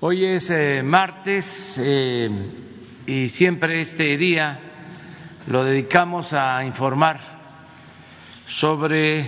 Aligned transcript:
Hoy 0.00 0.24
es 0.24 0.48
eh, 0.50 0.80
martes 0.84 1.76
eh, 1.76 2.30
y 3.04 3.28
siempre 3.30 3.80
este 3.80 4.16
día 4.16 4.56
lo 5.48 5.64
dedicamos 5.64 6.32
a 6.32 6.62
informar 6.62 7.18
sobre 8.46 9.26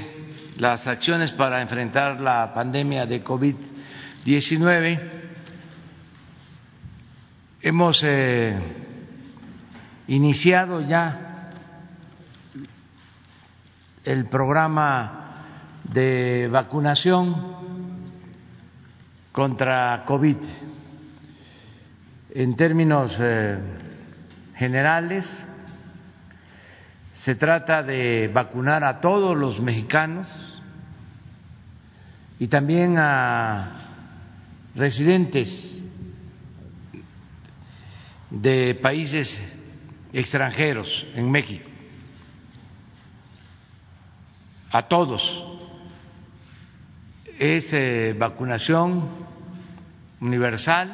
las 0.59 0.87
acciones 0.87 1.33
para 1.33 1.61
enfrentar 1.61 2.21
la 2.21 2.55
pandemia 2.55 3.05
de 3.05 3.25
COVID-19. 3.25 5.01
Hemos 7.63 8.05
eh, 8.05 8.57
iniciado 10.07 10.83
ya 10.83 11.51
el 14.05 14.27
programa 14.27 15.43
de 15.83 16.47
vacunación 16.49 17.50
contra 19.41 20.05
COVID. 20.05 20.37
En 22.35 22.55
términos 22.57 23.17
eh, 23.19 23.59
generales, 24.55 25.43
se 27.15 27.37
trata 27.37 27.83
de 27.83 28.29
vacunar 28.29 28.85
a 28.85 29.01
todos 29.01 29.35
los 29.35 29.59
mexicanos 29.59 30.29
y 32.39 32.49
también 32.49 32.97
a 32.99 33.81
residentes 34.75 35.83
de 38.29 38.75
países 38.75 39.41
extranjeros 40.13 41.07
en 41.15 41.31
México, 41.31 41.71
a 44.71 44.83
todos. 44.83 45.47
Es 47.39 47.73
eh, 47.73 48.15
vacunación 48.19 49.30
universal, 50.21 50.91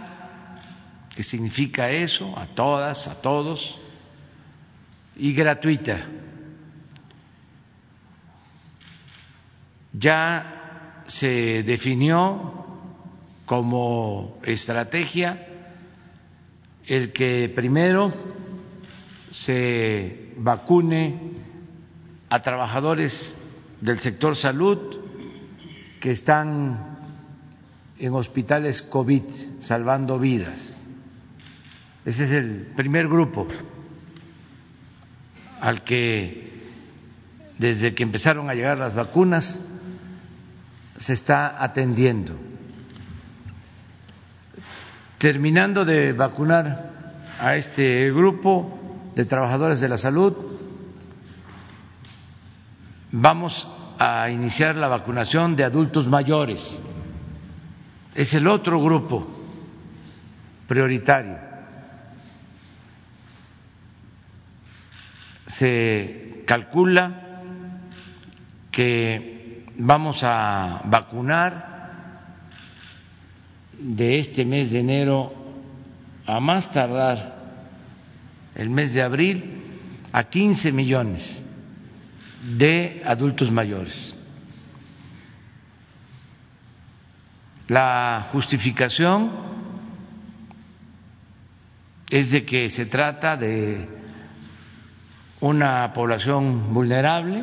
que 1.15 1.23
significa 1.23 1.91
eso, 1.91 2.39
a 2.39 2.47
todas, 2.47 3.07
a 3.09 3.21
todos, 3.21 3.81
y 5.17 5.33
gratuita. 5.33 6.07
Ya 9.93 11.03
se 11.07 11.63
definió 11.63 12.65
como 13.47 14.39
estrategia 14.43 15.47
el 16.85 17.13
que 17.13 17.51
primero 17.55 18.13
se 19.31 20.33
vacune 20.37 21.33
a 22.29 22.43
trabajadores 22.43 23.37
del 23.81 24.01
sector 24.01 24.37
salud 24.37 25.01
que 26.01 26.11
están 26.11 26.96
en 27.99 28.13
hospitales 28.15 28.83
COVID 28.83 29.23
salvando 29.61 30.19
vidas. 30.19 30.83
Ese 32.05 32.25
es 32.25 32.31
el 32.33 32.73
primer 32.77 33.09
grupo 33.09 33.47
al 35.61 35.83
que 35.83 36.47
desde 37.59 37.95
que 37.95 38.03
empezaron 38.03 38.51
a 38.51 38.55
llegar 38.55 38.79
las 38.79 38.95
vacunas 38.95 39.59
se 40.97 41.15
está 41.15 41.63
atendiendo. 41.63 42.35
Terminando 45.19 45.85
de 45.85 46.13
vacunar 46.13 47.23
a 47.41 47.57
este 47.57 48.11
grupo 48.13 49.11
de 49.15 49.25
trabajadores 49.25 49.81
de 49.81 49.89
la 49.89 49.99
salud, 49.99 50.35
vamos 53.11 53.67
a 53.99 54.29
iniciar 54.29 54.77
la 54.77 54.89
vacunación 54.89 55.57
de 55.57 55.65
adultos 55.65 56.07
mayores. 56.07 56.79
Es 58.17 58.33
el 58.33 58.49
otro 58.49 58.83
grupo 58.83 59.27
prioritario. 60.67 61.37
Se 65.47 66.43
calcula 66.47 67.43
que 68.73 69.67
vamos 69.77 70.21
a 70.23 70.81
vacunar 70.87 71.77
de 73.79 74.19
este 74.19 74.47
mes 74.47 74.71
de 74.71 74.81
enero 74.81 75.35
a 76.25 76.41
más 76.41 76.73
tardar 76.73 77.37
el 78.55 78.71
mes 78.71 78.95
de 78.95 79.03
abril 79.03 79.63
a 80.11 80.25
15 80.25 80.73
millones 80.73 81.43
de 82.57 83.03
adultos 83.05 83.51
mayores. 83.53 84.16
La 87.69 88.29
justificación 88.31 89.31
es 92.09 92.31
de 92.31 92.45
que 92.45 92.71
se 92.71 92.87
trata 92.87 93.37
de 93.37 93.89
una 95.41 95.93
población 95.93 96.73
vulnerable. 96.73 97.43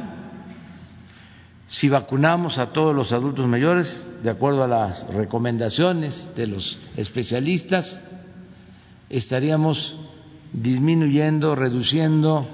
Si 1.68 1.90
vacunamos 1.90 2.58
a 2.58 2.72
todos 2.72 2.96
los 2.96 3.12
adultos 3.12 3.48
mayores, 3.48 4.06
de 4.24 4.30
acuerdo 4.30 4.64
a 4.64 4.68
las 4.68 5.14
recomendaciones 5.14 6.34
de 6.36 6.48
los 6.48 6.80
especialistas, 6.96 8.00
estaríamos 9.10 9.98
disminuyendo, 10.54 11.56
reduciendo 11.56 12.48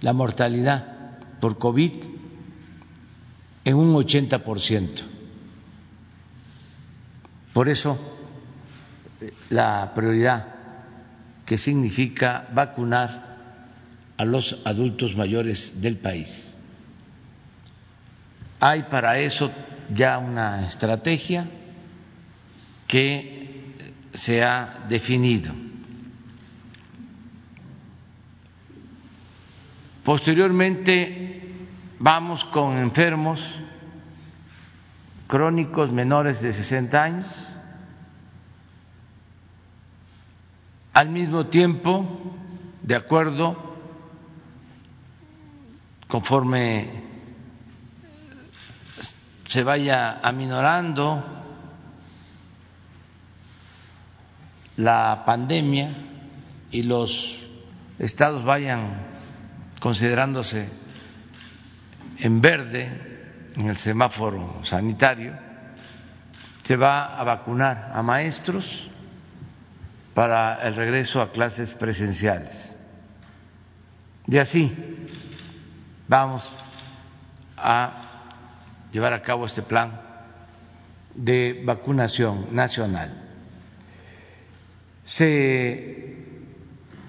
la 0.00 0.12
mortalidad 0.14 1.18
por 1.40 1.58
COVID 1.58 1.92
en 3.64 3.74
un 3.74 3.94
80%. 3.94 5.13
Por 7.54 7.68
eso, 7.68 7.96
la 9.48 9.92
prioridad 9.94 10.48
que 11.46 11.56
significa 11.56 12.48
vacunar 12.52 13.36
a 14.16 14.24
los 14.24 14.60
adultos 14.64 15.16
mayores 15.16 15.80
del 15.80 15.98
país. 15.98 16.52
Hay 18.58 18.82
para 18.84 19.18
eso 19.18 19.50
ya 19.94 20.18
una 20.18 20.66
estrategia 20.66 21.46
que 22.88 23.72
se 24.12 24.42
ha 24.42 24.86
definido. 24.88 25.52
Posteriormente 30.02 31.42
vamos 32.00 32.44
con 32.46 32.78
enfermos 32.78 33.40
crónicos 35.26 35.90
menores 35.92 36.40
de 36.40 36.52
60 36.52 37.02
años. 37.02 37.26
Al 40.92 41.08
mismo 41.10 41.46
tiempo, 41.46 42.06
de 42.82 42.94
acuerdo, 42.94 43.76
conforme 46.08 47.02
se 49.46 49.62
vaya 49.62 50.20
aminorando 50.22 51.22
la 54.76 55.22
pandemia 55.24 55.90
y 56.70 56.82
los 56.82 57.38
estados 57.98 58.44
vayan 58.44 59.06
considerándose 59.80 60.68
en 62.18 62.40
verde 62.40 63.13
en 63.56 63.68
el 63.68 63.76
semáforo 63.76 64.60
sanitario, 64.64 65.32
se 66.62 66.76
va 66.76 67.18
a 67.18 67.24
vacunar 67.24 67.90
a 67.92 68.02
maestros 68.02 68.88
para 70.14 70.62
el 70.62 70.74
regreso 70.74 71.20
a 71.20 71.30
clases 71.30 71.74
presenciales. 71.74 72.76
Y 74.26 74.38
así 74.38 74.72
vamos 76.08 76.50
a 77.56 77.92
llevar 78.90 79.12
a 79.12 79.22
cabo 79.22 79.46
este 79.46 79.62
plan 79.62 80.00
de 81.14 81.62
vacunación 81.64 82.54
nacional. 82.54 83.22
Se 85.04 86.16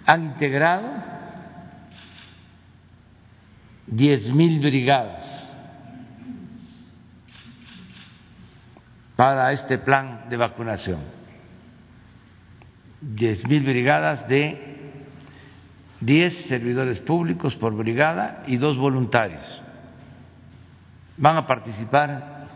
han 0.06 0.24
integrado 0.26 0.88
diez 3.88 4.30
mil 4.30 4.60
brigadas 4.60 5.45
para 9.16 9.52
este 9.52 9.78
plan 9.78 10.30
de 10.30 10.38
vacunación. 10.38 11.00
Diez 13.02 13.48
mil 13.48 13.64
brigadas 13.64 14.28
de 14.28 14.76
diez 16.00 16.48
servidores 16.48 17.00
públicos 17.00 17.56
por 17.56 17.76
brigada 17.76 18.44
y 18.48 18.58
dos 18.58 18.78
voluntarios. 18.78 19.62
Van 21.18 21.38
a 21.38 21.48
participar 21.48 22.48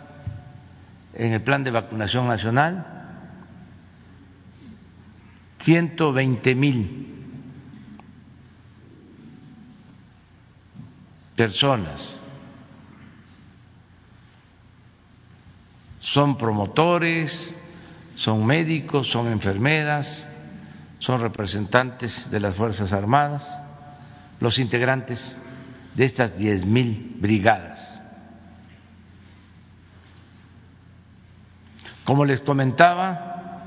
en 1.13 1.33
el 1.33 1.41
plan 1.43 1.63
de 1.63 1.71
vacunación 1.71 2.27
nacional 2.27 2.85
ciento 5.59 6.13
veinte 6.13 6.55
mil 6.55 7.07
personas. 11.35 12.21
Son 15.99 16.37
promotores, 16.37 17.53
son 18.15 18.45
médicos, 18.45 19.09
son 19.11 19.27
enfermeras, 19.27 20.27
son 20.99 21.21
representantes 21.21 22.29
de 22.31 22.39
las 22.39 22.55
Fuerzas 22.55 22.93
Armadas, 22.93 23.45
los 24.39 24.59
integrantes 24.59 25.35
de 25.95 26.05
estas 26.05 26.37
diez 26.37 26.65
mil 26.65 27.17
brigadas. 27.19 28.01
Como 32.05 32.25
les 32.25 32.39
comentaba, 32.39 33.61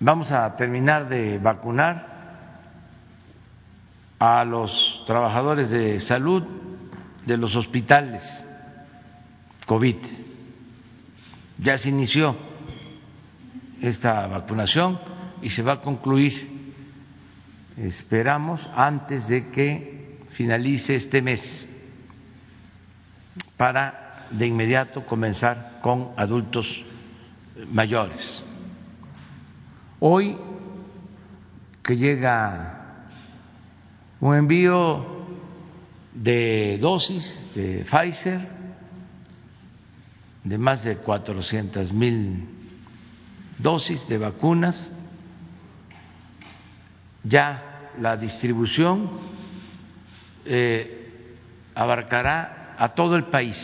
vamos 0.00 0.30
a 0.32 0.54
terminar 0.56 1.08
de 1.08 1.38
vacunar 1.38 2.10
a 4.18 4.44
los 4.44 5.02
trabajadores 5.06 5.70
de 5.70 6.00
salud 6.00 6.42
de 7.24 7.36
los 7.36 7.56
hospitales 7.56 8.44
COVID. 9.70 9.98
Ya 11.58 11.78
se 11.78 11.90
inició 11.90 12.34
esta 13.80 14.26
vacunación 14.26 14.98
y 15.42 15.48
se 15.48 15.62
va 15.62 15.74
a 15.74 15.80
concluir, 15.80 16.72
esperamos, 17.76 18.68
antes 18.74 19.28
de 19.28 19.48
que 19.50 20.18
finalice 20.30 20.96
este 20.96 21.22
mes, 21.22 21.68
para 23.56 24.26
de 24.32 24.44
inmediato 24.44 25.06
comenzar 25.06 25.78
con 25.80 26.14
adultos 26.16 26.84
mayores. 27.70 28.44
Hoy 30.00 30.36
que 31.80 31.96
llega 31.96 33.04
un 34.18 34.34
envío 34.34 35.26
de 36.12 36.76
dosis 36.80 37.48
de 37.54 37.84
Pfizer 37.88 38.59
de 40.44 40.58
más 40.58 40.84
de 40.84 40.96
400 40.96 41.92
mil 41.92 42.48
dosis 43.58 44.06
de 44.08 44.18
vacunas. 44.18 44.90
Ya 47.22 47.90
la 47.98 48.16
distribución 48.16 49.10
eh, 50.44 51.26
abarcará 51.74 52.74
a 52.78 52.88
todo 52.88 53.16
el 53.16 53.24
país, 53.24 53.56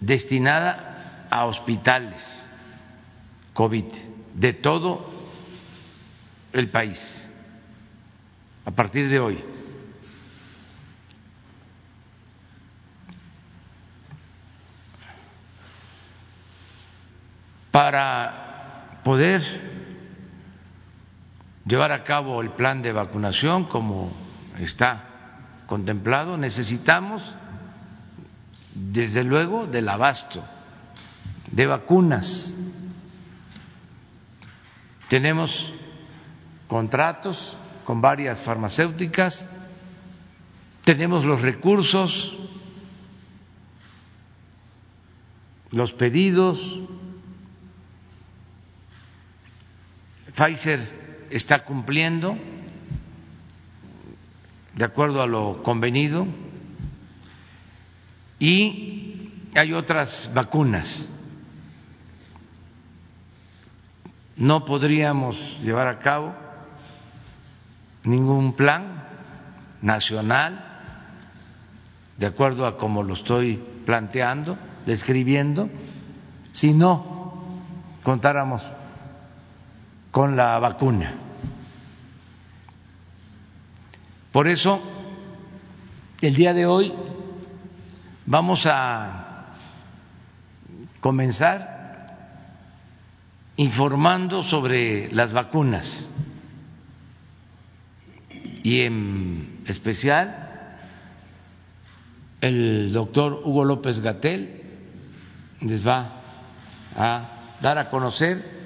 destinada 0.00 1.26
a 1.30 1.46
hospitales 1.46 2.46
COVID 3.54 3.84
de 4.34 4.52
todo 4.52 5.10
el 6.52 6.70
país 6.70 7.28
a 8.64 8.70
partir 8.70 9.08
de 9.08 9.18
hoy. 9.18 9.42
Para 17.78 18.98
poder 19.04 19.40
llevar 21.64 21.92
a 21.92 22.02
cabo 22.02 22.42
el 22.42 22.50
plan 22.50 22.82
de 22.82 22.90
vacunación 22.90 23.66
como 23.66 24.10
está 24.58 25.04
contemplado, 25.68 26.36
necesitamos, 26.36 27.32
desde 28.74 29.22
luego, 29.22 29.68
del 29.68 29.88
abasto 29.88 30.44
de 31.52 31.66
vacunas. 31.66 32.52
Tenemos 35.08 35.72
contratos 36.66 37.56
con 37.84 38.00
varias 38.00 38.40
farmacéuticas, 38.40 39.48
tenemos 40.82 41.24
los 41.24 41.42
recursos, 41.42 42.36
los 45.70 45.92
pedidos, 45.92 46.80
Pfizer 50.38 51.26
está 51.30 51.64
cumpliendo 51.64 52.38
de 54.72 54.84
acuerdo 54.84 55.20
a 55.20 55.26
lo 55.26 55.64
convenido 55.64 56.28
y 58.38 59.32
hay 59.56 59.72
otras 59.72 60.30
vacunas. 60.32 61.08
No 64.36 64.64
podríamos 64.64 65.58
llevar 65.64 65.88
a 65.88 65.98
cabo 65.98 66.32
ningún 68.04 68.52
plan 68.54 69.08
nacional, 69.82 70.64
de 72.16 72.26
acuerdo 72.26 72.64
a 72.64 72.78
como 72.78 73.02
lo 73.02 73.14
estoy 73.14 73.60
planteando, 73.84 74.56
describiendo, 74.86 75.68
si 76.52 76.72
no 76.72 77.64
contáramos 78.04 78.62
con 80.18 80.36
la 80.36 80.58
vacuna. 80.58 81.14
Por 84.32 84.48
eso, 84.48 84.82
el 86.20 86.34
día 86.34 86.52
de 86.52 86.66
hoy 86.66 86.92
vamos 88.26 88.66
a 88.66 89.54
comenzar 90.98 92.34
informando 93.54 94.42
sobre 94.42 95.08
las 95.12 95.30
vacunas 95.30 96.10
y 98.64 98.80
en 98.80 99.62
especial 99.68 100.80
el 102.40 102.92
doctor 102.92 103.42
Hugo 103.44 103.64
López 103.64 104.00
Gatel 104.00 104.62
les 105.60 105.86
va 105.86 106.10
a 106.96 107.56
dar 107.62 107.78
a 107.78 107.88
conocer 107.88 108.57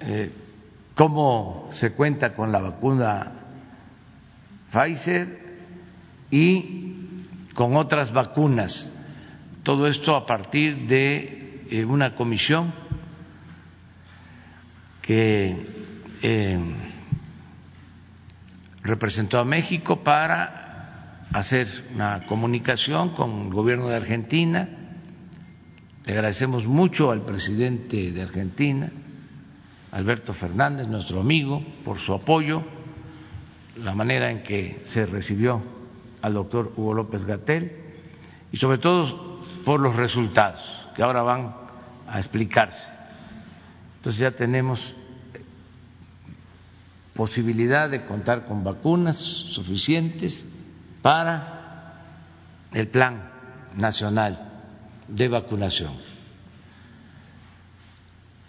eh, 0.00 0.32
cómo 0.94 1.68
se 1.72 1.92
cuenta 1.92 2.34
con 2.34 2.52
la 2.52 2.60
vacuna 2.60 3.32
Pfizer 4.72 5.40
y 6.30 7.00
con 7.54 7.76
otras 7.76 8.12
vacunas. 8.12 8.96
Todo 9.62 9.86
esto 9.86 10.16
a 10.16 10.24
partir 10.24 10.86
de 10.86 11.66
eh, 11.70 11.84
una 11.84 12.14
comisión 12.14 12.72
que 15.02 15.56
eh, 16.22 16.58
representó 18.82 19.38
a 19.38 19.44
México 19.44 20.02
para 20.02 21.26
hacer 21.32 21.66
una 21.94 22.20
comunicación 22.26 23.10
con 23.10 23.46
el 23.46 23.52
gobierno 23.52 23.88
de 23.88 23.96
Argentina. 23.96 24.68
Le 26.04 26.12
agradecemos 26.12 26.66
mucho 26.66 27.10
al 27.10 27.22
presidente 27.24 28.12
de 28.12 28.22
Argentina, 28.22 28.90
Alberto 29.92 30.32
Fernández, 30.34 30.86
nuestro 30.86 31.20
amigo, 31.20 31.62
por 31.84 31.98
su 31.98 32.14
apoyo, 32.14 32.62
la 33.76 33.94
manera 33.94 34.30
en 34.30 34.42
que 34.42 34.82
se 34.86 35.06
recibió 35.06 35.62
al 36.22 36.34
doctor 36.34 36.72
Hugo 36.76 36.94
López 36.94 37.24
Gatel 37.24 37.72
y 38.52 38.56
sobre 38.56 38.78
todo 38.78 39.40
por 39.64 39.80
los 39.80 39.96
resultados 39.96 40.60
que 40.94 41.02
ahora 41.02 41.22
van 41.22 41.54
a 42.06 42.18
explicarse. 42.18 42.82
Entonces 43.96 44.20
ya 44.20 44.30
tenemos 44.30 44.94
posibilidad 47.14 47.90
de 47.90 48.04
contar 48.06 48.46
con 48.46 48.64
vacunas 48.64 49.18
suficientes 49.18 50.46
para 51.02 52.04
el 52.72 52.88
plan 52.88 53.30
nacional 53.76 54.38
de 55.08 55.28
vacunación. 55.28 55.92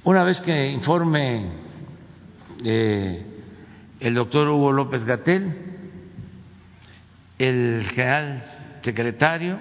Una 0.04 0.24
vez 0.24 0.42
que 0.42 0.72
informe 0.72 1.46
eh, 2.66 3.24
el 4.00 4.16
doctor 4.16 4.48
Hugo 4.48 4.72
López 4.72 5.06
Gatel, 5.06 5.56
el 7.38 7.88
general 7.94 8.80
secretario 8.82 9.60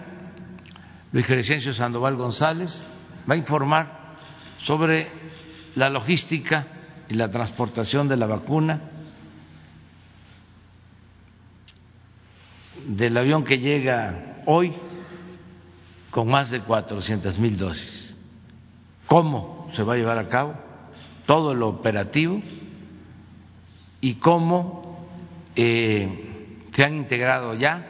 Luis 1.12 1.26
Crescencio 1.26 1.74
Sandoval 1.74 2.16
González 2.16 2.82
va 3.28 3.34
a 3.34 3.36
informar 3.36 4.16
sobre 4.56 5.12
la 5.74 5.90
logística 5.90 6.66
y 7.06 7.14
la 7.14 7.30
transportación 7.30 8.08
de 8.08 8.16
la 8.16 8.26
vacuna 8.26 8.80
del 12.86 13.14
avión 13.14 13.44
que 13.44 13.58
llega 13.58 14.42
hoy 14.46 14.72
con 16.10 16.28
más 16.28 16.50
de 16.50 16.60
400 16.60 17.38
mil 17.38 17.58
dosis. 17.58 18.14
¿Cómo 19.06 19.59
se 19.72 19.82
va 19.82 19.94
a 19.94 19.96
llevar 19.96 20.18
a 20.18 20.28
cabo 20.28 20.54
todo 21.26 21.54
lo 21.54 21.68
operativo 21.68 22.42
y 24.00 24.14
cómo 24.14 25.08
eh, 25.54 26.58
se 26.72 26.84
han 26.84 26.96
integrado 26.96 27.54
ya 27.54 27.86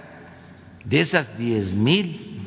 de 0.85 1.01
esas 1.01 1.37
10 1.39 1.73
mil 1.73 2.41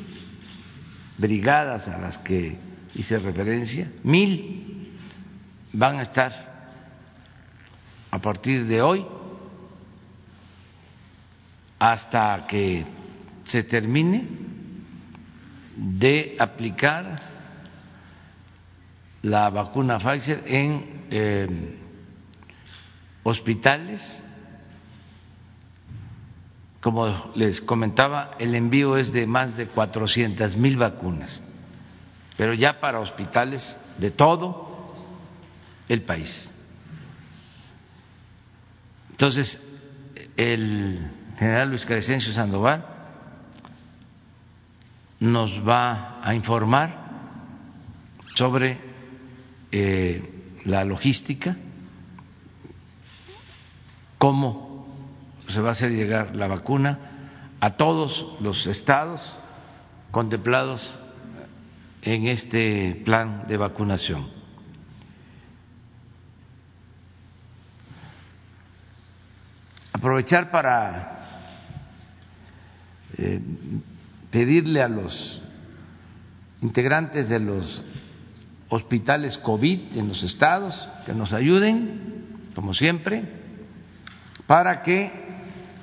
brigadas 1.18 1.88
a 1.88 1.98
las 2.00 2.18
que 2.18 2.58
hice 2.96 3.20
referencia, 3.20 3.92
mil 4.04 4.92
van 5.72 6.00
a 6.00 6.04
estar 6.04 6.54
a 8.12 8.20
partir 8.20 8.66
de 8.66 8.82
hoy 8.82 9.06
hasta 11.80 12.46
que 12.48 12.86
se 13.44 13.64
termine 13.64 14.28
de 15.76 16.36
aplicar 16.40 17.33
la 19.24 19.50
vacuna 19.50 20.00
Pfizer 20.00 20.44
en 20.46 21.06
eh, 21.10 21.80
hospitales. 23.24 24.24
Como 26.82 27.32
les 27.36 27.62
comentaba, 27.62 28.32
el 28.38 28.54
envío 28.56 28.98
es 28.98 29.14
de 29.14 29.26
más 29.26 29.56
de 29.56 29.68
400 29.68 30.58
mil 30.58 30.76
vacunas, 30.76 31.42
pero 32.36 32.54
ya 32.54 32.82
para 32.82 33.00
hospitales 33.00 33.80
de 33.98 34.12
todo 34.12 34.94
el 35.88 36.02
país. 36.02 36.52
Entonces, 39.12 39.62
el 40.36 41.00
general 41.38 41.70
Luis 41.70 41.86
Crescencio 41.86 42.34
Sandoval 42.34 42.86
nos 45.22 45.66
va 45.66 46.20
a 46.22 46.36
informar 46.36 47.04
sobre 48.36 48.93
eh, 49.76 50.22
la 50.66 50.86
logística, 50.86 51.58
cómo 54.20 54.86
se 55.48 55.60
va 55.62 55.70
a 55.70 55.72
hacer 55.72 55.90
llegar 55.90 56.36
la 56.36 56.46
vacuna 56.46 57.00
a 57.60 57.76
todos 57.76 58.38
los 58.40 58.68
estados 58.68 59.40
contemplados 60.12 61.00
en 62.04 62.28
este 62.28 63.02
plan 63.04 63.48
de 63.48 63.58
vacunación. 63.58 64.30
Aprovechar 69.92 70.52
para 70.52 71.26
eh, 73.18 73.42
pedirle 74.30 74.84
a 74.84 74.88
los 74.88 75.42
integrantes 76.62 77.28
de 77.28 77.40
los 77.40 77.84
hospitales 78.70 79.38
COVID 79.38 79.98
en 79.98 80.08
los 80.08 80.24
estados 80.24 80.88
que 81.06 81.14
nos 81.14 81.34
ayuden, 81.34 82.42
como 82.56 82.74
siempre, 82.74 83.24
para 84.48 84.82
que 84.82 85.12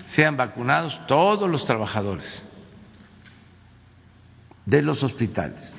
sean 0.08 0.36
vacunados 0.36 1.00
todos 1.06 1.48
los 1.48 1.64
trabajadores 1.64 2.44
de 4.66 4.82
los 4.82 5.02
hospitales. 5.02 5.78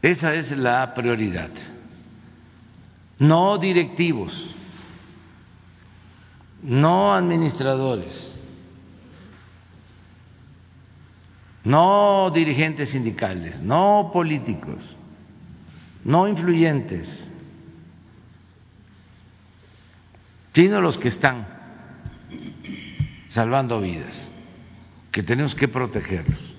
Esa 0.00 0.34
es 0.34 0.50
la 0.52 0.94
prioridad. 0.94 1.50
No 3.18 3.58
directivos, 3.58 4.54
no 6.62 7.12
administradores 7.12 8.28
no 11.68 12.30
dirigentes 12.30 12.88
sindicales, 12.90 13.60
no 13.60 14.08
políticos, 14.10 14.96
no 16.04 16.28
influyentes, 16.28 17.28
sino 20.54 20.80
los 20.80 20.98
que 20.98 21.08
están 21.08 21.46
salvando 23.28 23.80
vidas, 23.80 24.28
que 25.12 25.22
tenemos 25.22 25.54
que 25.54 25.68
protegerlos. 25.68 26.56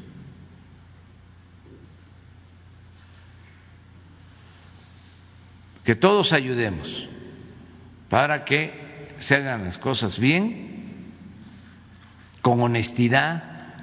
Que 5.84 5.96
todos 5.96 6.31
ayudemos 6.31 7.10
para 8.10 8.46
que 8.46 9.15
se 9.19 9.36
hagan 9.36 9.65
las 9.65 9.77
cosas 9.77 10.17
bien, 10.17 10.69
con 12.41 12.62
honestidad, 12.62 13.75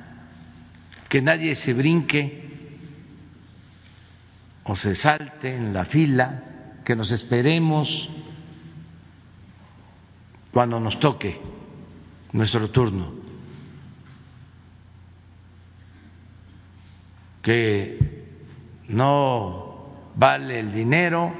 que 1.10 1.20
nadie 1.20 1.54
se 1.54 1.74
brinque 1.74 2.45
o 4.68 4.74
se 4.74 4.94
salte 4.94 5.54
en 5.54 5.72
la 5.72 5.84
fila, 5.84 6.42
que 6.84 6.96
nos 6.96 7.12
esperemos 7.12 8.10
cuando 10.52 10.80
nos 10.80 10.98
toque 10.98 11.40
nuestro 12.32 12.70
turno, 12.70 13.12
que 17.42 18.26
no 18.88 20.12
vale 20.16 20.60
el 20.60 20.72
dinero, 20.72 21.32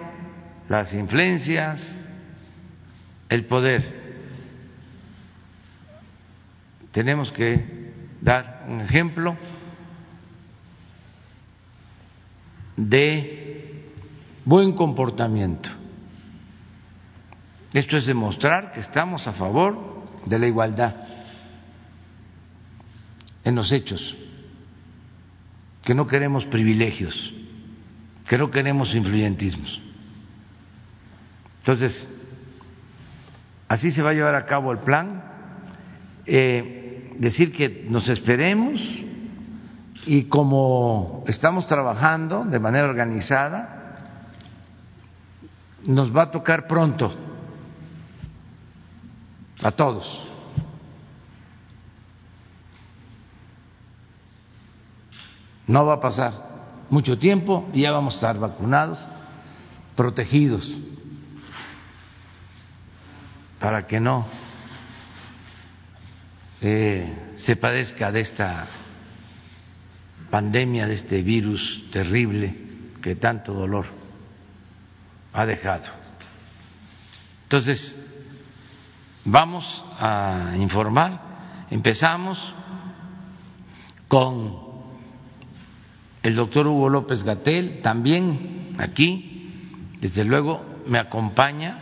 las 0.69 0.93
influencias, 0.95 1.97
el 3.29 3.45
poder. 3.47 4.07
Tenemos 6.93 7.33
que 7.33 7.93
dar 8.21 8.67
un 8.69 8.81
ejemplo 8.83 9.37
de 12.77 13.91
buen 14.45 14.73
comportamiento. 14.73 15.71
Esto 17.73 17.97
es 17.97 18.07
demostrar 18.07 18.73
que 18.73 18.81
estamos 18.81 19.27
a 19.27 19.33
favor 19.33 20.05
de 20.25 20.39
la 20.39 20.47
igualdad 20.47 20.95
en 23.45 23.55
los 23.55 23.71
hechos, 23.73 24.17
que 25.85 25.95
no 25.95 26.07
queremos 26.07 26.47
privilegios, 26.47 27.33
que 28.29 28.39
no 28.39 28.51
queremos 28.51 28.95
influyentismos. 28.95 29.81
Entonces, 31.61 32.09
así 33.69 33.91
se 33.91 34.03
va 34.03 34.11
a 34.11 34.15
llevar 34.15 34.35
a 34.35 34.47
cabo 34.47 34.73
el 34.73 34.79
plan. 34.79 35.23
Eh, 36.27 37.13
decir 37.19 37.53
que 37.53 37.87
nos 37.89 38.09
esperemos 38.09 38.81
y 40.07 40.25
como 40.25 41.25
estamos 41.27 41.67
trabajando 41.67 42.45
de 42.45 42.61
manera 42.61 42.89
organizada, 42.89 44.29
nos 45.85 46.17
va 46.17 46.23
a 46.23 46.31
tocar 46.31 46.69
pronto 46.69 47.13
a 49.63 49.71
todos. 49.73 50.29
No 55.67 55.85
va 55.85 55.95
a 55.95 56.01
pasar 56.01 56.33
mucho 56.89 57.19
tiempo 57.19 57.69
y 57.73 57.83
ya 57.83 57.91
vamos 57.91 58.15
a 58.15 58.17
estar 58.19 58.39
vacunados, 58.39 58.99
protegidos, 59.97 60.79
para 63.59 63.89
que 63.89 63.99
no 63.99 64.25
eh, 66.61 67.35
se 67.39 67.57
padezca 67.57 68.13
de 68.13 68.21
esta 68.21 68.67
pandemia, 70.31 70.87
de 70.87 70.95
este 70.95 71.23
virus 71.23 71.85
terrible 71.91 72.55
que 73.03 73.17
tanto 73.17 73.53
dolor 73.53 73.87
ha 75.33 75.47
dejado. 75.47 75.85
Entonces, 77.45 77.95
vamos 79.25 79.85
a 79.99 80.55
informar. 80.57 81.21
Empezamos 81.71 82.55
con 84.09 84.67
el 86.23 86.35
doctor 86.35 86.67
Hugo 86.67 86.89
López 86.89 87.23
Gatel, 87.23 87.83
también 87.83 88.75
aquí, 88.79 89.93
desde 90.01 90.25
luego, 90.25 90.83
me 90.87 90.99
acompaña 90.99 91.79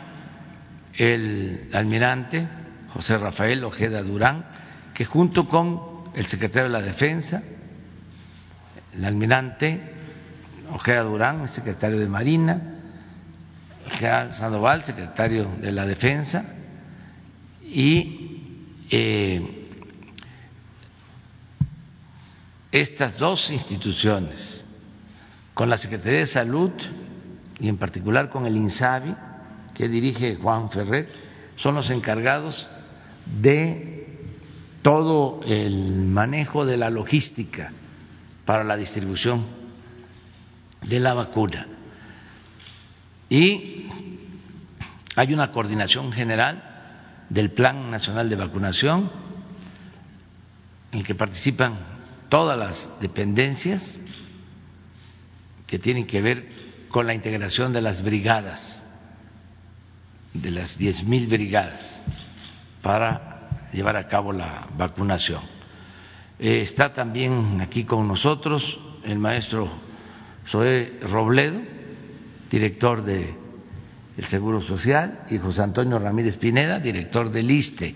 el 0.95 1.71
almirante 1.73 2.49
José 2.93 3.19
Rafael 3.19 3.65
Ojeda 3.65 4.03
Durán, 4.03 4.45
que 4.95 5.05
junto 5.05 5.49
con 5.49 5.81
el 6.15 6.27
secretario 6.27 6.65
de 6.65 6.79
la 6.79 6.83
Defensa, 6.83 7.43
el 8.97 9.05
almirante 9.05 9.81
Ojeda 10.73 11.03
Durán, 11.03 11.49
secretario 11.49 11.99
de 11.99 12.09
Marina, 12.09 12.61
general 13.91 14.33
Sandoval, 14.33 14.83
secretario 14.83 15.51
de 15.61 15.73
la 15.73 15.87
Defensa, 15.87 16.45
y 17.63 18.41
eh, 18.91 19.69
estas 22.73 23.19
dos 23.19 23.51
instituciones, 23.51 24.65
con 25.53 25.69
la 25.69 25.79
Secretaría 25.79 26.21
de 26.21 26.27
Salud 26.27 26.73
y 27.61 27.69
en 27.69 27.77
particular 27.77 28.31
con 28.31 28.47
el 28.47 28.57
INSABI, 28.57 29.15
que 29.75 29.89
dirige 29.89 30.37
Juan 30.37 30.71
Ferrer, 30.71 31.09
son 31.57 31.77
los 31.77 31.91
encargados 31.91 32.69
de 33.41 34.19
todo 34.83 35.41
el 35.45 36.05
manejo 36.07 36.65
de 36.65 36.77
la 36.77 36.91
logística 36.91 37.73
para 38.45 38.65
la 38.65 38.77
distribución 38.77 39.47
de 40.83 41.01
la 41.01 41.15
vacuna. 41.15 41.67
Y 43.29 43.89
hay 45.17 45.33
una 45.33 45.51
coordinación 45.51 46.13
general 46.13 46.63
del 47.31 47.53
Plan 47.53 47.91
Nacional 47.91 48.29
de 48.29 48.37
Vacunación 48.37 49.11
en 50.93 50.99
el 51.01 51.07
que 51.07 51.15
participan 51.15 51.79
todas 52.29 52.59
las 52.59 53.01
dependencias 53.01 53.99
que 55.67 55.79
tienen 55.79 56.07
que 56.07 56.21
ver 56.21 56.49
con 56.89 57.07
la 57.07 57.15
integración 57.15 57.73
de 57.73 57.81
las 57.81 58.03
brigadas, 58.03 58.85
de 60.33 60.51
las 60.51 60.79
diez 60.79 61.03
mil 61.03 61.27
brigadas, 61.27 62.03
para 62.83 63.49
llevar 63.73 63.97
a 63.97 64.07
cabo 64.07 64.33
la 64.33 64.69
vacunación. 64.77 65.54
Eh, 66.39 66.63
está 66.63 66.93
también 66.93 67.61
aquí 67.61 67.85
con 67.85 68.09
nosotros 68.09 68.79
el 69.05 69.19
maestro 69.19 69.69
Zoé 70.47 70.99
Robledo, 71.03 71.61
director 72.51 73.03
del 73.03 73.37
Seguro 74.29 74.61
Social, 74.61 75.27
y 75.31 75.39
José 75.39 75.63
Antonio 75.63 75.99
Ramírez 75.99 76.37
Pineda, 76.37 76.81
director 76.81 77.31
del 77.31 77.51
ISTE. 77.51 77.95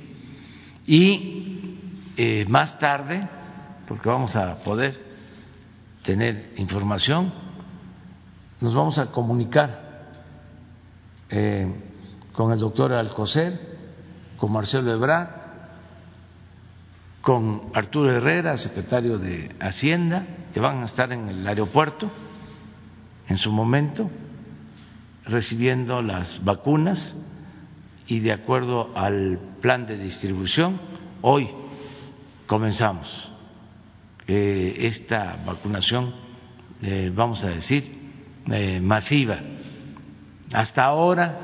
Y 0.87 1.79
eh, 2.17 2.45
más 2.49 2.79
tarde, 2.79 3.29
porque 3.87 4.09
vamos 4.09 4.37
a 4.37 4.59
poder 4.59 5.09
tener 6.03 6.53
información, 6.57 7.33
nos 8.61 8.75
vamos 8.75 8.99
a 8.99 9.11
comunicar 9.11 9.89
eh, 11.29 11.67
con 12.33 12.53
el 12.53 12.59
doctor 12.59 12.93
Alcocer, 12.93 13.77
con 14.37 14.53
Marcelo 14.53 14.93
Ebrard, 14.93 15.38
con 17.21 17.71
Arturo 17.75 18.11
Herrera, 18.11 18.57
secretario 18.57 19.19
de 19.19 19.55
Hacienda, 19.61 20.27
que 20.53 20.61
van 20.61 20.83
a 20.83 20.85
estar 20.87 21.13
en 21.13 21.29
el 21.29 21.47
aeropuerto 21.47 22.11
en 23.29 23.37
su 23.37 23.53
momento 23.53 24.11
recibiendo 25.25 26.01
las 26.01 26.43
vacunas 26.43 27.15
y 28.07 28.21
de 28.21 28.33
acuerdo 28.33 28.91
al 28.97 29.39
plan 29.61 29.87
de 29.87 29.99
distribución, 29.99 30.81
hoy 31.21 31.51
comenzamos 32.47 33.29
esta 34.27 35.39
vacunación, 35.45 36.15
eh, 36.83 37.11
vamos 37.15 37.43
a 37.45 37.49
decir, 37.49 37.99
eh, 38.51 38.81
masiva. 38.81 39.39
Hasta 40.53 40.85
ahora, 40.85 41.39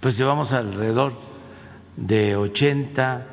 pues 0.00 0.16
llevamos 0.16 0.52
alrededor 0.52 1.14
de 1.96 2.36
80, 2.36 3.26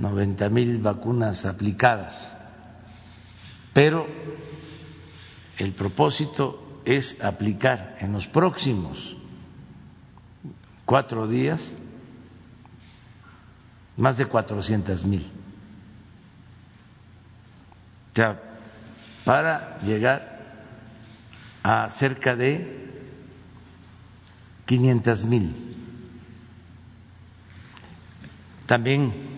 90 0.00 0.48
mil 0.48 0.78
vacunas 0.78 1.44
aplicadas, 1.44 2.34
pero 3.74 4.06
el 5.58 5.74
propósito 5.74 6.80
es 6.86 7.22
aplicar 7.22 7.96
en 8.00 8.12
los 8.12 8.26
próximos 8.26 9.14
cuatro 10.86 11.28
días 11.28 11.76
más 13.98 14.16
de 14.16 14.24
400 14.24 15.04
mil. 15.04 15.30
O 18.16 18.34
para 19.24 19.78
llegar 19.82 20.40
a 21.62 21.88
cerca 21.90 22.34
de 22.34 23.04
500 24.64 25.24
mil. 25.24 25.54
También 28.66 29.29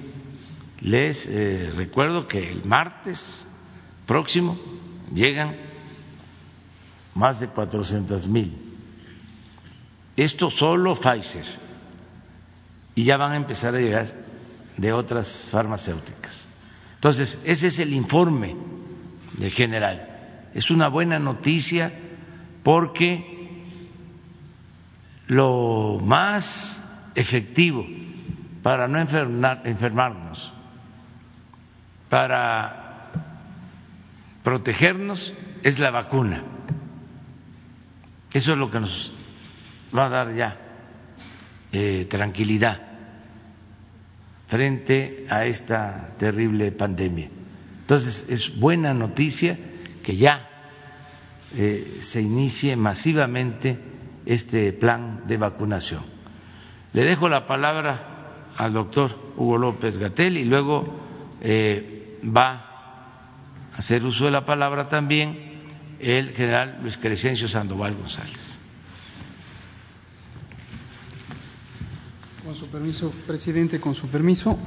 les 0.82 1.26
eh, 1.26 1.72
recuerdo 1.76 2.26
que 2.26 2.50
el 2.50 2.64
martes 2.64 3.46
próximo 4.06 4.58
llegan 5.14 5.56
más 7.14 7.40
de 7.40 7.48
400 7.48 8.26
mil. 8.26 8.52
Esto 10.16 10.50
solo 10.50 10.96
Pfizer. 10.96 11.46
Y 12.94 13.04
ya 13.04 13.16
van 13.16 13.32
a 13.32 13.36
empezar 13.36 13.74
a 13.74 13.80
llegar 13.80 14.12
de 14.76 14.92
otras 14.92 15.48
farmacéuticas. 15.50 16.48
Entonces, 16.96 17.38
ese 17.44 17.68
es 17.68 17.78
el 17.78 17.92
informe 17.92 18.54
de 19.38 19.50
general. 19.50 20.50
Es 20.52 20.70
una 20.70 20.88
buena 20.88 21.18
noticia 21.18 21.92
porque 22.62 23.66
lo 25.28 26.00
más 26.04 26.82
efectivo 27.14 27.86
para 28.62 28.86
no 28.88 29.00
enfermarnos, 29.00 30.52
para 32.12 33.11
protegernos, 34.45 35.33
es 35.63 35.78
la 35.78 35.91
vacuna. 35.91 36.45
Eso 38.30 38.52
es 38.52 38.58
lo 38.58 38.71
que 38.71 38.80
nos 38.80 39.15
va 39.97 40.04
a 40.04 40.08
dar 40.10 40.34
ya 40.34 40.58
eh, 41.73 42.06
tranquilidad 42.10 42.82
frente 44.47 45.25
a 45.30 45.47
esta 45.47 46.10
terrible 46.19 46.73
pandemia. 46.73 47.30
Entonces, 47.80 48.26
es 48.28 48.60
buena 48.60 48.93
noticia 48.93 49.58
que 50.02 50.15
ya 50.15 50.50
eh, 51.56 51.97
se 52.00 52.21
inicie 52.21 52.76
masivamente 52.76 53.78
este 54.26 54.75
plan 54.75 55.26
de 55.26 55.39
vacunación. 55.39 56.02
Le 56.93 57.04
dejo 57.04 57.30
la 57.30 57.47
palabra 57.47 58.50
al 58.58 58.75
doctor 58.75 59.32
Hugo 59.39 59.56
López 59.56 59.97
Gatel 59.97 60.36
y 60.36 60.45
luego 60.45 61.00
eh, 61.41 61.92
va 62.25 63.71
a 63.73 63.76
hacer 63.78 64.04
uso 64.04 64.26
de 64.26 64.30
la 64.30 64.45
palabra 64.45 64.89
también 64.89 65.52
el 65.99 66.30
general 66.30 66.78
Luis 66.82 66.97
Crescencio 66.99 67.49
Sandoval 67.49 67.95
González. 67.95 68.58
Con 72.45 72.54
su 72.56 72.67
permiso, 72.67 73.13
presidente, 73.26 73.80
con 73.80 73.95
su 73.95 74.08
permiso. 74.08 74.58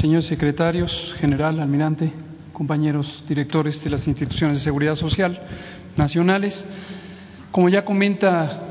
Señores 0.00 0.26
secretarios, 0.26 1.14
general, 1.18 1.60
almirante, 1.60 2.10
compañeros 2.52 3.22
directores 3.28 3.82
de 3.84 3.90
las 3.90 4.06
instituciones 4.08 4.58
de 4.58 4.64
seguridad 4.64 4.94
social 4.94 5.40
nacionales, 5.96 6.64
como 7.50 7.68
ya 7.68 7.84
comenta 7.84 8.68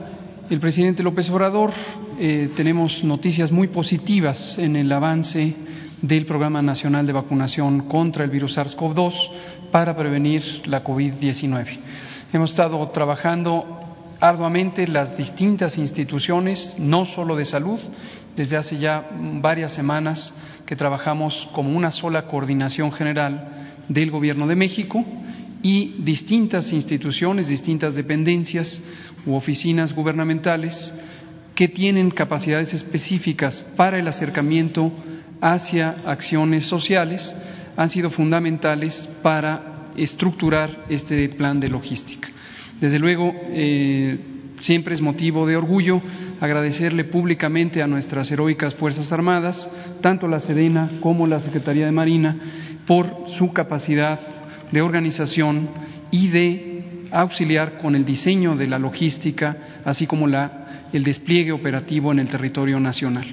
el 0.49 0.59
presidente 0.59 1.03
López 1.03 1.29
Obrador, 1.29 1.71
eh, 2.19 2.49
tenemos 2.55 3.03
noticias 3.03 3.51
muy 3.51 3.67
positivas 3.67 4.57
en 4.57 4.75
el 4.75 4.91
avance 4.91 5.55
del 6.01 6.25
Programa 6.25 6.61
Nacional 6.61 7.05
de 7.07 7.13
Vacunación 7.13 7.87
contra 7.87 8.23
el 8.23 8.29
virus 8.29 8.57
SARS-CoV-2 8.57 9.13
para 9.71 9.95
prevenir 9.95 10.43
la 10.65 10.83
COVID-19. 10.83 11.65
Hemos 12.31 12.51
estado 12.51 12.87
trabajando 12.89 13.65
arduamente 14.19 14.87
las 14.87 15.17
distintas 15.17 15.77
instituciones, 15.77 16.75
no 16.79 17.05
solo 17.05 17.35
de 17.35 17.45
salud, 17.45 17.79
desde 18.35 18.57
hace 18.57 18.77
ya 18.77 19.09
varias 19.41 19.73
semanas 19.73 20.33
que 20.65 20.75
trabajamos 20.75 21.47
como 21.53 21.71
una 21.71 21.91
sola 21.91 22.23
coordinación 22.23 22.91
general 22.91 23.49
del 23.87 24.11
Gobierno 24.11 24.45
de 24.47 24.55
México 24.55 25.03
y 25.63 25.95
distintas 26.03 26.71
instituciones, 26.73 27.47
distintas 27.47 27.95
dependencias 27.95 28.81
u 29.25 29.33
oficinas 29.33 29.93
gubernamentales 29.93 30.93
que 31.55 31.67
tienen 31.67 32.11
capacidades 32.11 32.73
específicas 32.73 33.61
para 33.75 33.97
el 33.97 34.07
acercamiento 34.07 34.91
hacia 35.41 35.97
acciones 36.05 36.65
sociales 36.65 37.35
han 37.75 37.89
sido 37.89 38.09
fundamentales 38.09 39.07
para 39.21 39.91
estructurar 39.95 40.85
este 40.89 41.29
plan 41.29 41.59
de 41.59 41.69
logística. 41.69 42.29
Desde 42.79 42.99
luego, 42.99 43.33
eh, 43.49 44.19
siempre 44.59 44.93
es 44.93 45.01
motivo 45.01 45.47
de 45.47 45.55
orgullo 45.55 46.01
agradecerle 46.39 47.03
públicamente 47.03 47.81
a 47.81 47.87
nuestras 47.87 48.29
heroicas 48.31 48.75
Fuerzas 48.75 49.11
Armadas, 49.11 49.69
tanto 50.01 50.27
la 50.27 50.39
Sedena 50.39 50.89
como 50.99 51.25
la 51.25 51.39
Secretaría 51.39 51.85
de 51.85 51.91
Marina, 51.91 52.35
por 52.85 53.25
su 53.37 53.51
capacidad 53.53 54.19
de 54.71 54.81
organización 54.81 55.69
y 56.11 56.27
de 56.27 57.07
auxiliar 57.11 57.79
con 57.79 57.95
el 57.95 58.05
diseño 58.05 58.55
de 58.55 58.67
la 58.67 58.79
logística, 58.79 59.81
así 59.83 60.07
como 60.07 60.27
la, 60.27 60.87
el 60.93 61.03
despliegue 61.03 61.51
operativo 61.51 62.11
en 62.11 62.19
el 62.19 62.29
territorio 62.29 62.79
nacional. 62.79 63.25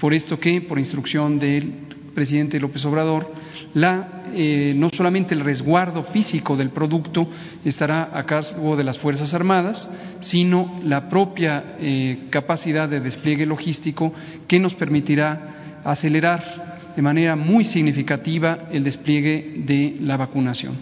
Por 0.00 0.14
esto 0.14 0.38
que, 0.38 0.60
por 0.60 0.78
instrucción 0.78 1.38
del 1.38 1.72
presidente 2.14 2.58
López 2.58 2.84
Obrador, 2.84 3.32
la, 3.74 4.24
eh, 4.34 4.72
no 4.76 4.90
solamente 4.90 5.34
el 5.34 5.40
resguardo 5.40 6.02
físico 6.04 6.56
del 6.56 6.70
producto 6.70 7.28
estará 7.64 8.10
a 8.12 8.24
cargo 8.24 8.76
de 8.76 8.84
las 8.84 8.98
Fuerzas 8.98 9.34
Armadas, 9.34 9.90
sino 10.20 10.80
la 10.84 11.08
propia 11.08 11.76
eh, 11.78 12.26
capacidad 12.30 12.88
de 12.88 13.00
despliegue 13.00 13.46
logístico 13.46 14.12
que 14.46 14.58
nos 14.58 14.74
permitirá 14.74 15.80
acelerar 15.84 16.92
de 16.96 17.02
manera 17.02 17.36
muy 17.36 17.64
significativa 17.64 18.68
el 18.72 18.82
despliegue 18.82 19.62
de 19.64 19.98
la 20.00 20.16
vacunación. 20.16 20.74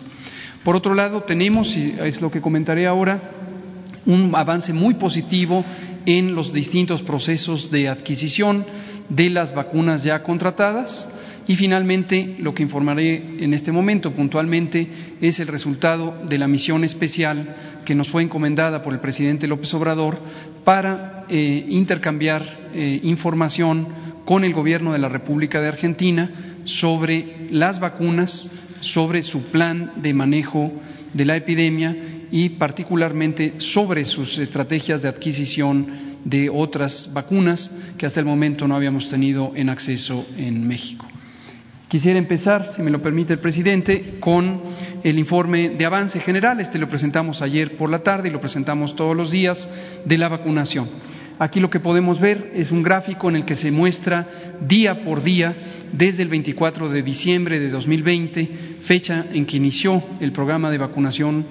Por 0.64 0.74
otro 0.74 0.94
lado, 0.94 1.22
tenemos, 1.22 1.76
y 1.76 1.94
es 2.02 2.20
lo 2.20 2.30
que 2.30 2.40
comentaré 2.40 2.86
ahora, 2.86 3.20
un 4.06 4.32
avance 4.34 4.72
muy 4.72 4.94
positivo 4.94 5.64
en 6.06 6.34
los 6.34 6.52
distintos 6.52 7.02
procesos 7.02 7.70
de 7.70 7.88
adquisición 7.88 8.64
de 9.08 9.30
las 9.30 9.54
vacunas 9.54 10.02
ya 10.02 10.22
contratadas. 10.22 11.08
Y 11.48 11.54
finalmente, 11.54 12.36
lo 12.40 12.52
que 12.54 12.64
informaré 12.64 13.44
en 13.44 13.54
este 13.54 13.70
momento 13.70 14.10
puntualmente 14.10 14.88
es 15.20 15.38
el 15.38 15.46
resultado 15.46 16.22
de 16.28 16.38
la 16.38 16.48
misión 16.48 16.82
especial 16.82 17.54
que 17.84 17.94
nos 17.94 18.08
fue 18.08 18.24
encomendada 18.24 18.82
por 18.82 18.92
el 18.92 18.98
presidente 18.98 19.46
López 19.46 19.72
Obrador 19.74 20.18
para 20.64 21.24
eh, 21.28 21.66
intercambiar 21.68 22.42
eh, 22.74 23.00
información 23.04 23.86
con 24.24 24.42
el 24.42 24.52
gobierno 24.52 24.92
de 24.92 24.98
la 24.98 25.08
República 25.08 25.60
de 25.60 25.68
Argentina 25.68 26.30
sobre 26.64 27.46
las 27.52 27.78
vacunas, 27.78 28.50
sobre 28.80 29.22
su 29.22 29.44
plan 29.52 29.92
de 29.96 30.12
manejo 30.12 30.72
de 31.14 31.24
la 31.24 31.36
epidemia 31.36 31.96
y 32.30 32.50
particularmente 32.50 33.54
sobre 33.58 34.04
sus 34.04 34.36
estrategias 34.38 35.00
de 35.00 35.08
adquisición 35.08 35.86
de 36.26 36.50
otras 36.50 37.08
vacunas 37.12 37.70
que 37.96 38.04
hasta 38.04 38.18
el 38.18 38.26
momento 38.26 38.66
no 38.66 38.74
habíamos 38.74 39.08
tenido 39.08 39.52
en 39.54 39.68
acceso 39.68 40.26
en 40.36 40.66
México. 40.66 41.06
Quisiera 41.88 42.18
empezar, 42.18 42.72
si 42.74 42.82
me 42.82 42.90
lo 42.90 43.00
permite 43.00 43.32
el 43.32 43.38
presidente, 43.38 44.16
con 44.18 44.60
el 45.04 45.20
informe 45.20 45.70
de 45.70 45.86
avance 45.86 46.18
general. 46.18 46.58
Este 46.58 46.80
lo 46.80 46.88
presentamos 46.88 47.42
ayer 47.42 47.76
por 47.76 47.88
la 47.88 48.00
tarde 48.00 48.28
y 48.28 48.32
lo 48.32 48.40
presentamos 48.40 48.96
todos 48.96 49.16
los 49.16 49.30
días 49.30 49.70
de 50.04 50.18
la 50.18 50.28
vacunación. 50.28 50.88
Aquí 51.38 51.60
lo 51.60 51.70
que 51.70 51.78
podemos 51.78 52.18
ver 52.18 52.50
es 52.56 52.72
un 52.72 52.82
gráfico 52.82 53.28
en 53.28 53.36
el 53.36 53.44
que 53.44 53.54
se 53.54 53.70
muestra 53.70 54.26
día 54.66 55.04
por 55.04 55.22
día 55.22 55.54
desde 55.92 56.24
el 56.24 56.28
24 56.28 56.88
de 56.88 57.02
diciembre 57.02 57.60
de 57.60 57.68
2020, 57.68 58.48
fecha 58.80 59.26
en 59.32 59.46
que 59.46 59.58
inició 59.58 60.02
el 60.18 60.32
programa 60.32 60.72
de 60.72 60.78
vacunación 60.78 61.46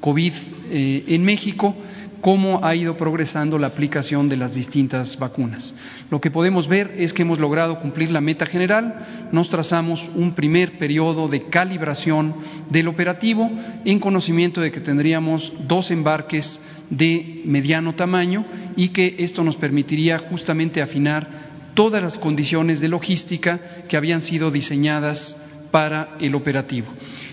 COVID 0.00 0.32
eh, 0.70 1.04
en 1.08 1.24
México, 1.24 1.74
cómo 2.20 2.64
ha 2.64 2.74
ido 2.74 2.96
progresando 2.96 3.58
la 3.58 3.68
aplicación 3.68 4.28
de 4.28 4.36
las 4.36 4.54
distintas 4.54 5.18
vacunas. 5.18 5.74
Lo 6.10 6.20
que 6.20 6.30
podemos 6.30 6.68
ver 6.68 6.94
es 6.98 7.12
que 7.12 7.22
hemos 7.22 7.38
logrado 7.38 7.80
cumplir 7.80 8.10
la 8.10 8.20
meta 8.20 8.46
general, 8.46 9.28
nos 9.32 9.48
trazamos 9.48 10.08
un 10.14 10.32
primer 10.32 10.78
periodo 10.78 11.28
de 11.28 11.42
calibración 11.42 12.34
del 12.68 12.88
operativo 12.88 13.50
en 13.84 13.98
conocimiento 13.98 14.60
de 14.60 14.72
que 14.72 14.80
tendríamos 14.80 15.52
dos 15.66 15.90
embarques 15.90 16.60
de 16.90 17.42
mediano 17.44 17.94
tamaño 17.94 18.44
y 18.76 18.88
que 18.88 19.16
esto 19.18 19.44
nos 19.44 19.56
permitiría 19.56 20.18
justamente 20.18 20.82
afinar 20.82 21.50
todas 21.74 22.02
las 22.02 22.18
condiciones 22.18 22.80
de 22.80 22.88
logística 22.88 23.60
que 23.88 23.96
habían 23.96 24.20
sido 24.20 24.50
diseñadas 24.50 25.36
para 25.70 26.16
el 26.20 26.34
operativo. 26.34 26.88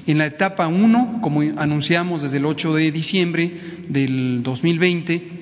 En 0.08 0.18
la 0.18 0.26
etapa 0.26 0.68
1, 0.68 1.20
como 1.22 1.42
anunciamos 1.42 2.22
desde 2.22 2.38
el 2.38 2.46
8 2.46 2.76
de 2.76 2.92
diciembre 2.92 3.52
del 3.90 4.42
2020, 4.42 5.38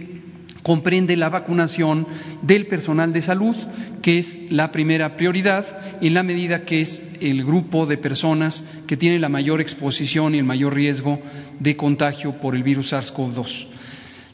comprende 0.63 1.15
la 1.15 1.29
vacunación 1.29 2.07
del 2.41 2.65
personal 2.65 3.13
de 3.13 3.21
salud, 3.21 3.55
que 4.01 4.17
es 4.17 4.51
la 4.51 4.71
primera 4.71 5.15
prioridad, 5.15 5.99
en 6.01 6.15
la 6.15 6.23
medida 6.23 6.65
que 6.65 6.81
es 6.81 6.99
el 7.21 7.45
grupo 7.45 7.85
de 7.85 7.99
personas 7.99 8.65
que 8.87 8.97
tiene 8.97 9.19
la 9.19 9.29
mayor 9.29 9.61
exposición 9.61 10.33
y 10.33 10.39
el 10.39 10.43
mayor 10.45 10.73
riesgo 10.73 11.21
de 11.59 11.77
contagio 11.77 12.33
por 12.39 12.55
el 12.55 12.63
virus 12.63 12.91
SARS-CoV-2. 12.91 13.67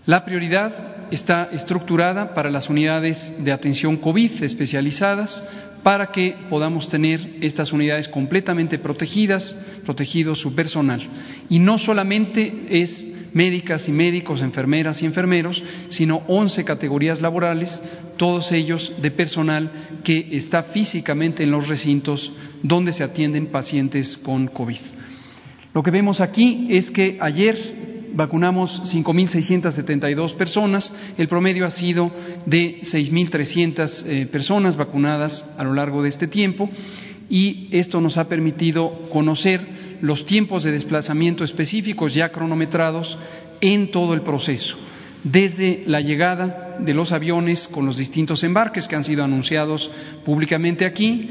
La 0.05 0.23
prioridad 0.23 1.11
está 1.11 1.49
estructurada 1.51 2.33
para 2.33 2.49
las 2.49 2.69
unidades 2.69 3.35
de 3.43 3.51
atención 3.51 3.97
COVID 3.97 4.43
especializadas, 4.43 5.45
para 5.83 6.11
que 6.11 6.35
podamos 6.49 6.87
tener 6.89 7.37
estas 7.41 7.71
unidades 7.71 8.07
completamente 8.07 8.79
protegidas, 8.79 9.55
protegido 9.85 10.35
su 10.35 10.53
personal. 10.53 11.01
Y 11.49 11.59
no 11.59 11.77
solamente 11.77 12.67
es 12.69 13.07
médicas 13.33 13.87
y 13.87 13.91
médicos, 13.91 14.41
enfermeras 14.41 15.01
y 15.01 15.05
enfermeros, 15.05 15.63
sino 15.89 16.21
11 16.27 16.63
categorías 16.63 17.21
laborales, 17.21 17.81
todos 18.17 18.51
ellos 18.51 18.93
de 19.01 19.11
personal 19.11 19.71
que 20.03 20.27
está 20.31 20.63
físicamente 20.63 21.43
en 21.43 21.51
los 21.51 21.67
recintos 21.67 22.31
donde 22.61 22.93
se 22.93 23.03
atienden 23.03 23.47
pacientes 23.47 24.17
con 24.17 24.47
COVID. 24.47 24.79
Lo 25.73 25.81
que 25.81 25.91
vemos 25.91 26.19
aquí 26.19 26.67
es 26.69 26.91
que 26.91 27.17
ayer 27.21 28.11
vacunamos 28.13 28.81
5.672 28.93 30.35
personas, 30.35 30.93
el 31.17 31.27
promedio 31.27 31.65
ha 31.65 31.71
sido 31.71 32.11
de 32.45 32.81
6.300 32.81 34.05
eh, 34.05 34.25
personas 34.25 34.75
vacunadas 34.75 35.53
a 35.57 35.63
lo 35.63 35.73
largo 35.73 36.01
de 36.03 36.09
este 36.09 36.27
tiempo 36.27 36.69
y 37.29 37.69
esto 37.71 38.01
nos 38.01 38.17
ha 38.17 38.27
permitido 38.27 39.07
conocer 39.09 39.61
los 40.01 40.25
tiempos 40.25 40.63
de 40.63 40.71
desplazamiento 40.71 41.43
específicos 41.43 42.13
ya 42.13 42.29
cronometrados 42.29 43.17
en 43.61 43.91
todo 43.91 44.13
el 44.13 44.21
proceso, 44.21 44.75
desde 45.23 45.83
la 45.85 46.01
llegada 46.01 46.77
de 46.79 46.93
los 46.93 47.11
aviones 47.11 47.67
con 47.67 47.85
los 47.85 47.97
distintos 47.97 48.43
embarques 48.43 48.87
que 48.87 48.95
han 48.95 49.03
sido 49.03 49.23
anunciados 49.23 49.89
públicamente 50.25 50.85
aquí, 50.85 51.29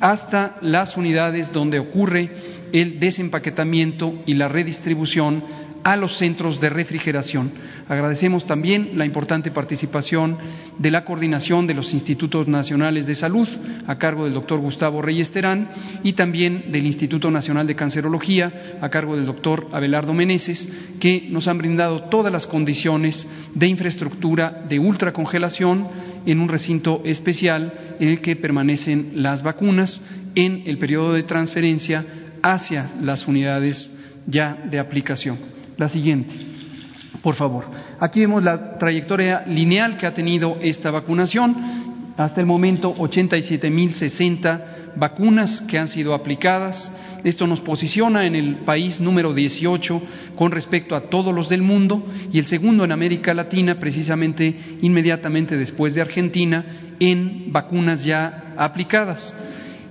hasta 0.00 0.56
las 0.62 0.96
unidades 0.96 1.52
donde 1.52 1.78
ocurre 1.78 2.30
el 2.72 2.98
desempaquetamiento 2.98 4.22
y 4.26 4.34
la 4.34 4.48
redistribución 4.48 5.44
a 5.82 5.96
los 5.96 6.18
centros 6.18 6.60
de 6.60 6.70
refrigeración. 6.70 7.52
Agradecemos 7.88 8.46
también 8.46 8.92
la 8.94 9.06
importante 9.06 9.50
participación 9.50 10.36
de 10.78 10.90
la 10.90 11.04
coordinación 11.04 11.66
de 11.66 11.74
los 11.74 11.92
Institutos 11.92 12.46
Nacionales 12.48 13.06
de 13.06 13.14
Salud 13.14 13.48
a 13.86 13.96
cargo 13.96 14.24
del 14.24 14.34
doctor 14.34 14.60
Gustavo 14.60 15.02
Reyes 15.02 15.30
Terán 15.32 15.68
y 16.02 16.12
también 16.12 16.70
del 16.70 16.86
Instituto 16.86 17.30
Nacional 17.30 17.66
de 17.66 17.74
Cancerología 17.74 18.78
a 18.80 18.88
cargo 18.88 19.16
del 19.16 19.26
doctor 19.26 19.68
Abelardo 19.72 20.12
Meneses, 20.12 20.68
que 21.00 21.28
nos 21.30 21.48
han 21.48 21.58
brindado 21.58 22.04
todas 22.04 22.32
las 22.32 22.46
condiciones 22.46 23.26
de 23.54 23.66
infraestructura 23.66 24.64
de 24.68 24.78
ultracongelación 24.78 25.88
en 26.26 26.40
un 26.40 26.48
recinto 26.48 27.02
especial 27.04 27.96
en 27.98 28.08
el 28.08 28.20
que 28.20 28.36
permanecen 28.36 29.12
las 29.22 29.42
vacunas 29.42 30.02
en 30.34 30.62
el 30.66 30.78
periodo 30.78 31.14
de 31.14 31.22
transferencia 31.22 32.04
hacia 32.42 32.90
las 33.02 33.26
unidades 33.26 33.90
ya 34.26 34.56
de 34.70 34.78
aplicación. 34.78 35.59
La 35.80 35.88
siguiente, 35.88 36.34
por 37.22 37.34
favor. 37.34 37.64
Aquí 38.00 38.20
vemos 38.20 38.44
la 38.44 38.76
trayectoria 38.76 39.44
lineal 39.46 39.96
que 39.96 40.06
ha 40.06 40.12
tenido 40.12 40.58
esta 40.60 40.90
vacunación. 40.90 42.12
Hasta 42.18 42.38
el 42.38 42.46
momento, 42.46 42.94
87.060 42.96 44.96
vacunas 44.96 45.62
que 45.62 45.78
han 45.78 45.88
sido 45.88 46.12
aplicadas. 46.12 46.94
Esto 47.24 47.46
nos 47.46 47.62
posiciona 47.62 48.26
en 48.26 48.34
el 48.34 48.56
país 48.56 49.00
número 49.00 49.32
18 49.32 50.02
con 50.36 50.52
respecto 50.52 50.94
a 50.94 51.08
todos 51.08 51.34
los 51.34 51.48
del 51.48 51.62
mundo 51.62 52.04
y 52.30 52.38
el 52.38 52.44
segundo 52.44 52.84
en 52.84 52.92
América 52.92 53.32
Latina, 53.32 53.80
precisamente 53.80 54.76
inmediatamente 54.82 55.56
después 55.56 55.94
de 55.94 56.02
Argentina, 56.02 56.62
en 57.00 57.50
vacunas 57.52 58.04
ya 58.04 58.52
aplicadas. 58.58 59.34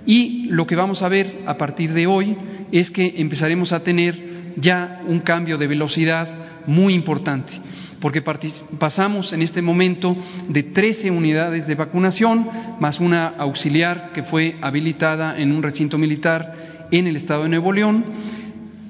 Y 0.05 0.49
lo 0.51 0.67
que 0.67 0.75
vamos 0.75 1.01
a 1.01 1.09
ver 1.09 1.39
a 1.47 1.57
partir 1.57 1.93
de 1.93 2.05
hoy 2.05 2.37
es 2.71 2.91
que 2.91 3.15
empezaremos 3.17 3.71
a 3.71 3.83
tener 3.83 4.28
ya 4.61 5.01
un 5.07 5.19
cambio 5.19 5.57
de 5.57 5.67
velocidad 5.67 6.27
muy 6.65 6.93
importante, 6.93 7.53
porque 7.99 8.21
pasamos 8.21 9.33
en 9.33 9.41
este 9.41 9.61
momento 9.61 10.15
de 10.47 10.63
13 10.63 11.11
unidades 11.11 11.67
de 11.67 11.75
vacunación, 11.75 12.47
más 12.79 12.99
una 12.99 13.27
auxiliar 13.27 14.11
que 14.13 14.23
fue 14.23 14.55
habilitada 14.61 15.37
en 15.37 15.51
un 15.51 15.63
recinto 15.63 15.97
militar 15.97 16.87
en 16.91 17.07
el 17.07 17.15
estado 17.15 17.43
de 17.43 17.49
Nuevo 17.49 17.71
León, 17.71 18.05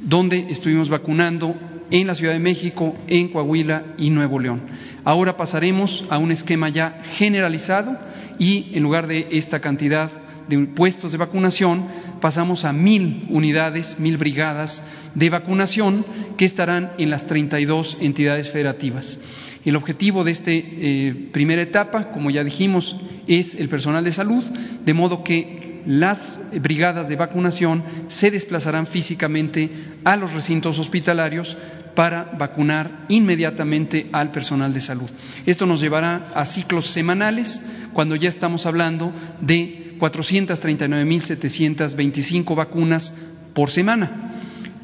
donde 0.02 0.48
estuvimos 0.50 0.90
vacunando 0.90 1.56
en 1.92 2.08
la 2.08 2.16
Ciudad 2.16 2.34
de 2.34 2.40
México, 2.40 2.96
en 3.08 3.30
Coahuila 3.30 3.84
y 3.98 4.10
Nuevo 4.10 4.40
León. 4.40 4.62
Ahora 5.04 5.38
pasaremos 5.38 6.06
a 6.10 6.18
un 6.18 6.32
esquema 6.32 6.70
ya 6.70 7.02
generalizado 7.14 7.98
y 8.38 8.72
en 8.74 8.84
lugar 8.84 9.08
de 9.08 9.28
esta 9.32 9.60
cantidad 9.60 10.12
de 10.50 10.58
puestos 10.76 11.12
de 11.12 11.18
vacunación, 11.18 11.86
pasamos 12.20 12.66
a 12.66 12.74
mil 12.74 13.28
unidades, 13.30 14.00
mil 14.00 14.18
brigadas 14.18 14.84
de 15.14 15.30
vacunación 15.30 16.06
que 16.38 16.46
estarán 16.46 16.92
en 16.98 17.10
las 17.10 17.26
32 17.28 17.98
entidades 18.02 18.52
federativas. 18.52 19.20
El 19.64 19.76
objetivo 19.76 20.24
de 20.24 20.32
esta 20.32 20.52
eh, 20.52 21.30
primera 21.32 21.62
etapa, 21.62 22.12
como 22.12 22.32
ya 22.32 22.44
dijimos, 22.44 22.96
es 23.28 23.56
el 23.56 23.70
personal 23.70 24.04
de 24.04 24.12
salud, 24.12 24.44
de 24.84 24.94
modo 24.94 25.24
que 25.24 25.82
las 25.86 26.40
brigadas 26.62 27.08
de 27.08 27.16
vacunación 27.16 27.84
se 28.08 28.32
desplazarán 28.32 28.88
físicamente 28.88 29.70
a 30.04 30.16
los 30.16 30.34
recintos 30.34 30.78
hospitalarios 30.80 31.56
para 31.96 32.32
vacunar 32.38 33.06
inmediatamente 33.10 34.08
al 34.12 34.32
personal 34.32 34.74
de 34.74 34.80
salud. 34.80 35.10
Esto 35.46 35.66
nos 35.66 35.82
llevará 35.82 36.32
a 36.34 36.46
ciclos 36.46 36.92
semanales, 36.92 37.62
cuando 37.94 38.16
ya 38.16 38.30
estamos 38.30 38.66
hablando 38.66 39.12
de 39.42 39.89
439.725 40.00 42.56
vacunas 42.56 43.14
por 43.54 43.72
semana. 43.72 44.36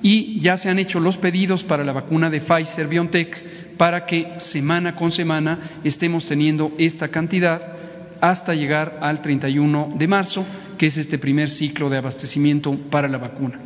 Y 0.01 0.39
ya 0.39 0.57
se 0.57 0.69
han 0.69 0.79
hecho 0.79 0.99
los 0.99 1.17
pedidos 1.17 1.63
para 1.63 1.83
la 1.83 1.93
vacuna 1.93 2.29
de 2.29 2.41
Pfizer 2.41 2.87
BioNTech 2.87 3.77
para 3.77 4.05
que 4.05 4.39
semana 4.39 4.95
con 4.95 5.11
semana 5.11 5.79
estemos 5.83 6.25
teniendo 6.25 6.73
esta 6.77 7.07
cantidad 7.07 7.61
hasta 8.21 8.53
llegar 8.53 8.99
al 9.01 9.21
31 9.21 9.95
de 9.97 10.07
marzo, 10.07 10.45
que 10.77 10.87
es 10.87 10.97
este 10.97 11.17
primer 11.17 11.49
ciclo 11.49 11.89
de 11.89 11.97
abastecimiento 11.97 12.75
para 12.89 13.07
la 13.07 13.17
vacuna. 13.17 13.59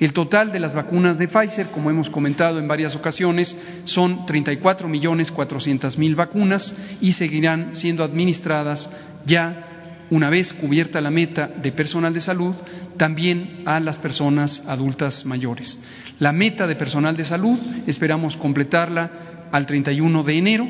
El 0.00 0.12
total 0.12 0.50
de 0.50 0.60
las 0.60 0.74
vacunas 0.74 1.18
de 1.18 1.28
Pfizer, 1.28 1.68
como 1.68 1.90
hemos 1.90 2.10
comentado 2.10 2.58
en 2.58 2.66
varias 2.66 2.96
ocasiones, 2.96 3.56
son 3.84 4.26
34 4.26 4.88
millones 4.88 5.30
400 5.30 5.96
mil 5.98 6.16
vacunas 6.16 6.76
y 7.00 7.12
seguirán 7.12 7.74
siendo 7.74 8.02
administradas 8.02 8.90
ya 9.24 9.73
una 10.14 10.30
vez 10.30 10.52
cubierta 10.52 11.00
la 11.00 11.10
meta 11.10 11.48
de 11.48 11.72
personal 11.72 12.14
de 12.14 12.20
salud, 12.20 12.54
también 12.96 13.62
a 13.66 13.80
las 13.80 13.98
personas 13.98 14.62
adultas 14.68 15.26
mayores. 15.26 15.82
La 16.20 16.30
meta 16.30 16.68
de 16.68 16.76
personal 16.76 17.16
de 17.16 17.24
salud 17.24 17.58
esperamos 17.88 18.36
completarla 18.36 19.48
al 19.50 19.66
31 19.66 20.22
de 20.22 20.38
enero 20.38 20.68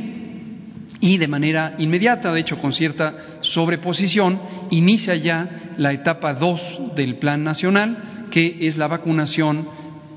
y 0.99 1.19
de 1.19 1.29
manera 1.29 1.75
inmediata, 1.77 2.33
de 2.33 2.41
hecho 2.41 2.59
con 2.59 2.73
cierta 2.73 3.15
sobreposición, 3.43 4.41
inicia 4.71 5.15
ya 5.15 5.75
la 5.77 5.93
etapa 5.93 6.33
2 6.33 6.95
del 6.97 7.17
Plan 7.17 7.45
Nacional, 7.45 8.29
que 8.31 8.67
es 8.67 8.79
la 8.79 8.87
vacunación 8.87 9.69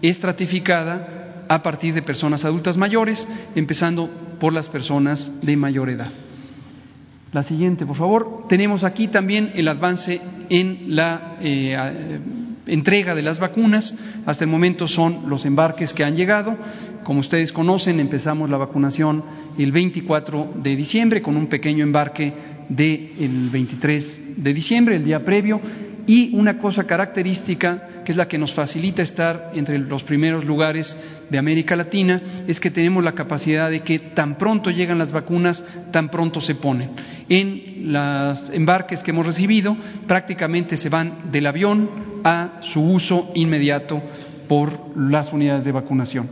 estratificada 0.01 1.43
a 1.49 1.61
partir 1.61 1.93
de 1.93 2.01
personas 2.01 2.45
adultas 2.45 2.77
mayores, 2.77 3.27
empezando 3.55 4.09
por 4.39 4.53
las 4.53 4.69
personas 4.69 5.29
de 5.41 5.57
mayor 5.57 5.89
edad. 5.89 6.11
La 7.33 7.43
siguiente, 7.43 7.85
por 7.85 7.97
favor. 7.97 8.45
Tenemos 8.47 8.83
aquí 8.83 9.09
también 9.09 9.51
el 9.53 9.67
avance 9.67 10.21
en 10.49 10.95
la 10.95 11.37
eh, 11.41 12.19
entrega 12.67 13.15
de 13.15 13.21
las 13.21 13.39
vacunas. 13.39 13.97
Hasta 14.25 14.45
el 14.45 14.49
momento 14.49 14.87
son 14.87 15.29
los 15.29 15.45
embarques 15.45 15.93
que 15.93 16.03
han 16.03 16.15
llegado. 16.15 16.55
Como 17.03 17.19
ustedes 17.19 17.51
conocen, 17.51 17.99
empezamos 17.99 18.49
la 18.49 18.57
vacunación 18.57 19.23
el 19.57 19.71
24 19.71 20.53
de 20.55 20.75
diciembre 20.75 21.21
con 21.21 21.35
un 21.35 21.47
pequeño 21.47 21.83
embarque 21.83 22.33
del 22.69 23.49
23 23.51 24.43
de 24.43 24.53
diciembre, 24.53 24.95
el 24.95 25.05
día 25.05 25.23
previo. 25.23 25.59
Y 26.05 26.33
una 26.33 26.57
cosa 26.57 26.85
característica 26.85 28.03
que 28.05 28.13
es 28.13 28.17
la 28.17 28.29
que 28.29 28.37
nos 28.37 28.53
facilita 28.53 29.01
estar 29.01 29.51
entre 29.53 29.77
los 29.79 30.01
primeros 30.03 30.45
lugares 30.45 30.97
de 31.29 31.37
América 31.37 31.75
Latina, 31.75 32.21
es 32.47 32.59
que 32.59 32.71
tenemos 32.71 33.03
la 33.03 33.13
capacidad 33.13 33.69
de 33.69 33.81
que 33.81 33.99
tan 33.99 34.37
pronto 34.37 34.71
llegan 34.71 34.97
las 34.97 35.11
vacunas, 35.11 35.63
tan 35.91 36.09
pronto 36.09 36.41
se 36.41 36.55
ponen. 36.55 36.91
En 37.29 37.91
los 37.91 38.49
embarques 38.51 39.03
que 39.03 39.11
hemos 39.11 39.25
recibido, 39.25 39.75
prácticamente 40.07 40.77
se 40.77 40.89
van 40.89 41.31
del 41.31 41.47
avión 41.47 42.21
a 42.23 42.59
su 42.61 42.81
uso 42.81 43.31
inmediato 43.35 44.01
por 44.47 44.97
las 44.97 45.31
unidades 45.33 45.65
de 45.65 45.71
vacunación. 45.71 46.29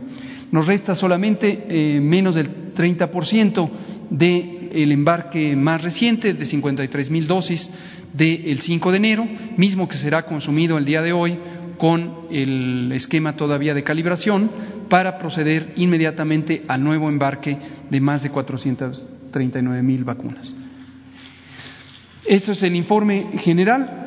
Nos 0.50 0.66
resta 0.66 0.94
solamente 0.94 1.66
eh, 1.68 2.00
menos 2.00 2.34
del 2.34 2.74
30% 2.74 3.70
del 4.10 4.92
embarque 4.92 5.56
más 5.56 5.82
reciente, 5.82 6.34
de 6.34 6.44
53 6.44 7.10
mil 7.10 7.26
dosis 7.26 7.70
del 8.12 8.60
5 8.60 8.90
de 8.90 8.96
enero, 8.96 9.28
mismo 9.56 9.88
que 9.88 9.96
será 9.96 10.22
consumido 10.24 10.78
el 10.78 10.84
día 10.84 11.02
de 11.02 11.12
hoy 11.12 11.36
con 11.78 12.26
el 12.30 12.90
esquema 12.92 13.36
todavía 13.36 13.74
de 13.74 13.82
calibración 13.82 14.50
para 14.88 15.18
proceder 15.18 15.72
inmediatamente 15.76 16.64
al 16.68 16.82
nuevo 16.82 17.08
embarque 17.08 17.58
de 17.90 18.00
más 18.00 18.22
de 18.22 18.30
439 18.30 19.82
mil 19.82 20.04
vacunas. 20.04 20.54
Esto 22.24 22.52
es 22.52 22.62
el 22.62 22.74
informe 22.74 23.26
general. 23.38 24.04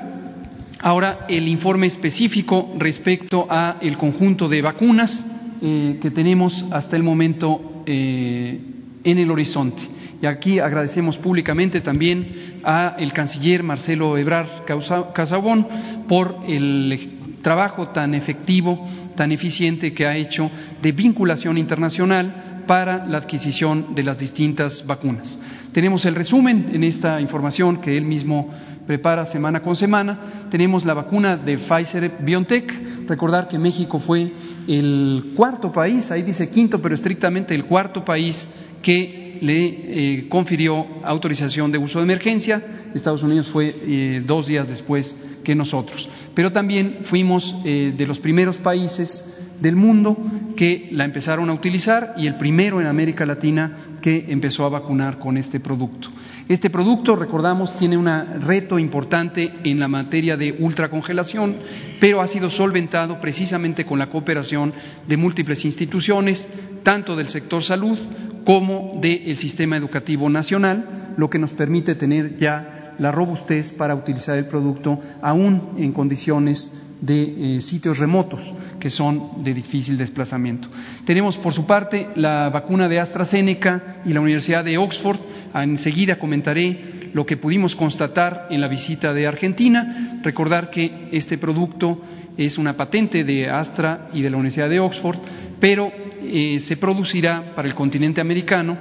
Ahora 0.82 1.25
el 1.27 1.47
informe 1.47 1.88
específico 1.88 2.73
respecto 2.77 3.47
a 3.49 3.77
el 3.82 3.97
conjunto 3.97 4.47
de 4.47 4.62
vacunas 4.62 5.25
eh, 5.62 5.99
que 6.01 6.12
tenemos 6.12 6.65
hasta 6.71 6.95
el 6.95 7.03
momento 7.03 7.84
eh, 7.86 8.60
en 9.03 9.17
el 9.17 9.32
horizonte. 9.32 9.84
Y 10.21 10.25
aquí 10.25 10.60
agradecemos 10.60 11.17
públicamente 11.17 11.82
también 11.82 12.60
al 12.63 13.13
canciller 13.13 13.63
Marcelo 13.63 14.17
Ebrard 14.17 14.65
Casabón 15.13 15.67
por 16.08 16.39
el 16.45 17.18
trabajo 17.41 17.89
tan 17.89 18.13
efectivo, 18.13 18.88
tan 19.15 19.32
eficiente 19.32 19.93
que 19.93 20.06
ha 20.06 20.15
hecho 20.15 20.49
de 20.82 20.91
vinculación 20.91 21.58
internacional 21.58 22.63
para 22.67 23.06
la 23.08 23.17
adquisición 23.17 23.95
de 23.95 24.04
las 24.04 24.19
distintas 24.19 24.86
vacunas. 24.86 25.39
Tenemos 25.73 26.06
el 26.06 26.15
resumen 26.15 26.69
en 26.73 26.84
esta 26.84 27.19
información 27.19 27.82
que 27.82 27.97
él 27.97 28.06
mismo 28.06 28.49
prepara 28.86 29.25
semana 29.25 29.60
con 29.62 29.75
semana. 29.75 30.17
Tenemos 30.49 30.84
la 30.84 30.95
vacuna 30.95 31.38
de 31.38 31.58
Pfizer 31.58 32.12
BioNTech. 32.21 33.08
Recordar 33.08 33.47
que 33.47 33.60
México 33.60 33.99
fue 33.99 34.32
el 34.67 35.34
cuarto 35.36 35.72
país, 35.72 36.12
ahí 36.12 36.22
dice 36.22 36.50
quinto, 36.50 36.82
pero 36.82 36.95
estrictamente 36.95 37.56
el 37.56 37.65
cuarto 37.65 38.04
país 38.04 38.48
que 38.82 39.38
le 39.41 39.65
eh, 39.67 40.30
confirió 40.30 40.86
autorización 41.04 41.72
de 41.72 41.78
uso 41.78 42.00
de 42.00 42.04
emergencia. 42.04 42.62
Estados 42.93 43.24
Unidos 43.24 43.48
fue 43.48 43.74
eh, 43.82 44.24
dos 44.26 44.48
días 44.48 44.67
después 44.67 45.15
que 45.43 45.56
nosotros. 45.56 46.10
Pero 46.34 46.52
también 46.52 47.00
fuimos 47.06 47.56
eh, 47.63 47.93
de 47.95 48.08
los 48.08 48.19
primeros 48.19 48.58
países 48.58 49.24
del 49.60 49.76
mundo 49.76 50.17
que 50.56 50.89
la 50.91 51.06
empezaron 51.06 51.50
a 51.50 51.54
utilizar 51.54 52.13
y 52.17 52.28
el 52.28 52.36
primero 52.36 52.80
en 52.80 52.88
América 52.88 53.26
Latina 53.26 53.95
que 54.02 54.26
empezó 54.30 54.65
a 54.65 54.69
vacunar 54.69 55.19
con 55.19 55.38
este 55.38 55.60
producto. 55.60 56.10
Este 56.50 56.72
producto, 56.72 57.16
recordamos, 57.16 57.76
tiene 57.76 57.96
un 57.96 58.08
reto 58.42 58.80
importante 58.80 59.60
en 59.64 59.80
la 59.80 59.88
materia 59.88 60.36
de 60.36 60.56
ultracongelación, 60.58 61.56
pero 62.00 62.22
ha 62.22 62.28
sido 62.28 62.50
solventado 62.50 63.22
precisamente 63.22 63.86
con 63.86 64.00
la 64.00 64.10
cooperación 64.10 64.74
de 65.08 65.16
múltiples 65.16 65.64
instituciones, 65.64 66.50
tanto 66.82 67.16
del 67.16 67.30
sector 67.30 67.62
salud 67.62 68.00
como 68.44 68.98
del 69.00 69.38
sistema 69.38 69.78
educativo 69.78 70.28
nacional, 70.28 71.14
lo 71.18 71.30
que 71.30 71.38
nos 71.38 71.54
permite 71.54 71.94
tener 71.94 72.36
ya 72.36 72.96
la 72.98 73.12
robustez 73.12 73.72
para 73.72 73.94
utilizar 73.94 74.36
el 74.36 74.48
producto 74.48 75.00
aún 75.22 75.76
en 75.78 75.94
condiciones 75.94 76.98
de 77.00 77.58
eh, 77.58 77.62
sitios 77.62 78.00
remotos 78.00 78.52
que 78.80 78.89
son 78.89 79.44
de 79.44 79.54
difícil 79.54 79.98
desplazamiento. 79.98 80.70
Tenemos 81.06 81.38
por 81.38 81.54
su 81.54 81.65
parte 81.65 82.08
la 82.15 82.50
vacuna 82.50 82.88
de 82.88 83.00
AstraZeneca 83.00 84.02
y 84.06 84.13
la 84.13 84.22
Universidad 84.22 84.63
de 84.63 84.78
Oxford. 84.78 85.20
Enseguida 85.54 86.18
comentaré 86.18 87.10
lo 87.13 87.26
que 87.26 87.38
pudimos 87.38 87.76
constatar 87.76 88.48
en 88.50 88.62
la 88.62 88.68
visita 88.68 89.13
de 89.13 89.28
Argentina. 89.28 90.20
Recordar 90.24 90.70
que 90.70 91.10
este 91.12 91.38
producto 91.38 92.02
es 92.38 92.58
una 92.58 92.78
patente 92.78 93.24
de 93.24 93.50
Astra 93.50 94.10
y 94.13 94.22
de 94.22 94.30
la 94.30 94.38
Universidad 94.38 94.70
de 94.70 94.80
Oxford, 94.80 95.20
pero 95.60 95.92
eh, 96.24 96.60
se 96.62 96.78
producirá 96.78 97.54
para 97.56 97.68
el 97.68 97.76
continente 97.76 98.22
americano 98.22 98.78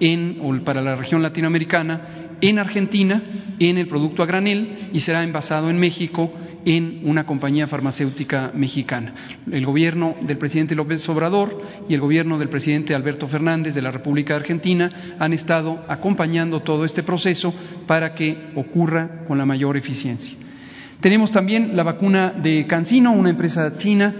en, 0.00 0.38
o 0.42 0.54
para 0.62 0.82
la 0.82 0.94
región 0.94 1.22
latinoamericana 1.22 2.28
en 2.40 2.58
Argentina 2.58 3.22
en 3.58 3.78
el 3.78 3.88
producto 3.88 4.22
a 4.22 4.26
granel 4.26 4.90
y 4.92 5.00
será 5.00 5.24
envasado 5.24 5.70
en 5.70 5.78
México 5.78 6.32
en 6.64 7.00
una 7.04 7.24
compañía 7.24 7.66
farmacéutica 7.66 8.50
mexicana. 8.54 9.14
El 9.50 9.64
gobierno 9.64 10.16
del 10.20 10.38
presidente 10.38 10.74
López 10.74 11.08
Obrador 11.08 11.62
y 11.88 11.94
el 11.94 12.00
gobierno 12.00 12.38
del 12.38 12.48
presidente 12.48 12.94
Alberto 12.94 13.28
Fernández 13.28 13.74
de 13.74 13.82
la 13.82 13.90
República 13.90 14.36
Argentina 14.36 15.16
han 15.18 15.32
estado 15.32 15.84
acompañando 15.88 16.60
todo 16.60 16.84
este 16.84 17.02
proceso 17.02 17.54
para 17.86 18.14
que 18.14 18.50
ocurra 18.54 19.24
con 19.26 19.38
la 19.38 19.46
mayor 19.46 19.76
eficiencia. 19.76 20.34
Tenemos 21.00 21.30
también 21.30 21.76
la 21.76 21.84
vacuna 21.84 22.32
de 22.32 22.66
Cancino, 22.66 23.12
una 23.12 23.30
empresa 23.30 23.76
china 23.76 24.14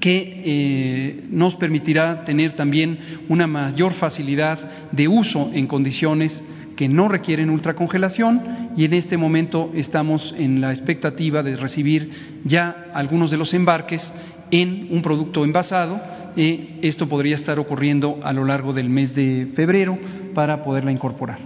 que 0.00 0.42
eh, 0.44 1.24
nos 1.30 1.56
permitirá 1.56 2.24
tener 2.24 2.52
también 2.52 2.98
una 3.30 3.46
mayor 3.46 3.94
facilidad 3.94 4.90
de 4.92 5.08
uso 5.08 5.50
en 5.54 5.66
condiciones 5.66 6.44
que 6.76 6.88
no 6.88 7.08
requieren 7.08 7.50
ultracongelación 7.50 8.72
y 8.76 8.84
en 8.84 8.94
este 8.94 9.16
momento 9.16 9.70
estamos 9.74 10.34
en 10.36 10.60
la 10.60 10.72
expectativa 10.72 11.42
de 11.42 11.56
recibir 11.56 12.40
ya 12.44 12.86
algunos 12.92 13.30
de 13.30 13.36
los 13.36 13.54
embarques 13.54 14.12
en 14.50 14.88
un 14.90 15.02
producto 15.02 15.44
envasado. 15.44 16.00
Eh, 16.36 16.80
esto 16.82 17.08
podría 17.08 17.36
estar 17.36 17.58
ocurriendo 17.58 18.18
a 18.22 18.32
lo 18.32 18.44
largo 18.44 18.72
del 18.72 18.88
mes 18.88 19.14
de 19.14 19.48
febrero 19.54 19.96
para 20.34 20.62
poderla 20.62 20.90
incorporar. 20.90 21.38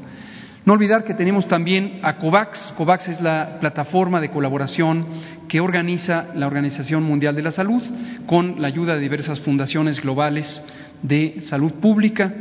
No 0.64 0.74
olvidar 0.74 1.04
que 1.04 1.14
tenemos 1.14 1.48
también 1.48 2.00
a 2.02 2.16
COVAX. 2.16 2.74
COVAX 2.76 3.08
es 3.08 3.20
la 3.22 3.58
plataforma 3.58 4.20
de 4.20 4.30
colaboración 4.30 5.06
que 5.48 5.60
organiza 5.60 6.26
la 6.34 6.46
Organización 6.46 7.04
Mundial 7.04 7.34
de 7.34 7.42
la 7.42 7.50
Salud 7.50 7.82
con 8.26 8.60
la 8.60 8.68
ayuda 8.68 8.94
de 8.94 9.00
diversas 9.00 9.40
fundaciones 9.40 10.00
globales 10.02 10.62
de 11.02 11.36
salud 11.40 11.72
pública 11.80 12.34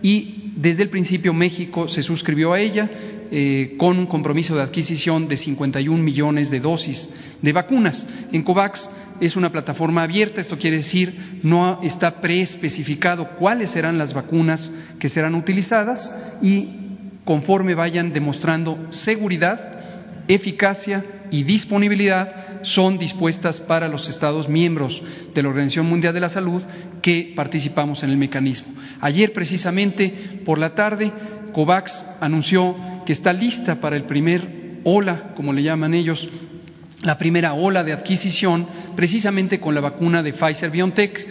y 0.00 0.43
desde 0.56 0.84
el 0.84 0.90
principio 0.90 1.32
México 1.32 1.88
se 1.88 2.02
suscribió 2.02 2.52
a 2.52 2.60
ella 2.60 2.88
eh, 3.30 3.74
con 3.76 3.98
un 3.98 4.06
compromiso 4.06 4.54
de 4.54 4.62
adquisición 4.62 5.26
de 5.26 5.36
51 5.36 6.02
millones 6.02 6.50
de 6.50 6.60
dosis 6.60 7.10
de 7.42 7.52
vacunas. 7.52 8.06
En 8.32 8.42
COVAX 8.42 8.88
es 9.20 9.36
una 9.36 9.50
plataforma 9.50 10.02
abierta, 10.02 10.40
esto 10.40 10.58
quiere 10.58 10.78
decir 10.78 11.40
no 11.42 11.80
está 11.82 12.20
preespecificado 12.20 13.30
cuáles 13.38 13.70
serán 13.70 13.98
las 13.98 14.14
vacunas 14.14 14.70
que 14.98 15.08
serán 15.08 15.34
utilizadas 15.34 16.38
y 16.42 16.68
conforme 17.24 17.74
vayan 17.74 18.12
demostrando 18.12 18.86
seguridad, 18.90 20.24
eficacia 20.28 21.04
y 21.30 21.42
disponibilidad 21.42 22.43
son 22.64 22.98
dispuestas 22.98 23.60
para 23.60 23.88
los 23.88 24.08
Estados 24.08 24.48
miembros 24.48 25.00
de 25.34 25.42
la 25.42 25.48
Organización 25.48 25.86
Mundial 25.86 26.12
de 26.12 26.20
la 26.20 26.28
Salud 26.28 26.62
que 27.00 27.32
participamos 27.36 28.02
en 28.02 28.10
el 28.10 28.16
mecanismo. 28.16 28.74
Ayer, 29.00 29.32
precisamente, 29.32 30.40
por 30.44 30.58
la 30.58 30.74
tarde, 30.74 31.12
COVAX 31.52 32.04
anunció 32.20 32.74
que 33.06 33.12
está 33.12 33.32
lista 33.32 33.80
para 33.80 33.96
el 33.96 34.04
primer 34.04 34.80
ola, 34.84 35.34
como 35.36 35.52
le 35.52 35.62
llaman 35.62 35.94
ellos, 35.94 36.28
la 37.02 37.18
primera 37.18 37.54
ola 37.54 37.84
de 37.84 37.92
adquisición, 37.92 38.66
precisamente 38.96 39.60
con 39.60 39.74
la 39.74 39.80
vacuna 39.80 40.22
de 40.22 40.32
Pfizer 40.32 40.70
BioNTech. 40.70 41.28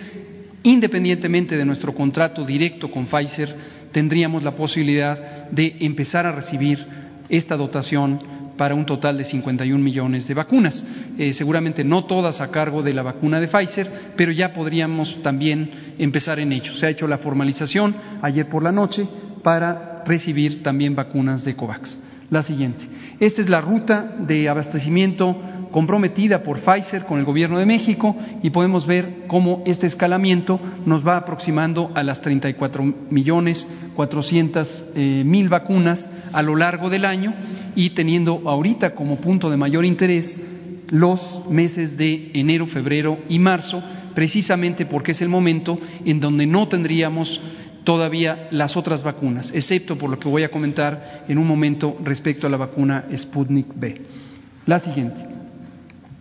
Independientemente 0.63 1.57
de 1.57 1.65
nuestro 1.65 1.93
contrato 1.93 2.45
directo 2.45 2.89
con 2.89 3.05
Pfizer, 3.05 3.53
tendríamos 3.91 4.43
la 4.43 4.55
posibilidad 4.55 5.49
de 5.49 5.75
empezar 5.81 6.25
a 6.25 6.31
recibir 6.31 6.85
esta 7.27 7.55
dotación 7.55 8.32
para 8.57 8.75
un 8.75 8.85
total 8.85 9.17
de 9.17 9.25
51 9.25 9.83
millones 9.83 10.27
de 10.27 10.33
vacunas. 10.33 10.85
Eh, 11.17 11.33
seguramente 11.33 11.83
no 11.83 12.05
todas 12.05 12.41
a 12.41 12.51
cargo 12.51 12.83
de 12.83 12.93
la 12.93 13.01
vacuna 13.01 13.39
de 13.39 13.47
Pfizer, 13.47 14.13
pero 14.15 14.31
ya 14.31 14.53
podríamos 14.53 15.21
también 15.21 15.95
empezar 15.97 16.39
en 16.39 16.51
ello. 16.51 16.75
Se 16.75 16.85
ha 16.85 16.89
hecho 16.89 17.07
la 17.07 17.17
formalización 17.17 17.95
ayer 18.21 18.47
por 18.47 18.63
la 18.63 18.71
noche 18.71 19.07
para 19.43 20.03
recibir 20.05 20.63
también 20.63 20.95
vacunas 20.95 21.43
de 21.43 21.55
COVAX. 21.55 21.99
La 22.29 22.41
siguiente. 22.41 22.85
Esta 23.19 23.41
es 23.41 23.49
la 23.49 23.61
ruta 23.61 24.15
de 24.19 24.49
abastecimiento 24.49 25.39
comprometida 25.73 26.43
por 26.43 26.59
Pfizer 26.59 27.03
con 27.03 27.19
el 27.19 27.25
Gobierno 27.25 27.57
de 27.57 27.65
México 27.65 28.15
y 28.41 28.51
podemos 28.51 28.85
ver 28.85 29.25
cómo 29.27 29.63
este 29.65 29.87
escalamiento 29.87 30.59
nos 30.85 31.05
va 31.05 31.17
aproximando 31.17 31.91
a 31.95 32.03
las 32.03 32.21
34 32.21 32.83
millones 33.09 33.67
400 33.95 34.85
eh, 34.95 35.23
mil 35.25 35.49
vacunas 35.49 36.09
a 36.31 36.41
lo 36.43 36.55
largo 36.55 36.89
del 36.89 37.03
año 37.03 37.33
y 37.75 37.89
teniendo 37.89 38.43
ahorita 38.45 38.93
como 38.93 39.17
punto 39.17 39.49
de 39.49 39.57
mayor 39.57 39.83
interés 39.83 40.39
los 40.91 41.41
meses 41.49 41.97
de 41.97 42.29
enero, 42.35 42.67
febrero 42.67 43.17
y 43.27 43.39
marzo, 43.39 43.81
precisamente 44.13 44.85
porque 44.85 45.13
es 45.13 45.21
el 45.23 45.29
momento 45.29 45.79
en 46.05 46.19
donde 46.19 46.45
no 46.45 46.67
tendríamos 46.67 47.41
todavía 47.83 48.47
las 48.51 48.77
otras 48.77 49.01
vacunas, 49.01 49.51
excepto 49.55 49.97
por 49.97 50.11
lo 50.11 50.19
que 50.19 50.29
voy 50.29 50.43
a 50.43 50.51
comentar 50.51 51.25
en 51.27 51.39
un 51.39 51.47
momento 51.47 51.97
respecto 52.03 52.45
a 52.45 52.49
la 52.51 52.57
vacuna 52.57 53.05
Sputnik 53.17 53.67
B. 53.75 54.01
La 54.67 54.79
siguiente. 54.79 55.32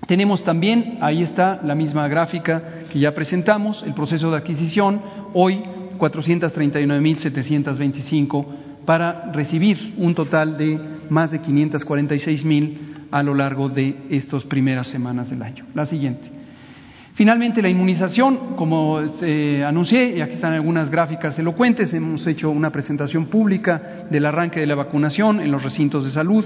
Tenemos 0.07 0.43
también, 0.43 0.97
ahí 1.01 1.23
está 1.23 1.61
la 1.63 1.75
misma 1.75 2.09
gráfica 2.09 2.85
que 2.91 2.99
ya 2.99 3.15
presentamos, 3.15 3.83
el 3.85 3.95
proceso 3.95 4.31
de 4.31 4.39
adquisición, 4.39 5.01
hoy 5.33 5.63
439.725 5.99 8.47
para 8.85 9.31
recibir 9.33 9.95
un 9.97 10.15
total 10.15 10.59
de 10.59 10.79
más 11.09 11.31
de 11.31 11.41
546.000 11.41 13.09
a 13.13 13.23
lo 13.23 13.35
largo 13.35 13.69
de 13.69 13.97
estas 14.11 14.43
primeras 14.45 14.89
semanas 14.89 15.31
del 15.31 15.43
año. 15.43 15.67
La 15.75 15.87
siguiente. 15.87 16.42
Finalmente, 17.15 17.61
la 17.61 17.69
inmunización, 17.69 18.57
como 18.57 18.99
eh, 19.21 19.63
anuncié, 19.67 20.17
y 20.17 20.23
aquí 20.23 20.33
están 20.35 20.55
algunas 20.55 20.89
gráficas 20.89 21.39
elocuentes, 21.39 21.93
hemos 21.93 22.27
hecho 22.27 22.51
una 22.51 22.73
presentación 22.73 23.27
pública 23.27 24.07
del 24.11 24.25
arranque 24.25 24.61
de 24.61 24.67
la 24.67 24.75
vacunación 24.75 25.39
en 25.41 25.51
los 25.51 25.63
recintos 25.63 26.05
de 26.05 26.11
salud. 26.11 26.43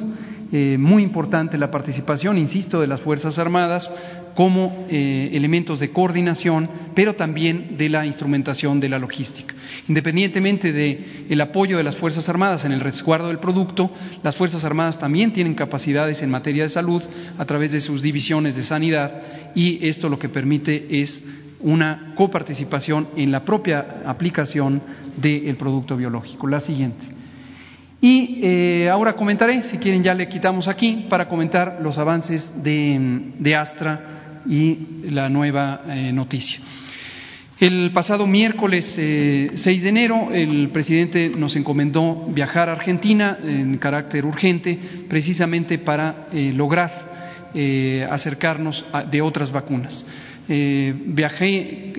Eh, 0.51 0.77
muy 0.79 1.05
importante 1.05 1.57
la 1.57 1.71
participación, 1.71 2.37
insisto, 2.37 2.81
de 2.81 2.89
las 2.89 3.01
Fuerzas 3.01 3.39
Armadas 3.39 3.93
como 4.37 4.87
eh, 4.91 5.31
elementos 5.33 5.81
de 5.81 5.91
coordinación, 5.91 6.69
pero 6.95 7.17
también 7.17 7.77
de 7.79 7.89
la 7.89 8.05
instrumentación 8.05 8.79
de 8.79 8.91
la 8.91 8.99
logística. 8.99 9.55
Independientemente 9.89 10.73
del 10.73 11.41
apoyo 11.41 11.79
de 11.79 11.83
las 11.83 11.97
Fuerzas 11.97 12.29
Armadas 12.29 12.67
en 12.67 12.73
el 12.73 12.81
resguardo 12.81 13.29
del 13.29 13.39
producto, 13.39 13.91
las 14.23 14.37
Fuerzas 14.37 14.63
Armadas 14.63 14.99
también 14.99 15.33
tienen 15.33 15.55
capacidades 15.55 16.23
en 16.23 16.31
materia 16.31 16.65
de 16.65 16.69
salud 16.69 17.03
a 17.39 17.45
través 17.47 17.73
de 17.73 17.81
sus 17.81 18.03
divisiones 18.03 18.55
de 18.55 18.63
sanidad 18.63 19.23
y 19.55 19.89
esto 19.89 20.11
lo 20.11 20.19
que 20.19 20.29
permite 20.29 20.87
es 20.91 21.25
una 21.61 22.13
coparticipación 22.15 23.09
en 23.17 23.33
la 23.33 23.43
propia 23.43 24.03
aplicación 24.05 24.83
del 25.17 25.57
producto 25.57 25.97
biológico. 25.97 26.47
La 26.47 26.61
siguiente. 26.61 27.17
Y 28.01 28.41
eh, 28.43 28.91
ahora 28.91 29.15
comentaré, 29.15 29.63
si 29.63 29.79
quieren 29.79 30.03
ya 30.03 30.13
le 30.13 30.29
quitamos 30.29 30.69
aquí, 30.69 31.07
para 31.09 31.29
comentar 31.29 31.79
los 31.81 31.97
avances 31.97 32.63
de, 32.63 33.57
Astra 33.57 34.16
y 34.49 35.11
la 35.11 35.29
nueva 35.29 35.83
eh, 35.89 36.13
noticia. 36.13 36.61
El 37.59 37.91
pasado 37.93 38.27
miércoles 38.27 38.97
eh, 38.99 39.53
6 39.55 39.83
de 39.83 39.89
enero, 39.89 40.29
el 40.31 40.69
presidente 40.69 41.31
nos 41.31 41.57
encomendó 41.57 42.27
viajar 42.29 42.69
a 42.69 42.73
Argentina 42.73 43.39
en 43.43 43.79
carácter 43.79 44.27
urgente, 44.27 44.79
precisamente 45.09 45.79
para 45.79 46.29
eh, 46.33 46.53
lograr 46.55 47.07
acercarnos 48.11 48.85
de 49.11 49.23
otras 49.23 49.51
vacunas. 49.51 50.05
viajé 50.47 51.95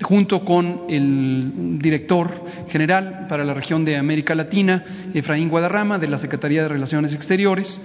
junto 0.00 0.42
con 0.42 0.86
el 0.88 1.78
director 1.78 2.42
general 2.72 3.26
para 3.28 3.44
la 3.44 3.52
región 3.52 3.84
de 3.84 3.98
América 3.98 4.34
Latina, 4.34 4.82
Efraín 5.12 5.50
Guadarrama, 5.50 5.98
de 5.98 6.08
la 6.08 6.16
Secretaría 6.16 6.62
de 6.62 6.68
Relaciones 6.68 7.12
Exteriores, 7.12 7.80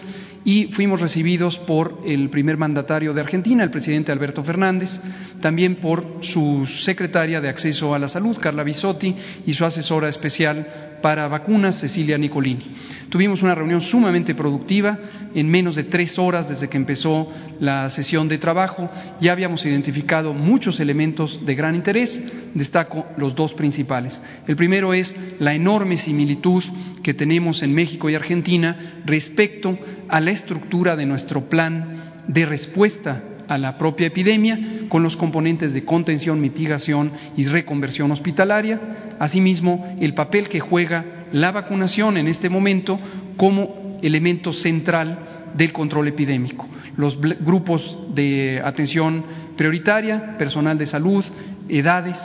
y 0.46 0.68
fuimos 0.72 1.02
recibidos 1.02 1.58
por 1.58 2.00
el 2.06 2.30
primer 2.30 2.56
mandatario 2.56 3.14
de 3.14 3.20
Argentina, 3.20 3.66
el 3.66 3.70
presidente 3.70 4.14
Alberto 4.14 4.44
Fernández, 4.44 4.98
también 5.42 5.76
por 5.76 6.20
su 6.22 6.66
secretaria 6.66 7.42
de 7.42 7.50
Acceso 7.50 7.94
a 7.94 8.00
la 8.00 8.08
Salud, 8.08 8.38
Carla 8.40 8.64
Bisotti, 8.64 9.14
y 9.46 9.54
su 9.54 9.66
asesora 9.66 10.08
especial 10.08 10.87
para 11.02 11.28
vacunas, 11.28 11.80
Cecilia 11.80 12.18
Nicolini. 12.18 12.74
Tuvimos 13.10 13.42
una 13.42 13.56
reunión 13.56 13.82
sumamente 13.82 14.36
productiva, 14.36 14.98
en 15.34 15.50
menos 15.50 15.76
de 15.76 15.86
tres 15.86 16.18
horas 16.20 16.50
desde 16.50 16.68
que 16.68 16.78
empezó 16.78 17.32
la 17.60 17.90
sesión 17.90 18.28
de 18.28 18.38
trabajo. 18.38 18.90
Ya 19.22 19.32
habíamos 19.32 19.66
identificado 19.66 20.34
muchos 20.34 20.80
elementos 20.80 21.46
de 21.46 21.56
gran 21.56 21.76
interés, 21.76 22.22
destaco 22.54 23.06
los 23.18 23.36
dos 23.36 23.54
principales. 23.54 24.22
El 24.48 24.56
primero 24.56 24.94
es 24.94 25.16
la 25.40 25.54
enorme 25.54 25.98
similitud 25.98 26.64
que 27.02 27.14
tenemos 27.14 27.64
en 27.64 27.74
México 27.74 28.10
y 28.10 28.16
Argentina 28.16 29.02
respecto 29.06 29.78
a 30.10 30.20
la 30.20 30.32
estructura 30.32 30.96
de 30.96 31.06
nuestro 31.06 31.48
plan 31.48 32.12
de 32.28 32.46
respuesta 32.46 33.24
a 33.48 33.58
la 33.58 33.78
propia 33.78 34.08
epidemia 34.08 34.60
con 34.90 35.04
los 35.04 35.18
componentes 35.18 35.74
de 35.74 35.86
contención, 35.86 36.42
mitigación 36.42 37.12
y 37.36 37.46
reconversión 37.46 38.12
hospitalaria, 38.12 39.16
asimismo 39.20 39.96
el 40.00 40.14
papel 40.14 40.50
que 40.50 40.60
juega 40.60 41.06
la 41.32 41.52
vacunación 41.52 42.18
en 42.18 42.28
este 42.28 42.50
momento 42.50 43.00
como 43.36 43.98
elemento 44.02 44.54
central 44.54 45.20
del 45.56 45.74
control 45.74 46.08
epidémico. 46.08 46.68
Los 46.96 47.20
grupos 47.20 47.98
de 48.14 48.62
atención 48.64 49.24
prioritaria, 49.56 50.38
personal 50.38 50.78
de 50.78 50.88
salud, 50.88 51.24
edades, 51.70 52.20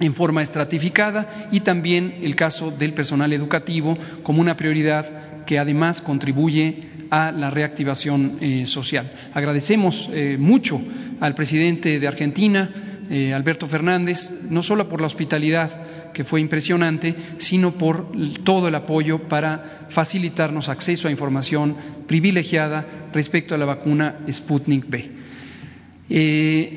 en 0.00 0.14
forma 0.14 0.42
estratificada 0.42 1.48
y 1.50 1.60
también 1.60 2.18
el 2.22 2.36
caso 2.36 2.70
del 2.70 2.92
personal 2.92 3.32
educativo 3.32 3.96
como 4.22 4.40
una 4.40 4.56
prioridad 4.56 5.44
que 5.44 5.58
además 5.58 6.00
contribuye 6.00 6.97
a 7.10 7.32
la 7.32 7.50
reactivación 7.50 8.38
eh, 8.40 8.66
social. 8.66 9.10
Agradecemos 9.32 10.08
eh, 10.12 10.36
mucho 10.38 10.80
al 11.20 11.34
presidente 11.34 11.98
de 11.98 12.08
Argentina, 12.08 12.70
eh, 13.10 13.32
Alberto 13.32 13.66
Fernández, 13.66 14.18
no 14.50 14.62
solo 14.62 14.88
por 14.88 15.00
la 15.00 15.06
hospitalidad 15.06 16.12
que 16.12 16.24
fue 16.24 16.40
impresionante, 16.40 17.14
sino 17.38 17.72
por 17.72 18.10
todo 18.42 18.68
el 18.68 18.74
apoyo 18.74 19.28
para 19.28 19.86
facilitarnos 19.90 20.68
acceso 20.68 21.06
a 21.06 21.10
información 21.10 21.76
privilegiada 22.06 23.08
respecto 23.12 23.54
a 23.54 23.58
la 23.58 23.66
vacuna 23.66 24.20
Sputnik 24.30 24.88
B. 24.88 25.18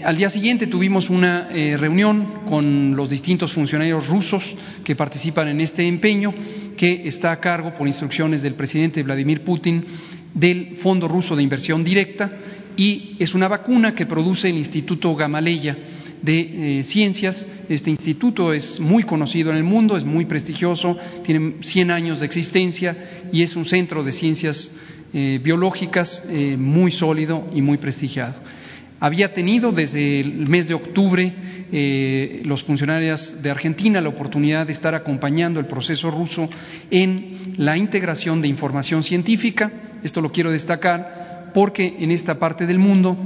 Al 0.04 0.18
día 0.18 0.30
siguiente 0.30 0.68
tuvimos 0.68 1.10
una 1.10 1.48
reunión 1.50 2.44
con 2.50 2.94
los 2.96 3.10
distintos 3.10 3.54
funcionarios 3.54 4.10
rusos 4.10 4.56
que 4.84 4.98
participan 4.98 5.48
en 5.48 5.62
este 5.62 5.88
empeño, 5.88 6.34
que 6.76 7.08
está 7.08 7.32
a 7.32 7.40
cargo, 7.40 7.74
por 7.74 7.88
instrucciones 7.88 8.42
del 8.42 8.56
presidente 8.56 9.02
Vladimir 9.02 9.44
Putin, 9.44 9.86
del 10.34 10.78
Fondo 10.78 11.08
Ruso 11.08 11.36
de 11.36 11.44
Inversión 11.44 11.84
Directa 11.84 12.32
y 12.78 13.16
es 13.20 13.34
una 13.34 13.48
vacuna 13.48 13.94
que 13.94 14.06
produce 14.06 14.50
el 14.50 14.58
Instituto 14.58 15.16
Gamaleya 15.16 15.78
de 16.22 16.80
eh, 16.80 16.84
Ciencias. 16.84 17.46
Este 17.68 17.90
instituto 17.90 18.54
es 18.54 18.80
muy 18.80 19.04
conocido 19.04 19.52
en 19.52 19.58
el 19.58 19.64
mundo, 19.64 19.98
es 19.98 20.06
muy 20.06 20.26
prestigioso, 20.26 20.98
tiene 21.24 21.56
100 21.62 21.92
años 21.92 22.20
de 22.20 22.26
existencia 22.26 22.96
y 23.32 23.42
es 23.42 23.56
un 23.56 23.66
centro 23.66 24.04
de 24.04 24.12
ciencias 24.12 24.78
biológicas 25.14 26.26
muy 26.58 26.90
sólido 26.94 27.50
y 27.54 27.62
muy 27.62 27.78
prestigiado 27.78 28.36
había 29.02 29.34
tenido 29.34 29.72
desde 29.72 30.20
el 30.20 30.48
mes 30.48 30.68
de 30.68 30.76
octubre 30.76 31.34
eh, 31.72 32.42
los 32.46 32.64
funcionarios 32.64 33.42
de 33.42 33.50
Argentina 33.50 34.00
la 34.00 34.10
oportunidad 34.10 34.68
de 34.68 34.74
estar 34.74 34.94
acompañando 34.94 35.60
el 35.60 35.66
proceso 35.66 36.12
ruso 36.12 36.48
en 36.92 37.56
la 37.58 37.76
integración 37.76 38.42
de 38.42 38.48
información 38.48 39.02
científica. 39.02 39.72
Esto 40.04 40.22
lo 40.22 40.32
quiero 40.32 40.52
destacar 40.52 41.52
porque 41.54 41.98
en 42.00 42.12
esta 42.12 42.40
parte 42.40 42.66
del 42.66 42.80
mundo 42.80 43.18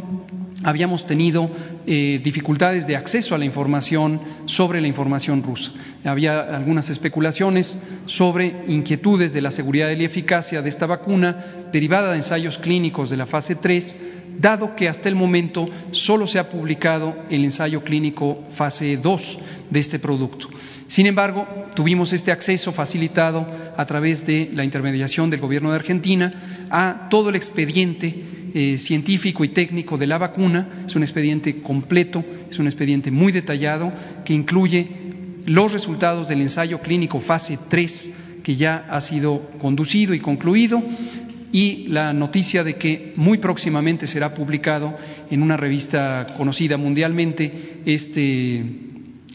habíamos 0.63 1.05
tenido 1.05 1.49
eh, 1.85 2.19
dificultades 2.23 2.87
de 2.87 2.95
acceso 2.95 3.35
a 3.35 3.37
la 3.37 3.45
información 3.45 4.19
sobre 4.45 4.81
la 4.81 4.87
información 4.87 5.43
rusa. 5.43 5.71
Había 6.03 6.41
algunas 6.41 6.89
especulaciones 6.89 7.77
sobre 8.07 8.65
inquietudes 8.67 9.33
de 9.33 9.41
la 9.41 9.51
seguridad 9.51 9.89
y 9.89 9.95
la 9.95 10.05
eficacia 10.05 10.61
de 10.61 10.69
esta 10.69 10.85
vacuna 10.85 11.67
derivada 11.71 12.11
de 12.11 12.17
ensayos 12.17 12.57
clínicos 12.57 13.09
de 13.09 13.17
la 13.17 13.25
fase 13.25 13.55
3 13.55 13.95
dado 14.39 14.75
que 14.75 14.89
hasta 14.89 15.09
el 15.09 15.15
momento 15.15 15.67
solo 15.91 16.27
se 16.27 16.39
ha 16.39 16.49
publicado 16.49 17.15
el 17.29 17.43
ensayo 17.43 17.81
clínico 17.81 18.43
fase 18.55 18.97
2 18.97 19.39
de 19.69 19.79
este 19.79 19.99
producto. 19.99 20.49
Sin 20.87 21.07
embargo, 21.07 21.47
tuvimos 21.75 22.13
este 22.13 22.31
acceso 22.31 22.71
facilitado 22.71 23.45
a 23.75 23.85
través 23.85 24.25
de 24.25 24.51
la 24.53 24.63
intermediación 24.63 25.29
del 25.29 25.39
Gobierno 25.39 25.71
de 25.71 25.77
Argentina 25.77 26.67
a 26.69 27.07
todo 27.09 27.29
el 27.29 27.35
expediente 27.35 28.13
eh, 28.53 28.77
científico 28.77 29.43
y 29.43 29.49
técnico 29.49 29.97
de 29.97 30.07
la 30.07 30.17
vacuna. 30.17 30.83
Es 30.85 30.95
un 30.95 31.03
expediente 31.03 31.61
completo, 31.61 32.23
es 32.49 32.59
un 32.59 32.67
expediente 32.67 33.09
muy 33.09 33.31
detallado 33.31 33.91
que 34.23 34.33
incluye 34.33 34.87
los 35.45 35.73
resultados 35.73 36.27
del 36.27 36.41
ensayo 36.41 36.79
clínico 36.79 37.19
fase 37.19 37.57
3 37.69 38.13
que 38.43 38.55
ya 38.55 38.85
ha 38.89 39.01
sido 39.01 39.49
conducido 39.59 40.13
y 40.13 40.19
concluido, 40.19 40.79
y 41.51 41.87
la 41.87 42.13
noticia 42.13 42.63
de 42.63 42.75
que 42.75 43.13
muy 43.15 43.39
próximamente 43.39 44.05
será 44.05 44.35
publicado 44.35 44.95
en 45.31 45.41
una 45.41 45.57
revista 45.57 46.27
conocida 46.37 46.77
mundialmente 46.77 47.81
este, 47.85 48.63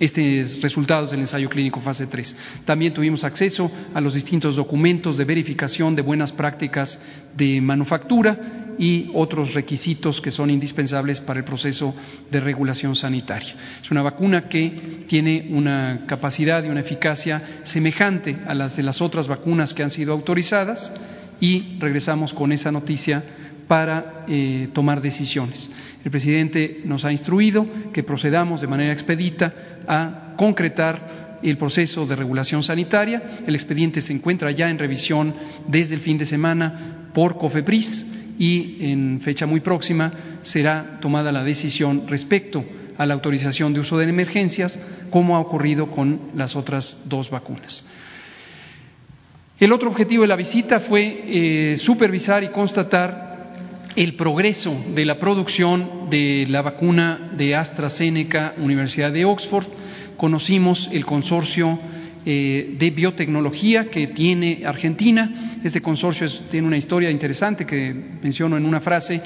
estos 0.01 0.63
resultados 0.63 1.11
del 1.11 1.21
ensayo 1.21 1.51
clínico 1.51 1.81
fase 1.81 2.07
3. 2.07 2.37
También 2.65 2.95
tuvimos 2.95 3.23
acceso 3.23 3.71
a 3.93 4.01
los 4.01 4.15
distintos 4.15 4.57
documentos 4.57 5.19
de 5.19 5.27
verificación 5.27 5.95
de 5.95 6.03
buenas 6.03 6.33
prácticas 6.33 6.99
de 7.37 7.61
manufactura 7.61 8.61
y 8.79 9.11
otros 9.13 9.53
requisitos 9.53 10.23
que 10.23 10.31
son 10.31 10.49
indispensables 10.49 11.21
para 11.21 11.41
el 11.41 11.45
proceso 11.45 11.95
de 12.31 12.41
regulación 12.41 12.97
sanitaria. 12.97 13.55
Es 13.83 13.91
una 13.91 14.01
vacuna 14.01 14.49
que 14.49 15.05
tiene 15.07 15.49
una 15.51 16.05
capacidad 16.07 16.65
y 16.65 16.69
una 16.69 16.81
eficacia 16.81 17.61
semejante 17.65 18.39
a 18.47 18.55
las 18.55 18.79
de 18.79 18.83
las 18.83 19.03
otras 19.03 19.29
vacunas 19.29 19.75
que 19.75 19.83
han 19.83 19.91
sido 19.91 20.15
autorizadas 20.15 20.91
y 21.41 21.79
regresamos 21.79 22.33
con 22.33 22.53
esa 22.53 22.73
noticia 22.73 23.23
para 23.69 24.25
eh, 24.27 24.71
tomar 24.73 25.01
decisiones. 25.03 25.71
El 26.05 26.11
presidente 26.11 26.81
nos 26.85 27.05
ha 27.05 27.13
instruido 27.13 27.67
que 27.93 28.03
procedamos 28.03 28.61
de 28.61 28.67
manera 28.67 28.93
expedita 28.93 29.53
a 29.87 30.35
concretar 30.37 31.39
el 31.43 31.57
proceso 31.57 32.07
de 32.07 32.17
regulación 32.17 32.63
sanitaria. 32.63 33.41
El 33.47 33.55
expediente 33.55 34.01
se 34.01 34.13
encuentra 34.13 34.51
ya 34.51 34.71
en 34.71 34.79
revisión 34.79 35.35
desde 35.69 35.95
el 35.95 36.01
fin 36.01 36.19
de 36.19 36.25
semana 36.25 37.11
por 37.13 37.37
COFEPRIS 37.37 38.07
y 38.39 38.79
en 38.91 39.21
fecha 39.21 39.47
muy 39.47 39.61
próxima 39.61 40.13
será 40.43 40.99
tomada 41.01 41.31
la 41.31 41.45
decisión 41.45 42.05
respecto 42.09 42.65
a 42.97 43.05
la 43.05 43.15
autorización 43.15 43.75
de 43.75 43.81
uso 43.81 43.99
de 43.99 44.09
emergencias, 44.09 44.79
como 45.11 45.37
ha 45.37 45.41
ocurrido 45.41 45.91
con 45.91 46.31
las 46.35 46.57
otras 46.57 47.03
dos 47.07 47.31
vacunas. 47.31 47.87
El 49.59 49.73
otro 49.73 49.91
objetivo 49.91 50.23
de 50.23 50.29
la 50.29 50.37
visita 50.37 50.81
fue 50.81 51.23
eh, 51.27 51.77
supervisar 51.77 52.43
y 52.43 52.49
constatar 52.49 53.30
el 53.97 54.15
progreso 54.15 54.85
de 54.95 55.05
la 55.05 55.19
producción 55.19 56.09
de 56.11 56.47
la 56.49 56.63
vacuna 56.63 57.31
de 57.37 57.55
AstraZeneca, 57.55 58.55
Universidad 58.59 59.13
de 59.13 59.25
Oxford. 59.25 59.67
Conocimos 60.17 60.89
el 60.93 61.05
consorcio 61.05 61.79
eh, 62.25 62.77
de 62.79 62.91
biotecnología 62.91 63.91
que 63.91 64.09
tiene 64.09 64.63
Argentina. 64.65 65.59
Este 65.65 65.81
consorcio 65.81 66.29
tiene 66.51 66.67
una 66.67 66.77
historia 66.77 67.11
interesante 67.11 67.67
que 67.67 67.93
menciono 68.23 68.57
en 68.57 68.67
una 68.67 68.81
frase. 68.81 69.21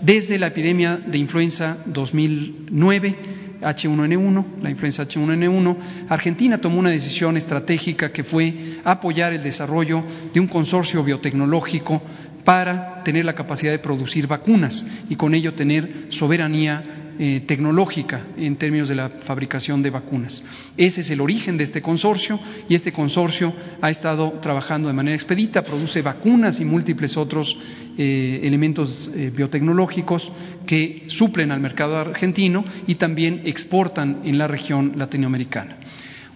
Desde 0.00 0.38
la 0.38 0.48
epidemia 0.48 0.96
de 0.96 1.18
influenza 1.18 1.78
2009, 1.86 3.16
H1N1, 3.60 4.44
la 4.62 4.70
influenza 4.70 5.06
H1N1, 5.06 5.76
Argentina 6.08 6.58
tomó 6.58 6.78
una 6.78 6.90
decisión 6.90 7.36
estratégica 7.36 8.12
que 8.12 8.22
fue 8.22 8.78
apoyar 8.84 9.32
el 9.32 9.42
desarrollo 9.42 10.02
de 10.32 10.40
un 10.40 10.46
consorcio 10.46 11.02
biotecnológico 11.02 12.00
para 12.48 13.02
tener 13.04 13.26
la 13.26 13.34
capacidad 13.34 13.72
de 13.72 13.78
producir 13.78 14.26
vacunas 14.26 14.82
y 15.10 15.16
con 15.16 15.34
ello 15.34 15.52
tener 15.52 16.06
soberanía 16.08 17.12
eh, 17.18 17.42
tecnológica 17.46 18.22
en 18.38 18.56
términos 18.56 18.88
de 18.88 18.94
la 18.94 19.10
fabricación 19.10 19.82
de 19.82 19.90
vacunas. 19.90 20.42
Ese 20.74 21.02
es 21.02 21.10
el 21.10 21.20
origen 21.20 21.58
de 21.58 21.64
este 21.64 21.82
consorcio 21.82 22.40
y 22.66 22.74
este 22.74 22.90
consorcio 22.90 23.52
ha 23.82 23.90
estado 23.90 24.32
trabajando 24.40 24.88
de 24.88 24.94
manera 24.94 25.14
expedita, 25.14 25.60
produce 25.60 26.00
vacunas 26.00 26.58
y 26.58 26.64
múltiples 26.64 27.18
otros 27.18 27.54
eh, 27.98 28.40
elementos 28.42 29.10
eh, 29.14 29.30
biotecnológicos 29.30 30.32
que 30.66 31.04
suplen 31.08 31.52
al 31.52 31.60
mercado 31.60 31.98
argentino 31.98 32.64
y 32.86 32.94
también 32.94 33.42
exportan 33.44 34.22
en 34.24 34.38
la 34.38 34.46
región 34.46 34.94
latinoamericana. 34.96 35.76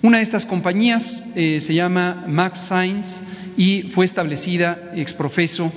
Una 0.02 0.18
de 0.18 0.24
estas 0.24 0.44
compañías 0.44 1.24
se 1.34 1.74
llama 1.74 2.24
Max 2.26 2.66
Science 2.66 3.18
y 3.56 3.82
fue 3.94 4.04
establecida 4.04 4.92
ex 4.94 5.12
profeso 5.12 5.72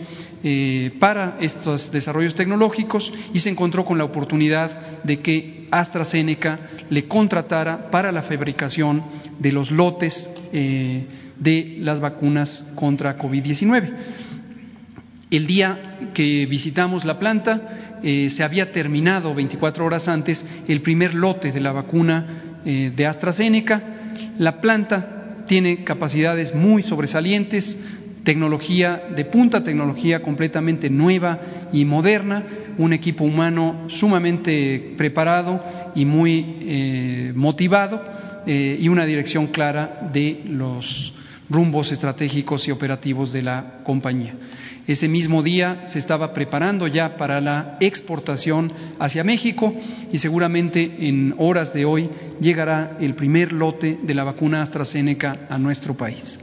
eh, 0.48 0.92
para 1.00 1.38
estos 1.40 1.92
desarrollos 1.92 2.36
tecnológicos 2.36 3.12
y 3.34 3.40
se 3.40 3.50
encontró 3.50 3.84
con 3.84 3.98
la 3.98 4.04
oportunidad 4.04 5.02
de 5.02 5.20
que 5.20 5.68
AstraZeneca 5.72 6.60
le 6.88 7.08
contratara 7.08 7.90
para 7.90 8.12
la 8.12 8.22
fabricación 8.22 9.04
de 9.40 9.52
los 9.52 9.72
lotes 9.72 10.30
eh, 10.54 11.04
de 11.40 11.78
las 11.80 12.00
vacunas 12.00 12.64
contra 12.76 13.16
COVID-19. 13.16 13.92
El 15.32 15.48
día 15.48 16.12
que 16.14 16.46
visitamos 16.46 17.06
la 17.06 17.18
planta 17.18 17.98
eh, 18.04 18.30
se 18.30 18.44
había 18.44 18.72
terminado 18.72 19.34
24 19.34 19.84
horas 19.84 20.08
antes 20.08 20.46
el 20.68 20.82
primer 20.82 21.16
lote 21.16 21.52
de 21.52 21.60
la 21.60 21.72
vacuna 21.72 22.60
de 22.64 23.08
AstraZeneca. 23.08 23.82
La 24.38 24.62
planta 24.62 25.44
tiene 25.48 25.84
capacidades 25.84 26.54
muy 26.54 26.84
sobresalientes, 26.84 27.80
tecnología 28.26 29.04
de 29.16 29.24
punta, 29.26 29.64
tecnología 29.64 30.22
completamente 30.22 30.90
nueva 30.90 31.40
y 31.72 31.86
moderna, 31.86 32.44
un 32.78 32.92
equipo 32.92 33.24
humano 33.24 33.88
sumamente 33.88 34.96
preparado 34.98 35.64
y 35.96 36.04
muy 36.04 36.58
eh, 36.60 37.32
motivado 37.34 38.02
eh, 38.46 38.78
y 38.82 38.90
una 38.90 39.06
dirección 39.06 39.48
clara 39.48 40.10
de 40.12 40.42
los 40.46 41.14
rumbos 41.50 41.92
estratégicos 41.92 42.68
y 42.68 42.72
operativos 42.72 43.32
de 43.32 43.44
la 43.44 43.80
compañía. 43.84 44.34
Ese 44.88 45.08
mismo 45.08 45.42
día 45.42 45.88
se 45.88 46.00
estaba 46.00 46.34
preparando 46.34 46.88
ya 46.88 47.18
para 47.18 47.40
la 47.42 47.78
exportación 47.80 48.72
hacia 49.00 49.24
México 49.24 49.74
y 50.12 50.18
seguramente 50.18 51.08
en 51.08 51.34
horas 51.38 51.74
de 51.74 51.86
hoy 51.86 52.10
llegará 52.42 52.98
el 53.00 53.16
primer 53.16 53.54
lote 53.54 54.00
de 54.04 54.14
la 54.14 54.24
vacuna 54.24 54.62
AstraZeneca 54.62 55.48
a 55.50 55.58
nuestro 55.58 55.96
país. 55.96 56.40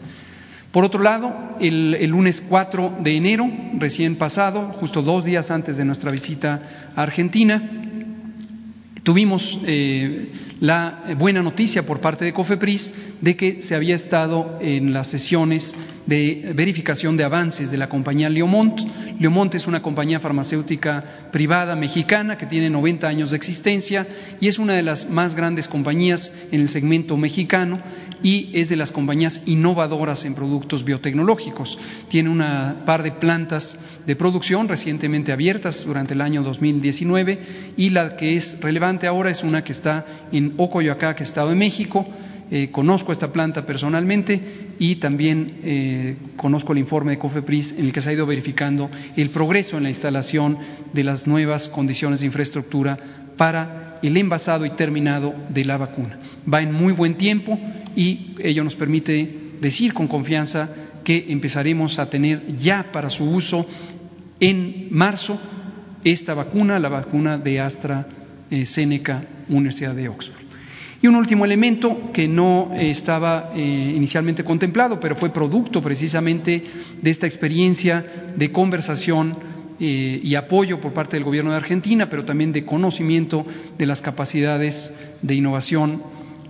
Por 0.72 0.86
otro 0.86 1.02
lado, 1.02 1.56
el, 1.60 2.08
lunes 2.08 2.42
4 2.48 2.96
de 3.00 3.16
enero, 3.16 3.46
recién 3.78 4.16
pasado, 4.16 4.68
justo 4.80 5.02
dos 5.02 5.22
días 5.22 5.50
antes 5.50 5.76
de 5.76 5.84
nuestra 5.84 6.10
visita 6.10 6.90
a 6.96 7.02
Argentina, 7.02 7.62
tuvimos 9.02 9.60
eh, 9.66 10.32
la 10.60 11.14
buena 11.18 11.42
noticia 11.42 11.84
por 11.84 12.00
parte 12.00 12.24
de 12.24 12.32
COFEPRIS 12.32 12.90
de 13.20 13.36
que 13.36 13.60
se 13.60 13.74
había 13.74 13.96
estado 13.96 14.58
en 14.62 14.94
las 14.94 15.08
sesiones 15.08 15.74
de 16.06 16.52
verificación 16.54 17.16
de 17.16 17.24
avances 17.24 17.70
de 17.70 17.76
la 17.76 17.88
compañía 17.88 18.30
Leomont. 18.30 18.80
Leomont 19.20 19.54
es 19.54 19.66
una 19.66 19.82
compañía 19.82 20.20
farmacéutica 20.20 21.28
privada 21.30 21.76
mexicana 21.76 22.38
que 22.38 22.46
tiene 22.46 22.70
90 22.70 23.06
años 23.06 23.30
de 23.30 23.36
existencia 23.36 24.06
y 24.40 24.48
es 24.48 24.58
una 24.58 24.74
de 24.74 24.82
las 24.82 25.08
más 25.08 25.34
grandes 25.34 25.68
compañías 25.68 26.32
en 26.50 26.62
el 26.62 26.68
segmento 26.68 27.16
mexicano 27.16 27.80
y 28.22 28.50
es 28.52 28.68
de 28.68 28.76
las 28.76 28.92
compañías 28.92 29.42
innovadoras 29.46 30.24
en 30.24 30.34
productos 30.34 30.84
biotecnológicos. 30.84 31.78
Tiene 32.08 32.28
una 32.28 32.82
par 32.84 33.02
de 33.02 33.12
plantas 33.12 33.78
de 34.06 34.16
producción 34.16 34.68
recientemente 34.68 35.32
abiertas 35.32 35.84
durante 35.84 36.14
el 36.14 36.20
año 36.20 36.42
2019 36.42 37.38
y 37.76 37.90
la 37.90 38.16
que 38.16 38.36
es 38.36 38.60
relevante 38.60 39.06
ahora 39.06 39.30
es 39.30 39.42
una 39.42 39.64
que 39.64 39.72
está 39.72 40.28
en 40.30 40.54
Ocoyoacá, 40.56 41.16
Estado 41.22 41.50
de 41.50 41.56
México, 41.56 42.06
eh, 42.50 42.70
conozco 42.70 43.12
esta 43.12 43.32
planta 43.32 43.64
personalmente 43.64 44.38
y 44.78 44.96
también 44.96 45.60
eh, 45.64 46.16
conozco 46.36 46.72
el 46.72 46.80
informe 46.80 47.12
de 47.12 47.18
COFEPRIS 47.18 47.72
en 47.78 47.86
el 47.86 47.92
que 47.92 48.02
se 48.02 48.10
ha 48.10 48.12
ido 48.12 48.26
verificando 48.26 48.90
el 49.16 49.30
progreso 49.30 49.78
en 49.78 49.84
la 49.84 49.88
instalación 49.88 50.58
de 50.92 51.04
las 51.04 51.26
nuevas 51.26 51.70
condiciones 51.70 52.20
de 52.20 52.26
infraestructura 52.26 52.98
para 53.38 53.98
el 54.02 54.16
envasado 54.18 54.66
y 54.66 54.70
terminado 54.70 55.34
de 55.48 55.64
la 55.64 55.78
vacuna. 55.78 56.18
Va 56.52 56.60
en 56.60 56.74
muy 56.74 56.92
buen 56.92 57.16
tiempo 57.16 57.58
y 57.96 58.34
ello 58.38 58.64
nos 58.64 58.74
permite 58.74 59.52
decir 59.60 59.92
con 59.92 60.08
confianza 60.08 60.68
que 61.04 61.26
empezaremos 61.28 61.98
a 61.98 62.08
tener 62.08 62.56
ya 62.56 62.90
para 62.92 63.10
su 63.10 63.24
uso 63.24 63.66
en 64.40 64.88
marzo 64.90 65.38
esta 66.04 66.34
vacuna, 66.34 66.78
la 66.78 66.88
vacuna 66.88 67.38
de 67.38 67.60
AstraZeneca, 67.60 69.24
Universidad 69.48 69.94
de 69.94 70.08
Oxford. 70.08 70.42
Y 71.00 71.08
un 71.08 71.16
último 71.16 71.44
elemento 71.44 72.12
que 72.12 72.28
no 72.28 72.70
estaba 72.74 73.50
eh, 73.54 73.92
inicialmente 73.96 74.44
contemplado, 74.44 75.00
pero 75.00 75.16
fue 75.16 75.30
producto 75.30 75.82
precisamente 75.82 76.62
de 77.00 77.10
esta 77.10 77.26
experiencia 77.26 78.32
de 78.36 78.52
conversación 78.52 79.36
eh, 79.80 80.20
y 80.22 80.36
apoyo 80.36 80.80
por 80.80 80.92
parte 80.92 81.16
del 81.16 81.24
Gobierno 81.24 81.50
de 81.50 81.56
Argentina, 81.56 82.08
pero 82.08 82.24
también 82.24 82.52
de 82.52 82.64
conocimiento 82.64 83.44
de 83.76 83.86
las 83.86 84.00
capacidades 84.00 84.94
de 85.22 85.34
innovación 85.34 86.00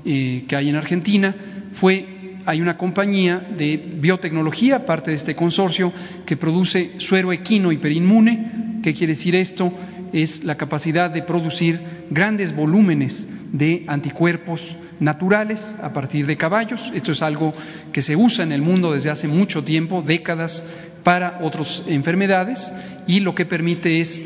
eh, 0.04 0.44
que 0.46 0.56
hay 0.56 0.68
en 0.68 0.76
Argentina, 0.76 1.34
fue 1.74 2.12
hay 2.44 2.60
una 2.60 2.76
compañía 2.76 3.40
de 3.56 3.76
biotecnología, 3.76 4.84
parte 4.84 5.12
de 5.12 5.16
este 5.16 5.34
consorcio, 5.34 5.92
que 6.26 6.36
produce 6.36 6.92
suero 6.98 7.32
equino 7.32 7.70
hiperinmune. 7.70 8.80
¿Qué 8.82 8.94
quiere 8.94 9.14
decir 9.14 9.36
esto? 9.36 9.72
Es 10.12 10.42
la 10.44 10.56
capacidad 10.56 11.10
de 11.10 11.22
producir 11.22 11.80
grandes 12.10 12.54
volúmenes 12.54 13.28
de 13.52 13.84
anticuerpos 13.86 14.60
naturales 14.98 15.60
a 15.80 15.92
partir 15.92 16.26
de 16.26 16.36
caballos. 16.36 16.90
Esto 16.94 17.12
es 17.12 17.22
algo 17.22 17.54
que 17.92 18.02
se 18.02 18.16
usa 18.16 18.44
en 18.44 18.52
el 18.52 18.62
mundo 18.62 18.92
desde 18.92 19.10
hace 19.10 19.28
mucho 19.28 19.62
tiempo, 19.62 20.02
décadas, 20.02 20.64
para 21.02 21.38
otras 21.42 21.82
enfermedades 21.86 22.70
y 23.06 23.20
lo 23.20 23.34
que 23.34 23.44
permite 23.44 24.00
es 24.00 24.22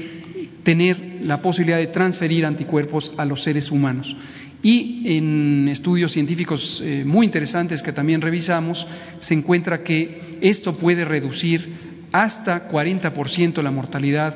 tener 0.66 1.20
la 1.22 1.40
posibilidad 1.40 1.78
de 1.78 1.86
transferir 1.86 2.44
anticuerpos 2.44 3.12
a 3.16 3.24
los 3.24 3.44
seres 3.44 3.70
humanos. 3.70 4.16
Y 4.64 5.16
en 5.16 5.68
estudios 5.68 6.10
científicos 6.10 6.82
eh, 6.84 7.04
muy 7.06 7.24
interesantes 7.24 7.80
que 7.80 7.92
también 7.92 8.20
revisamos, 8.20 8.84
se 9.20 9.34
encuentra 9.34 9.84
que 9.84 10.38
esto 10.40 10.76
puede 10.76 11.04
reducir 11.04 12.08
hasta 12.10 12.68
40% 12.68 13.62
la 13.62 13.70
mortalidad 13.70 14.34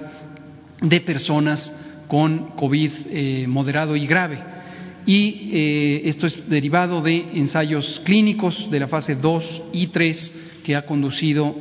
de 0.81 1.01
personas 1.01 2.05
con 2.07 2.51
COVID 2.51 2.91
eh, 3.11 3.47
moderado 3.49 3.97
y 3.97 4.07
grave 4.07 4.39
y 5.07 5.51
eh, 5.53 6.03
esto 6.05 6.29
es 6.29 6.49
derivado 6.49 7.03
de 7.03 7.17
ensayos 7.35 8.01
clínicos 8.05 8.71
de 8.71 8.79
la 8.79 8.87
fase 8.87 9.17
2 9.17 9.63
y 9.73 9.89
3 9.89 10.61
que 10.63 10.77
ha 10.77 10.87
conducido 10.87 11.57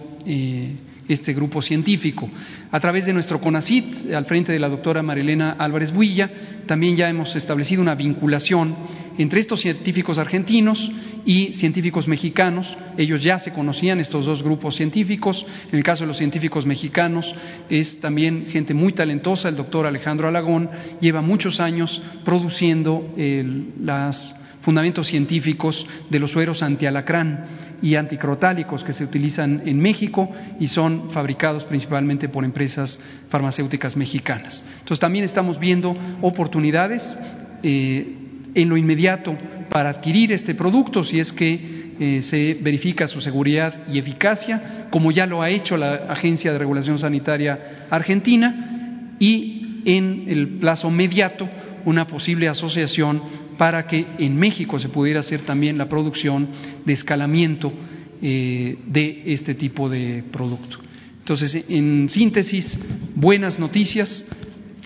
este 1.09 1.33
grupo 1.33 1.61
científico. 1.61 2.29
A 2.71 2.79
través 2.79 3.07
de 3.07 3.13
nuestro 3.13 3.41
CONACIT, 3.41 4.13
al 4.13 4.25
frente 4.25 4.53
de 4.53 4.59
la 4.59 4.69
doctora 4.69 5.01
Marilena 5.01 5.55
Álvarez 5.57 5.91
Builla, 5.91 6.29
también 6.67 6.95
ya 6.95 7.09
hemos 7.09 7.35
establecido 7.35 7.81
una 7.81 7.95
vinculación 7.95 8.75
entre 9.17 9.41
estos 9.41 9.59
científicos 9.59 10.19
argentinos 10.19 10.89
y 11.25 11.53
científicos 11.53 12.07
mexicanos. 12.07 12.77
Ellos 12.95 13.23
ya 13.23 13.39
se 13.39 13.51
conocían, 13.51 13.99
estos 13.99 14.25
dos 14.25 14.43
grupos 14.43 14.75
científicos. 14.75 15.45
En 15.71 15.77
el 15.79 15.83
caso 15.83 16.03
de 16.03 16.07
los 16.09 16.17
científicos 16.17 16.65
mexicanos, 16.65 17.35
es 17.69 17.99
también 17.99 18.45
gente 18.49 18.73
muy 18.73 18.93
talentosa. 18.93 19.49
El 19.49 19.57
doctor 19.57 19.87
Alejandro 19.87 20.27
Alagón 20.27 20.69
lleva 21.01 21.21
muchos 21.21 21.59
años 21.59 22.01
produciendo 22.23 23.13
los 23.17 24.35
fundamentos 24.61 25.07
científicos 25.07 25.85
de 26.09 26.19
los 26.19 26.31
sueros 26.31 26.61
antialacrán 26.61 27.68
y 27.81 27.95
anticrotálicos 27.95 28.83
que 28.83 28.93
se 28.93 29.03
utilizan 29.03 29.63
en 29.65 29.79
México 29.79 30.29
y 30.59 30.67
son 30.67 31.11
fabricados 31.11 31.63
principalmente 31.63 32.29
por 32.29 32.43
empresas 32.43 32.99
farmacéuticas 33.29 33.95
mexicanas. 33.95 34.65
Entonces 34.79 34.99
también 34.99 35.25
estamos 35.25 35.59
viendo 35.59 35.95
oportunidades 36.21 37.17
eh, 37.63 38.15
en 38.53 38.69
lo 38.69 38.77
inmediato 38.77 39.35
para 39.69 39.89
adquirir 39.89 40.31
este 40.31 40.55
producto 40.55 41.03
si 41.03 41.19
es 41.19 41.31
que 41.31 41.79
eh, 41.99 42.21
se 42.21 42.57
verifica 42.61 43.07
su 43.07 43.19
seguridad 43.19 43.87
y 43.91 43.99
eficacia, 43.99 44.87
como 44.89 45.11
ya 45.11 45.25
lo 45.25 45.41
ha 45.41 45.49
hecho 45.49 45.75
la 45.75 46.05
Agencia 46.09 46.51
de 46.53 46.57
Regulación 46.57 46.97
Sanitaria 46.97 47.87
Argentina, 47.89 49.15
y 49.19 49.81
en 49.85 50.25
el 50.27 50.47
plazo 50.59 50.89
mediato 50.89 51.47
una 51.85 52.07
posible 52.07 52.47
asociación 52.47 53.21
para 53.59 53.85
que 53.85 54.05
en 54.19 54.37
México 54.37 54.79
se 54.79 54.87
pudiera 54.87 55.19
hacer 55.19 55.41
también 55.41 55.77
la 55.77 55.89
producción 55.89 56.47
de 56.85 56.93
escalamiento 56.93 57.73
eh, 58.21 58.77
de 58.87 59.23
este 59.25 59.53
tipo 59.53 59.89
de 59.89 60.23
producto. 60.31 60.77
Entonces, 61.19 61.65
en 61.67 62.07
síntesis, 62.07 62.79
buenas 63.15 63.59
noticias. 63.59 64.25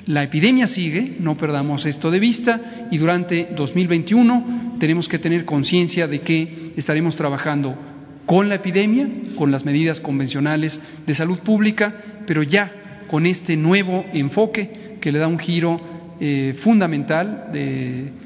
La 0.08 0.24
epidemia 0.24 0.66
sigue, 0.66 1.18
no 1.20 1.38
perdamos 1.38 1.86
esto 1.86 2.10
de 2.10 2.18
vista, 2.18 2.88
y 2.90 2.98
durante 2.98 3.50
2021 3.56 4.78
tenemos 4.80 5.08
que 5.08 5.20
tener 5.20 5.46
conciencia 5.46 6.08
de 6.08 6.22
que 6.22 6.74
estaremos 6.76 7.16
trabajando 7.16 7.78
con 8.26 8.50
la 8.50 8.56
epidemia, 8.56 9.08
con 9.36 9.52
las 9.52 9.66
medidas 9.66 10.02
convencionales 10.02 10.82
de 11.06 11.14
salud 11.14 11.38
pública, 11.42 11.94
pero 12.26 12.42
ya 12.42 13.06
con 13.08 13.28
este 13.28 13.56
nuevo 13.56 14.04
enfoque 14.14 14.98
que 15.00 15.12
le 15.12 15.20
da 15.20 15.28
un 15.28 15.38
giro 15.38 15.80
eh, 16.20 16.56
fundamental 16.60 17.50
de 17.54 18.23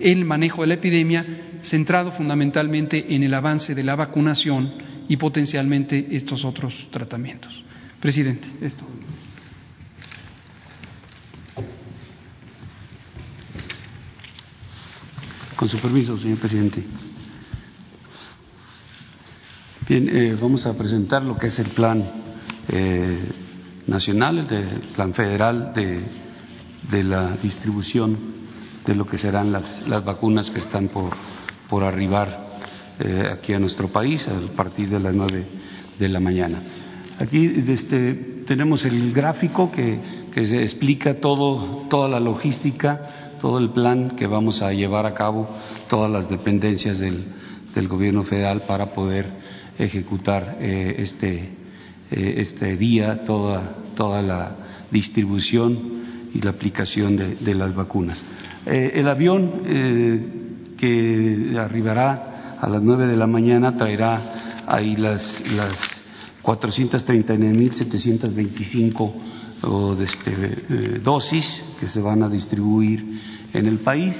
el 0.00 0.24
manejo 0.24 0.62
de 0.62 0.68
la 0.68 0.74
epidemia 0.74 1.24
centrado 1.62 2.12
fundamentalmente 2.12 3.14
en 3.14 3.22
el 3.22 3.34
avance 3.34 3.74
de 3.74 3.82
la 3.82 3.96
vacunación 3.96 4.70
y 5.08 5.16
potencialmente 5.16 6.08
estos 6.12 6.44
otros 6.44 6.88
tratamientos. 6.90 7.62
Presidente, 8.00 8.48
esto. 8.60 8.84
Con 15.56 15.68
su 15.68 15.78
permiso, 15.78 16.18
señor 16.18 16.38
presidente. 16.38 16.82
Bien, 19.88 20.08
eh, 20.10 20.36
vamos 20.40 20.66
a 20.66 20.76
presentar 20.76 21.22
lo 21.22 21.38
que 21.38 21.46
es 21.46 21.58
el 21.58 21.68
plan 21.68 22.02
eh, 22.68 23.18
nacional, 23.86 24.38
el 24.50 24.80
plan 24.94 25.12
federal 25.14 25.72
de, 25.74 26.00
de 26.90 27.04
la 27.04 27.36
distribución 27.36 28.43
de 28.86 28.94
lo 28.94 29.06
que 29.06 29.18
serán 29.18 29.52
las, 29.52 29.86
las 29.88 30.04
vacunas 30.04 30.50
que 30.50 30.58
están 30.58 30.88
por, 30.88 31.10
por 31.68 31.84
arribar 31.84 32.58
eh, 33.00 33.28
aquí 33.32 33.52
a 33.52 33.58
nuestro 33.58 33.88
país 33.88 34.26
a 34.28 34.38
partir 34.54 34.88
de 34.88 35.00
las 35.00 35.14
nueve 35.14 35.46
de 35.98 36.08
la 36.08 36.20
mañana. 36.20 36.62
Aquí 37.18 37.64
este, 37.68 38.14
tenemos 38.46 38.84
el 38.84 39.12
gráfico 39.12 39.70
que, 39.70 39.98
que 40.32 40.46
se 40.46 40.62
explica 40.62 41.20
todo, 41.20 41.86
toda 41.88 42.08
la 42.08 42.20
logística, 42.20 43.36
todo 43.40 43.58
el 43.58 43.70
plan 43.70 44.10
que 44.16 44.26
vamos 44.26 44.62
a 44.62 44.72
llevar 44.72 45.06
a 45.06 45.14
cabo, 45.14 45.48
todas 45.88 46.10
las 46.10 46.28
dependencias 46.28 46.98
del, 46.98 47.24
del 47.74 47.88
gobierno 47.88 48.24
federal 48.24 48.62
para 48.66 48.92
poder 48.92 49.26
ejecutar 49.78 50.58
eh, 50.60 50.96
este, 50.98 51.50
eh, 52.10 52.34
este 52.38 52.76
día, 52.76 53.24
toda, 53.24 53.76
toda 53.96 54.22
la 54.22 54.56
distribución 54.90 56.30
y 56.34 56.40
la 56.40 56.50
aplicación 56.50 57.16
de, 57.16 57.36
de 57.36 57.54
las 57.54 57.74
vacunas. 57.74 58.22
Eh, 58.66 58.92
el 58.94 59.08
avión 59.08 59.62
eh, 59.66 60.24
que 60.78 61.54
arribará 61.58 62.56
a 62.60 62.68
las 62.68 62.80
nueve 62.82 63.06
de 63.06 63.16
la 63.16 63.26
mañana 63.26 63.76
traerá 63.76 64.62
ahí 64.66 64.96
las, 64.96 65.42
las 65.52 65.76
439.725 66.42 69.12
este, 70.00 70.32
eh, 70.32 71.00
dosis 71.02 71.62
que 71.78 71.86
se 71.88 72.00
van 72.00 72.22
a 72.22 72.30
distribuir 72.30 73.20
en 73.52 73.66
el 73.66 73.80
país. 73.80 74.16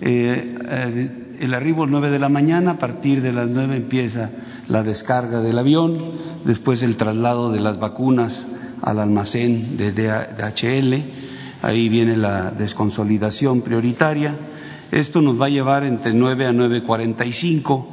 el 0.00 1.54
arribo 1.54 1.82
a 1.82 1.86
las 1.86 1.92
9 1.92 2.10
de 2.10 2.18
la 2.18 2.28
mañana, 2.28 2.72
a 2.72 2.78
partir 2.78 3.20
de 3.20 3.32
las 3.32 3.48
nueve 3.48 3.76
empieza 3.76 4.30
la 4.68 4.82
descarga 4.82 5.40
del 5.40 5.58
avión, 5.58 5.98
después 6.44 6.82
el 6.82 6.96
traslado 6.96 7.52
de 7.52 7.60
las 7.60 7.78
vacunas 7.78 8.44
al 8.80 8.98
almacén 8.98 9.76
de 9.76 9.92
DHL 9.92 11.31
ahí 11.62 11.88
viene 11.88 12.16
la 12.16 12.50
desconsolidación 12.50 13.62
prioritaria. 13.62 14.36
Esto 14.90 15.22
nos 15.22 15.40
va 15.40 15.46
a 15.46 15.50
llevar 15.50 15.84
entre 15.84 16.12
9 16.12 16.46
a 16.46 16.52
9.45. 16.52 17.86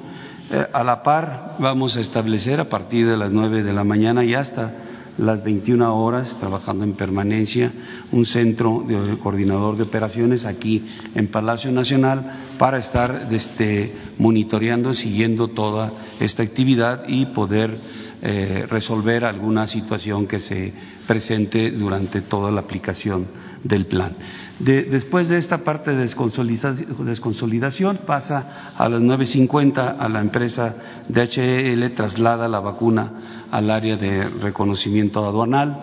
Eh, 0.52 0.66
a 0.74 0.84
la 0.84 1.04
par 1.04 1.56
vamos 1.60 1.96
a 1.96 2.02
establecer 2.02 2.60
a 2.60 2.68
partir 2.68 3.08
de 3.08 3.16
las 3.16 3.32
9 3.32 3.64
de 3.64 3.72
la 3.72 3.84
mañana 3.84 4.26
y 4.26 4.34
hasta 4.34 4.74
las 5.20 5.44
21 5.44 5.96
horas, 5.96 6.38
trabajando 6.40 6.86
en 6.86 6.94
permanencia, 6.94 7.72
un 8.12 8.26
centro 8.26 8.86
de 8.88 9.18
coordinador 9.18 9.76
de 9.76 9.84
operaciones 9.84 10.46
aquí 10.46 10.86
en 11.14 11.28
Palacio 11.28 11.72
Nacional 11.72 12.56
para 12.58 12.78
estar 12.78 13.28
este, 13.30 13.94
monitoreando, 14.18 14.94
siguiendo 14.94 15.50
toda 15.50 15.92
esta 16.20 16.42
actividad 16.42 17.04
y 17.08 17.26
poder 17.28 17.78
eh, 18.22 18.66
resolver 18.70 19.24
alguna 19.24 19.66
situación 19.66 20.28
que 20.28 20.40
se 20.40 20.74
presente 21.08 21.72
durante 21.72 22.22
toda 22.22 22.52
la 22.52 22.62
aplicación 22.62 23.28
del 23.64 23.86
plan. 23.86 24.16
después 24.60 25.28
de 25.30 25.38
esta 25.38 25.60
parte 25.60 25.92
de 25.92 26.08
desconsolidación 26.08 28.00
pasa 28.06 28.74
a 28.78 28.90
las 28.90 29.02
9.50 29.02 29.96
a 30.00 30.10
la 30.10 30.20
empresa 30.22 30.76
DHL, 31.08 31.90
traslada 31.96 32.48
la 32.48 32.60
vacuna 32.60 33.48
al 33.52 33.72
área 33.72 33.96
de 33.98 34.30
reconocimiento 34.30 35.26
aduanal. 35.26 35.78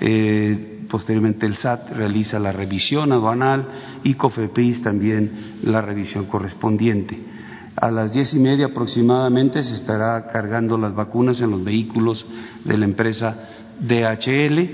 Eh, 0.00 0.86
posteriormente 0.88 1.46
el 1.46 1.56
SAT 1.56 1.90
realiza 1.92 2.38
la 2.38 2.52
revisión 2.52 3.12
aduanal 3.12 3.66
y 4.04 4.14
COFEPRIS 4.14 4.82
también 4.82 5.58
la 5.62 5.80
revisión 5.80 6.26
correspondiente. 6.26 7.33
A 7.76 7.90
las 7.90 8.12
diez 8.12 8.34
y 8.34 8.38
media 8.38 8.66
aproximadamente 8.66 9.62
se 9.64 9.74
estará 9.74 10.28
cargando 10.28 10.78
las 10.78 10.94
vacunas 10.94 11.40
en 11.40 11.50
los 11.50 11.64
vehículos 11.64 12.24
de 12.64 12.78
la 12.78 12.84
empresa 12.84 13.36
DHL. 13.80 14.68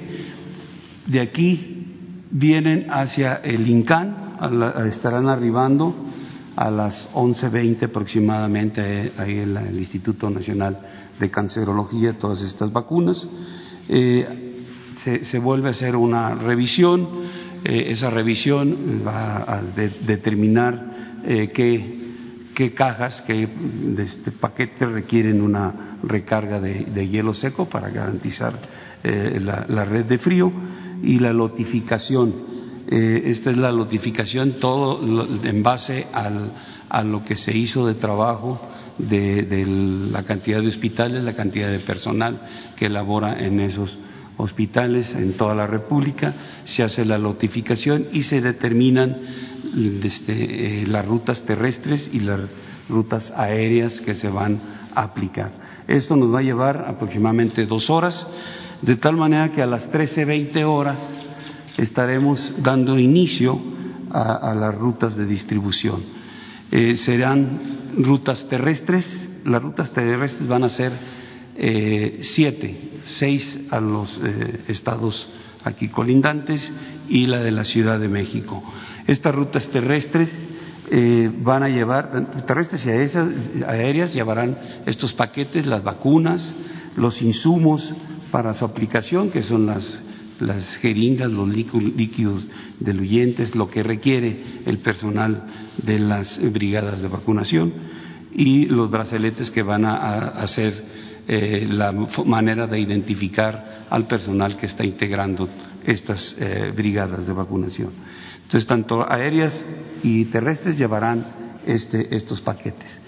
De 1.06 1.20
aquí 1.20 2.26
vienen 2.30 2.88
hacia 2.90 3.36
el 3.36 3.66
INCAN, 3.66 4.36
estarán 4.86 5.28
arribando 5.28 5.94
a 6.56 6.70
las 6.70 7.08
once 7.14 7.48
veinte 7.48 7.86
aproximadamente 7.86 9.06
eh, 9.06 9.12
ahí 9.16 9.38
en 9.38 9.56
el 9.56 9.78
Instituto 9.78 10.28
Nacional 10.28 10.78
de 11.18 11.30
Cancerología 11.30 12.18
todas 12.18 12.42
estas 12.42 12.70
vacunas. 12.70 13.26
Eh, 13.88 14.58
se, 14.96 15.38
vuelve 15.38 15.68
a 15.68 15.70
hacer 15.70 15.96
una 15.96 16.34
revisión, 16.34 17.08
eh, 17.64 17.86
esa 17.88 18.10
revisión 18.10 19.02
va 19.06 19.38
a 19.38 19.62
determinar 19.62 20.90
qué 21.24 21.99
qué 22.60 22.74
cajas, 22.74 23.22
qué 23.22 23.48
de 23.48 24.02
este 24.02 24.32
paquete 24.32 24.84
requieren 24.84 25.40
una 25.40 25.96
recarga 26.02 26.60
de, 26.60 27.08
hielo 27.08 27.32
seco 27.32 27.64
para 27.64 27.88
garantizar 27.88 28.52
eh, 29.02 29.40
la, 29.40 29.84
red 29.86 30.04
de 30.04 30.18
frío 30.18 30.52
y 31.02 31.20
la 31.20 31.32
lotificación. 31.32 32.34
Eh, 32.86 33.22
esta 33.28 33.50
es 33.50 33.56
la 33.56 33.72
lotificación 33.72 34.60
todo 34.60 35.00
en 35.42 35.62
base 35.62 36.06
a 36.12 37.02
lo 37.02 37.24
que 37.24 37.34
se 37.34 37.56
hizo 37.56 37.86
de 37.86 37.94
trabajo 37.94 38.60
de, 38.98 39.44
de, 39.44 39.64
la 39.64 40.24
cantidad 40.24 40.60
de 40.60 40.68
hospitales, 40.68 41.24
la 41.24 41.32
cantidad 41.32 41.70
de 41.70 41.78
personal 41.78 42.42
que 42.76 42.90
labora 42.90 43.42
en 43.42 43.58
esos 43.60 43.98
hospitales 44.36 45.14
en 45.14 45.32
toda 45.32 45.54
la 45.54 45.66
República, 45.66 46.34
se 46.66 46.82
hace 46.82 47.06
la 47.06 47.16
lotificación 47.16 48.08
y 48.12 48.22
se 48.22 48.42
determinan 48.42 49.16
este, 49.76 50.82
eh, 50.82 50.86
las 50.86 51.06
rutas 51.06 51.42
terrestres 51.42 52.10
y 52.12 52.20
las 52.20 52.40
rutas 52.88 53.32
aéreas 53.36 54.00
que 54.00 54.14
se 54.14 54.28
van 54.28 54.60
a 54.94 55.02
aplicar. 55.02 55.52
Esto 55.86 56.16
nos 56.16 56.32
va 56.32 56.40
a 56.40 56.42
llevar 56.42 56.84
aproximadamente 56.88 57.66
dos 57.66 57.90
horas, 57.90 58.26
de 58.82 58.96
tal 58.96 59.16
manera 59.16 59.50
que 59.50 59.62
a 59.62 59.66
las 59.66 59.90
13.20 59.92 60.64
horas 60.64 61.18
estaremos 61.76 62.52
dando 62.62 62.98
inicio 62.98 63.60
a, 64.10 64.54
las 64.54 64.74
rutas 64.74 65.16
de 65.16 65.24
distribución. 65.24 66.02
Eh, 66.70 66.96
serán 66.96 67.60
rutas 67.96 68.48
terrestres, 68.48 69.28
las 69.44 69.62
rutas 69.62 69.92
terrestres 69.92 70.48
van 70.48 70.64
a 70.64 70.68
ser 70.68 70.92
eh, 71.56 72.20
siete, 72.22 72.90
seis 73.06 73.58
a 73.70 73.80
los 73.80 74.18
estados 74.68 75.28
aquí 75.64 75.88
colindantes 75.88 76.72
y 77.08 77.26
la 77.26 77.42
de 77.42 77.50
la 77.50 77.64
Ciudad 77.64 77.98
de 77.98 78.08
México. 78.08 78.62
Estas 79.10 79.34
rutas 79.34 79.68
terrestres 79.68 80.46
eh, 80.88 81.28
van 81.42 81.64
a 81.64 81.68
llevar, 81.68 82.12
terrestres 82.46 82.86
y 82.86 82.90
aéreas, 83.66 84.14
llevarán 84.14 84.56
estos 84.86 85.12
paquetes, 85.12 85.66
las 85.66 85.82
vacunas, 85.82 86.40
los 86.96 87.20
insumos 87.20 87.92
para 88.30 88.54
su 88.54 88.64
aplicación, 88.64 89.32
que 89.32 89.42
son 89.42 89.66
las, 89.66 89.98
jeringas, 90.76 91.28
los 91.28 91.48
líquidos 91.48 92.46
diluyentes, 92.78 93.56
lo 93.56 93.68
que 93.68 93.82
requiere 93.82 94.60
el 94.64 94.78
personal 94.78 95.42
de 95.82 95.98
las 95.98 96.40
brigadas 96.52 97.02
de 97.02 97.08
vacunación 97.08 97.72
y 98.32 98.66
los 98.66 98.88
brazaletes 98.92 99.50
que 99.50 99.64
van 99.64 99.86
a, 99.86 100.28
hacer 100.40 100.84
eh, 101.26 101.66
la 101.68 101.90
manera 102.24 102.68
de 102.68 102.78
identificar 102.78 103.86
al 103.90 104.06
personal 104.06 104.56
que 104.56 104.66
está 104.66 104.84
integrando 104.84 105.48
estas 105.84 106.36
eh, 106.38 106.72
brigadas 106.76 107.26
de 107.26 107.32
vacunación. 107.32 107.90
Entonces, 108.50 108.66
tanto 108.66 109.08
aéreas 109.08 109.64
y 110.02 110.24
terrestres 110.24 110.76
llevarán 110.76 111.24
este, 111.66 112.16
estos 112.16 112.40
paquetes. 112.40 113.00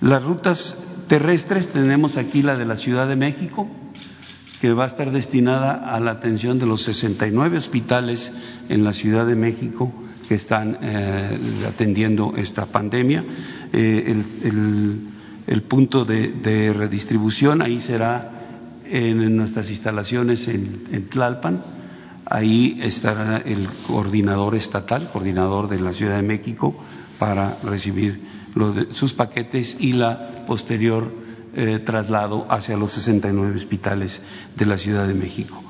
Las 0.00 0.24
rutas 0.24 0.76
terrestres 1.06 1.68
tenemos 1.68 2.16
aquí 2.16 2.42
la 2.42 2.56
de 2.56 2.64
la 2.64 2.76
Ciudad 2.76 3.06
de 3.06 3.14
México, 3.14 3.68
que 4.60 4.72
va 4.72 4.86
a 4.86 4.88
estar 4.88 5.12
destinada 5.12 5.94
a 5.94 6.00
la 6.00 6.10
atención 6.10 6.58
de 6.58 6.66
los 6.66 6.82
69 6.82 7.58
hospitales 7.58 8.32
en 8.68 8.82
la 8.82 8.92
Ciudad 8.92 9.24
de 9.24 9.36
México 9.36 9.92
que 10.26 10.34
están 10.34 10.76
eh, 10.82 11.64
atendiendo 11.68 12.34
esta 12.36 12.66
pandemia. 12.66 13.24
Eh, 13.72 14.16
el, 15.46 15.62
punto 15.62 16.04
de, 16.04 16.72
redistribución 16.76 17.62
ahí 17.62 17.78
será 17.78 18.32
en 18.84 19.36
nuestras 19.36 19.70
instalaciones 19.70 20.48
en 20.48 21.08
Tlalpan 21.08 21.77
Ahí 22.30 22.78
estará 22.82 23.38
el 23.38 23.66
coordinador 23.86 24.54
estatal, 24.54 25.08
coordinador 25.10 25.66
de 25.66 25.80
la 25.80 25.94
Ciudad 25.94 26.16
de 26.16 26.22
México, 26.22 26.76
para 27.18 27.58
recibir 27.62 28.22
sus 28.92 29.14
paquetes 29.14 29.76
y 29.80 29.92
la 29.92 30.44
posterior 30.46 31.10
eh, 31.54 31.78
traslado 31.78 32.46
hacia 32.50 32.76
los 32.76 32.92
69 32.92 33.56
hospitales 33.56 34.20
de 34.54 34.66
la 34.66 34.76
Ciudad 34.76 35.08
de 35.08 35.14
México. 35.14 35.62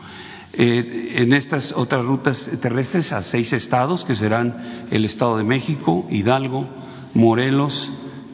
Eh, 0.53 1.13
en 1.19 1.33
estas 1.33 1.71
otras 1.71 2.05
rutas 2.05 2.45
terrestres 2.61 3.13
a 3.13 3.23
seis 3.23 3.53
estados, 3.53 4.05
que 4.05 4.17
serán 4.17 4.89
el 4.91 5.05
Estado 5.05 5.39
de 5.39 5.45
México, 5.45 6.09
Hidalgo, 6.11 6.69
Morelos, 7.15 7.89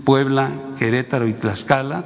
Puebla, 0.06 0.74
Querétaro 0.78 1.28
y 1.28 1.34
Tlaxcala. 1.34 2.04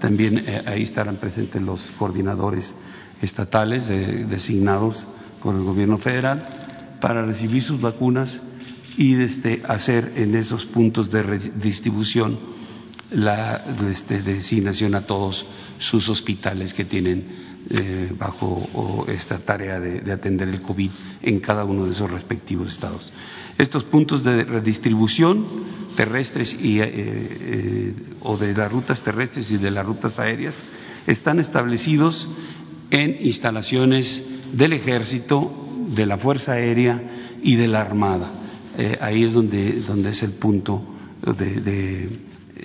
También 0.00 0.38
eh, 0.38 0.62
ahí 0.66 0.82
estarán 0.82 1.16
presentes 1.16 1.62
los 1.62 1.92
coordinadores 1.92 2.74
estatales 3.20 3.86
designados 3.86 5.06
por 5.42 5.54
el 5.54 5.62
gobierno 5.62 5.98
federal 5.98 6.46
para 7.00 7.24
recibir 7.24 7.62
sus 7.62 7.80
vacunas 7.80 8.32
y 8.96 9.14
este, 9.20 9.62
hacer 9.66 10.12
en 10.16 10.34
esos 10.34 10.64
puntos 10.66 11.10
de 11.10 11.22
redistribución 11.22 12.38
la 13.10 13.64
este, 13.90 14.22
designación 14.22 14.94
a 14.94 15.02
todos 15.02 15.44
sus 15.78 16.08
hospitales 16.08 16.72
que 16.72 16.84
tienen 16.84 17.52
eh, 17.70 18.12
bajo 18.18 19.04
esta 19.08 19.38
tarea 19.38 19.78
de, 19.80 20.10
atender 20.12 20.48
el 20.48 20.62
COVID 20.62 20.90
en 21.22 21.40
cada 21.40 21.64
uno 21.64 21.86
de 21.86 21.92
esos 21.92 22.10
respectivos 22.10 22.70
estados. 22.70 23.10
Estos 23.58 23.84
puntos 23.84 24.24
de 24.24 24.44
redistribución 24.44 25.44
terrestres 25.96 26.54
eh, 26.54 26.58
eh, 26.62 27.94
o 28.20 28.36
de 28.36 28.54
las 28.54 28.72
rutas 28.72 29.02
terrestres 29.02 29.50
y 29.50 29.58
de 29.58 29.70
las 29.70 29.84
rutas 29.84 30.18
aéreas 30.18 30.54
están 31.06 31.38
establecidos 31.38 32.28
en 32.90 33.18
instalaciones 33.20 34.22
del 34.52 34.74
ejército, 34.74 35.50
de 35.94 36.06
la 36.06 36.18
Fuerza 36.18 36.52
Aérea 36.52 37.38
y 37.42 37.56
de 37.56 37.68
la 37.68 37.80
Armada. 37.80 38.30
Eh, 38.76 38.96
ahí 39.00 39.24
es 39.24 39.32
donde, 39.32 39.80
donde, 39.82 40.10
es 40.10 40.22
el 40.22 40.32
punto 40.32 40.82
de, 41.36 42.08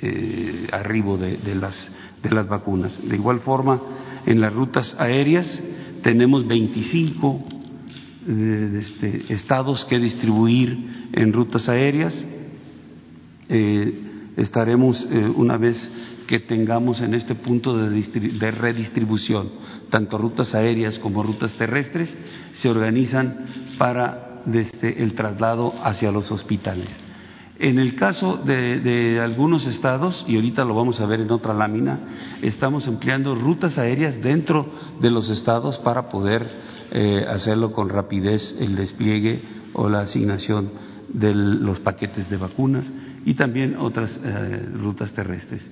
eh, 0.02 0.68
arribo 0.72 1.18
de, 1.18 1.56
las, 1.56 1.76
de 2.24 2.32
las 2.32 2.48
vacunas. 2.48 3.00
De 3.04 3.16
igual 3.16 3.40
forma, 3.40 3.82
en 4.26 4.40
las 4.40 4.54
rutas 4.54 4.96
aéreas 5.00 5.62
tenemos 6.02 6.48
25 6.48 7.44
eh, 8.28 8.82
este, 8.82 9.34
estados 9.34 9.86
que 9.86 10.00
distribuir 10.00 11.10
en 11.14 11.34
rutas 11.34 11.68
aéreas. 11.70 12.24
estaremos 14.38 15.08
una 15.36 15.58
vez 15.58 15.90
que 16.28 16.40
tengamos 16.40 17.02
en 17.02 17.14
este 17.14 17.34
punto 17.34 17.76
de, 17.78 18.52
redistribución, 18.52 19.50
tanto 19.90 20.18
rutas 20.18 20.54
aéreas 20.54 21.00
como 21.00 21.24
rutas 21.24 21.56
terrestres, 21.56 22.16
se 22.52 22.70
organizan 22.70 23.46
para 23.78 24.42
desde 24.46 25.02
el 25.02 25.14
traslado 25.14 25.74
hacia 25.84 26.12
los 26.12 26.32
hospitales. 26.32 26.90
En 27.60 27.80
el 27.80 27.96
caso 27.96 28.38
de, 28.38 29.20
algunos 29.24 29.66
estados, 29.66 30.24
y 30.28 30.36
ahorita 30.36 30.64
lo 30.64 30.76
vamos 30.76 31.00
a 31.00 31.08
ver 31.08 31.22
en 31.22 31.32
otra 31.32 31.54
lámina, 31.54 32.00
estamos 32.42 32.88
empleando 32.88 33.34
rutas 33.34 33.78
aéreas 33.78 34.22
dentro 34.22 34.70
de 35.02 35.10
los 35.10 35.30
estados 35.30 35.80
para 35.80 36.10
poder 36.10 36.48
eh, 36.92 37.26
hacerlo 37.28 37.72
con 37.72 37.90
rapidez 37.90 38.58
el 38.60 38.76
despliegue 38.76 39.42
o 39.74 39.90
la 39.90 40.02
asignación 40.02 40.70
de 41.10 41.34
los 41.34 41.80
paquetes 41.80 42.30
de 42.30 42.38
vacunas 42.38 42.86
y 43.26 43.34
también 43.34 43.78
otras 43.78 44.12
eh, 44.24 44.70
rutas 44.74 45.12
terrestres. 45.14 45.68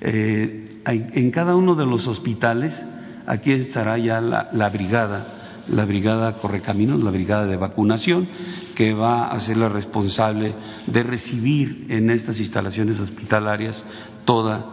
Eh, 0.00 0.82
en 0.86 1.30
cada 1.30 1.54
uno 1.56 1.74
de 1.74 1.86
los 1.86 2.06
hospitales, 2.06 2.80
aquí 3.26 3.52
estará 3.52 3.98
ya 3.98 4.20
la, 4.20 4.68
brigada, 4.70 5.62
la 5.68 5.84
brigada 5.84 6.38
Correcaminos, 6.38 7.02
la 7.02 7.10
brigada 7.10 7.46
de 7.46 7.56
vacunación, 7.56 8.26
que 8.74 8.94
va 8.94 9.30
a 9.30 9.38
ser 9.40 9.58
la 9.58 9.68
responsable 9.68 10.54
de 10.86 11.02
recibir 11.02 11.86
en 11.90 12.10
estas 12.10 12.40
instalaciones 12.40 12.98
hospitalarias 12.98 13.82
todos 14.24 14.64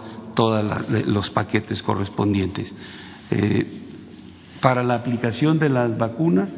los 1.08 1.30
paquetes 1.30 1.84
correspondientes. 1.84 2.74
Eh, 3.32 3.68
para 4.62 4.84
la 4.84 4.96
aplicación 4.96 5.60
de 5.60 5.70
las 5.70 5.98
vacunas, 5.98 6.50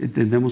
eh, 0.00 0.08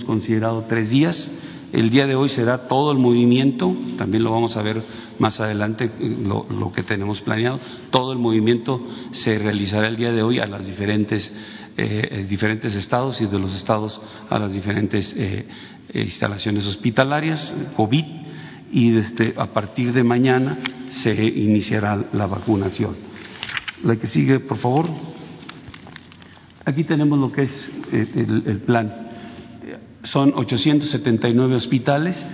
considerado 0.06 0.64
tres 0.68 0.90
días 0.90 1.28
el 1.72 1.90
día 1.90 2.06
de 2.06 2.16
hoy 2.16 2.28
será 2.28 2.68
todo 2.68 2.90
el 2.90 2.98
movimiento, 2.98 3.74
también 3.96 4.24
lo 4.24 4.32
vamos 4.32 4.56
a 4.56 4.62
ver 4.62 4.82
más 5.18 5.38
adelante, 5.40 5.90
lo, 6.24 6.72
que 6.72 6.82
tenemos 6.82 7.20
planeado. 7.20 7.60
Todo 7.90 8.12
el 8.12 8.18
movimiento 8.18 8.84
se 9.12 9.38
realizará 9.38 9.88
el 9.88 9.96
día 9.96 10.12
de 10.12 10.22
hoy 10.22 10.40
a 10.40 10.46
las 10.46 10.66
diferentes, 10.66 11.32
eh, 11.76 12.08
eh, 12.10 12.26
diferentes 12.28 12.74
estados 12.74 13.20
y 13.20 13.26
de 13.26 13.38
los 13.38 13.54
estados 13.54 14.00
a 14.28 14.38
las 14.38 14.52
diferentes 14.52 15.14
eh, 15.16 15.46
instalaciones 15.94 16.66
hospitalarias, 16.66 17.54
COVID, 17.76 18.04
y 18.72 18.90
desde, 18.90 19.34
a 19.36 19.46
partir 19.46 19.92
de 19.92 20.02
mañana 20.02 20.58
se 20.90 21.14
iniciará 21.24 22.04
la 22.12 22.26
vacunación. 22.26 22.96
La 23.84 23.96
que 23.96 24.06
sigue, 24.06 24.40
por 24.40 24.58
favor. 24.58 24.86
Aquí 26.64 26.84
tenemos 26.84 27.18
lo 27.18 27.32
que 27.32 27.42
es 27.42 27.70
el 27.92 28.60
plan 28.66 29.09
son 30.02 30.32
879 30.34 31.54
hospitales, 31.54 32.24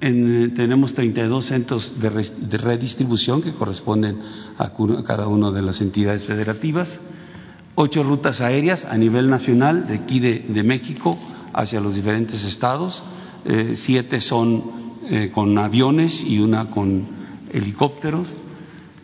tenemos 0.00 0.94
32 0.94 1.44
centros 1.44 1.92
de, 2.00 2.56
redistribución 2.58 3.42
que 3.42 3.52
corresponden 3.52 4.18
a, 4.56 4.72
cada 5.04 5.28
una 5.28 5.50
de 5.50 5.60
las 5.60 5.80
entidades 5.82 6.24
federativas, 6.24 6.98
ocho 7.74 8.02
rutas 8.02 8.40
aéreas 8.40 8.86
a 8.86 8.96
nivel 8.96 9.28
nacional 9.28 9.86
de 9.86 9.94
aquí 9.96 10.18
de, 10.20 10.62
México 10.62 11.18
hacia 11.52 11.80
los 11.80 11.94
diferentes 11.94 12.44
estados, 12.44 13.02
eh, 13.44 13.74
siete 13.76 14.20
son 14.20 14.80
eh, 15.10 15.30
con 15.34 15.56
aviones 15.58 16.22
y 16.22 16.38
una 16.38 16.70
con 16.70 17.04
helicópteros. 17.52 18.26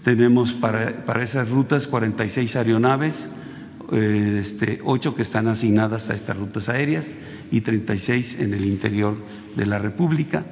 Tenemos 0.03 0.53
para 0.53 1.23
esas 1.23 1.49
rutas 1.51 1.89
46 1.89 2.55
aeronaves, 2.57 3.27
eh, 3.93 4.39
este, 4.41 4.81
ocho 4.85 5.15
que 5.15 5.23
están 5.23 5.49
asignadas 5.49 6.11
a 6.11 6.15
estas 6.15 6.37
rutas 6.37 6.69
aéreas 6.69 7.07
y 7.51 7.61
36 7.61 8.37
en 8.41 8.55
el 8.55 8.65
interior 8.65 9.17
de 9.55 9.67
la 9.67 9.79
República. 9.79 10.45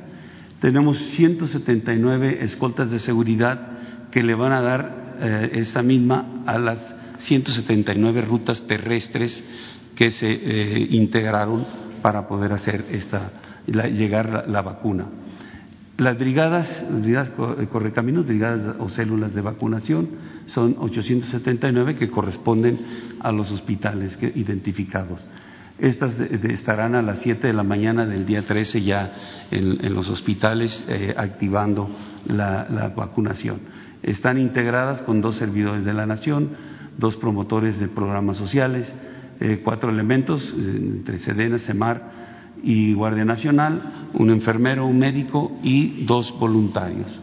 Tenemos 0.61 0.99
179 1.15 2.45
escoltas 2.45 2.91
de 2.91 2.99
seguridad 2.99 3.79
que 4.11 4.23
le 4.23 4.35
van 4.35 4.53
a 4.53 4.61
dar 4.61 5.17
eh, 5.21 5.51
esa 5.55 5.83
misma 5.83 6.43
a 6.47 6.59
las 6.59 6.95
179 7.19 8.23
rutas 8.23 8.67
terrestres 8.67 9.43
que 9.95 10.11
se 10.11 10.31
eh, 10.33 10.87
integraron 10.91 11.67
para 12.03 12.27
poder 12.27 12.53
hacer 12.53 12.85
esta, 12.91 13.31
llegar 13.67 14.45
la 14.49 14.63
vacuna. 14.63 15.07
Las 15.97 16.19
brigadas, 16.19 16.85
brigadas 16.91 17.31
eh, 17.59 17.69
correcaminos, 17.71 18.27
brigadas 18.27 18.77
o 18.81 18.89
células 18.89 19.33
de 19.33 19.41
vacunación, 19.41 20.09
son 20.47 20.75
879 20.81 21.95
que 21.95 22.11
corresponden 22.11 22.81
a 23.21 23.31
los 23.31 23.53
hospitales 23.53 24.19
identificados. 24.35 25.25
Estas 25.79 26.19
estarán 26.19 26.97
a 26.97 27.03
las 27.03 27.21
7 27.21 27.47
de 27.47 27.53
la 27.53 27.63
mañana 27.63 28.07
del 28.07 28.27
día 28.27 28.43
13 28.43 28.83
ya 28.83 29.13
en, 29.53 29.95
los 29.95 30.09
hospitales 30.09 30.85
eh, 30.89 31.15
activando 31.17 31.89
la, 32.27 32.93
vacunación. 32.97 33.61
están 34.03 34.39
integradas 34.39 35.01
con 35.03 35.21
dos 35.21 35.37
servidores 35.37 35.85
de 35.85 35.93
la 35.93 36.07
Nación, 36.07 36.51
dos 36.99 37.17
promotores 37.17 37.79
de 37.79 37.87
programas 37.87 38.37
sociales, 38.37 38.93
eh, 39.39 39.61
cuatro 39.63 39.91
elementos 39.91 40.55
entre 40.57 41.19
Sedena, 41.19 41.59
Semar 41.59 42.24
y 42.65 42.95
Guardia 42.95 43.25
Nacional, 43.25 44.09
un 44.15 44.31
enfermero, 44.31 44.87
un 44.87 44.99
médico 44.99 45.59
y 45.63 46.05
dos 46.05 46.37
voluntarios. 46.39 47.21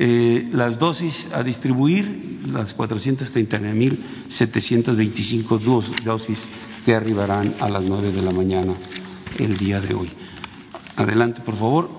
Eh, 0.00 0.48
las 0.52 0.78
dosis 0.78 1.26
a 1.32 1.42
distribuir, 1.42 2.42
las 2.52 2.76
439.725 2.76 5.58
dosis 6.04 6.46
que 6.84 6.94
arribarán 6.94 7.56
a 7.58 7.68
las 7.68 7.82
9 7.82 8.12
de 8.12 8.22
la 8.22 8.30
mañana 8.30 8.74
el 9.38 9.56
día 9.56 9.80
de 9.80 9.94
hoy. 9.94 10.08
Adelante, 10.94 11.40
por 11.40 11.56
favor. 11.56 11.90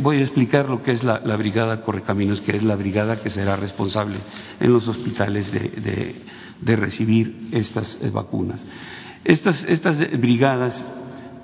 Voy 0.00 0.18
a 0.18 0.22
explicar 0.22 0.68
lo 0.68 0.80
que 0.82 0.92
es 0.92 1.02
la, 1.02 1.18
Brigada 1.36 1.82
Correcaminos, 1.82 2.40
que 2.40 2.56
es 2.56 2.62
la 2.62 2.76
brigada 2.76 3.20
que 3.20 3.30
será 3.30 3.56
responsable 3.56 4.18
en 4.60 4.72
los 4.72 4.86
hospitales 4.88 5.50
de, 5.52 6.14
recibir 6.76 7.48
estas 7.52 7.98
eh, 8.00 8.10
vacunas. 8.10 8.64
Estas, 9.24 9.64
estas 9.64 9.98
brigadas 10.18 10.82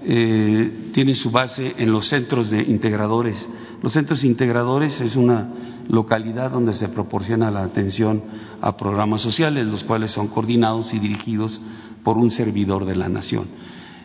eh, 0.04 0.90
tienen 0.92 1.14
su 1.14 1.30
base 1.30 1.74
en 1.78 1.92
los 1.92 2.08
centros 2.08 2.50
de 2.50 2.62
integradores. 2.62 3.36
Los 3.82 3.92
centros 3.92 4.24
integradores 4.24 5.00
es 5.00 5.16
una 5.16 5.48
localidad 5.88 6.50
donde 6.50 6.74
se 6.74 6.88
proporciona 6.88 7.50
la 7.50 7.62
atención 7.64 8.22
a 8.60 8.76
programas 8.76 9.22
sociales, 9.22 9.66
los 9.66 9.84
cuales 9.84 10.12
son 10.12 10.28
coordinados 10.28 10.94
y 10.94 10.98
dirigidos 10.98 11.60
por 12.02 12.16
un 12.16 12.30
servidor 12.30 12.84
de 12.84 12.96
la 12.96 13.08
nación. 13.08 13.46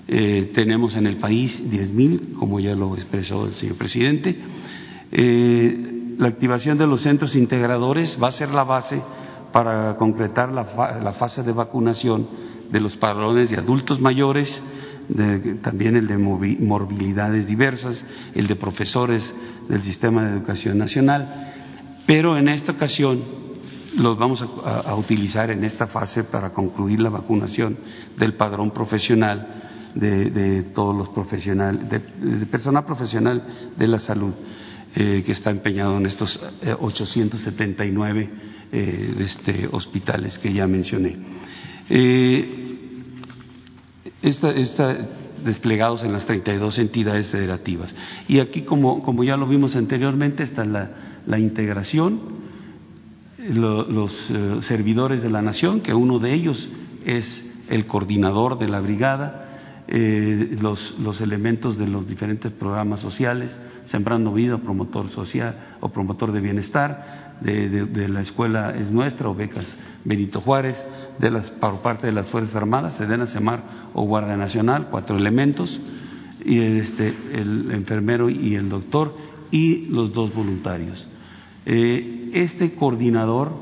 Eh, 0.08 0.52
tenemos 0.54 0.96
en 0.96 1.06
el 1.06 1.18
país 1.18 1.62
10.000, 1.70 2.34
como 2.34 2.60
ya 2.60 2.74
lo 2.76 2.96
expresó 2.96 3.46
el 3.46 3.56
señor 3.56 3.76
presidente. 3.76 4.40
Eh, 5.12 6.16
la 6.18 6.28
activación 6.30 6.78
de 6.78 6.88
los 6.88 7.02
centros 7.02 7.36
integradores 7.36 8.18
va 8.22 8.30
a 8.30 8.32
ser 8.32 8.50
la 8.50 8.64
base 8.64 9.02
para 9.52 9.96
concretar 9.98 10.52
la, 10.52 10.66
fase 11.14 11.44
de 11.44 11.52
vacunación 11.52 12.28
de 12.72 12.80
los 12.80 12.96
padrones 12.96 13.50
de 13.50 13.58
adultos 13.58 14.00
mayores, 14.00 14.60
también 15.62 15.96
el 15.96 16.08
de 16.08 16.18
morbilidades 16.18 17.48
diversas, 17.48 18.04
el 18.36 18.48
de 18.48 18.56
profesores 18.56 19.34
del 19.70 19.84
Sistema 19.84 20.26
de 20.26 20.38
Educación 20.38 20.78
Nacional, 20.78 21.54
pero 22.06 22.38
en 22.38 22.50
esta 22.50 22.74
ocasión 22.74 23.22
los 23.98 24.18
vamos 24.18 24.44
a, 24.64 24.96
utilizar 24.96 25.50
en 25.50 25.64
esta 25.64 25.88
fase 25.88 26.24
para 26.24 26.52
concluir 26.52 27.00
la 27.00 27.10
vacunación 27.10 27.78
del 28.18 28.34
padrón 28.34 28.72
profesional 28.72 29.64
de, 29.96 30.64
todos 30.74 30.96
los 30.96 31.10
profesionales, 31.10 31.90
de, 31.90 32.00
personal 32.46 32.86
profesional 32.86 33.44
de 33.76 33.88
la 33.88 34.00
salud 34.00 34.34
eh, 34.96 35.24
que 35.26 35.32
está 35.32 35.50
empeñado 35.50 35.98
en 35.98 36.06
estos 36.06 36.40
879 36.80 38.22
eh, 38.22 38.30
eh, 38.72 39.16
este, 39.20 39.68
hospitales 39.72 40.38
que 40.38 40.54
ya 40.54 40.68
mencioné. 40.68 41.16
Esta, 44.22 44.98
desplegados 45.46 46.04
en 46.04 46.12
las 46.12 46.26
32 46.26 46.80
entidades 46.80 47.28
federativas. 47.28 47.94
Y 48.28 48.40
aquí, 48.40 48.62
como, 48.64 49.04
como 49.04 49.24
ya 49.24 49.38
lo 49.38 49.48
vimos 49.48 49.76
anteriormente, 49.76 50.44
está 50.44 50.66
la, 50.66 50.90
la 51.26 51.40
integración, 51.40 52.20
los 53.38 54.12
servidores 54.62 55.22
de 55.22 55.30
la 55.30 55.42
nación, 55.42 55.82
que 55.82 55.94
uno 55.94 56.20
de 56.20 56.34
ellos 56.34 56.70
es 57.06 57.46
el 57.70 57.86
coordinador 57.86 58.58
de 58.58 58.68
la 58.68 58.80
brigada, 58.80 59.44
eh, 59.90 60.58
los, 60.60 60.96
los, 61.00 61.22
elementos 61.22 61.78
de 61.78 61.88
los 61.88 62.08
diferentes 62.08 62.52
programas 62.52 63.00
sociales, 63.00 63.58
Sembrando 63.86 64.34
Vida, 64.34 64.58
promotor 64.58 65.08
social 65.08 65.78
o 65.80 65.90
promotor 65.90 66.34
de 66.34 66.42
bienestar, 66.42 67.27
de, 67.42 68.08
la 68.08 68.22
escuela 68.22 68.76
es 68.78 68.92
nuestra 68.92 69.30
o 69.30 69.36
becas 69.36 69.78
Benito 70.04 70.42
Juárez, 70.42 70.84
de 71.20 71.32
las, 71.32 71.50
por 71.50 71.82
parte 71.82 72.08
de 72.08 72.14
las 72.14 72.28
Fuerzas 72.28 72.56
Armadas, 72.56 72.98
Sedena, 72.98 73.28
Semar 73.28 73.64
o 73.94 74.04
Guardia 74.04 74.38
Nacional, 74.38 74.88
cuatro 74.90 75.18
elementos, 75.18 75.80
y 76.44 76.60
este, 76.60 77.14
el 77.34 77.72
enfermero 77.72 78.30
y 78.30 78.56
el 78.56 78.70
doctor 78.70 79.16
y 79.52 79.88
los 79.88 80.14
dos 80.14 80.34
voluntarios. 80.34 81.08
Eh, 81.66 82.30
este 82.34 82.72
coordinador 82.72 83.54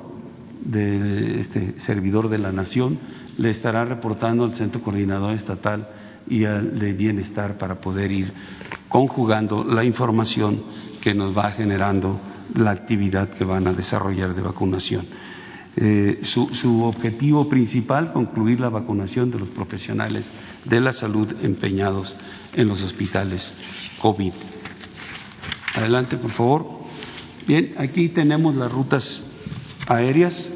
de 0.64 1.40
este 1.40 1.80
servidor 1.80 2.30
de 2.30 2.38
la 2.38 2.52
nación 2.52 2.98
le 3.38 3.50
estará 3.50 3.86
reportando 3.86 4.44
al 4.44 4.54
Centro 4.54 4.82
Coordinador 4.82 5.34
Estatal 5.34 5.88
y 6.28 6.46
al 6.46 6.80
de 6.80 6.94
bienestar 6.94 7.58
para 7.58 7.76
poder 7.76 8.12
ir 8.12 8.32
conjugando 8.90 9.64
la 9.64 9.84
información 9.84 10.62
que 11.02 11.14
nos 11.14 11.38
va 11.38 11.52
generando 11.52 12.20
la 12.54 12.72
actividad 12.72 13.30
que 13.30 13.44
van 13.44 13.68
a 13.68 13.74
desarrollar 13.74 14.36
de 14.36 14.42
vacunación. 14.42 15.06
Eh, 15.78 16.22
su, 16.24 16.84
objetivo 16.84 17.50
principal, 17.50 18.14
concluir 18.14 18.60
la 18.60 18.70
vacunación 18.70 19.30
de 19.30 19.40
los 19.40 19.50
profesionales 19.50 20.30
de 20.64 20.80
la 20.80 20.94
salud 20.94 21.28
empeñados 21.42 22.16
en 22.54 22.68
los 22.68 22.82
hospitales 22.82 23.54
COVID. 24.02 24.32
Adelante, 25.74 26.16
por 26.16 26.32
favor. 26.32 26.86
Bien, 27.46 27.74
aquí 27.78 28.10
tenemos 28.10 28.56
las 28.56 28.72
rutas 28.72 29.22
aéreas, 29.88 30.50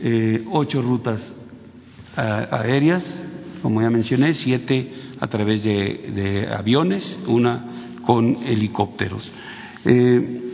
eh, 0.00 0.44
ocho 0.50 0.80
rutas 0.80 1.32
aéreas 2.16 3.24
como 3.62 3.82
ya 3.82 3.90
mencioné, 3.90 4.34
siete 4.34 4.92
a 5.18 5.26
través 5.26 5.62
de, 5.64 6.48
aviones, 6.50 7.18
una 7.26 7.64
con 8.04 8.36
helicópteros. 8.44 9.30
Eh, 9.84 10.49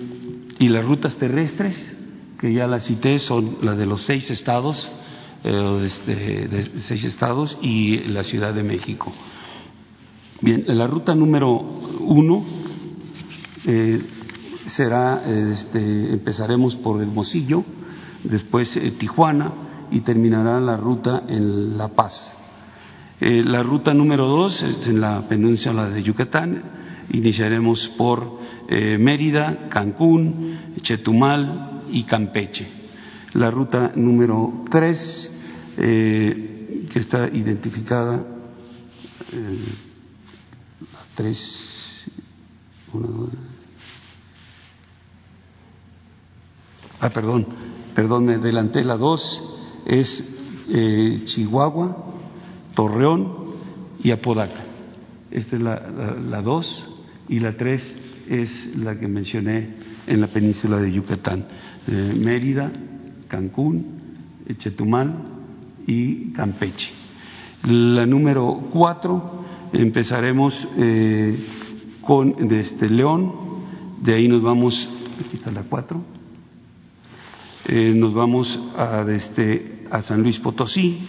y 0.59 0.69
las 0.69 0.85
rutas 0.85 1.17
terrestres, 1.17 1.77
que 2.39 2.53
ya 2.53 2.67
las 2.67 2.85
cité, 2.85 3.19
son 3.19 3.59
las 3.63 3.77
de 3.77 3.87
los 3.87 4.03
seis 4.03 4.31
estados, 4.31 4.91
eh, 5.45 5.83
este, 5.87 6.49
de 6.49 6.81
seis 6.81 7.05
estados 7.05 7.59
y 7.63 7.99
la 8.09 8.25
Ciudad 8.25 8.55
de 8.55 8.63
México. 8.63 9.13
Bien, 10.41 10.65
la 10.69 10.87
ruta 10.87 11.15
número 11.15 11.53
uno 11.53 12.45
eh, 13.65 14.01
será, 14.67 15.23
este, 15.27 16.13
empezaremos 16.13 16.77
por 16.77 17.01
Hermosillo, 17.01 17.65
después 18.23 18.79
Tijuana 18.99 19.53
y 19.91 20.01
terminará 20.01 20.61
la 20.61 20.77
ruta 20.77 21.23
en 21.29 21.79
La 21.79 21.89
Paz. 21.89 22.37
Eh, 23.19 23.43
la 23.43 23.63
ruta 23.63 23.95
número 23.95 24.27
dos 24.27 24.63
es 24.63 24.87
en 24.87 25.01
la 25.01 25.23
península 25.23 25.89
de 25.89 26.03
Yucatán. 26.03 26.63
Iniciaremos 27.11 27.89
por 27.97 28.39
eh, 28.69 28.99
Mérida, 28.99 29.69
Cancún, 29.69 30.75
Chetumal 30.81 31.83
y 31.91 32.05
Campeche. 32.05 32.67
La 33.35 33.51
ruta 33.51 33.93
número 33.95 34.65
tres, 34.71 35.33
eh, 35.77 36.87
que 36.93 36.99
está 36.99 37.29
identificada, 37.29 38.25
la 40.81 41.01
tres, 41.15 42.07
ah, 47.01 47.11
perdón, 47.11 47.47
perdón, 47.95 48.25
me 48.25 48.35
adelanté, 48.35 48.83
la 48.85 48.97
dos 48.97 49.43
es 49.85 50.25
Chihuahua, 51.25 52.15
Torreón 52.75 53.47
y 54.03 54.11
Apodaca. 54.11 54.65
Esta 55.31 55.57
es 55.57 55.63
la, 55.63 56.43
dos 56.43 56.85
y 57.29 57.41
la 57.41 57.57
tres 57.57 57.83
es 58.29 58.77
la 58.77 58.99
que 58.99 59.09
mencioné 59.09 59.75
en 60.07 60.21
la 60.21 60.29
península 60.29 60.79
de 60.79 60.93
Yucatán. 60.93 61.45
Eh, 61.87 62.15
Mérida, 62.17 62.71
Cancún, 63.29 63.87
Chetumal 64.59 65.15
y 65.87 66.33
Campeche. 66.33 66.91
La 67.65 68.07
número 68.07 68.69
cuatro 68.73 69.45
empezaremos 69.73 70.69
eh, 70.77 71.37
con 72.01 72.49
desde 72.49 72.89
León, 72.89 73.33
de 74.03 74.15
ahí 74.15 74.29
nos 74.29 74.43
vamos, 74.43 74.89
aquí 75.19 75.37
está 75.37 75.51
la 75.51 75.65
cuatro, 75.65 76.03
eh, 77.67 77.93
nos 77.95 78.15
vamos 78.15 78.59
a, 78.77 79.05
desde, 79.05 79.85
a 79.91 80.03
San 80.03 80.23
Luis 80.23 80.39
Potosí, 80.39 81.01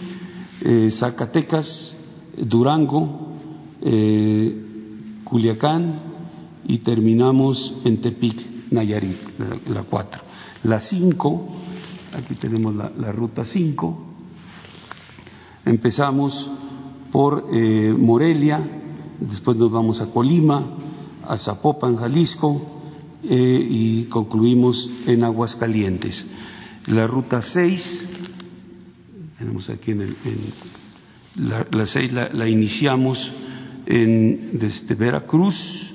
Zacatecas, 0.90 1.96
Durango, 2.36 3.32
Culiacán 5.22 6.07
y 6.68 6.78
terminamos 6.78 7.74
en 7.84 8.00
Tepic, 8.00 8.70
Nayarit, 8.70 9.18
la, 9.68 9.82
cuatro. 9.82 10.20
La 10.62 10.80
cinco, 10.80 11.48
aquí 12.12 12.34
tenemos 12.34 12.74
la, 12.74 13.10
ruta 13.10 13.44
cinco, 13.44 13.98
empezamos 15.64 16.50
por 17.10 17.46
eh, 17.52 17.92
Morelia, 17.96 18.60
después 19.18 19.56
nos 19.56 19.72
vamos 19.72 20.00
a 20.00 20.10
Colima, 20.10 20.62
a 21.26 21.36
Zapopan, 21.36 21.96
Jalisco, 21.96 22.74
y 23.20 24.04
concluimos 24.04 24.88
en 25.06 25.24
Aguascalientes. 25.24 26.24
La 26.86 27.08
ruta 27.08 27.42
seis 27.42 28.06
tenemos 29.38 29.70
aquí 29.70 29.92
en, 29.92 30.00
el, 30.02 30.16
la, 31.36 31.86
seis 31.86 32.12
la, 32.12 32.48
iniciamos 32.48 33.30
en, 33.86 34.58
desde 34.58 34.94
Veracruz, 34.96 35.92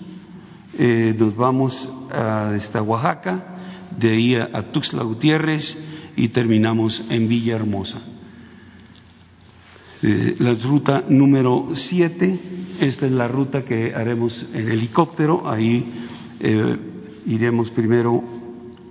eh, 0.77 1.15
nos 1.17 1.35
vamos 1.35 1.89
a, 2.11 2.51
desde 2.51 2.79
Oaxaca, 2.79 3.57
de 3.97 4.09
ahí 4.09 4.35
a 4.35 4.71
Tuxtla 4.71 5.03
Gutiérrez 5.03 5.77
y 6.15 6.29
terminamos 6.29 7.03
en 7.09 7.27
Villahermosa. 7.27 8.13
Eh, 10.05 10.35
la 10.39 10.53
ruta 10.55 11.03
número 11.07 11.69
7, 11.73 12.39
esta 12.81 13.05
es 13.05 13.11
la 13.13 13.29
ruta 13.29 13.63
que 13.63 13.95
haremos 13.95 14.45
en 14.53 14.69
helicóptero, 14.69 15.49
ahí 15.49 15.85
eh, 16.41 16.77
iremos 17.25 17.71
primero 17.71 18.21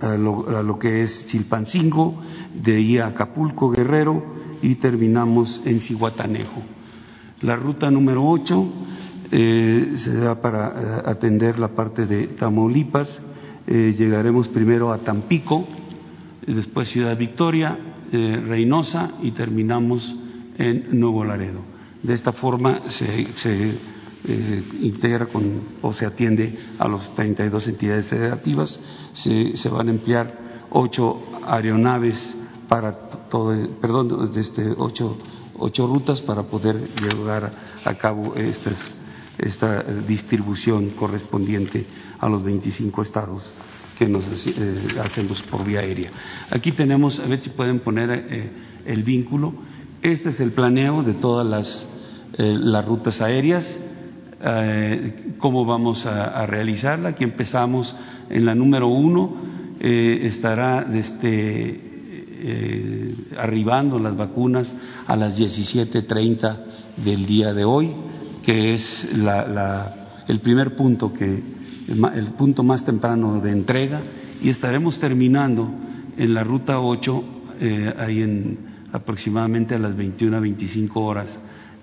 a 0.01 0.17
lo, 0.17 0.79
que 0.79 1.03
es 1.03 1.27
Chilpancingo, 1.27 2.19
de 2.55 2.77
ahí 2.77 2.97
a 2.97 3.07
Acapulco, 3.07 3.69
Guerrero 3.69 4.25
y 4.61 4.75
terminamos 4.75 5.61
en 5.65 5.79
Cihuatanejo. 5.79 6.63
La 7.41 7.57
ruta 7.57 7.91
número 7.91 8.25
8 8.25 8.73
eh, 9.35 9.93
se 9.97 10.13
da 10.15 10.39
para 10.39 11.09
atender 11.09 11.57
la 11.57 11.69
parte 11.69 12.05
de 12.05 12.27
Tamaulipas, 12.27 13.21
llegaremos 13.65 14.47
primero 14.49 14.91
a 14.91 14.99
Tampico, 14.99 15.65
después 16.45 16.89
Ciudad 16.89 17.17
Victoria, 17.17 17.79
Reynosa 18.11 19.13
y 19.21 19.31
terminamos 19.31 20.13
en 20.57 20.99
Nuevo 20.99 21.23
Laredo. 21.23 21.61
De 22.01 22.13
esta 22.13 22.33
forma 22.33 22.81
se, 22.89 23.25
eh, 24.25 24.63
integra 24.81 25.25
con, 25.25 25.61
o 25.81 25.93
se 25.93 26.05
atiende 26.05 26.57
a 26.79 26.87
las 26.87 27.13
32 27.15 27.67
entidades 27.67 28.07
federativas. 28.07 28.79
Se, 29.13 29.55
se, 29.55 29.69
van 29.69 29.87
a 29.87 29.91
emplear 29.91 30.33
ocho 30.69 31.21
aeronaves 31.45 32.35
para 32.67 32.93
todo, 33.29 33.55
perdón, 33.79 34.31
este, 34.35 34.73
ocho, 34.77 35.17
ocho 35.57 35.87
rutas 35.87 36.21
para 36.21 36.43
poder 36.43 36.77
llevar 37.01 37.51
a 37.83 37.93
cabo 37.95 38.35
estas, 38.35 38.91
esta 39.37 39.83
distribución 39.83 40.91
correspondiente 40.91 41.85
a 42.19 42.29
los 42.29 42.43
25 42.43 43.01
estados 43.01 43.51
que 43.97 44.07
nos 44.07 44.25
eh, 44.47 44.99
hacemos 45.03 45.41
por 45.43 45.63
vía 45.65 45.79
aérea. 45.79 46.11
Aquí 46.49 46.71
tenemos, 46.71 47.19
a 47.19 47.27
ver 47.27 47.39
si 47.39 47.49
pueden 47.49 47.79
poner 47.79 48.11
eh, 48.11 48.51
el 48.85 49.03
vínculo. 49.03 49.53
Este 50.01 50.29
es 50.29 50.39
el 50.39 50.51
planeo 50.51 51.03
de 51.03 51.13
todas 51.13 51.47
las, 51.47 51.87
eh, 52.37 52.57
las 52.59 52.85
rutas 52.85 53.21
aéreas, 53.21 53.77
eh, 54.41 55.35
cómo 55.37 55.65
vamos 55.65 56.05
a, 56.05 56.45
realizarla. 56.45 57.09
Aquí 57.09 57.23
empezamos 57.23 57.95
en 58.29 58.45
la 58.45 58.55
número 58.55 58.87
uno, 58.87 59.33
eh, 59.79 60.21
estará 60.23 60.85
este, 60.93 61.79
arribando 63.37 63.99
las 63.99 64.17
vacunas 64.17 64.73
a 65.07 65.15
las 65.15 65.39
17.30 65.39 66.57
del 66.97 67.25
día 67.25 67.53
de 67.53 67.63
hoy, 67.63 67.91
que 68.43 68.73
es 68.73 69.07
el 70.27 70.39
primer 70.39 70.75
punto, 70.75 71.13
que, 71.13 71.41
el 71.87 72.25
punto 72.37 72.63
más 72.63 72.85
temprano 72.85 73.39
de 73.39 73.51
entrega, 73.51 74.01
y 74.41 74.49
estaremos 74.49 74.99
terminando 74.99 75.69
en 76.17 76.33
la 76.33 76.43
ruta 76.43 76.79
8, 76.79 77.23
ahí 77.97 78.21
en 78.21 78.73
aproximadamente 78.93 79.73
a 79.73 79.79
las 79.79 79.95
21 79.95 80.37
a 80.37 80.39
25 80.39 81.01
horas 81.01 81.27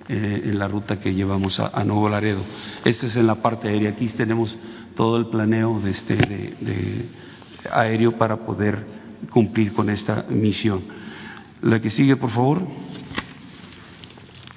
eh, 0.08 0.42
en 0.44 0.58
la 0.58 0.68
ruta 0.68 0.98
que 0.98 1.12
llevamos 1.12 1.60
a, 1.60 1.84
Nuevo 1.84 2.08
Laredo. 2.08 2.40
Este 2.84 3.08
es 3.08 3.16
en 3.16 3.26
la 3.26 3.34
parte 3.34 3.68
aérea. 3.68 3.90
Aquí 3.90 4.08
tenemos 4.08 4.56
todo 4.96 5.16
el 5.18 5.26
planeo 5.26 5.80
de 5.80 5.90
este, 5.90 6.16
de, 6.16 7.06
aéreo 7.70 8.12
para 8.12 8.36
poder 8.38 8.84
cumplir 9.30 9.72
con 9.72 9.90
esta 9.90 10.24
misión. 10.28 10.82
La 11.62 11.80
que 11.80 11.90
sigue, 11.90 12.16
por 12.16 12.30
favor. 12.30 12.66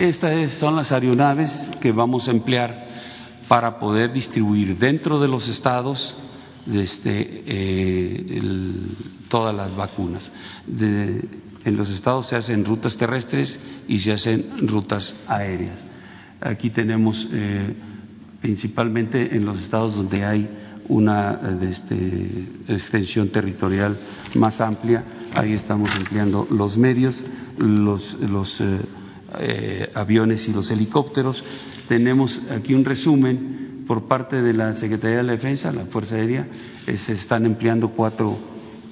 Estas 0.03 0.51
son 0.51 0.75
las 0.75 0.91
aeronaves 0.91 1.71
que 1.79 1.93
vamos 1.93 2.27
a 2.27 2.31
emplear 2.31 2.87
para 3.47 3.79
poder 3.79 4.11
distribuir 4.11 4.77
dentro 4.77 5.17
de 5.17 5.29
los 5.29 5.47
estados 5.47 6.13
este, 6.69 7.43
eh, 7.47 8.41
todas 9.29 9.55
las 9.55 9.73
vacunas. 9.73 10.29
En 10.67 11.77
los 11.77 11.89
estados 11.89 12.27
se 12.27 12.35
hacen 12.35 12.65
rutas 12.65 12.97
terrestres 12.97 13.57
y 13.87 13.97
se 13.99 14.11
hacen 14.11 14.67
rutas 14.67 15.15
aéreas. 15.25 15.85
Aquí 16.41 16.69
tenemos 16.69 17.25
eh, 17.31 17.73
principalmente 18.41 19.33
en 19.33 19.45
los 19.45 19.61
estados 19.61 19.95
donde 19.95 20.25
hay 20.25 20.49
una 20.89 21.39
este, 21.61 22.45
extensión 22.67 23.29
territorial 23.29 23.97
más 24.35 24.59
amplia, 24.59 25.05
ahí 25.33 25.53
estamos 25.53 25.95
empleando 25.95 26.45
los 26.51 26.75
medios, 26.77 27.23
los, 27.57 28.17
eh, 28.59 28.79
eh, 29.39 29.89
aviones 29.93 30.47
y 30.47 30.53
los 30.53 30.69
helicópteros. 30.71 31.43
Tenemos 31.87 32.41
aquí 32.49 32.73
un 32.73 32.85
resumen 32.85 33.83
por 33.87 34.07
parte 34.07 34.41
de 34.41 34.53
la 34.53 34.73
Secretaría 34.73 35.17
de 35.17 35.23
la 35.23 35.33
Defensa, 35.33 35.71
la 35.71 35.85
Fuerza 35.85 36.15
Aérea, 36.15 36.47
se 36.95 37.13
están 37.13 37.45
empleando 37.45 37.89
cuatro 37.89 38.37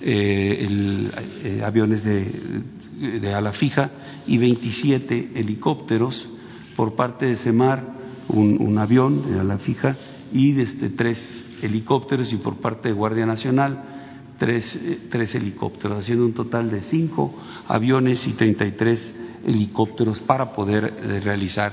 eh, 0.04 1.10
eh, 1.44 1.62
aviones 1.64 2.04
de, 2.04 3.34
ala 3.34 3.52
fija 3.52 3.92
y 4.28 4.38
27 4.38 5.32
helicópteros 5.36 6.28
por 6.76 6.96
parte 6.96 7.28
de 7.28 7.36
SEMAR, 7.36 7.84
un, 8.28 8.78
avión 8.78 9.32
de 9.32 9.40
ala 9.40 9.58
fija 9.58 9.96
y 10.32 10.54
desde 10.54 10.90
tres 10.90 11.44
helicópteros 11.62 12.32
y 12.34 12.38
por 12.38 12.58
parte 12.58 12.90
de 12.90 12.94
Guardia 12.96 13.26
Nacional 13.26 14.01
tres, 14.42 14.76
eh, 14.76 15.38
helicópteros, 15.38 16.00
haciendo 16.00 16.26
un 16.26 16.34
total 16.34 16.72
de 16.72 16.82
cinco 16.82 17.36
aviones 17.68 18.26
y 18.26 18.34
33 18.34 19.16
helicópteros 19.46 20.20
para 20.22 20.52
poder 20.52 21.22
realizar 21.24 21.72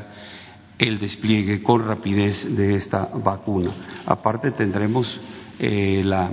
el 0.78 0.98
despliegue 0.98 1.62
con 1.62 1.86
rapidez 1.86 2.44
de 2.54 2.76
esta 2.76 3.06
vacuna. 3.06 3.70
Aparte 4.04 4.50
tendremos 4.50 5.18
la 5.58 6.30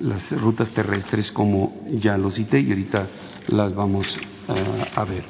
las 0.00 0.30
rutas 0.30 0.70
terrestres 0.70 1.32
como 1.32 1.84
ya 1.90 2.16
lo 2.16 2.30
cité 2.30 2.60
y 2.60 2.70
ahorita 2.70 3.08
las 3.48 3.74
vamos 3.74 4.16
a 4.94 5.04
ver. 5.04 5.24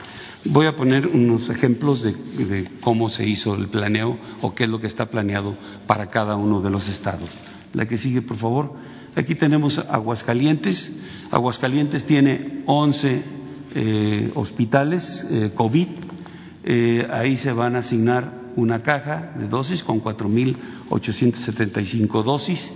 Voy 0.44 0.66
a 0.66 0.76
poner 0.76 1.07
unos 1.07 1.49
ejemplos 1.49 2.03
de, 2.03 2.68
cómo 2.80 3.09
se 3.09 3.26
hizo 3.26 3.55
el 3.55 3.68
planeo 3.68 4.16
o 4.40 4.55
qué 4.55 4.64
es 4.64 4.70
lo 4.70 4.80
que 4.80 4.86
está 4.86 5.07
planeado 5.07 5.57
para 5.86 6.07
cada 6.07 6.36
uno 6.36 6.61
de 6.61 6.70
los 6.70 6.88
estados. 6.88 7.30
La 7.74 7.86
que 7.86 7.99
sigue, 7.99 8.22
por 8.22 8.36
favor. 8.36 8.72
Aquí 9.15 9.35
tenemos 9.35 9.79
Aguascalientes. 9.79 10.95
Aguascalientes 11.31 12.05
tiene 12.05 12.63
11 12.67 13.23
eh, 13.75 14.31
hospitales 14.35 15.27
eh, 15.31 15.53
COVID. 15.55 15.89
Eh, 16.65 17.07
ahí 17.11 17.37
se 17.37 17.53
van 17.53 17.77
a 17.77 17.81
asignar 17.81 18.39
una 18.57 18.83
caja 18.83 19.33
de 19.37 19.47
dosis 19.49 19.83
con 19.83 20.03
4.875 20.03 22.23
dosis 22.23 22.71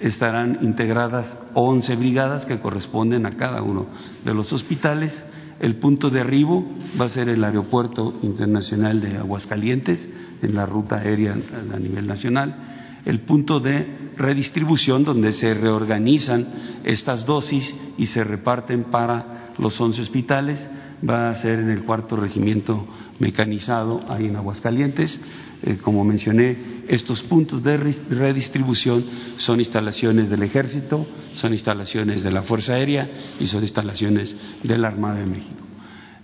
estarán 0.00 0.58
integradas 0.62 1.36
11 1.54 1.96
brigadas 1.96 2.44
que 2.44 2.58
corresponden 2.58 3.26
a 3.26 3.36
cada 3.36 3.62
uno 3.62 3.86
de 4.24 4.34
los 4.34 4.52
hospitales. 4.52 5.22
El 5.60 5.76
punto 5.76 6.10
de 6.10 6.20
arribo 6.20 6.64
va 7.00 7.06
a 7.06 7.08
ser 7.08 7.28
el 7.28 7.44
Aeropuerto 7.44 8.14
Internacional 8.22 9.00
de 9.00 9.16
Aguascalientes, 9.16 10.06
en 10.42 10.54
la 10.54 10.66
ruta 10.66 10.96
aérea 10.96 11.36
a 11.72 11.78
nivel 11.78 12.06
nacional. 12.06 13.00
El 13.04 13.20
punto 13.20 13.60
de 13.60 14.03
redistribución, 14.16 15.04
donde 15.04 15.32
se 15.32 15.54
reorganizan 15.54 16.46
estas 16.84 17.24
dosis 17.26 17.74
y 17.98 18.06
se 18.06 18.24
reparten 18.24 18.84
para 18.84 19.52
los 19.58 19.80
11 19.80 20.02
hospitales, 20.02 20.68
va 21.08 21.30
a 21.30 21.34
ser 21.34 21.58
en 21.58 21.70
el 21.70 21.84
cuarto 21.84 22.16
regimiento 22.16 22.86
mecanizado 23.18 24.02
ahí 24.08 24.26
en 24.26 24.36
Aguascalientes. 24.36 25.20
Eh, 25.62 25.78
como 25.80 26.04
mencioné, 26.04 26.56
estos 26.88 27.22
puntos 27.22 27.62
de 27.62 27.76
redistribución 27.76 29.04
son 29.36 29.60
instalaciones 29.60 30.28
del 30.28 30.42
Ejército, 30.42 31.06
son 31.34 31.52
instalaciones 31.52 32.22
de 32.22 32.32
la 32.32 32.42
Fuerza 32.42 32.74
Aérea 32.74 33.08
y 33.40 33.46
son 33.46 33.62
instalaciones 33.62 34.34
de 34.62 34.78
la 34.78 34.88
Armada 34.88 35.20
de 35.20 35.26
México. 35.26 35.64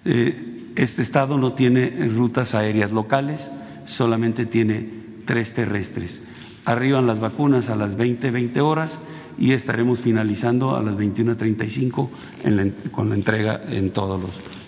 Eh, 0.05 0.73
este 0.77 1.03
Estado 1.03 1.37
no 1.39 1.53
tiene 1.53 2.09
rutas 2.09 2.55
aéreas 2.55 2.91
locales, 2.91 3.51
solamente 3.87 4.47
tiene 4.47 4.89
tres 5.27 5.53
terrestres. 5.53 6.21
Arriban 6.65 7.07
las 7.07 7.21
vacunas 7.21 7.71
a 7.71 7.77
las 7.77 7.97
20, 7.97 8.31
20 8.31 8.61
horas 8.61 8.99
y 9.39 9.53
estaremos 9.53 10.01
finalizando 10.01 10.77
a 10.77 10.83
las 10.83 10.95
21.35 10.97 12.91
con 12.91 13.09
la 13.09 13.15
entrega 13.15 13.63
en 13.69 13.91
todos 13.91 14.21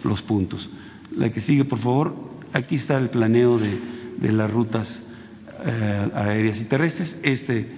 los 0.02 0.22
puntos. 0.22 0.70
La 1.16 1.30
que 1.30 1.40
sigue, 1.40 1.64
por 1.64 1.78
favor. 1.78 2.14
Aquí 2.52 2.76
está 2.76 2.98
el 2.98 3.10
planeo 3.10 3.58
de 3.58 4.32
las 4.32 4.50
rutas 4.50 5.02
eh, 5.64 6.10
aéreas 6.14 6.60
y 6.60 6.64
terrestres. 6.64 7.16
Este, 7.22 7.68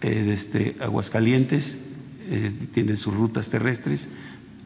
eh, 0.00 0.34
este 0.34 0.76
Aguascalientes 0.80 1.76
eh, 2.28 2.52
tiene 2.74 2.96
sus 2.96 3.14
rutas 3.14 3.48
terrestres. 3.48 4.06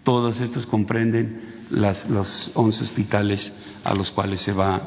Todas 0.03 0.41
estas 0.41 0.67
comprenden 0.67 1.43
las, 1.71 2.09
los 2.09 2.51
11 2.55 2.85
hospitales 2.85 3.53
a 3.85 3.95
los 3.95 4.11
cuales 4.11 4.41
se 4.41 4.53
va 4.53 4.81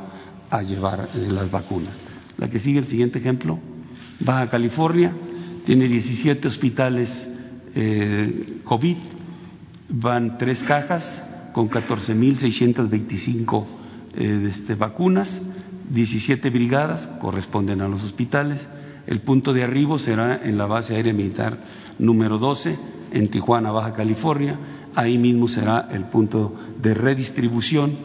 a 0.49 0.61
llevar 0.63 1.09
las 1.15 1.49
vacunas. 1.49 1.99
La 2.37 2.49
que 2.49 2.59
sigue, 2.59 2.79
el 2.79 2.87
siguiente 2.87 3.19
ejemplo, 3.19 3.59
Baja 4.19 4.49
California, 4.49 5.13
tiene 5.65 5.87
17 5.87 6.47
hospitales 6.47 7.29
COVID, 8.63 8.97
van 9.89 10.37
tres 10.37 10.61
cajas 10.63 11.23
con 11.53 11.69
14.625 11.69 13.65
este, 14.15 14.75
vacunas 14.75 15.41
17 15.89 16.49
brigadas 16.49 17.07
corresponden 17.19 17.81
a 17.81 17.87
los 17.87 18.03
hospitales. 18.03 18.67
El 19.05 19.21
punto 19.21 19.53
de 19.53 19.63
arribo 19.63 19.99
será 19.99 20.41
en 20.43 20.57
la 20.57 20.65
base 20.65 20.95
aérea 20.95 21.13
militar 21.13 21.57
número 21.99 22.37
12, 22.37 22.77
en 23.11 23.27
Tijuana, 23.29 23.71
Baja 23.71 23.93
California. 23.93 24.57
Ahí 24.95 25.17
mismo 25.17 25.47
será 25.47 25.89
el 25.91 26.05
punto 26.05 26.55
de 26.81 26.93
redistribución 26.93 27.95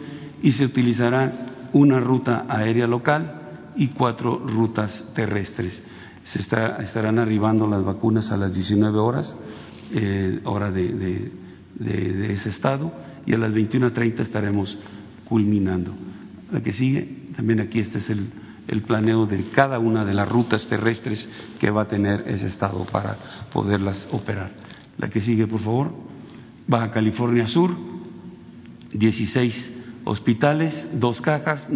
y 0.42 0.52
se 0.52 0.64
utilizará 0.64 1.32
una 1.72 2.00
ruta 2.00 2.46
aérea 2.48 2.86
local 2.86 3.38
y 3.79 3.89
cuatro 3.89 4.39
rutas 4.39 5.03
terrestres. 5.14 5.81
Se 6.24 6.41
estarán 6.41 7.18
arribando 7.18 7.66
las 7.66 7.85
vacunas 7.85 8.31
a 8.33 8.37
las 8.37 8.53
19 8.53 8.99
horas, 8.99 9.37
eh, 9.95 10.41
hora 10.45 10.70
de, 10.70 11.33
ese 12.29 12.51
estado, 12.51 12.93
y 13.24 13.33
a 13.33 13.39
las 13.39 13.53
21.30 13.53 14.20
estaremos 14.20 14.76
culminando. 15.24 15.95
La 16.53 16.61
que 16.61 16.72
sigue, 16.72 17.31
también 17.37 17.61
aquí 17.61 17.79
este 17.79 17.99
es 17.99 18.11
el, 18.11 18.29
el 18.66 18.83
planeo 18.83 19.26
de 19.26 19.45
cada 19.51 19.79
una 19.79 20.05
de 20.05 20.12
las 20.12 20.29
rutas 20.29 20.66
terrestres 20.66 21.29
que 21.61 21.70
va 21.70 21.83
a 21.83 21.89
tener 21.89 22.24
ese 22.26 22.49
estado 22.49 22.85
para 22.85 23.16
poderlas 23.53 24.09
operar. 24.11 24.51
La 24.99 25.09
que 25.09 25.20
sigue, 25.20 25.47
por 25.47 25.61
favor. 25.61 25.93
Baja 26.66 26.91
California 26.91 27.47
Sur, 27.47 27.70
16 28.93 29.72
hospitales, 30.05 30.89
dos 30.95 31.20
cajas, 31.20 31.68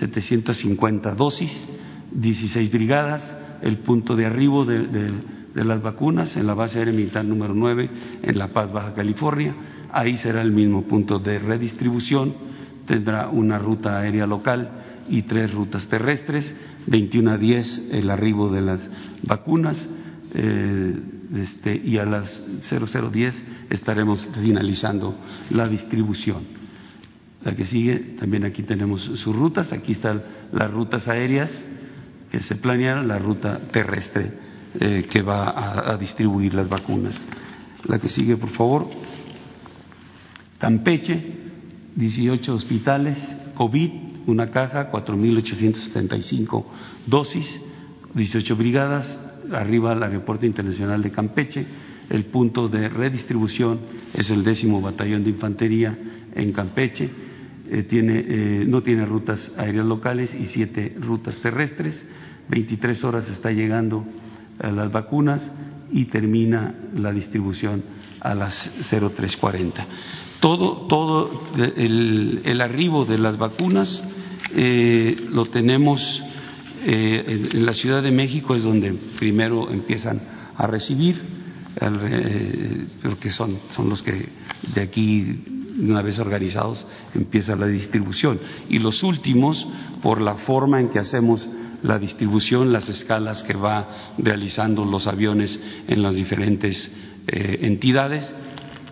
9.750 0.00 1.14
dosis, 1.14 1.66
16 2.12 2.70
brigadas, 2.70 3.34
el 3.62 3.78
punto 3.78 4.16
de 4.16 4.26
arribo 4.26 4.64
de, 4.64 4.86
de, 4.86 5.64
las 5.64 5.82
vacunas 5.82 6.36
en 6.36 6.46
la 6.46 6.54
base 6.54 6.78
aérea 6.78 6.94
militar 6.94 7.24
número 7.24 7.52
9 7.52 7.90
en 8.22 8.38
La 8.38 8.48
Paz, 8.48 8.72
Baja 8.72 8.94
California. 8.94 9.54
Ahí 9.90 10.16
será 10.16 10.40
el 10.42 10.52
mismo 10.52 10.82
punto 10.82 11.18
de 11.18 11.40
redistribución, 11.40 12.32
tendrá 12.86 13.28
una 13.28 13.58
ruta 13.58 13.98
aérea 13.98 14.26
local 14.26 14.70
y 15.08 15.22
tres 15.22 15.52
rutas 15.52 15.88
terrestres, 15.88 16.54
21 16.86 17.32
a 17.32 17.38
10 17.38 17.88
el 17.92 18.10
arribo 18.10 18.50
de 18.50 18.60
las 18.60 18.86
vacunas 19.22 19.88
eh, 20.34 20.94
este, 21.34 21.74
y 21.74 21.98
a 21.98 22.04
las 22.04 22.42
0010 22.60 23.42
estaremos 23.70 24.26
finalizando 24.40 25.14
la 25.50 25.66
distribución. 25.66 26.57
La 27.44 27.54
que 27.54 27.64
sigue, 27.64 28.16
también 28.18 28.44
aquí 28.44 28.62
tenemos 28.62 29.02
sus 29.02 29.34
rutas, 29.34 29.72
aquí 29.72 29.92
están 29.92 30.22
las 30.52 30.70
rutas 30.70 31.06
aéreas 31.08 31.62
que 32.30 32.40
se 32.40 32.56
planearon, 32.56 33.06
la 33.08 33.18
ruta 33.18 33.60
terrestre 33.70 34.32
eh, 34.80 35.06
que 35.08 35.22
va 35.22 35.50
a, 35.50 35.92
a 35.92 35.96
distribuir 35.96 36.54
las 36.54 36.68
vacunas. 36.68 37.22
La 37.84 37.98
que 37.98 38.08
sigue, 38.08 38.36
por 38.36 38.50
favor. 38.50 38.88
Campeche, 40.58 41.22
18 41.94 42.54
hospitales, 42.54 43.18
COVID, 43.54 43.90
una 44.26 44.50
caja, 44.50 44.90
4.875 44.90 46.64
dosis, 47.06 47.60
18 48.14 48.56
brigadas, 48.56 49.18
arriba 49.52 49.92
al 49.92 50.02
Aeropuerto 50.02 50.46
Internacional 50.46 51.02
de 51.02 51.10
Campeche. 51.10 51.66
El 52.10 52.24
punto 52.26 52.68
de 52.68 52.88
redistribución 52.88 53.80
es 54.14 54.30
el 54.30 54.42
décimo 54.42 54.80
batallón 54.80 55.24
de 55.24 55.30
infantería 55.30 55.96
en 56.34 56.52
Campeche. 56.52 57.10
Eh, 57.70 57.82
tiene, 57.82 58.24
eh, 58.26 58.64
no 58.66 58.82
tiene 58.82 59.04
rutas 59.04 59.52
aéreas 59.56 59.86
locales 59.86 60.34
y 60.34 60.46
siete 60.46 60.94
rutas 60.98 61.38
terrestres. 61.38 62.06
23 62.48 63.04
horas 63.04 63.28
está 63.28 63.52
llegando 63.52 64.04
a 64.58 64.70
las 64.70 64.90
vacunas 64.90 65.42
y 65.92 66.06
termina 66.06 66.74
la 66.94 67.12
distribución 67.12 67.82
a 68.20 68.34
las 68.34 68.70
0340. 68.90 69.86
Todo, 70.40 70.86
todo 70.86 71.30
el, 71.56 72.60
arribo 72.60 73.04
de 73.04 73.18
las 73.18 73.38
vacunas 73.38 74.02
eh, 74.54 75.16
lo 75.30 75.46
tenemos 75.46 76.22
eh, 76.86 77.48
en, 77.52 77.66
la 77.66 77.74
Ciudad 77.74 78.02
de 78.02 78.12
México, 78.12 78.54
es 78.54 78.62
donde 78.62 78.92
primero 79.18 79.70
empiezan 79.70 80.20
a 80.56 80.66
recibir, 80.66 81.20
eh, 81.80 82.86
porque 83.02 83.30
son, 83.30 83.58
son 83.70 83.88
los 83.88 84.02
que 84.02 84.28
de 84.74 84.80
aquí, 84.80 85.44
una 85.80 86.02
vez 86.02 86.18
organizados, 86.18 86.84
empieza 87.14 87.56
la 87.56 87.66
distribución. 87.66 88.38
Y 88.68 88.78
los 88.78 89.02
últimos, 89.02 89.66
por 90.02 90.20
la 90.20 90.34
forma 90.34 90.80
en 90.80 90.88
que 90.88 90.98
hacemos 90.98 91.48
la 91.82 91.98
distribución, 91.98 92.72
las 92.72 92.88
escalas 92.88 93.42
que 93.44 93.54
va 93.54 94.14
realizando 94.18 94.84
los 94.84 95.06
aviones 95.06 95.60
en 95.86 96.02
las 96.02 96.16
diferentes 96.16 96.90
entidades, 97.28 98.32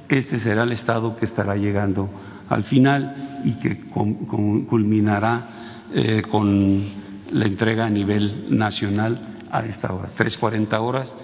este 0.08 0.38
será 0.38 0.62
el 0.62 0.72
estado 0.72 1.16
que 1.16 1.24
estará 1.24 1.56
llegando 1.56 2.08
al 2.48 2.64
final 2.64 3.40
y 3.44 3.54
que 3.54 3.80
culminará 3.90 5.86
eh, 5.92 6.22
con 6.30 6.84
la 7.32 7.44
entrega 7.44 7.86
a 7.86 7.90
nivel 7.90 8.46
nacional 8.56 9.18
a 9.50 9.64
esta 9.66 9.92
hora. 9.92 10.10
3.40 10.16 10.80
horas 10.80 11.14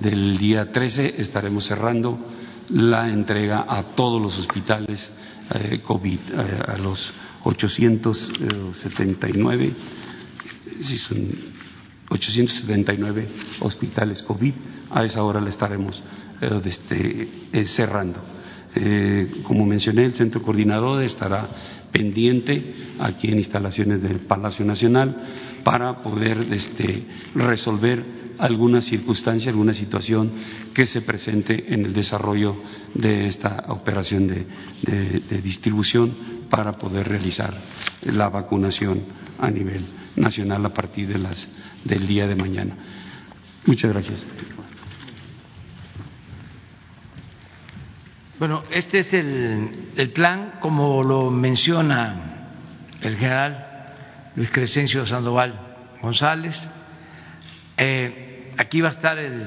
del 0.00 0.38
día 0.38 0.70
13 0.70 1.20
estaremos 1.20 1.66
cerrando 1.66 2.18
la 2.70 3.08
entrega 3.08 3.64
a 3.68 3.82
todos 3.94 4.20
los 4.20 4.36
hospitales 4.38 5.10
eh, 5.54 5.80
COVID, 5.80 6.18
eh, 6.18 6.62
a 6.68 6.76
los 6.78 7.12
879, 7.44 9.72
sí, 10.82 10.98
son 10.98 11.28
879 12.10 13.28
hospitales 13.60 14.22
COVID, 14.22 14.54
a 14.90 15.04
esa 15.04 15.22
hora 15.22 15.40
le 15.40 15.50
estaremos 15.50 16.02
este, 16.64 17.28
cerrando. 17.64 18.20
Eh, 18.74 19.40
como 19.42 19.66
mencioné, 19.66 20.04
el 20.04 20.14
centro 20.14 20.42
coordinador 20.42 21.02
estará 21.02 21.48
pendiente 21.90 22.74
aquí 22.98 23.28
en 23.28 23.38
instalaciones 23.38 24.02
del 24.02 24.18
Palacio 24.20 24.64
Nacional 24.64 25.16
para 25.64 26.02
poder 26.02 26.46
este, 26.52 27.04
resolver 27.34 28.17
alguna 28.38 28.80
circunstancia, 28.80 29.50
alguna 29.50 29.74
situación 29.74 30.32
que 30.74 30.86
se 30.86 31.02
presente 31.02 31.74
en 31.74 31.84
el 31.84 31.92
desarrollo 31.92 32.56
de 32.94 33.26
esta 33.26 33.64
operación 33.68 34.28
de, 34.28 34.46
distribución 35.42 36.14
para 36.48 36.78
poder 36.78 37.08
realizar 37.08 37.54
la 38.02 38.28
vacunación 38.28 39.02
a 39.38 39.50
nivel 39.50 39.84
nacional 40.16 40.64
a 40.64 40.72
partir 40.72 41.08
de 41.08 41.18
las, 41.18 41.48
del 41.84 42.06
día 42.06 42.26
de 42.26 42.34
mañana. 42.34 42.74
Muchas 43.66 43.92
gracias. 43.92 44.24
Bueno, 48.38 48.62
este 48.70 49.00
es 49.00 49.12
el, 49.14 50.12
plan, 50.14 50.54
como 50.60 51.02
lo 51.02 51.28
menciona 51.28 52.50
el 53.02 53.16
general 53.16 53.86
Luis 54.36 54.50
Crescencio 54.50 55.04
Sandoval 55.04 55.58
González. 56.00 56.68
Eh, 57.76 58.27
aquí 58.58 58.80
va 58.80 58.88
a 58.88 58.92
estar 58.92 59.16
el 59.18 59.46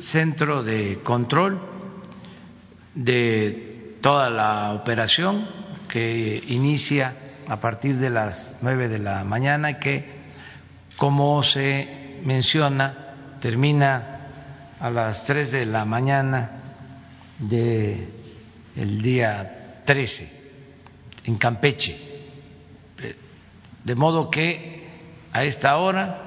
centro 0.00 0.62
de 0.62 1.00
control 1.02 1.60
de 2.94 3.96
toda 4.00 4.30
la 4.30 4.72
operación 4.72 5.46
que 5.88 6.42
inicia 6.46 7.14
a 7.48 7.58
partir 7.58 7.96
de 7.96 8.10
las 8.10 8.56
nueve 8.62 8.88
de 8.88 8.98
la 8.98 9.24
mañana 9.24 9.72
y 9.72 9.74
que, 9.80 10.04
como 10.96 11.42
se 11.42 12.20
menciona, 12.24 12.94
termina 13.40 14.20
a 14.78 14.90
las 14.90 15.24
tres 15.24 15.50
de 15.50 15.66
la 15.66 15.84
mañana 15.84 16.50
de 17.38 18.08
el 18.76 19.02
día 19.02 19.82
13 19.84 20.52
en 21.24 21.36
Campeche. 21.36 21.96
De 23.82 23.94
modo 23.94 24.30
que 24.30 24.88
a 25.32 25.42
esta 25.42 25.76
hora 25.76 26.23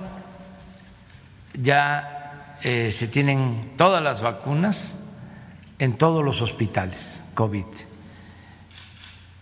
ya 1.61 2.57
eh, 2.61 2.91
se 2.91 3.07
tienen 3.07 3.73
todas 3.77 4.01
las 4.01 4.21
vacunas 4.21 4.93
en 5.79 5.97
todos 5.97 6.23
los 6.23 6.41
hospitales 6.41 7.23
COVID. 7.33 7.65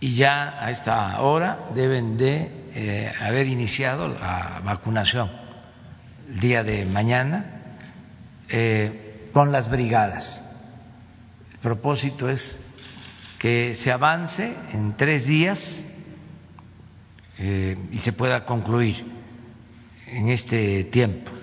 Y 0.00 0.16
ya 0.16 0.62
a 0.62 0.70
esta 0.70 1.20
hora 1.22 1.68
deben 1.74 2.16
de 2.16 2.70
eh, 2.74 3.12
haber 3.20 3.46
iniciado 3.46 4.08
la 4.08 4.60
vacunación 4.64 5.30
el 6.28 6.40
día 6.40 6.62
de 6.62 6.84
mañana 6.84 7.76
eh, 8.48 9.30
con 9.32 9.52
las 9.52 9.70
brigadas 9.70 10.42
propósito 11.66 12.28
es 12.28 12.60
que 13.40 13.74
se 13.74 13.90
avance 13.90 14.54
en 14.72 14.96
tres 14.96 15.26
días 15.26 15.82
y 17.38 17.98
se 17.98 18.12
pueda 18.12 18.46
concluir 18.46 19.04
en 20.06 20.28
este 20.28 20.84
tiempo. 20.84 21.35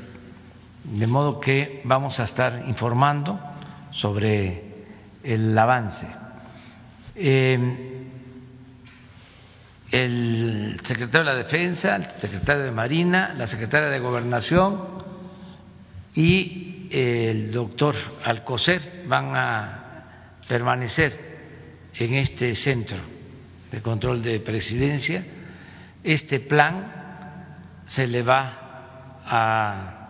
De 0.94 1.08
modo 1.08 1.40
que 1.40 1.82
vamos 1.86 2.20
a 2.20 2.26
estar 2.26 2.66
informando 2.68 3.40
sobre 3.90 4.62
el 5.24 5.58
avance. 5.58 6.06
Eh, 7.16 7.58
el 9.90 10.80
secretario 10.84 11.26
de 11.26 11.32
la 11.32 11.44
Defensa, 11.44 11.96
el 11.96 12.06
secretario 12.22 12.66
de 12.66 12.72
Marina, 12.72 13.34
la 13.34 13.48
secretaria 13.48 13.90
de 13.90 13.98
Gobernación 13.98 14.82
y 16.14 16.88
el 16.92 17.52
doctor 17.52 17.96
Alcocer 18.24 19.04
van 19.08 19.36
a 19.36 20.40
permanecer 20.48 21.90
en 21.96 22.14
este 22.16 22.54
centro 22.54 23.00
de 23.72 23.82
control 23.82 24.22
de 24.22 24.42
presidencia. 24.42 25.26
Este 26.04 26.40
plan 26.40 27.82
se 27.84 28.06
le 28.06 28.22
va 28.22 29.20
a 29.26 30.03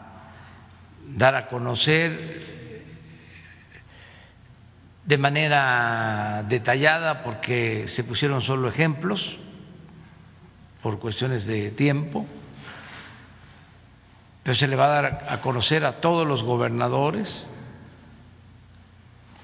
dar 1.07 1.35
a 1.35 1.47
conocer 1.47 2.41
de 5.05 5.17
manera 5.17 6.43
detallada 6.47 7.23
porque 7.23 7.87
se 7.87 8.03
pusieron 8.03 8.41
solo 8.41 8.69
ejemplos 8.69 9.37
por 10.81 10.99
cuestiones 10.99 11.45
de 11.45 11.71
tiempo, 11.71 12.25
pero 14.43 14.55
se 14.55 14.67
le 14.67 14.75
va 14.75 14.85
a 14.85 15.01
dar 15.01 15.25
a 15.29 15.41
conocer 15.41 15.85
a 15.85 16.01
todos 16.01 16.27
los 16.27 16.43
gobernadores 16.43 17.47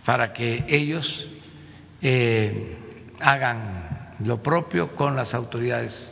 para 0.05 0.33
que 0.33 0.65
ellos 0.67 1.29
eh, 2.01 3.13
hagan 3.19 4.15
lo 4.19 4.41
propio 4.41 4.95
con 4.95 5.15
las 5.15 5.33
autoridades 5.33 6.11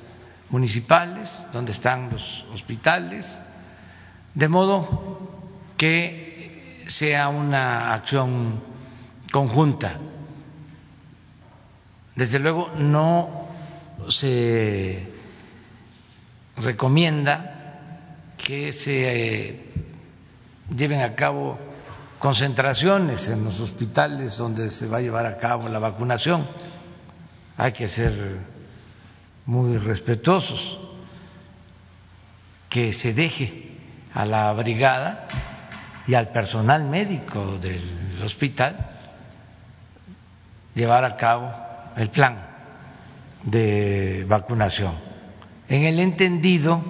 municipales, 0.50 1.45
donde 1.52 1.72
están 1.74 2.10
los 2.10 2.45
hospitales, 2.54 3.38
de 4.34 4.48
modo 4.48 5.37
que 5.78 6.84
sea 6.88 7.30
una 7.30 7.94
acción 7.94 8.62
conjunta. 9.32 10.00
Desde 12.16 12.40
luego 12.40 12.72
no 12.76 13.48
se 14.10 15.08
recomienda 16.58 18.16
que 18.38 18.72
se 18.72 19.50
eh, 19.50 19.66
lleven 20.76 21.02
a 21.02 21.14
cabo 21.14 21.60
concentraciones 22.18 23.28
en 23.28 23.44
los 23.44 23.60
hospitales 23.60 24.38
donde 24.38 24.72
se 24.72 24.88
va 24.88 24.98
a 24.98 25.02
llevar 25.02 25.26
a 25.26 25.38
cabo 25.38 25.70
la 25.70 25.80
vacunación. 25.80 26.48
Hay 27.58 27.72
que 27.74 27.88
ser 27.88 28.38
muy 29.46 29.78
respetuosos, 29.78 30.80
que 32.70 32.94
se 32.94 33.14
deje 33.14 33.78
a 34.14 34.26
la 34.26 34.52
brigada 34.54 35.28
y 36.08 36.16
al 36.16 36.30
personal 36.30 36.86
médico 36.86 37.58
del 37.58 38.22
hospital 38.24 38.78
llevar 40.74 41.03
a 41.03 41.18
cabo 41.18 41.51
el 41.95 42.10
plan 42.10 42.47
de 43.43 44.26
vacunación, 44.28 44.93
en 45.68 45.84
el 45.84 45.99
entendido 45.99 46.82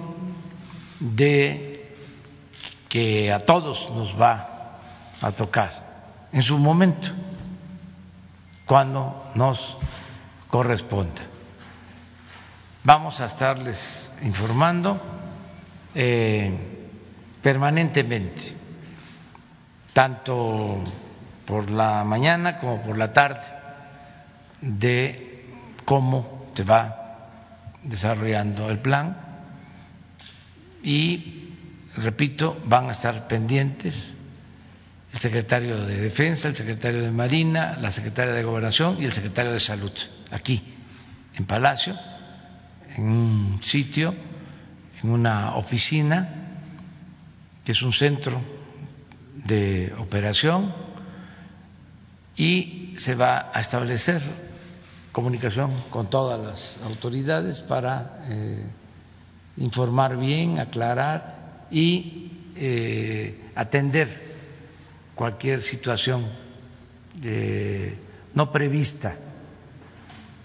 de 1.00 1.94
que 2.88 3.32
a 3.32 3.40
todos 3.40 3.90
nos 3.94 4.18
va 4.20 4.76
a 5.20 5.32
tocar 5.32 5.88
en 6.32 6.42
su 6.42 6.58
momento, 6.58 7.08
cuando 8.66 9.30
nos 9.34 9.76
corresponda. 10.48 11.22
Vamos 12.84 13.20
a 13.20 13.26
estarles 13.26 14.12
informando 14.22 15.00
eh, 15.94 16.52
permanentemente, 17.42 18.57
tanto 19.98 20.84
por 21.44 21.68
la 21.72 22.04
mañana 22.04 22.60
como 22.60 22.80
por 22.82 22.96
la 22.96 23.12
tarde, 23.12 23.40
de 24.60 25.44
cómo 25.84 26.52
se 26.54 26.62
va 26.62 27.26
desarrollando 27.82 28.70
el 28.70 28.78
plan. 28.78 29.16
Y, 30.84 31.48
repito, 31.96 32.60
van 32.66 32.90
a 32.90 32.92
estar 32.92 33.26
pendientes 33.26 34.14
el 35.12 35.18
secretario 35.18 35.84
de 35.84 35.96
Defensa, 35.96 36.46
el 36.46 36.54
secretario 36.54 37.02
de 37.02 37.10
Marina, 37.10 37.76
la 37.76 37.90
secretaria 37.90 38.34
de 38.34 38.44
Gobernación 38.44 39.02
y 39.02 39.04
el 39.04 39.12
secretario 39.12 39.50
de 39.50 39.58
Salud, 39.58 39.90
aquí 40.30 40.62
en 41.34 41.44
Palacio 41.44 41.98
en 42.94 43.02
un 43.02 43.58
sitio, 43.60 44.14
en 45.02 45.10
una 45.10 45.56
oficina, 45.56 46.28
que 47.64 47.72
es 47.72 47.82
un 47.82 47.92
centro 47.92 48.57
de 49.44 49.92
operación, 49.98 50.72
y 52.36 52.94
se 52.96 53.14
va 53.14 53.50
a 53.52 53.60
establecer 53.60 54.22
comunicación 55.12 55.72
con 55.90 56.08
todas 56.08 56.38
las 56.38 56.78
autoridades 56.84 57.60
para 57.62 58.20
eh, 58.28 58.64
informar 59.56 60.16
bien, 60.16 60.60
aclarar 60.60 61.66
y 61.70 62.30
eh, 62.54 63.50
atender 63.56 64.08
cualquier 65.14 65.62
situación 65.62 66.26
eh, 67.22 67.98
no 68.34 68.52
prevista. 68.52 69.16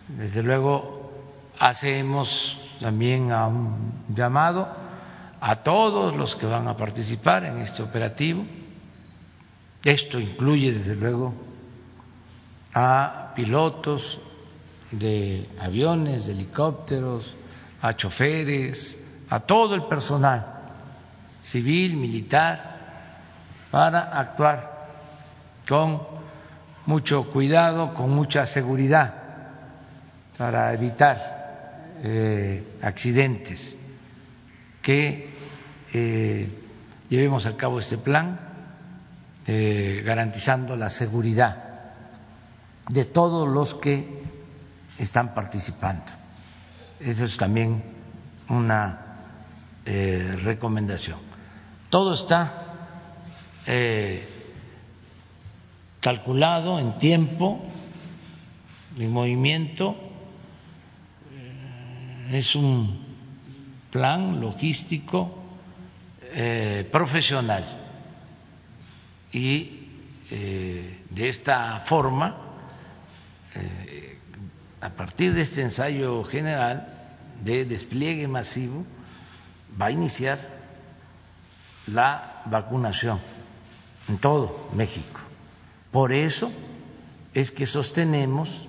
Desde 0.08 0.42
luego 0.42 1.12
hacemos 1.60 2.60
también 2.80 3.32
un 3.32 4.06
llamado 4.10 4.68
a 5.40 5.56
todos 5.58 6.16
los 6.16 6.36
que 6.36 6.48
van 6.48 6.68
a 6.68 6.76
participar 6.76 7.46
en 7.46 7.60
este 7.60 7.84
operativo. 7.84 8.44
Esto 9.84 10.18
incluye, 10.18 10.72
desde 10.72 10.96
luego, 10.96 11.34
a 12.74 13.34
pilotos 13.36 14.20
de 14.92 15.50
aviones, 15.60 16.26
de 16.26 16.32
helicópteros, 16.32 17.36
a 17.82 17.94
choferes, 17.94 18.98
a 19.30 19.42
todo 19.42 19.76
el 19.76 19.84
personal 19.84 20.46
civil, 21.42 21.98
militar, 21.98 22.72
para 23.72 24.18
actuar 24.18 24.88
con 25.68 26.02
mucho 26.86 27.30
cuidado, 27.32 27.94
con 27.94 28.10
mucha 28.12 28.46
seguridad, 28.46 29.14
para 30.38 30.74
evitar 30.74 31.18
eh, 32.02 32.78
accidentes, 32.82 33.78
que 34.82 35.34
eh, 35.92 36.50
llevemos 37.10 37.46
a 37.46 37.58
cabo 37.58 37.80
este 37.80 37.98
plan 37.98 38.53
eh, 39.46 40.02
garantizando 40.06 40.76
la 40.76 40.90
seguridad 40.90 41.72
de 42.90 43.06
todos 43.06 43.48
los 43.48 43.76
que 43.76 44.24
están 44.98 45.34
participando. 45.34 46.12
Eso 47.00 47.26
es 47.26 47.38
también 47.38 47.84
una 48.50 49.00
recomendación. 49.86 51.20
Todo 51.90 52.14
está 52.14 52.64
calculado 56.00 56.80
en 56.80 56.98
tiempo, 56.98 57.62
en 58.98 59.12
movimiento 59.12 59.98
es 62.32 62.56
un 62.56 63.00
plan 63.92 64.40
logístico 64.42 65.44
eh, 66.22 66.88
profesional 66.92 67.83
y 69.34 69.90
eh, 70.30 71.04
de 71.10 71.28
esta 71.28 71.80
forma, 71.82 72.38
eh, 73.56 74.20
a 74.80 74.90
partir 74.90 75.34
de 75.34 75.42
este 75.42 75.62
ensayo 75.62 76.24
general 76.24 76.88
de 77.44 77.66
despliegue 77.66 78.28
masivo, 78.28 78.86
va 79.80 79.88
a 79.88 79.92
iniciar 79.92 80.40
la 81.88 82.44
vacunación 82.46 83.20
en 84.08 84.18
todo 84.18 84.70
México. 84.74 85.20
Por 85.92 86.12
eso 86.12 86.52
es 87.34 87.52
que 87.52 87.66
sostenemos 87.66 88.68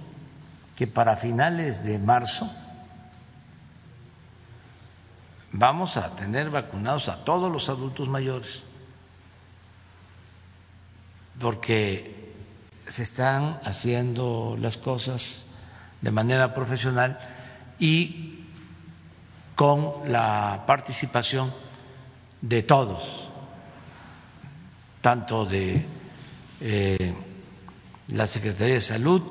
que 0.77 0.87
para 0.87 1.17
finales 1.17 1.85
de 1.85 1.99
marzo 1.99 2.51
vamos 5.53 5.97
a 5.97 6.17
tener 6.17 6.51
vacunados 6.51 7.09
a 7.09 7.25
todos 7.25 7.51
los 7.51 7.69
adultos 7.69 8.09
mayores, 8.09 8.63
porque 11.41 12.33
se 12.87 13.03
están 13.03 13.61
haciendo 13.65 14.57
las 14.59 14.77
cosas 14.77 15.45
de 16.01 16.11
manera 16.11 16.53
profesional 16.55 17.19
y 17.79 18.45
con 19.55 20.13
la 20.13 20.65
participación 20.67 21.53
de 22.41 22.63
todos, 22.63 23.31
tanto 25.01 25.47
de 25.47 25.87
eh, 26.61 27.15
la 28.09 28.27
Secretaría 28.27 28.75
de 28.75 28.81
Salud 28.81 29.23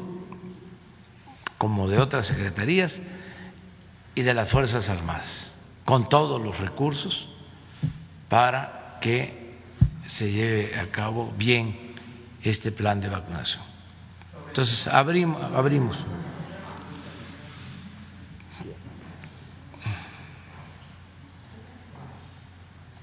como 1.57 1.87
de 1.87 1.99
otras 1.99 2.27
secretarías 2.27 2.99
y 4.15 4.21
de 4.21 4.33
las 4.33 4.49
Fuerzas 4.49 4.89
Armadas 4.89 5.53
con 5.85 6.09
todos 6.09 6.41
los 6.41 6.59
recursos 6.59 7.27
para 8.29 8.97
que 9.01 9.57
se 10.05 10.31
lleve 10.31 10.79
a 10.79 10.87
cabo 10.87 11.33
bien 11.37 11.92
este 12.43 12.71
plan 12.71 12.99
de 12.99 13.09
vacunación. 13.09 13.63
Entonces, 14.47 14.87
abrimos. 14.87 15.41
abrimos. 15.53 16.05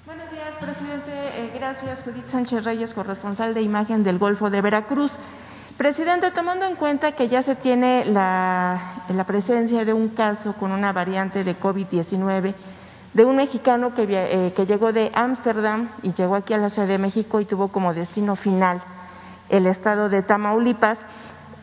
Buenos 0.07 0.31
días, 0.31 0.55
presidente. 0.61 1.11
Eh, 1.11 1.53
gracias, 1.55 2.03
Judith 2.03 2.29
Sánchez 2.31 2.65
Reyes, 2.65 2.95
corresponsal 2.95 3.55
de 3.55 3.63
imagen 3.63 4.05
del 4.05 4.19
Golfo 4.19 4.51
de 4.51 4.61
Veracruz. 4.61 5.11
Presidente, 5.77 6.31
tomando 6.33 6.67
en 6.67 6.77
cuenta 6.77 7.13
que 7.13 7.29
ya 7.29 7.43
se 7.43 7.57
tiene 7.57 8.05
la, 8.05 9.05
la 9.09 9.25
presencia 9.25 9.85
de 9.85 9.95
un 9.95 10.11
caso 10.11 10.53
con 10.53 10.73
una 10.73 10.93
variante 10.93 11.43
de 11.43 11.59
COVID-19, 11.59 12.55
de 13.15 13.25
un 13.25 13.37
mexicano 13.37 13.95
que, 13.95 14.07
eh, 14.09 14.53
que 14.55 14.67
llegó 14.67 14.93
de 14.93 15.11
Ámsterdam 15.15 15.89
y 16.03 16.13
llegó 16.13 16.37
aquí 16.37 16.53
a 16.53 16.59
la 16.59 16.69
Ciudad 16.69 16.87
de 16.87 16.99
México 16.99 17.41
y 17.41 17.47
tuvo 17.47 17.69
como 17.69 17.95
destino 17.95 18.37
final 18.37 18.83
el 19.51 19.67
estado 19.67 20.09
de 20.09 20.23
Tamaulipas. 20.23 20.99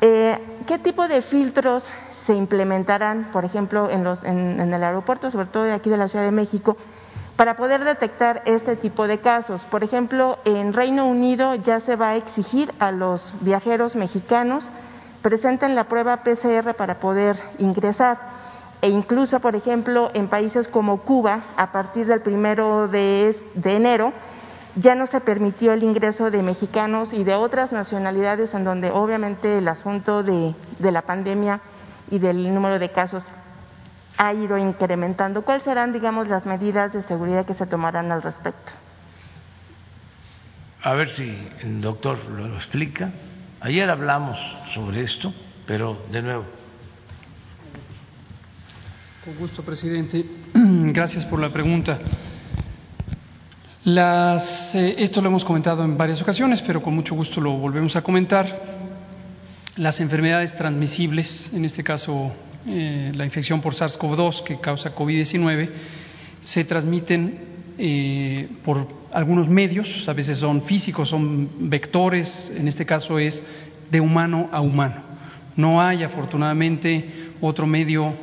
Eh, 0.01 0.37
¿Qué 0.67 0.77
tipo 0.79 1.07
de 1.07 1.21
filtros 1.21 1.83
se 2.25 2.35
implementarán, 2.35 3.29
por 3.31 3.45
ejemplo, 3.45 3.89
en, 3.89 4.03
los, 4.03 4.23
en, 4.23 4.59
el 4.59 4.83
aeropuerto, 4.83 5.31
sobre 5.31 5.47
todo 5.47 5.63
de 5.63 5.73
aquí 5.73 5.89
de 5.89 5.97
la 5.97 6.07
Ciudad 6.07 6.25
de 6.25 6.31
México, 6.31 6.77
para 7.35 7.55
poder 7.55 7.83
detectar 7.83 8.43
este 8.45 8.75
tipo 8.75 9.07
de 9.07 9.19
casos? 9.19 9.63
Por 9.65 9.83
ejemplo, 9.83 10.37
en 10.45 10.73
Reino 10.73 11.07
Unido 11.07 11.55
ya 11.55 11.79
se 11.79 11.95
va 11.95 12.09
a 12.09 12.15
exigir 12.17 12.73
a 12.79 12.91
los 12.91 13.33
viajeros 13.41 13.95
mexicanos 13.95 14.69
presenten 15.21 15.75
la 15.75 15.85
prueba 15.85 16.23
PCR 16.23 16.73
para 16.75 16.99
poder 16.99 17.37
ingresar 17.57 18.17
e 18.81 18.89
incluso, 18.89 19.39
por 19.39 19.55
ejemplo, 19.55 20.11
en 20.13 20.27
países 20.27 20.67
como 20.67 21.01
Cuba, 21.01 21.45
a 21.57 21.71
partir 21.71 22.05
del 22.05 22.21
primero 22.21 22.87
de, 22.87 23.35
enero, 23.63 24.13
ya 24.79 24.95
no 24.95 25.07
se 25.07 25.19
permitió 25.21 25.73
el 25.73 25.83
ingreso 25.83 26.29
de 26.29 26.41
mexicanos 26.43 27.11
y 27.11 27.23
de 27.23 27.33
otras 27.33 27.71
nacionalidades 27.71 28.53
en 28.53 28.63
donde 28.63 28.91
obviamente 28.91 29.57
el 29.57 29.67
asunto 29.67 30.23
de, 30.23 30.53
de 30.79 30.91
la 30.91 31.01
pandemia 31.01 31.61
y 32.11 32.19
del 32.19 32.53
número 32.53 32.77
de 32.79 32.91
casos 32.91 33.23
ha 34.17 34.33
ido 34.33 34.57
incrementando. 34.57 35.43
¿Cuáles 35.43 35.63
serán, 35.63 35.93
digamos, 35.93 36.27
las 36.27 36.45
medidas 36.45 36.93
de 36.93 37.03
seguridad 37.03 37.45
que 37.45 37.53
se 37.53 37.65
tomarán 37.65 38.11
al 38.11 38.21
respecto? 38.21 38.71
A 40.83 40.93
ver 40.93 41.09
si 41.09 41.35
el 41.61 41.81
doctor 41.81 42.17
lo 42.29 42.55
explica. 42.55 43.11
Ayer 43.59 43.89
hablamos 43.89 44.37
sobre 44.73 45.01
esto, 45.01 45.33
pero 45.65 46.05
de 46.11 46.21
nuevo, 46.21 46.45
con 49.25 49.35
gusto, 49.35 49.63
presidente. 49.63 50.23
Gracias 50.53 51.25
por 51.25 51.39
la 51.39 51.49
pregunta. 51.49 51.99
Las, 53.87 54.75
eh, 54.75 54.95
esto 54.97 55.21
lo 55.21 55.29
hemos 55.29 55.45
comentado 55.45 55.81
en 55.85 55.97
varias 55.97 56.21
ocasiones, 56.21 56.61
pero 56.61 56.81
con 56.81 56.93
mucho 56.93 57.15
gusto 57.15 57.39
lo 57.39 57.53
volvemos 57.53 57.95
a 57.95 58.01
comentar. 58.01 58.45
Las 59.77 60.01
enfermedades 60.01 60.53
transmisibles, 60.57 61.49
en 61.53 61.63
este 61.63 61.85
caso 61.85 62.33
eh, 62.67 63.13
la 63.15 63.23
infección 63.23 63.61
por 63.61 63.75
SARS-CoV-2 63.75 64.43
que 64.43 64.59
causa 64.59 64.93
COVID-19, 64.93 65.69
se 66.41 66.65
transmiten 66.65 67.39
eh, 67.77 68.49
por 68.65 68.89
algunos 69.13 69.47
medios, 69.47 70.03
a 70.09 70.11
veces 70.11 70.39
son 70.39 70.63
físicos, 70.63 71.07
son 71.07 71.69
vectores, 71.69 72.51
en 72.57 72.67
este 72.67 72.85
caso 72.85 73.17
es 73.17 73.41
de 73.89 74.01
humano 74.01 74.49
a 74.51 74.59
humano. 74.59 75.01
No 75.55 75.81
hay, 75.81 76.03
afortunadamente, 76.03 77.31
otro 77.39 77.65
medio 77.65 78.13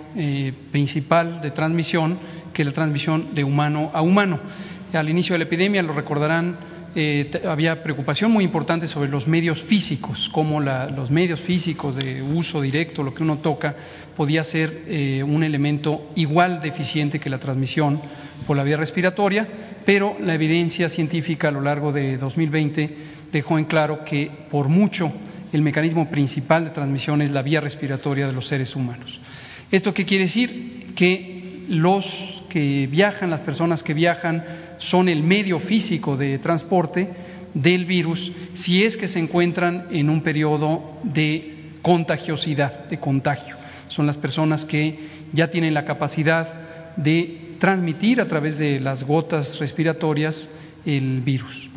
principal 0.70 1.40
de 1.40 1.50
transmisión 1.52 2.18
que 2.52 2.64
la 2.64 2.72
transmisión 2.72 3.34
de 3.34 3.42
humano 3.42 3.90
a 3.92 4.02
humano. 4.02 4.38
Al 4.94 5.08
inicio 5.08 5.34
de 5.34 5.38
la 5.38 5.44
epidemia, 5.44 5.82
lo 5.82 5.92
recordarán, 5.92 6.56
eh, 6.94 7.28
había 7.48 7.82
preocupación 7.82 8.30
muy 8.30 8.44
importante 8.44 8.86
sobre 8.86 9.10
los 9.10 9.26
medios 9.26 9.60
físicos, 9.64 10.28
como 10.32 10.60
los 10.60 11.10
medios 11.10 11.40
físicos 11.40 11.96
de 11.96 12.22
uso 12.22 12.60
directo, 12.60 13.02
lo 13.02 13.12
que 13.12 13.24
uno 13.24 13.38
toca, 13.38 13.74
podía 14.16 14.44
ser 14.44 14.82
eh, 14.86 15.20
un 15.24 15.42
elemento 15.42 16.10
igual 16.14 16.60
de 16.60 16.68
eficiente 16.68 17.18
que 17.18 17.28
la 17.28 17.38
transmisión 17.38 18.00
por 18.46 18.56
la 18.56 18.62
vía 18.62 18.76
respiratoria, 18.76 19.48
pero 19.84 20.16
la 20.20 20.34
evidencia 20.34 20.88
científica 20.88 21.48
a 21.48 21.52
lo 21.52 21.60
largo 21.60 21.90
de 21.90 22.16
2020 22.16 22.96
dejó 23.32 23.58
en 23.58 23.64
claro 23.64 24.04
que 24.04 24.30
por 24.48 24.68
mucho 24.68 25.10
el 25.52 25.62
mecanismo 25.62 26.08
principal 26.08 26.64
de 26.64 26.70
transmisión 26.70 27.20
es 27.20 27.30
la 27.30 27.42
vía 27.42 27.60
respiratoria 27.60 28.28
de 28.28 28.32
los 28.32 28.46
seres 28.46 28.76
humanos. 28.76 29.20
¿Esto 29.72 29.92
qué 29.92 30.04
quiere 30.04 30.24
decir? 30.26 30.92
Que 30.94 31.64
los 31.68 32.06
que 32.54 32.86
viajan, 32.86 33.30
las 33.30 33.42
personas 33.42 33.82
que 33.82 33.94
viajan, 33.94 34.44
son 34.78 35.08
el 35.08 35.22
medio 35.22 35.58
físico 35.60 36.16
de 36.16 36.38
transporte 36.38 37.08
del 37.54 37.84
virus 37.84 38.32
si 38.54 38.84
es 38.84 38.96
que 38.96 39.08
se 39.08 39.18
encuentran 39.18 39.86
en 39.90 40.10
un 40.10 40.22
periodo 40.22 40.98
de 41.02 41.72
contagiosidad, 41.82 42.88
de 42.88 42.98
contagio. 42.98 43.56
Son 43.88 44.06
las 44.06 44.16
personas 44.16 44.64
que 44.64 44.98
ya 45.32 45.48
tienen 45.48 45.74
la 45.74 45.84
capacidad 45.84 46.96
de 46.96 47.56
transmitir 47.58 48.20
a 48.20 48.28
través 48.28 48.58
de 48.58 48.80
las 48.80 49.02
gotas 49.02 49.58
respiratorias 49.58 50.50
el 50.84 51.20
virus. 51.20 51.68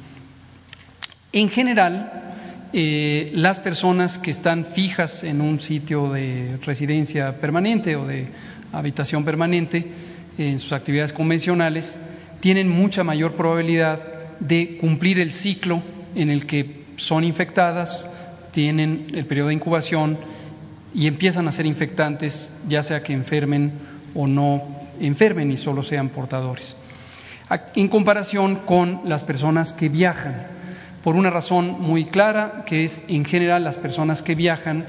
En 1.32 1.50
general, 1.50 2.28
eh, 2.74 3.32
las 3.34 3.60
personas 3.60 4.18
que 4.18 4.32
están 4.32 4.66
fijas 4.74 5.24
en 5.24 5.42
un 5.42 5.60
sitio 5.60 6.12
de 6.12 6.58
residencia 6.66 7.40
permanente 7.40 7.96
o 7.96 8.06
de 8.06 8.28
habitación 8.74 9.24
permanente 9.24 9.86
en 10.38 10.60
sus 10.60 10.74
actividades 10.74 11.14
convencionales 11.14 11.98
tienen 12.40 12.70
mucha 12.70 13.04
mayor 13.04 13.34
probabilidad 13.34 14.00
de 14.40 14.78
cumplir 14.80 15.20
el 15.20 15.34
ciclo 15.34 15.82
en 16.16 16.30
el 16.30 16.46
que 16.46 16.84
son 16.98 17.24
infectadas, 17.24 18.10
tienen 18.52 19.08
el 19.14 19.26
periodo 19.26 19.50
de 19.50 19.56
incubación 19.56 20.18
y 20.94 21.08
empiezan 21.08 21.48
a 21.48 21.52
ser 21.52 21.66
infectantes, 21.66 22.52
ya 22.68 22.84
sea 22.84 23.04
que 23.04 23.14
enfermen 23.14 23.72
o 24.16 24.28
no 24.28 24.64
enfermen 25.00 25.52
y 25.52 25.58
solo 25.58 25.84
sean 25.84 26.10
portadores. 26.10 26.76
En 27.76 27.88
comparación 27.88 28.58
con 28.66 29.02
las 29.06 29.24
personas 29.24 29.74
que 29.74 29.90
viajan, 29.90 30.48
por 31.04 31.16
una 31.16 31.30
razón 31.30 31.80
muy 31.80 32.06
clara, 32.06 32.64
que 32.66 32.84
es 32.84 33.02
en 33.08 33.24
general 33.24 33.64
las 33.64 33.78
personas 33.78 34.22
que 34.22 34.36
viajan 34.36 34.86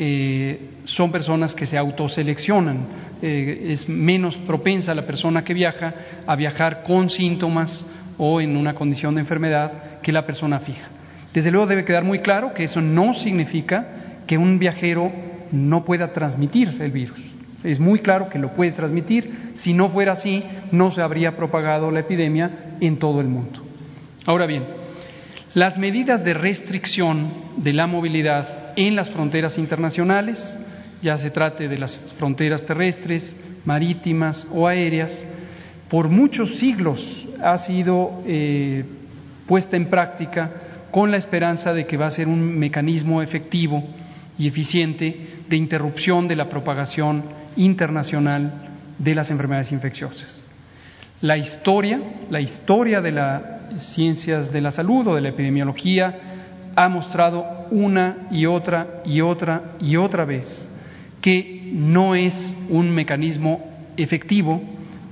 eh, 0.00 0.60
son 0.84 1.10
personas 1.10 1.54
que 1.54 1.66
se 1.66 1.76
autoseleccionan. 1.76 2.86
Eh, 3.20 3.66
es 3.70 3.88
menos 3.88 4.36
propensa 4.36 4.94
la 4.94 5.04
persona 5.04 5.42
que 5.42 5.52
viaja 5.54 5.92
a 6.24 6.36
viajar 6.36 6.84
con 6.84 7.10
síntomas 7.10 7.84
o 8.16 8.40
en 8.40 8.56
una 8.56 8.74
condición 8.74 9.16
de 9.16 9.22
enfermedad 9.22 10.00
que 10.00 10.12
la 10.12 10.24
persona 10.24 10.60
fija. 10.60 10.88
Desde 11.34 11.50
luego 11.50 11.66
debe 11.66 11.84
quedar 11.84 12.04
muy 12.04 12.20
claro 12.20 12.54
que 12.54 12.64
eso 12.64 12.80
no 12.80 13.12
significa 13.12 14.22
que 14.26 14.38
un 14.38 14.60
viajero 14.60 15.10
no 15.50 15.84
pueda 15.84 16.12
transmitir 16.12 16.80
el 16.80 16.92
virus. 16.92 17.20
Es 17.64 17.80
muy 17.80 17.98
claro 17.98 18.28
que 18.28 18.38
lo 18.38 18.54
puede 18.54 18.70
transmitir. 18.70 19.50
Si 19.54 19.74
no 19.74 19.88
fuera 19.88 20.12
así, 20.12 20.44
no 20.70 20.92
se 20.92 21.02
habría 21.02 21.34
propagado 21.34 21.90
la 21.90 22.00
epidemia 22.00 22.76
en 22.80 22.98
todo 22.98 23.20
el 23.20 23.26
mundo. 23.26 23.64
Ahora 24.26 24.46
bien, 24.46 24.64
las 25.54 25.76
medidas 25.76 26.24
de 26.24 26.34
restricción 26.34 27.32
de 27.56 27.72
la 27.72 27.88
movilidad 27.88 28.57
en 28.86 28.94
las 28.94 29.10
fronteras 29.10 29.58
internacionales, 29.58 30.56
ya 31.02 31.18
se 31.18 31.32
trate 31.32 31.66
de 31.66 31.78
las 31.78 31.98
fronteras 32.16 32.64
terrestres, 32.64 33.36
marítimas 33.64 34.46
o 34.52 34.68
aéreas, 34.68 35.26
por 35.90 36.08
muchos 36.08 36.58
siglos 36.58 37.28
ha 37.42 37.58
sido 37.58 38.22
eh, 38.24 38.84
puesta 39.48 39.76
en 39.76 39.86
práctica 39.86 40.52
con 40.92 41.10
la 41.10 41.16
esperanza 41.16 41.74
de 41.74 41.86
que 41.86 41.96
va 41.96 42.06
a 42.06 42.12
ser 42.12 42.28
un 42.28 42.56
mecanismo 42.56 43.20
efectivo 43.20 43.82
y 44.38 44.46
eficiente 44.46 45.26
de 45.48 45.56
interrupción 45.56 46.28
de 46.28 46.36
la 46.36 46.48
propagación 46.48 47.24
internacional 47.56 48.76
de 48.96 49.14
las 49.14 49.30
enfermedades 49.32 49.72
infecciosas. 49.72 50.46
La 51.20 51.36
historia, 51.36 52.00
la 52.30 52.40
historia 52.40 53.00
de 53.00 53.10
la 53.10 53.54
ciencias 53.78 54.52
de 54.52 54.60
la 54.60 54.70
salud 54.70 55.08
o 55.08 55.14
de 55.16 55.20
la 55.20 55.28
epidemiología 55.30 56.37
ha 56.78 56.88
mostrado 56.88 57.66
una 57.72 58.28
y 58.30 58.46
otra 58.46 59.02
y 59.04 59.20
otra 59.20 59.74
y 59.80 59.96
otra 59.96 60.24
vez 60.24 60.70
que 61.20 61.70
no 61.72 62.14
es 62.14 62.54
un 62.68 62.88
mecanismo 62.94 63.68
efectivo 63.96 64.62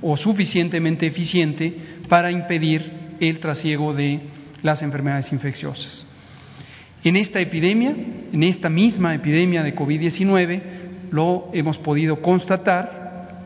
o 0.01 0.15
suficientemente 0.15 1.05
eficiente 1.05 1.75
para 2.07 2.31
impedir 2.31 2.89
el 3.19 3.39
trasiego 3.39 3.93
de 3.93 4.21
las 4.63 4.81
enfermedades 4.81 5.33
infecciosas. 5.33 6.07
En 7.03 7.17
esta 7.17 7.41
epidemia, 7.41 7.93
en 8.31 8.43
esta 8.43 8.69
misma 8.69 9.13
epidemia 9.13 9.61
de 9.61 9.75
COVID-19, 9.75 10.61
lo 11.11 11.49
hemos 11.51 11.77
podido 11.79 12.21
constatar 12.21 13.43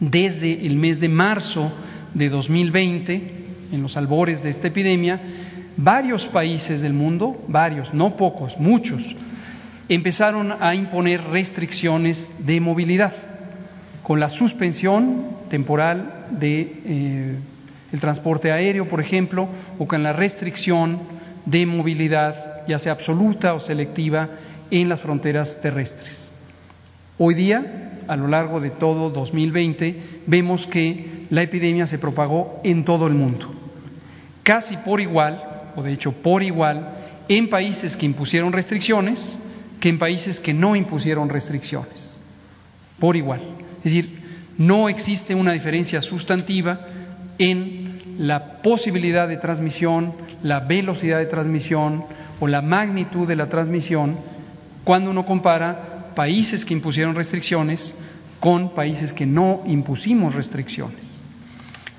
desde 0.00 0.66
el 0.66 0.74
mes 0.74 0.98
de 0.98 1.08
marzo 1.08 1.70
de 2.14 2.30
2020 2.30 3.34
en 3.70 3.80
los 3.80 3.96
albores 3.96 4.42
de 4.42 4.50
esta 4.50 4.66
epidemia, 4.66 5.20
varios 5.82 6.26
países 6.26 6.82
del 6.82 6.92
mundo, 6.92 7.42
varios, 7.48 7.92
no 7.94 8.16
pocos, 8.16 8.58
muchos, 8.58 9.02
empezaron 9.88 10.54
a 10.60 10.74
imponer 10.74 11.22
restricciones 11.24 12.30
de 12.38 12.60
movilidad, 12.60 13.12
con 14.02 14.20
la 14.20 14.28
suspensión 14.28 15.38
temporal 15.48 16.26
de 16.30 16.60
eh, 16.60 17.38
el 17.92 18.00
transporte 18.00 18.52
aéreo, 18.52 18.88
por 18.88 19.00
ejemplo, 19.00 19.48
o 19.78 19.86
con 19.86 20.02
la 20.02 20.12
restricción 20.12 21.00
de 21.46 21.64
movilidad, 21.66 22.66
ya 22.68 22.78
sea 22.78 22.92
absoluta 22.92 23.54
o 23.54 23.60
selectiva, 23.60 24.28
en 24.70 24.88
las 24.88 25.00
fronteras 25.00 25.60
terrestres. 25.60 26.30
Hoy 27.18 27.34
día, 27.34 28.02
a 28.06 28.16
lo 28.16 28.28
largo 28.28 28.60
de 28.60 28.70
todo 28.70 29.10
2020, 29.10 30.22
vemos 30.26 30.66
que 30.66 31.26
la 31.30 31.42
epidemia 31.42 31.86
se 31.86 31.98
propagó 31.98 32.60
en 32.62 32.84
todo 32.84 33.06
el 33.06 33.14
mundo 33.14 33.60
casi 34.50 34.76
por 34.78 35.00
igual, 35.00 35.49
o 35.76 35.82
de 35.82 35.92
hecho 35.92 36.12
por 36.12 36.42
igual, 36.42 36.96
en 37.28 37.48
países 37.48 37.96
que 37.96 38.06
impusieron 38.06 38.52
restricciones 38.52 39.38
que 39.80 39.88
en 39.88 39.98
países 39.98 40.40
que 40.40 40.52
no 40.52 40.76
impusieron 40.76 41.28
restricciones. 41.28 42.20
Por 42.98 43.16
igual. 43.16 43.40
Es 43.78 43.84
decir, 43.84 44.18
no 44.58 44.88
existe 44.88 45.34
una 45.34 45.52
diferencia 45.52 46.02
sustantiva 46.02 46.80
en 47.38 48.16
la 48.18 48.60
posibilidad 48.60 49.26
de 49.26 49.38
transmisión, 49.38 50.12
la 50.42 50.60
velocidad 50.60 51.18
de 51.18 51.26
transmisión 51.26 52.04
o 52.38 52.46
la 52.46 52.60
magnitud 52.60 53.26
de 53.26 53.36
la 53.36 53.48
transmisión 53.48 54.16
cuando 54.84 55.10
uno 55.10 55.24
compara 55.24 56.12
países 56.14 56.64
que 56.64 56.74
impusieron 56.74 57.14
restricciones 57.14 57.94
con 58.38 58.74
países 58.74 59.12
que 59.12 59.26
no 59.26 59.62
impusimos 59.66 60.34
restricciones. 60.34 61.04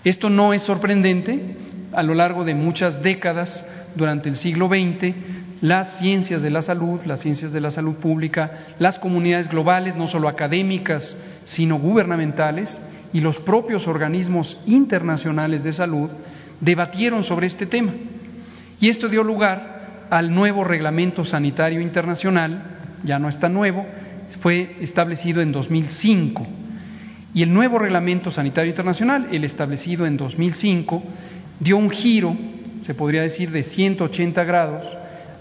Esto 0.04 0.30
no 0.30 0.54
es 0.54 0.64
sorprendente. 0.64 1.58
A 1.94 2.04
lo 2.04 2.14
largo 2.14 2.44
de 2.44 2.56
muchas 2.56 3.04
décadas 3.04 3.66
durante 3.96 4.30
el 4.30 4.36
siglo 4.36 4.68
XX, 4.68 5.14
las 5.62 6.00
ciencias 6.00 6.42
de 6.42 6.50
la 6.50 6.62
salud, 6.62 7.02
las 7.06 7.22
ciencias 7.22 7.52
de 7.52 7.62
la 7.62 7.70
salud 7.70 7.96
pública, 7.96 8.74
las 8.80 8.98
comunidades 8.98 9.50
globales, 9.50 9.96
no 9.96 10.08
solo 10.08 10.28
académicas, 10.28 11.18
sino 11.46 11.78
gubernamentales, 11.78 12.82
y 13.14 13.20
los 13.20 13.40
propios 13.40 13.88
organismos 13.88 14.62
internacionales 14.66 15.64
de 15.64 15.74
salud 15.74 16.10
debatieron 16.60 17.24
sobre 17.24 17.48
este 17.48 17.66
tema. 17.66 17.94
Y 18.80 18.90
esto 18.90 19.10
dio 19.10 19.24
lugar 19.24 20.08
al 20.10 20.34
nuevo 20.34 20.64
Reglamento 20.64 21.24
Sanitario 21.24 21.82
Internacional, 21.82 22.64
ya 23.04 23.20
no 23.20 23.30
está 23.30 23.50
nuevo, 23.50 23.86
fue 24.40 24.78
establecido 24.82 25.42
en 25.42 25.52
2005. 25.52 26.48
Y 27.34 27.44
el 27.44 27.54
nuevo 27.54 27.80
Reglamento 27.80 28.32
Sanitario 28.32 28.70
Internacional, 28.70 29.28
el 29.32 29.44
establecido 29.44 30.06
en 30.06 30.18
2005, 30.18 31.04
dio 31.62 31.78
un 31.78 31.92
giro, 31.92 32.36
se 32.82 32.96
podría 32.96 33.22
decir, 33.22 33.52
de 33.52 33.64
180 33.64 34.44
grados 34.44 34.86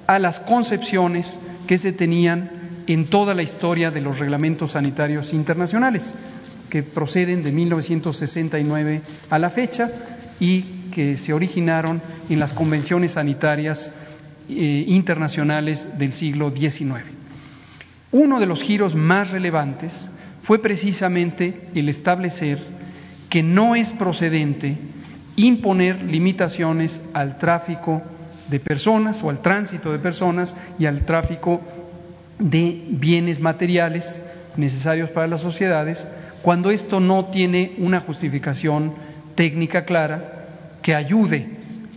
a 0.06 0.18
las 0.18 0.38
concepciones 0.40 1.38
que 1.66 1.78
se 1.78 1.92
tenían 1.92 2.50
en 2.86 3.06
toda 3.06 3.34
la 3.34 3.42
historia 3.42 3.90
de 3.90 4.02
los 4.02 4.18
reglamentos 4.18 4.72
sanitarios 4.72 5.32
internacionales 5.32 6.14
que 6.68 6.82
proceden 6.82 7.42
de 7.42 7.52
1969 7.52 9.02
a 9.30 9.38
la 9.38 9.50
fecha 9.50 9.90
y 10.38 10.62
que 10.92 11.16
se 11.16 11.32
originaron 11.32 12.02
en 12.28 12.38
las 12.38 12.52
convenciones 12.52 13.12
sanitarias 13.12 13.92
eh, 14.48 14.84
internacionales 14.86 15.86
del 15.98 16.12
siglo 16.12 16.50
XIX. 16.50 17.04
Uno 18.12 18.40
de 18.40 18.46
los 18.46 18.62
giros 18.62 18.94
más 18.94 19.30
relevantes 19.30 20.10
fue 20.42 20.60
precisamente 20.60 21.68
el 21.74 21.88
establecer 21.88 22.58
que 23.28 23.42
no 23.42 23.76
es 23.76 23.92
procedente 23.92 24.76
imponer 25.46 26.02
limitaciones 26.02 27.02
al 27.12 27.38
tráfico 27.38 28.02
de 28.48 28.60
personas 28.60 29.22
o 29.22 29.30
al 29.30 29.40
tránsito 29.40 29.92
de 29.92 29.98
personas 29.98 30.56
y 30.78 30.86
al 30.86 31.04
tráfico 31.04 31.60
de 32.38 32.84
bienes 32.90 33.40
materiales 33.40 34.20
necesarios 34.56 35.10
para 35.10 35.26
las 35.26 35.40
sociedades 35.40 36.06
cuando 36.42 36.70
esto 36.70 37.00
no 37.00 37.26
tiene 37.26 37.76
una 37.78 38.00
justificación 38.00 38.94
técnica 39.34 39.84
clara 39.84 40.46
que 40.82 40.94
ayude 40.94 41.48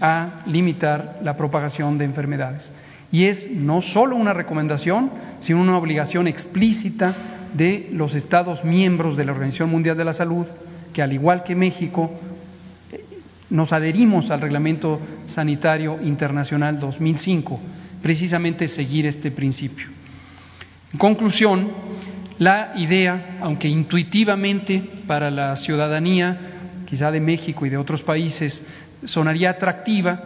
a 0.02 0.44
limitar 0.46 1.20
la 1.24 1.38
propagación 1.38 1.98
de 1.98 2.06
enfermedades. 2.06 2.72
Y 3.12 3.26
es 3.26 3.50
no 3.52 3.82
solo 3.82 4.16
una 4.16 4.34
recomendación, 4.34 5.12
sino 5.40 5.62
una 5.62 5.78
obligación 5.78 6.28
explícita 6.28 7.16
de 7.54 7.90
los 7.92 8.16
Estados 8.16 8.64
miembros 8.66 9.16
de 9.16 9.26
la 9.26 9.32
Organización 9.32 9.70
Mundial 9.70 9.96
de 9.96 10.06
la 10.06 10.14
Salud, 10.14 10.46
que 10.92 11.02
al 11.02 11.14
igual 11.14 11.44
que 11.44 11.56
México, 11.56 12.12
nos 13.54 13.72
adherimos 13.72 14.32
al 14.32 14.42
Reglamento 14.42 15.00
Sanitario 15.28 16.00
Internacional 16.02 16.80
2005, 16.80 17.60
precisamente 18.02 18.68
seguir 18.68 19.06
este 19.06 19.30
principio. 19.30 19.88
En 20.92 20.98
conclusión, 20.98 21.72
la 22.40 22.74
idea, 22.76 23.38
aunque 23.42 23.68
intuitivamente 23.68 24.82
para 25.06 25.30
la 25.30 25.56
ciudadanía, 25.56 26.82
quizá 26.86 27.12
de 27.12 27.20
México 27.20 27.68
y 27.68 27.70
de 27.70 27.78
otros 27.78 28.02
países, 28.02 28.66
sonaría 29.06 29.52
atractiva, 29.52 30.24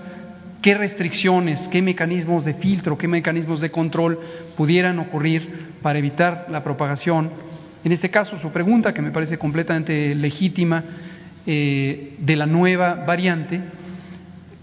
qué 0.62 0.76
restricciones, 0.76 1.68
qué 1.68 1.82
mecanismos 1.82 2.46
de 2.46 2.54
filtro, 2.54 2.98
qué 2.98 3.10
mecanismos 3.10 3.60
de 3.60 3.72
control 3.72 4.20
pudieran 4.56 5.00
ocurrir 5.00 5.74
para 5.82 6.00
evitar 6.00 6.48
la 6.50 6.64
propagación. 6.64 7.30
En 7.84 7.92
este 7.92 8.10
caso, 8.10 8.40
su 8.40 8.52
pregunta, 8.52 8.94
que 8.94 9.02
me 9.02 9.12
parece 9.12 9.38
completamente 9.38 10.16
legítima, 10.16 10.84
eh, 11.50 12.16
de 12.20 12.36
la 12.36 12.46
nueva 12.46 13.06
variante, 13.06 13.62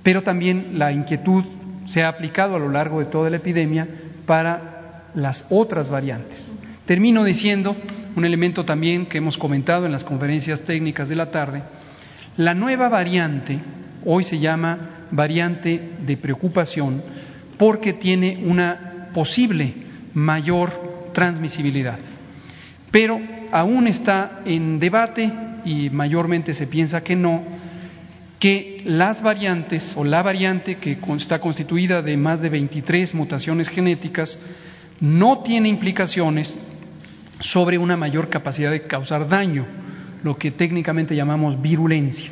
pero 0.02 0.22
también 0.22 0.78
la 0.78 0.92
inquietud 0.92 1.42
se 1.86 2.02
ha 2.02 2.08
aplicado 2.08 2.56
a 2.56 2.58
lo 2.58 2.68
largo 2.68 2.98
de 2.98 3.06
toda 3.06 3.30
la 3.30 3.36
epidemia 3.36 3.88
para 4.26 5.10
las 5.14 5.46
otras 5.48 5.88
variantes. 5.88 6.54
Termino 6.84 7.24
diciendo 7.24 7.74
un 8.14 8.26
elemento 8.26 8.66
también 8.66 9.06
que 9.06 9.16
hemos 9.16 9.38
comentado 9.38 9.86
en 9.86 9.92
las 9.92 10.04
conferencias 10.04 10.60
técnicas 10.62 11.08
de 11.08 11.16
la 11.16 11.30
tarde. 11.30 11.62
La 12.36 12.52
nueva 12.54 12.90
variante 12.90 13.58
hoy 14.04 14.24
se 14.24 14.38
llama 14.38 15.06
variante 15.10 15.92
de 16.04 16.16
preocupación 16.18 17.02
porque 17.56 17.94
tiene 17.94 18.42
una 18.44 19.08
posible 19.14 19.72
mayor 20.12 21.10
transmisibilidad. 21.14 21.98
Pero 22.90 23.18
aún 23.52 23.86
está 23.86 24.42
en 24.44 24.78
debate 24.78 25.32
y 25.64 25.90
mayormente 25.90 26.54
se 26.54 26.66
piensa 26.66 27.02
que 27.02 27.16
no, 27.16 27.42
que 28.38 28.82
las 28.84 29.22
variantes 29.22 29.94
o 29.96 30.04
la 30.04 30.22
variante 30.22 30.76
que 30.76 30.98
está 31.16 31.40
constituida 31.40 32.02
de 32.02 32.16
más 32.16 32.40
de 32.40 32.50
23 32.50 33.14
mutaciones 33.14 33.68
genéticas 33.68 34.38
no 35.00 35.38
tiene 35.38 35.68
implicaciones 35.68 36.58
sobre 37.40 37.78
una 37.78 37.96
mayor 37.96 38.28
capacidad 38.28 38.70
de 38.70 38.82
causar 38.82 39.28
daño, 39.28 39.66
lo 40.22 40.36
que 40.36 40.50
técnicamente 40.50 41.16
llamamos 41.16 41.60
virulencia, 41.60 42.30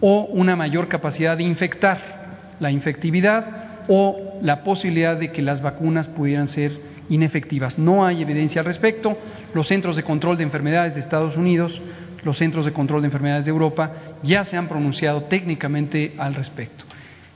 o 0.00 0.22
una 0.32 0.56
mayor 0.56 0.88
capacidad 0.88 1.36
de 1.36 1.44
infectar, 1.44 2.56
la 2.58 2.70
infectividad 2.70 3.84
o 3.88 4.38
la 4.42 4.62
posibilidad 4.62 5.16
de 5.16 5.32
que 5.32 5.42
las 5.42 5.62
vacunas 5.62 6.08
pudieran 6.08 6.48
ser 6.48 6.72
inefectivas. 7.08 7.78
No 7.78 8.06
hay 8.06 8.22
evidencia 8.22 8.60
al 8.60 8.66
respecto. 8.66 9.16
Los 9.52 9.68
centros 9.68 9.96
de 9.96 10.04
control 10.04 10.38
de 10.38 10.44
enfermedades 10.44 10.94
de 10.94 11.00
Estados 11.00 11.36
Unidos, 11.36 11.82
los 12.22 12.38
centros 12.38 12.64
de 12.64 12.72
control 12.72 13.02
de 13.02 13.08
enfermedades 13.08 13.44
de 13.44 13.50
Europa 13.50 13.92
ya 14.22 14.44
se 14.44 14.56
han 14.56 14.68
pronunciado 14.68 15.24
técnicamente 15.24 16.14
al 16.18 16.34
respecto. 16.34 16.84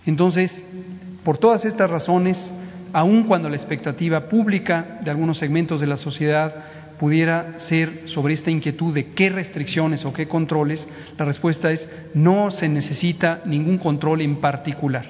Entonces, 0.06 0.65
por 1.23 1.39
todas 1.39 1.65
estas 1.65 1.90
razones, 1.90 2.52
aun 2.93 3.24
cuando 3.24 3.48
la 3.48 3.56
expectativa 3.56 4.28
pública 4.28 4.98
de 5.02 5.11
algunos 5.11 5.39
segmentos 5.39 5.81
de 5.81 5.86
la 5.86 5.97
sociedad 5.97 6.55
pudiera 6.98 7.59
ser 7.59 8.02
sobre 8.06 8.35
esta 8.35 8.51
inquietud 8.51 8.94
de 8.94 9.06
qué 9.12 9.31
restricciones 9.31 10.05
o 10.05 10.12
qué 10.12 10.28
controles, 10.28 10.86
la 11.19 11.24
respuesta 11.24 11.70
es 11.70 11.89
no 12.15 12.51
se 12.51 12.69
necesita 12.69 13.43
ningún 13.47 13.78
control 13.78 14.20
en 14.20 14.40
particular. 14.40 15.06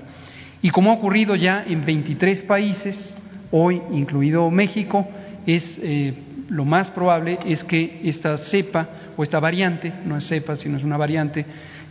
Y 0.63 0.71
como 0.71 0.91
ha 0.91 0.95
ocurrido 0.95 1.37
ya 1.37 1.63
en 1.67 1.85
23 1.85 2.45
países, 2.45 3.17
hoy 3.51 3.83
incluido 3.93 4.51
México, 4.51 5.07
es 5.47 5.79
eh, 5.83 6.15
lo 6.49 6.65
más 6.65 6.91
probable 6.91 7.39
es 7.47 7.65
que 7.65 8.01
esta 8.05 8.37
cepa 8.37 8.89
o 9.17 9.23
esta 9.23 9.41
variante, 9.41 9.93
no 10.05 10.17
es 10.17 10.27
cepa, 10.27 10.57
sino 10.57 10.77
es 10.77 10.85
una 10.85 10.97
variante, 10.97 11.45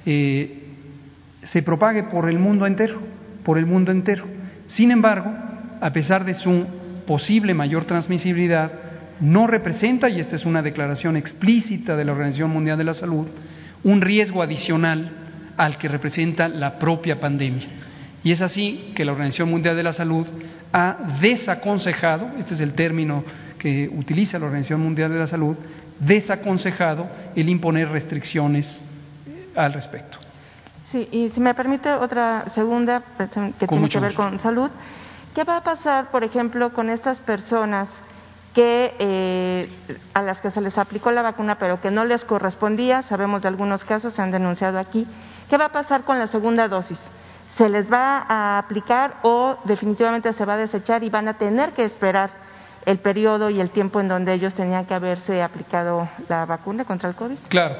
eh, 0.05 0.63
se 1.41 1.63
propague 1.63 2.03
por 2.03 2.29
el 2.29 2.39
mundo 2.39 2.65
entero, 2.65 3.01
por 3.43 3.57
el 3.57 3.65
mundo 3.65 3.91
entero. 3.91 4.25
Sin 4.67 4.91
embargo, 4.91 5.33
a 5.81 5.91
pesar 5.91 6.25
de 6.25 6.33
su 6.33 6.65
posible 7.05 7.53
mayor 7.53 7.85
transmisibilidad, 7.85 8.71
no 9.19 9.47
representa, 9.47 10.09
y 10.09 10.19
esta 10.19 10.35
es 10.35 10.45
una 10.45 10.61
declaración 10.61 11.17
explícita 11.17 11.95
de 11.95 12.05
la 12.05 12.13
Organización 12.13 12.51
Mundial 12.51 12.77
de 12.77 12.83
la 12.83 12.93
Salud, 12.93 13.27
un 13.83 14.01
riesgo 14.01 14.41
adicional 14.41 15.11
al 15.57 15.77
que 15.77 15.87
representa 15.87 16.47
la 16.47 16.79
propia 16.79 17.19
pandemia. 17.19 17.67
Y 18.23 18.31
es 18.31 18.41
así 18.41 18.91
que 18.95 19.05
la 19.05 19.11
Organización 19.11 19.49
Mundial 19.49 19.75
de 19.75 19.83
la 19.83 19.93
Salud 19.93 20.25
ha 20.71 20.97
desaconsejado, 21.21 22.31
este 22.39 22.53
es 22.53 22.61
el 22.61 22.73
término 22.73 23.23
que 23.63 23.89
utiliza 23.95 24.37
la 24.37 24.47
Organización 24.47 24.81
Mundial 24.81 25.09
de 25.09 25.19
la 25.19 25.25
Salud, 25.25 25.55
desaconsejado 25.97 27.07
el 27.33 27.47
imponer 27.47 27.87
restricciones 27.87 28.83
al 29.55 29.71
respecto. 29.71 30.17
Sí, 30.91 31.07
y 31.09 31.29
si 31.29 31.39
me 31.39 31.53
permite 31.53 31.93
otra 31.93 32.43
segunda 32.53 33.01
que 33.17 33.65
tiene 33.65 33.89
que 33.89 33.99
ver 34.01 34.13
con 34.15 34.37
salud, 34.41 34.69
¿qué 35.33 35.45
va 35.45 35.57
a 35.57 35.63
pasar, 35.63 36.11
por 36.11 36.25
ejemplo, 36.25 36.73
con 36.73 36.89
estas 36.89 37.19
personas 37.19 37.87
que 38.53 38.95
eh, 38.99 39.69
a 40.13 40.21
las 40.21 40.41
que 40.41 40.51
se 40.51 40.59
les 40.59 40.77
aplicó 40.77 41.09
la 41.11 41.21
vacuna 41.21 41.57
pero 41.57 41.79
que 41.79 41.89
no 41.89 42.03
les 42.03 42.25
correspondía, 42.25 43.01
sabemos 43.03 43.43
de 43.43 43.47
algunos 43.47 43.85
casos, 43.85 44.13
se 44.13 44.21
han 44.21 44.31
denunciado 44.31 44.77
aquí. 44.77 45.07
¿Qué 45.49 45.55
va 45.55 45.65
a 45.65 45.71
pasar 45.71 46.03
con 46.03 46.19
la 46.19 46.27
segunda 46.27 46.67
dosis? 46.67 46.99
¿Se 47.57 47.69
les 47.69 47.91
va 47.91 48.25
a 48.27 48.57
aplicar 48.57 49.19
o 49.21 49.55
definitivamente 49.63 50.33
se 50.33 50.43
va 50.43 50.55
a 50.55 50.57
desechar 50.57 51.01
y 51.05 51.09
van 51.09 51.29
a 51.29 51.35
tener 51.35 51.71
que 51.71 51.85
esperar 51.85 52.42
el 52.85 52.99
periodo 52.99 53.49
y 53.49 53.59
el 53.59 53.69
tiempo 53.69 53.99
en 53.99 54.07
donde 54.07 54.33
ellos 54.33 54.53
tenían 54.53 54.85
que 54.85 54.93
haberse 54.93 55.41
aplicado 55.41 56.09
la 56.29 56.45
vacuna 56.45 56.85
contra 56.85 57.09
el 57.09 57.15
COVID? 57.15 57.37
Claro. 57.49 57.75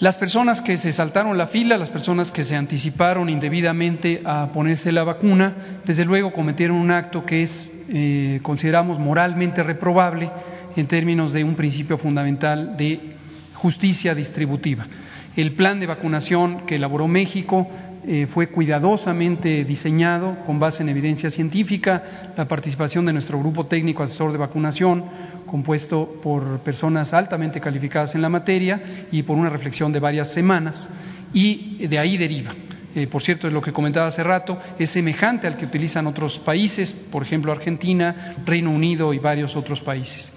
Las 0.00 0.16
personas 0.16 0.60
que 0.60 0.76
se 0.76 0.92
saltaron 0.92 1.36
la 1.36 1.48
fila, 1.48 1.76
las 1.76 1.90
personas 1.90 2.30
que 2.30 2.44
se 2.44 2.54
anticiparon 2.54 3.28
indebidamente 3.28 4.22
a 4.24 4.46
ponerse 4.52 4.92
la 4.92 5.02
vacuna, 5.02 5.80
desde 5.84 6.04
luego 6.04 6.32
cometieron 6.32 6.76
un 6.76 6.92
acto 6.92 7.26
que 7.26 7.42
es, 7.42 7.72
eh, 7.88 8.38
consideramos, 8.42 8.98
moralmente 9.00 9.60
reprobable 9.64 10.30
en 10.76 10.86
términos 10.86 11.32
de 11.32 11.42
un 11.42 11.56
principio 11.56 11.98
fundamental 11.98 12.76
de 12.76 13.16
justicia 13.54 14.14
distributiva. 14.14 14.86
El 15.34 15.54
plan 15.54 15.80
de 15.80 15.86
vacunación 15.86 16.64
que 16.64 16.76
elaboró 16.76 17.08
México 17.08 17.68
eh, 18.10 18.26
fue 18.26 18.46
cuidadosamente 18.46 19.66
diseñado 19.66 20.38
con 20.46 20.58
base 20.58 20.82
en 20.82 20.88
evidencia 20.88 21.28
científica, 21.28 22.32
la 22.34 22.48
participación 22.48 23.04
de 23.04 23.12
nuestro 23.12 23.38
grupo 23.38 23.66
técnico 23.66 24.02
asesor 24.02 24.32
de 24.32 24.38
vacunación, 24.38 25.04
compuesto 25.44 26.18
por 26.22 26.60
personas 26.60 27.12
altamente 27.12 27.60
calificadas 27.60 28.14
en 28.14 28.22
la 28.22 28.30
materia 28.30 29.08
y 29.12 29.22
por 29.24 29.36
una 29.36 29.50
reflexión 29.50 29.92
de 29.92 30.00
varias 30.00 30.32
semanas, 30.32 30.88
y 31.34 31.86
de 31.86 31.98
ahí 31.98 32.16
deriva. 32.16 32.54
Eh, 32.94 33.08
por 33.08 33.22
cierto, 33.22 33.50
lo 33.50 33.60
que 33.60 33.74
comentaba 33.74 34.06
hace 34.06 34.22
rato, 34.22 34.58
es 34.78 34.88
semejante 34.88 35.46
al 35.46 35.58
que 35.58 35.66
utilizan 35.66 36.06
otros 36.06 36.38
países, 36.38 36.94
por 36.94 37.22
ejemplo 37.22 37.52
Argentina, 37.52 38.36
Reino 38.46 38.70
Unido 38.70 39.12
y 39.12 39.18
varios 39.18 39.54
otros 39.54 39.82
países. 39.82 40.32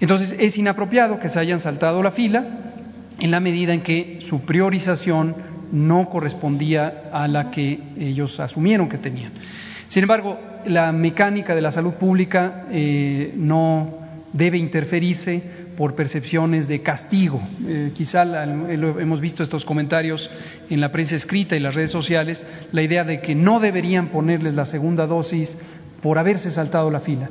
Entonces, 0.00 0.34
es 0.36 0.58
inapropiado 0.58 1.20
que 1.20 1.28
se 1.28 1.38
hayan 1.38 1.60
saltado 1.60 2.02
la 2.02 2.10
fila 2.10 2.44
en 3.20 3.30
la 3.30 3.38
medida 3.38 3.72
en 3.72 3.82
que 3.82 4.18
su 4.20 4.40
priorización 4.40 5.51
no 5.72 6.08
correspondía 6.08 7.10
a 7.12 7.26
la 7.26 7.50
que 7.50 7.80
ellos 7.98 8.38
asumieron 8.38 8.88
que 8.88 8.98
tenían. 8.98 9.32
Sin 9.88 10.02
embargo, 10.02 10.38
la 10.66 10.92
mecánica 10.92 11.54
de 11.54 11.62
la 11.62 11.72
salud 11.72 11.94
pública 11.94 12.66
eh, 12.70 13.32
no 13.36 13.98
debe 14.32 14.58
interferirse 14.58 15.42
por 15.76 15.94
percepciones 15.94 16.68
de 16.68 16.82
castigo. 16.82 17.42
Eh, 17.66 17.90
quizá 17.94 18.22
hemos 18.44 19.20
visto 19.20 19.42
estos 19.42 19.64
comentarios 19.64 20.30
en 20.68 20.80
la 20.80 20.92
prensa 20.92 21.16
escrita 21.16 21.56
y 21.56 21.60
las 21.60 21.74
redes 21.74 21.90
sociales, 21.90 22.44
la 22.72 22.82
idea 22.82 23.04
de 23.04 23.20
que 23.20 23.34
no 23.34 23.58
deberían 23.58 24.08
ponerles 24.08 24.54
la 24.54 24.66
segunda 24.66 25.06
dosis 25.06 25.58
por 26.00 26.18
haberse 26.18 26.50
saltado 26.50 26.90
la 26.90 27.00
fila. 27.00 27.30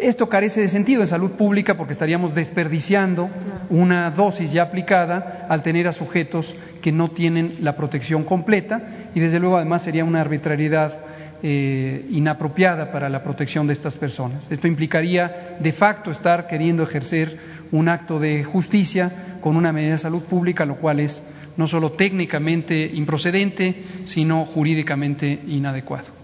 Esto 0.00 0.28
carece 0.28 0.60
de 0.60 0.68
sentido 0.68 1.02
en 1.02 1.08
salud 1.08 1.32
pública 1.32 1.76
porque 1.76 1.92
estaríamos 1.92 2.34
desperdiciando 2.34 3.28
una 3.70 4.10
dosis 4.10 4.52
ya 4.52 4.62
aplicada 4.62 5.46
al 5.48 5.62
tener 5.62 5.88
a 5.88 5.92
sujetos 5.92 6.54
que 6.80 6.92
no 6.92 7.10
tienen 7.10 7.56
la 7.60 7.76
protección 7.76 8.24
completa 8.24 9.10
y 9.14 9.20
desde 9.20 9.40
luego 9.40 9.56
además 9.56 9.82
sería 9.82 10.04
una 10.04 10.20
arbitrariedad 10.20 11.00
eh, 11.42 12.06
inapropiada 12.10 12.90
para 12.90 13.08
la 13.08 13.22
protección 13.22 13.66
de 13.66 13.74
estas 13.74 13.96
personas. 13.96 14.46
Esto 14.50 14.66
implicaría 14.66 15.56
de 15.60 15.72
facto 15.72 16.10
estar 16.10 16.46
queriendo 16.46 16.82
ejercer 16.82 17.38
un 17.72 17.88
acto 17.88 18.18
de 18.18 18.44
justicia 18.44 19.38
con 19.40 19.56
una 19.56 19.72
medida 19.72 19.92
de 19.92 19.98
salud 19.98 20.22
pública, 20.22 20.64
lo 20.64 20.76
cual 20.76 21.00
es 21.00 21.22
no 21.56 21.68
solo 21.68 21.92
técnicamente 21.92 22.90
improcedente, 22.94 23.84
sino 24.04 24.44
jurídicamente 24.44 25.40
inadecuado. 25.46 26.23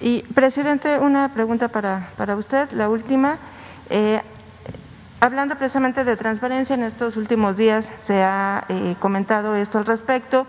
Y, 0.00 0.22
presidente, 0.34 0.98
una 0.98 1.32
pregunta 1.34 1.68
para, 1.68 2.10
para 2.16 2.36
usted, 2.36 2.70
la 2.72 2.88
última. 2.88 3.38
Eh, 3.90 4.20
hablando 5.20 5.56
precisamente 5.56 6.04
de 6.04 6.16
transparencia, 6.16 6.74
en 6.74 6.84
estos 6.84 7.16
últimos 7.16 7.56
días 7.56 7.84
se 8.06 8.22
ha 8.22 8.64
eh, 8.68 8.96
comentado 9.00 9.54
esto 9.56 9.78
al 9.78 9.86
respecto 9.86 10.46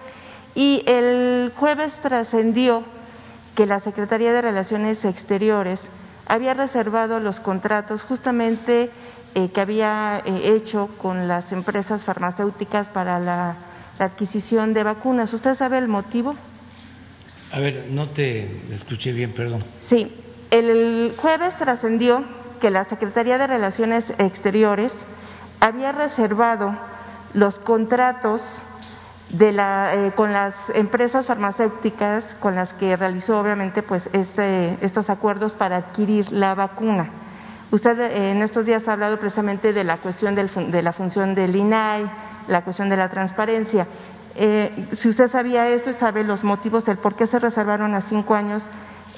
y 0.56 0.84
el 0.86 1.52
jueves 1.56 1.94
trascendió 2.02 2.84
que 3.56 3.66
la 3.66 3.80
Secretaría 3.80 4.34
de 4.34 4.42
Relaciones 4.42 5.04
Exteriores 5.04 5.80
había 6.28 6.54
reservado 6.54 7.20
los 7.20 7.40
contratos 7.40 8.04
justamente 8.04 8.92
eh, 9.36 9.50
que 9.52 9.62
había 9.62 10.22
eh, 10.26 10.56
hecho 10.56 10.90
con 10.98 11.28
las 11.28 11.52
empresas 11.52 12.04
farmacéuticas 12.04 12.88
para 12.88 13.20
la, 13.20 13.56
adquisición 14.00 14.74
de 14.74 14.84
vacunas. 14.84 15.34
¿Usted 15.34 15.56
sabe 15.56 15.78
el 15.78 15.90
motivo? 15.90 16.34
A 17.52 17.60
ver, 17.60 17.88
no 17.90 18.10
te 18.10 18.62
escuché 18.72 19.12
bien, 19.12 19.34
perdón. 19.34 19.64
Sí, 19.90 20.12
el 20.52 21.14
jueves 21.18 21.58
trascendió 21.58 22.24
que 22.62 22.70
la 22.70 22.86
Secretaría 22.86 23.38
de 23.38 23.48
Relaciones 23.48 24.06
Exteriores 24.18 24.92
había 25.60 25.92
reservado 25.92 26.76
los 27.34 27.58
contratos 27.60 28.42
de 29.30 29.52
la, 29.52 29.94
eh, 29.94 30.12
con 30.16 30.34
las 30.34 30.56
empresas 30.74 31.26
farmacéuticas 31.26 32.24
con 32.40 32.56
las 32.56 32.74
que 32.74 32.96
realizó 32.96 33.40
obviamente 33.40 33.84
pues 33.84 34.08
este, 34.14 34.78
estos 34.82 35.10
acuerdos 35.10 35.54
para 35.54 35.78
adquirir 35.78 36.32
la 36.32 36.56
vacuna. 36.56 37.10
Usted 37.72 38.00
eh, 38.00 38.32
en 38.32 38.42
estos 38.42 38.66
días 38.66 38.88
ha 38.88 38.94
hablado 38.94 39.20
precisamente 39.20 39.74
de 39.74 39.84
la 39.84 39.98
cuestión 39.98 40.34
de 40.34 40.82
la 40.82 40.94
función 40.94 41.36
del 41.36 41.56
INAI, 41.56 42.10
la 42.48 42.64
cuestión 42.64 42.90
de 42.90 42.98
la 42.98 43.10
transparencia. 43.10 43.86
Eh, 44.42 44.88
si 44.94 45.10
usted 45.10 45.30
sabía 45.30 45.68
eso 45.68 45.90
y 45.90 45.96
sabe 45.96 46.24
los 46.24 46.46
motivos, 46.46 46.88
el 46.88 46.98
por 46.98 47.16
qué 47.18 47.28
se 47.28 47.40
reservaron 47.40 47.94
a 47.94 48.00
cinco 48.00 48.36
años 48.36 48.64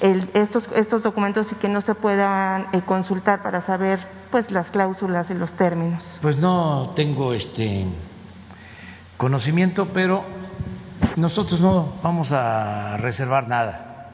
estos, 0.00 0.66
estos 0.74 1.04
documentos 1.04 1.46
y 1.52 1.54
que 1.54 1.68
no 1.68 1.80
se 1.80 1.94
puedan 1.94 2.66
consultar 2.86 3.40
para 3.40 3.60
saber 3.60 4.00
pues 4.32 4.50
las 4.50 4.68
cláusulas 4.72 5.30
y 5.30 5.34
los 5.34 5.52
términos. 5.52 6.02
Pues 6.20 6.38
no 6.38 6.92
tengo 6.96 7.34
este 7.34 7.86
conocimiento, 9.16 9.90
pero 9.92 10.24
nosotros 11.14 11.60
no 11.60 11.92
vamos 12.02 12.32
a 12.32 12.96
reservar 12.96 13.46
nada. 13.46 14.10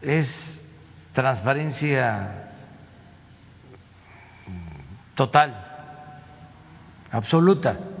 Es 0.00 0.64
transparencia 1.12 2.52
total, 5.14 5.54
absoluta. 7.10 7.91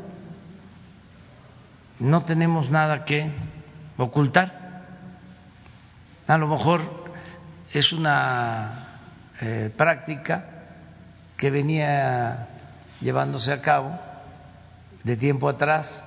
No 2.02 2.24
tenemos 2.24 2.68
nada 2.68 3.04
que 3.04 3.30
ocultar. 3.96 4.82
A 6.26 6.36
lo 6.36 6.48
mejor 6.48 6.80
es 7.72 7.92
una 7.92 8.98
eh, 9.40 9.70
práctica 9.76 10.44
que 11.36 11.48
venía 11.48 12.48
llevándose 13.00 13.52
a 13.52 13.62
cabo 13.62 13.96
de 15.04 15.16
tiempo 15.16 15.48
atrás, 15.48 16.04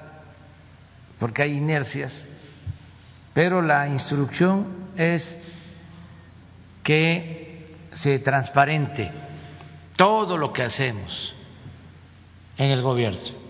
porque 1.17 1.43
hay 1.43 1.55
inercias, 1.55 2.27
pero 3.33 3.61
la 3.61 3.87
instrucción 3.87 4.89
es 4.97 5.39
que 6.83 7.73
se 7.93 8.19
transparente 8.19 9.13
todo 9.95 10.37
lo 10.37 10.51
que 10.51 10.63
hacemos 10.63 11.33
en 12.57 12.71
el 12.71 12.81
gobierno. 12.81 13.44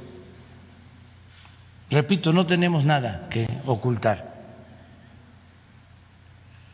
Repito, 1.89 2.33
no 2.33 2.45
tenemos 2.45 2.83
nada 2.83 3.27
que 3.29 3.47
ocultar. 3.65 4.33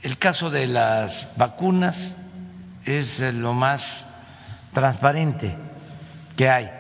El 0.02 0.18
caso 0.18 0.50
de 0.50 0.68
las 0.68 1.34
vacunas 1.38 2.18
es 2.86 3.20
lo 3.20 3.54
más 3.54 4.08
transparente 4.74 5.56
que 6.36 6.50
hay 6.50 6.72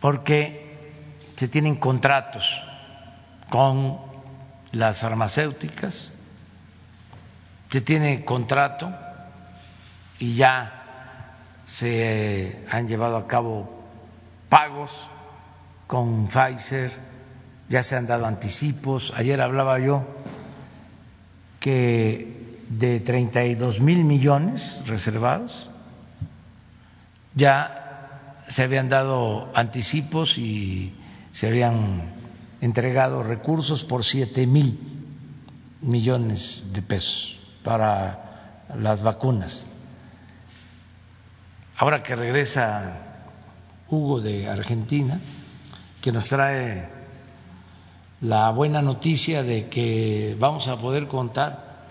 porque 0.00 0.62
se 1.36 1.48
tienen 1.48 1.76
contratos 1.76 2.44
con 3.48 3.98
las 4.72 5.00
farmacéuticas, 5.00 6.12
se 7.70 7.80
tiene 7.80 8.24
contrato 8.24 8.92
y 10.18 10.34
ya 10.34 10.82
se 11.64 12.64
han 12.70 12.86
llevado 12.86 13.16
a 13.16 13.26
cabo 13.26 13.82
pagos 14.48 14.90
con 15.92 16.26
Pfizer, 16.26 16.90
ya 17.68 17.82
se 17.82 17.94
han 17.96 18.06
dado 18.06 18.24
anticipos. 18.24 19.12
Ayer 19.14 19.38
hablaba 19.42 19.78
yo 19.78 20.02
que 21.60 22.56
de 22.70 23.00
32 23.00 23.78
mil 23.78 24.02
millones 24.02 24.80
reservados 24.86 25.68
ya 27.34 28.38
se 28.48 28.62
habían 28.62 28.88
dado 28.88 29.54
anticipos 29.54 30.38
y 30.38 30.94
se 31.34 31.48
habían 31.48 32.14
entregado 32.62 33.22
recursos 33.22 33.84
por 33.84 34.02
siete 34.02 34.46
mil 34.46 34.80
millones 35.82 36.64
de 36.72 36.80
pesos 36.80 37.38
para 37.62 38.64
las 38.78 39.02
vacunas. 39.02 39.66
Ahora 41.76 42.02
que 42.02 42.16
regresa 42.16 42.96
Hugo 43.90 44.22
de 44.22 44.48
Argentina, 44.48 45.20
que 46.02 46.10
nos 46.10 46.28
trae 46.28 46.88
la 48.22 48.50
buena 48.50 48.82
noticia 48.82 49.42
de 49.42 49.68
que 49.68 50.36
vamos 50.38 50.66
a 50.66 50.76
poder 50.76 51.06
contar 51.06 51.86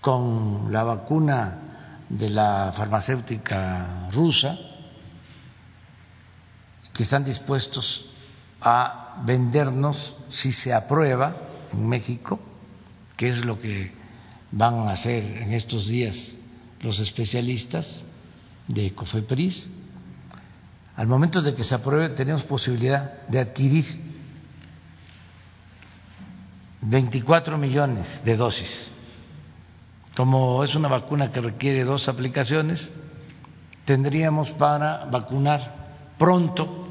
con 0.00 0.72
la 0.72 0.82
vacuna 0.82 1.58
de 2.08 2.30
la 2.30 2.72
farmacéutica 2.74 4.08
rusa, 4.12 4.58
que 6.92 7.02
están 7.02 7.24
dispuestos 7.24 8.06
a 8.62 9.22
vendernos 9.24 10.16
si 10.30 10.50
se 10.50 10.72
aprueba 10.72 11.36
en 11.70 11.86
México, 11.86 12.40
que 13.16 13.28
es 13.28 13.44
lo 13.44 13.60
que 13.60 13.92
van 14.52 14.88
a 14.88 14.92
hacer 14.92 15.22
en 15.22 15.52
estos 15.52 15.86
días 15.86 16.34
los 16.80 16.98
especialistas 16.98 18.00
de 18.68 18.94
COFEPRIS. 18.94 19.68
Al 20.96 21.06
momento 21.06 21.42
de 21.42 21.54
que 21.54 21.64
se 21.64 21.74
apruebe 21.74 22.10
tenemos 22.10 22.44
posibilidad 22.44 23.26
de 23.26 23.40
adquirir 23.40 23.84
24 26.82 27.58
millones 27.58 28.22
de 28.24 28.36
dosis. 28.36 28.70
Como 30.16 30.62
es 30.62 30.74
una 30.74 30.88
vacuna 30.88 31.32
que 31.32 31.40
requiere 31.40 31.82
dos 31.82 32.08
aplicaciones, 32.08 32.88
tendríamos 33.84 34.52
para 34.52 35.04
vacunar 35.06 35.74
pronto 36.16 36.86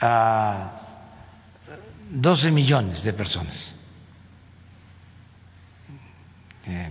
a 0.00 0.72
12 2.10 2.50
millones 2.50 3.02
de 3.04 3.12
personas 3.12 3.74
eh, 6.66 6.90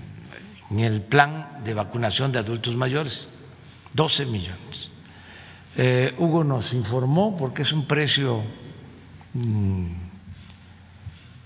en 0.70 0.80
el 0.80 1.02
plan 1.04 1.62
de 1.64 1.74
vacunación 1.74 2.32
de 2.32 2.40
adultos 2.40 2.76
mayores, 2.76 3.30
12 3.96 4.26
millones. 4.26 4.90
Eh, 5.78 6.14
Hugo 6.18 6.44
nos 6.44 6.74
informó, 6.74 7.36
porque 7.38 7.62
es 7.62 7.72
un 7.72 7.88
precio 7.88 8.44
mm, 9.34 9.88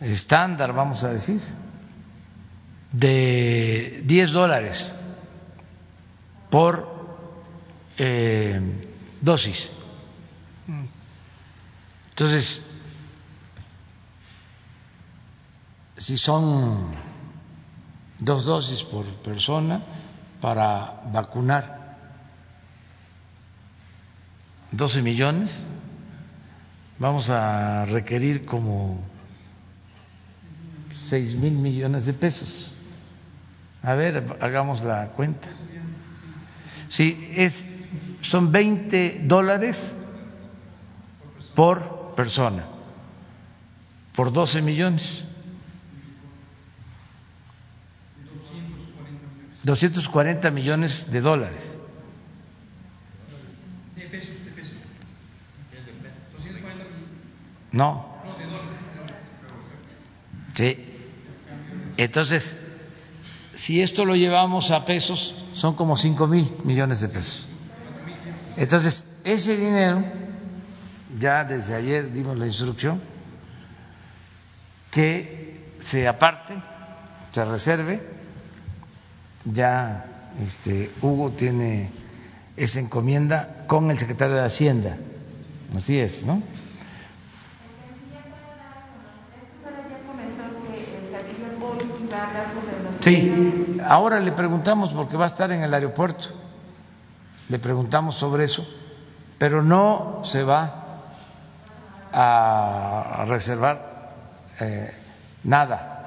estándar, 0.01 0.73
vamos 0.73 1.03
a 1.03 1.11
decir, 1.11 1.41
de 2.91 4.01
10 4.05 4.31
dólares 4.31 4.93
por 6.49 6.87
eh, 7.97 8.59
dosis. 9.21 9.69
Entonces, 12.09 12.65
si 15.97 16.17
son 16.17 16.95
dos 18.19 18.45
dosis 18.45 18.83
por 18.83 19.05
persona 19.23 19.81
para 20.41 21.01
vacunar 21.11 21.78
12 24.71 25.01
millones, 25.01 25.67
vamos 26.97 27.29
a 27.29 27.85
requerir 27.85 28.45
como 28.45 28.99
6 31.09 31.35
mil 31.35 31.53
millones 31.53 32.05
de 32.05 32.13
pesos. 32.13 32.71
A 33.81 33.93
ver, 33.93 34.37
hagamos 34.41 34.83
la 34.83 35.07
cuenta. 35.09 35.47
Sí, 36.89 37.31
es, 37.35 37.65
son 38.21 38.51
20 38.51 39.21
dólares 39.23 39.95
por 41.55 42.13
persona, 42.15 42.65
por 44.15 44.31
12 44.31 44.61
millones. 44.61 45.25
240 49.63 50.49
millones 50.51 51.05
de 51.11 51.21
dólares. 51.21 51.61
De 53.95 54.03
pesos, 54.03 54.43
de 54.45 54.51
pesos. 54.51 54.73
No. 57.71 58.17
Sí. 60.55 60.85
Entonces, 61.97 62.55
si 63.55 63.81
esto 63.81 64.05
lo 64.05 64.15
llevamos 64.15 64.71
a 64.71 64.85
pesos, 64.85 65.33
son 65.53 65.75
como 65.75 65.97
5 65.97 66.27
mil 66.27 66.51
millones 66.63 67.01
de 67.01 67.09
pesos. 67.09 67.47
Entonces, 68.57 69.21
ese 69.23 69.55
dinero, 69.57 70.03
ya 71.19 71.43
desde 71.43 71.75
ayer 71.75 72.11
dimos 72.11 72.37
la 72.37 72.45
instrucción, 72.45 73.01
que 74.91 75.75
se 75.91 76.07
aparte, 76.07 76.55
se 77.31 77.45
reserve 77.45 78.19
ya 79.45 80.05
este, 80.41 80.91
Hugo 81.01 81.31
tiene 81.31 81.89
esa 82.55 82.79
encomienda 82.79 83.65
con 83.67 83.89
el 83.91 83.99
secretario 83.99 84.35
de 84.35 84.45
Hacienda. 84.45 84.97
Así 85.75 85.97
es, 85.99 86.21
¿no? 86.23 86.41
Sí, 93.09 93.77
ahora 93.83 94.19
le 94.19 94.33
preguntamos 94.33 94.93
porque 94.93 95.17
va 95.17 95.25
a 95.25 95.29
estar 95.29 95.51
en 95.51 95.63
el 95.63 95.73
aeropuerto. 95.73 96.27
Le 97.47 97.57
preguntamos 97.57 98.15
sobre 98.15 98.43
eso, 98.43 98.63
pero 99.39 99.63
no 99.63 100.21
se 100.23 100.43
va 100.43 100.85
a 102.13 103.25
reservar 103.27 104.11
eh, 104.59 104.93
nada 105.43 106.05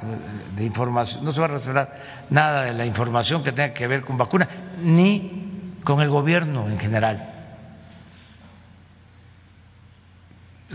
de 0.54 0.64
información, 0.64 1.24
no 1.24 1.32
se 1.32 1.40
va 1.40 1.46
a 1.46 1.50
reservar 1.50 1.92
nada 2.30 2.62
de 2.62 2.72
la 2.72 2.86
información 2.86 3.42
que 3.42 3.50
tenga 3.50 3.74
que 3.74 3.86
ver 3.88 4.04
con 4.04 4.16
vacunas, 4.16 4.48
ni 4.78 5.78
con 5.82 6.00
el 6.00 6.08
gobierno 6.08 6.68
en 6.68 6.78
general. 6.78 7.30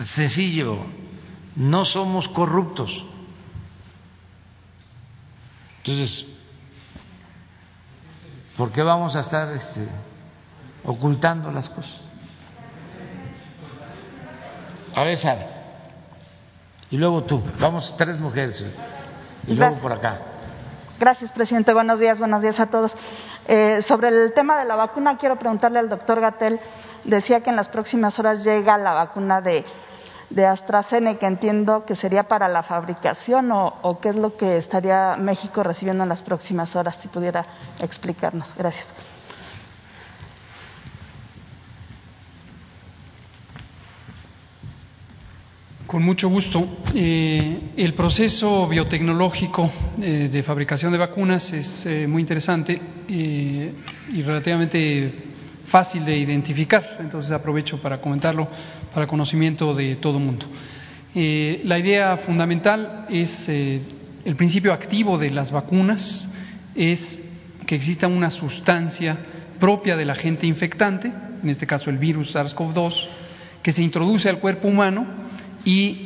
Sencillo, 0.03 0.77
no 1.55 1.85
somos 1.85 2.27
corruptos. 2.27 3.05
Entonces, 5.87 6.25
¿por 8.57 8.73
qué 8.73 8.83
vamos 8.83 9.15
a 9.15 9.21
estar 9.21 9.53
este, 9.53 9.87
ocultando 10.83 11.49
las 11.49 11.69
cosas? 11.69 12.01
A 14.93 15.03
ver, 15.03 15.17
Sara. 15.17 15.47
Y 16.91 16.97
luego 16.97 17.23
tú. 17.23 17.41
Vamos, 17.57 17.95
tres 17.97 18.19
mujeres 18.19 18.65
y 19.47 19.53
luego 19.53 19.77
por 19.77 19.93
acá. 19.93 20.19
Gracias, 20.99 21.31
presidente. 21.31 21.71
Buenos 21.71 22.01
días, 22.01 22.19
buenos 22.19 22.41
días 22.41 22.59
a 22.59 22.65
todos. 22.65 22.93
Eh, 23.47 23.81
sobre 23.87 24.09
el 24.09 24.33
tema 24.33 24.57
de 24.57 24.65
la 24.65 24.75
vacuna, 24.75 25.17
quiero 25.17 25.39
preguntarle 25.39 25.79
al 25.79 25.87
doctor 25.87 26.19
Gatel. 26.19 26.59
Decía 27.05 27.41
que 27.41 27.49
en 27.49 27.55
las 27.55 27.69
próximas 27.69 28.19
horas 28.19 28.43
llega 28.43 28.77
la 28.77 28.91
vacuna 28.91 29.39
de, 29.39 29.63
de 30.29 30.45
AstraZeneca. 30.45 31.27
Entiendo 31.27 31.85
que 31.85 31.95
sería 31.95 32.23
para 32.23 32.47
la 32.47 32.63
fabricación 32.63 33.51
o, 33.51 33.99
qué 34.01 34.09
es 34.09 34.15
lo 34.15 34.35
que 34.35 34.57
estaría 34.57 35.15
México 35.17 35.63
recibiendo 35.63 36.03
en 36.03 36.09
las 36.09 36.21
próximas 36.21 36.75
horas, 36.75 36.97
si 37.01 37.07
pudiera 37.07 37.45
explicarnos. 37.79 38.53
Gracias. 38.57 38.85
Con 45.85 46.03
mucho 46.03 46.27
gusto. 46.27 46.67
Eh, 46.93 47.71
el 47.77 47.93
proceso 47.93 48.67
biotecnológico 48.67 49.71
eh, 50.01 50.27
de 50.29 50.43
fabricación 50.43 50.91
de 50.91 50.97
vacunas 50.97 51.53
es 51.53 51.85
eh, 51.85 52.05
muy 52.07 52.21
interesante 52.21 52.81
y 53.07 54.21
relativamente 54.21 55.36
fácil 55.67 56.05
de 56.05 56.17
identificar, 56.17 56.97
entonces 56.99 57.31
aprovecho 57.31 57.81
para 57.81 57.99
comentarlo 57.99 58.47
para 58.93 59.07
conocimiento 59.07 59.73
de 59.73 59.97
todo 59.97 60.19
mundo. 60.19 60.45
la 61.13 61.79
idea 61.79 62.17
fundamental 62.17 63.05
es 63.09 63.47
el 63.49 64.35
principio 64.35 64.73
activo 64.73 65.17
de 65.17 65.29
las 65.29 65.51
vacunas 65.51 66.29
es 66.75 67.19
que 67.65 67.75
exista 67.75 68.07
una 68.07 68.29
sustancia 68.29 69.17
propia 69.59 69.95
del 69.95 70.09
agente 70.09 70.45
infectante, 70.45 71.11
en 71.41 71.49
este 71.49 71.65
caso 71.65 71.89
el 71.89 71.97
virus 71.97 72.35
SARS-CoV-2, 72.35 73.07
que 73.61 73.71
se 73.71 73.81
introduce 73.81 74.29
al 74.29 74.39
cuerpo 74.39 74.67
humano 74.67 75.05
y, 75.65 76.03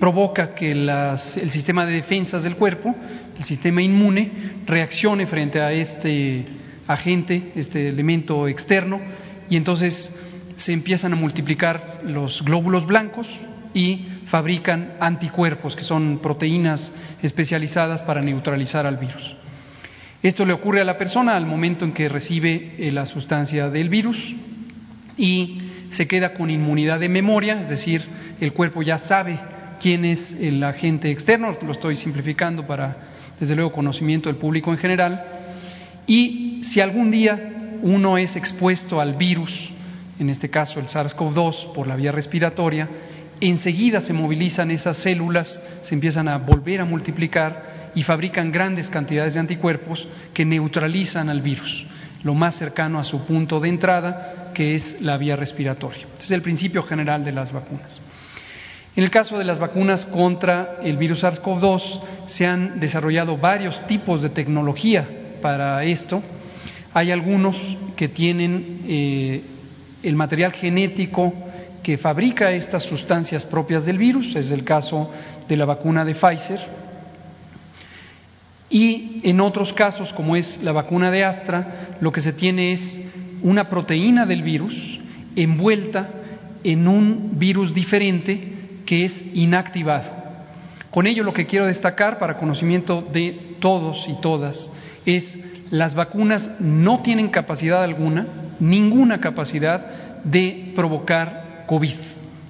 provoca 0.00 0.54
que 0.54 0.72
el 0.72 1.50
sistema 1.50 1.86
de 1.86 1.92
defensas 1.92 2.42
del 2.42 2.56
cuerpo, 2.56 2.94
el 3.36 3.44
sistema 3.44 3.80
inmune, 3.80 4.62
reaccione 4.66 5.26
frente 5.26 5.60
a 5.60 5.72
este 5.72 6.44
agente, 6.88 7.52
este 7.54 7.88
elemento 7.88 8.48
externo, 8.48 9.00
y 9.48 9.56
entonces 9.56 10.12
se 10.56 10.72
empiezan 10.72 11.12
a 11.12 11.16
multiplicar 11.16 12.00
los 12.04 12.42
glóbulos 12.42 12.86
blancos 12.86 13.28
y 13.74 14.06
fabrican 14.26 14.94
anticuerpos, 14.98 15.76
que 15.76 15.84
son 15.84 16.18
proteínas 16.18 16.92
especializadas 17.22 18.02
para 18.02 18.20
neutralizar 18.20 18.86
al 18.86 18.96
virus. 18.96 19.36
Esto 20.22 20.44
le 20.44 20.52
ocurre 20.52 20.80
a 20.80 20.84
la 20.84 20.98
persona 20.98 21.36
al 21.36 21.46
momento 21.46 21.84
en 21.84 21.92
que 21.92 22.08
recibe 22.08 22.74
eh, 22.78 22.90
la 22.90 23.06
sustancia 23.06 23.70
del 23.70 23.88
virus 23.88 24.18
y 25.16 25.58
se 25.90 26.08
queda 26.08 26.34
con 26.34 26.50
inmunidad 26.50 26.98
de 26.98 27.08
memoria, 27.08 27.60
es 27.60 27.68
decir, 27.68 28.02
el 28.40 28.52
cuerpo 28.52 28.82
ya 28.82 28.98
sabe 28.98 29.38
quién 29.80 30.04
es 30.04 30.36
el 30.40 30.62
agente 30.64 31.10
externo, 31.10 31.56
lo 31.62 31.72
estoy 31.72 31.96
simplificando 31.96 32.66
para, 32.66 32.96
desde 33.38 33.54
luego, 33.54 33.72
conocimiento 33.72 34.28
del 34.28 34.38
público 34.38 34.72
en 34.72 34.78
general, 34.78 35.24
y 36.06 36.47
si 36.62 36.80
algún 36.80 37.10
día 37.10 37.78
uno 37.82 38.18
es 38.18 38.36
expuesto 38.36 39.00
al 39.00 39.14
virus, 39.14 39.70
en 40.18 40.30
este 40.30 40.50
caso 40.50 40.80
el 40.80 40.86
SARS-CoV-2, 40.86 41.72
por 41.72 41.86
la 41.86 41.96
vía 41.96 42.12
respiratoria, 42.12 42.88
enseguida 43.40 44.00
se 44.00 44.12
movilizan 44.12 44.70
esas 44.70 44.96
células, 44.96 45.62
se 45.82 45.94
empiezan 45.94 46.28
a 46.28 46.38
volver 46.38 46.80
a 46.80 46.84
multiplicar 46.84 47.90
y 47.94 48.02
fabrican 48.02 48.50
grandes 48.50 48.90
cantidades 48.90 49.34
de 49.34 49.40
anticuerpos 49.40 50.06
que 50.34 50.44
neutralizan 50.44 51.28
al 51.28 51.40
virus, 51.40 51.86
lo 52.22 52.34
más 52.34 52.56
cercano 52.56 52.98
a 52.98 53.04
su 53.04 53.24
punto 53.24 53.60
de 53.60 53.68
entrada 53.68 54.52
que 54.54 54.74
es 54.74 55.00
la 55.00 55.16
vía 55.16 55.36
respiratoria. 55.36 56.06
Este 56.14 56.24
es 56.24 56.30
el 56.32 56.42
principio 56.42 56.82
general 56.82 57.24
de 57.24 57.32
las 57.32 57.52
vacunas. 57.52 58.00
En 58.96 59.04
el 59.04 59.10
caso 59.10 59.38
de 59.38 59.44
las 59.44 59.60
vacunas 59.60 60.06
contra 60.06 60.78
el 60.82 60.96
virus 60.96 61.22
SARS-CoV-2, 61.22 62.00
se 62.26 62.44
han 62.44 62.80
desarrollado 62.80 63.36
varios 63.36 63.86
tipos 63.86 64.20
de 64.20 64.30
tecnología 64.30 65.08
para 65.40 65.84
esto. 65.84 66.20
Hay 66.98 67.12
algunos 67.12 67.56
que 67.94 68.08
tienen 68.08 68.80
eh, 68.88 69.40
el 70.02 70.16
material 70.16 70.50
genético 70.50 71.32
que 71.80 71.96
fabrica 71.96 72.50
estas 72.50 72.82
sustancias 72.82 73.44
propias 73.44 73.86
del 73.86 73.98
virus, 73.98 74.34
es 74.34 74.50
el 74.50 74.64
caso 74.64 75.08
de 75.46 75.56
la 75.56 75.64
vacuna 75.64 76.04
de 76.04 76.16
Pfizer. 76.16 76.58
Y 78.68 79.20
en 79.22 79.40
otros 79.40 79.72
casos, 79.74 80.12
como 80.12 80.34
es 80.34 80.60
la 80.60 80.72
vacuna 80.72 81.12
de 81.12 81.22
Astra, 81.22 81.98
lo 82.00 82.10
que 82.10 82.20
se 82.20 82.32
tiene 82.32 82.72
es 82.72 83.00
una 83.44 83.70
proteína 83.70 84.26
del 84.26 84.42
virus 84.42 84.98
envuelta 85.36 86.10
en 86.64 86.88
un 86.88 87.38
virus 87.38 87.72
diferente 87.74 88.80
que 88.84 89.04
es 89.04 89.24
inactivado. 89.34 90.10
Con 90.90 91.06
ello 91.06 91.22
lo 91.22 91.32
que 91.32 91.46
quiero 91.46 91.66
destacar 91.66 92.18
para 92.18 92.38
conocimiento 92.38 93.02
de 93.02 93.54
todos 93.60 94.04
y 94.08 94.20
todas 94.20 94.72
es 95.06 95.38
las 95.70 95.94
vacunas 95.94 96.50
no 96.60 97.00
tienen 97.02 97.28
capacidad 97.28 97.82
alguna, 97.82 98.26
ninguna 98.60 99.20
capacidad 99.20 100.24
de 100.24 100.72
provocar 100.74 101.64
COVID. 101.66 101.96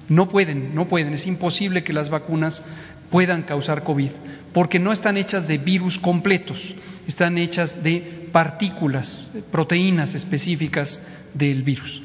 No 0.09 0.27
pueden, 0.27 0.73
no 0.73 0.87
pueden, 0.87 1.13
es 1.13 1.27
imposible 1.27 1.83
que 1.83 1.93
las 1.93 2.09
vacunas 2.09 2.63
puedan 3.09 3.43
causar 3.43 3.83
COVID, 3.83 4.11
porque 4.53 4.79
no 4.79 4.91
están 4.91 5.17
hechas 5.17 5.47
de 5.47 5.57
virus 5.57 5.99
completos, 5.99 6.75
están 7.07 7.37
hechas 7.37 7.83
de 7.83 8.27
partículas, 8.31 9.35
proteínas 9.51 10.15
específicas 10.15 10.99
del 11.33 11.63
virus. 11.63 12.01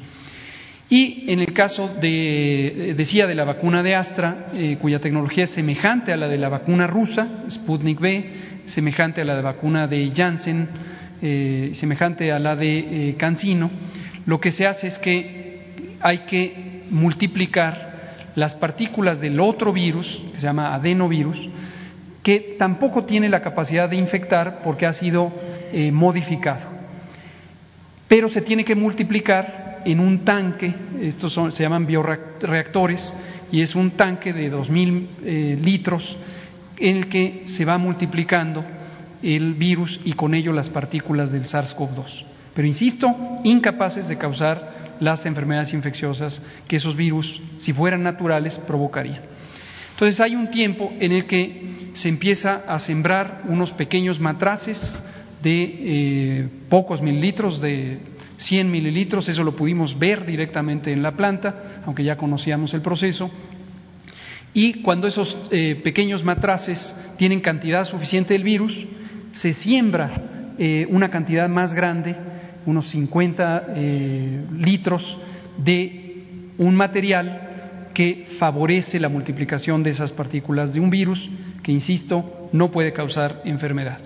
Y 0.87 1.25
en 1.31 1.39
el 1.39 1.51
caso 1.53 1.95
de, 1.99 2.93
decía, 2.95 3.25
de 3.25 3.33
la 3.33 3.43
vacuna 3.43 3.81
de 3.81 3.95
Astra, 3.95 4.49
eh, 4.53 4.77
cuya 4.79 4.99
tecnología 4.99 5.45
es 5.45 5.51
semejante 5.51 6.13
a 6.13 6.17
la 6.17 6.27
de 6.27 6.37
la 6.37 6.49
vacuna 6.49 6.85
rusa, 6.85 7.27
Sputnik 7.49 7.99
V, 7.99 8.33
semejante 8.65 9.21
a 9.21 9.25
la 9.25 9.35
de 9.35 9.41
la 9.41 9.51
vacuna 9.51 9.87
de 9.87 10.11
Janssen, 10.15 10.67
eh, 11.21 11.71
semejante 11.73 12.31
a 12.31 12.39
la 12.39 12.55
de 12.55 13.09
eh, 13.09 13.15
Cancino, 13.15 13.69
lo 14.25 14.39
que 14.39 14.51
se 14.51 14.67
hace 14.67 14.87
es 14.87 14.99
que 14.99 15.95
hay 16.01 16.19
que 16.19 16.83
multiplicar 16.89 17.85
las 18.35 18.55
partículas 18.55 19.19
del 19.19 19.39
otro 19.39 19.71
virus, 19.71 20.21
que 20.33 20.39
se 20.39 20.47
llama 20.47 20.73
adenovirus, 20.73 21.49
que 22.21 22.55
tampoco 22.57 23.05
tiene 23.05 23.29
la 23.29 23.41
capacidad 23.41 23.89
de 23.89 23.95
infectar 23.95 24.59
porque 24.63 24.85
ha 24.85 24.93
sido 24.93 25.31
eh, 25.71 25.91
modificado. 25.91 26.75
Pero 28.07 28.29
se 28.29 28.41
tiene 28.41 28.65
que 28.65 28.75
multiplicar 28.75 29.81
en 29.85 29.99
un 29.99 30.25
tanque, 30.25 30.73
estos 31.01 31.33
se 31.53 31.63
llaman 31.63 31.85
bioreactores, 31.85 33.13
y 33.51 33.61
es 33.61 33.75
un 33.75 33.91
tanque 33.91 34.33
de 34.33 34.51
2.000 34.51 35.07
eh, 35.23 35.59
litros 35.61 36.17
en 36.77 36.97
el 36.97 37.07
que 37.07 37.43
se 37.45 37.63
va 37.63 37.77
multiplicando 37.77 38.65
el 39.25 39.55
virus 39.55 39.99
y 40.05 40.13
con 40.13 40.35
ello 40.35 40.53
las 40.53 40.69
partículas 40.69 41.31
del 41.31 41.45
SARS-CoV-2. 41.45 42.23
Pero 42.53 42.67
insisto, 42.67 43.13
incapaces 43.43 44.07
de 44.07 44.17
causar 44.17 44.95
las 44.99 45.25
enfermedades 45.25 45.73
infecciosas 45.73 46.41
que 46.67 46.75
esos 46.75 46.95
virus, 46.95 47.41
si 47.57 47.73
fueran 47.73 48.03
naturales, 48.03 48.57
provocarían. 48.59 49.21
Entonces 49.91 50.19
hay 50.21 50.35
un 50.35 50.51
tiempo 50.51 50.93
en 50.99 51.11
el 51.11 51.25
que 51.25 51.89
se 51.93 52.09
empieza 52.09 52.63
a 52.67 52.77
sembrar 52.79 53.43
unos 53.47 53.71
pequeños 53.71 54.19
matraces 54.19 55.01
de 55.41 55.63
eh, 55.63 56.49
pocos 56.69 57.01
mililitros, 57.01 57.59
de 57.61 57.99
100 58.37 58.69
mililitros, 58.69 59.27
eso 59.29 59.43
lo 59.43 59.55
pudimos 59.55 59.97
ver 59.97 60.25
directamente 60.25 60.91
en 60.91 61.01
la 61.01 61.13
planta, 61.13 61.81
aunque 61.85 62.03
ya 62.03 62.17
conocíamos 62.17 62.73
el 62.73 62.81
proceso. 62.81 63.31
Y 64.53 64.81
cuando 64.81 65.07
esos 65.07 65.37
eh, 65.51 65.79
pequeños 65.83 66.23
matraces 66.23 66.95
tienen 67.17 67.41
cantidad 67.41 67.83
suficiente 67.85 68.33
del 68.33 68.43
virus, 68.43 68.85
se 69.35 69.53
siembra 69.53 70.53
eh, 70.57 70.87
una 70.89 71.09
cantidad 71.09 71.47
más 71.49 71.73
grande 71.73 72.15
unos 72.65 72.89
50 72.89 73.65
eh, 73.75 74.45
litros 74.57 75.17
de 75.57 76.51
un 76.57 76.75
material 76.75 77.89
que 77.93 78.27
favorece 78.39 78.99
la 78.99 79.09
multiplicación 79.09 79.83
de 79.83 79.91
esas 79.91 80.11
partículas 80.11 80.73
de 80.73 80.79
un 80.79 80.89
virus 80.89 81.29
que, 81.61 81.71
insisto, 81.71 82.49
no 82.51 82.71
puede 82.71 82.91
causar 82.91 83.41
enfermedad. 83.45 83.99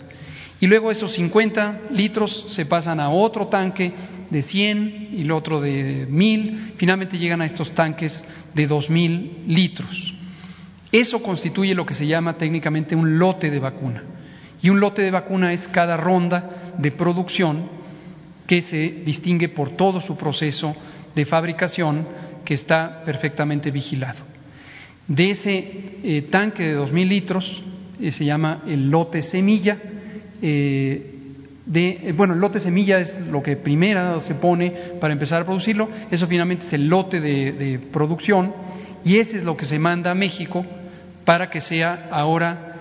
Y 0.59 0.67
luego 0.67 0.91
esos 0.91 1.13
50 1.13 1.83
litros 1.91 2.45
se 2.49 2.65
pasan 2.65 2.99
a 2.99 3.09
otro 3.09 3.47
tanque 3.47 3.93
de 4.29 4.41
100 4.41 5.09
y 5.13 5.21
el 5.21 5.31
otro 5.31 5.61
de 5.61 6.05
1000, 6.09 6.73
finalmente 6.75 7.17
llegan 7.17 7.41
a 7.41 7.45
estos 7.45 7.71
tanques 7.73 8.23
de 8.53 8.67
2000 8.67 9.45
litros. 9.47 10.13
Eso 10.91 11.23
constituye 11.23 11.73
lo 11.73 11.85
que 11.85 11.93
se 11.93 12.05
llama 12.05 12.37
técnicamente 12.37 12.95
un 12.95 13.17
lote 13.17 13.49
de 13.49 13.59
vacuna. 13.59 14.03
Y 14.61 14.69
un 14.69 14.79
lote 14.79 15.01
de 15.01 15.11
vacuna 15.11 15.53
es 15.53 15.67
cada 15.67 15.95
ronda 15.97 16.73
de 16.77 16.91
producción 16.91 17.69
que 18.45 18.61
se 18.61 19.03
distingue 19.05 19.49
por 19.49 19.71
todo 19.71 20.01
su 20.01 20.17
proceso 20.17 20.75
de 21.15 21.25
fabricación 21.25 22.05
que 22.43 22.55
está 22.55 23.03
perfectamente 23.05 23.71
vigilado. 23.71 24.25
De 25.07 25.31
ese 25.31 25.99
eh, 26.03 26.27
tanque 26.31 26.63
de 26.67 26.77
2.000 26.77 27.07
litros 27.07 27.63
eh, 28.01 28.11
se 28.11 28.25
llama 28.25 28.63
el 28.67 28.89
lote 28.89 29.21
semilla. 29.21 29.77
Eh, 30.41 31.15
bueno, 32.15 32.33
el 32.33 32.39
lote 32.39 32.59
semilla 32.59 32.99
es 32.99 33.19
lo 33.27 33.43
que 33.43 33.55
primero 33.55 34.19
se 34.19 34.35
pone 34.35 34.71
para 34.99 35.13
empezar 35.13 35.43
a 35.43 35.45
producirlo. 35.45 35.87
Eso 36.09 36.27
finalmente 36.27 36.65
es 36.65 36.73
el 36.73 36.87
lote 36.87 37.19
de, 37.19 37.51
de 37.51 37.79
producción 37.79 38.53
y 39.05 39.17
ese 39.17 39.37
es 39.37 39.43
lo 39.43 39.55
que 39.55 39.65
se 39.65 39.77
manda 39.77 40.11
a 40.11 40.15
México 40.15 40.65
para 41.23 41.49
que 41.49 41.61
sea 41.61 42.07
ahora 42.11 42.73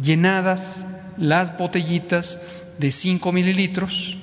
llenadas 0.00 0.86
las 1.16 1.56
botellitas 1.56 2.40
de 2.78 2.90
5 2.90 3.32
mililitros 3.32 4.16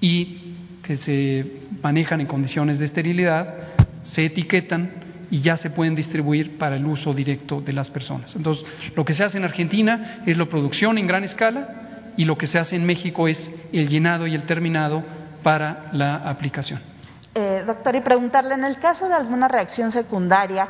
y 0.00 0.54
que 0.82 0.96
se 0.96 1.44
manejan 1.82 2.20
en 2.20 2.26
condiciones 2.26 2.78
de 2.78 2.86
esterilidad, 2.86 3.54
se 4.02 4.26
etiquetan 4.26 4.90
y 5.30 5.40
ya 5.40 5.56
se 5.56 5.70
pueden 5.70 5.94
distribuir 5.94 6.56
para 6.56 6.76
el 6.76 6.86
uso 6.86 7.12
directo 7.12 7.60
de 7.60 7.72
las 7.72 7.90
personas. 7.90 8.34
Entonces, 8.34 8.64
lo 8.96 9.04
que 9.04 9.14
se 9.14 9.24
hace 9.24 9.38
en 9.38 9.44
Argentina 9.44 10.22
es 10.24 10.38
la 10.38 10.46
producción 10.46 10.96
en 10.98 11.06
gran 11.06 11.24
escala 11.24 12.12
y 12.16 12.24
lo 12.24 12.38
que 12.38 12.46
se 12.46 12.58
hace 12.58 12.76
en 12.76 12.86
México 12.86 13.28
es 13.28 13.50
el 13.72 13.88
llenado 13.88 14.26
y 14.26 14.34
el 14.34 14.44
terminado 14.44 15.04
para 15.42 15.90
la 15.92 16.16
aplicación. 16.16 16.80
Eh, 17.34 17.62
doctor, 17.66 17.94
y 17.94 18.00
preguntarle, 18.00 18.54
en 18.54 18.64
el 18.64 18.78
caso 18.78 19.06
de 19.06 19.14
alguna 19.14 19.46
reacción 19.46 19.92
secundaria, 19.92 20.66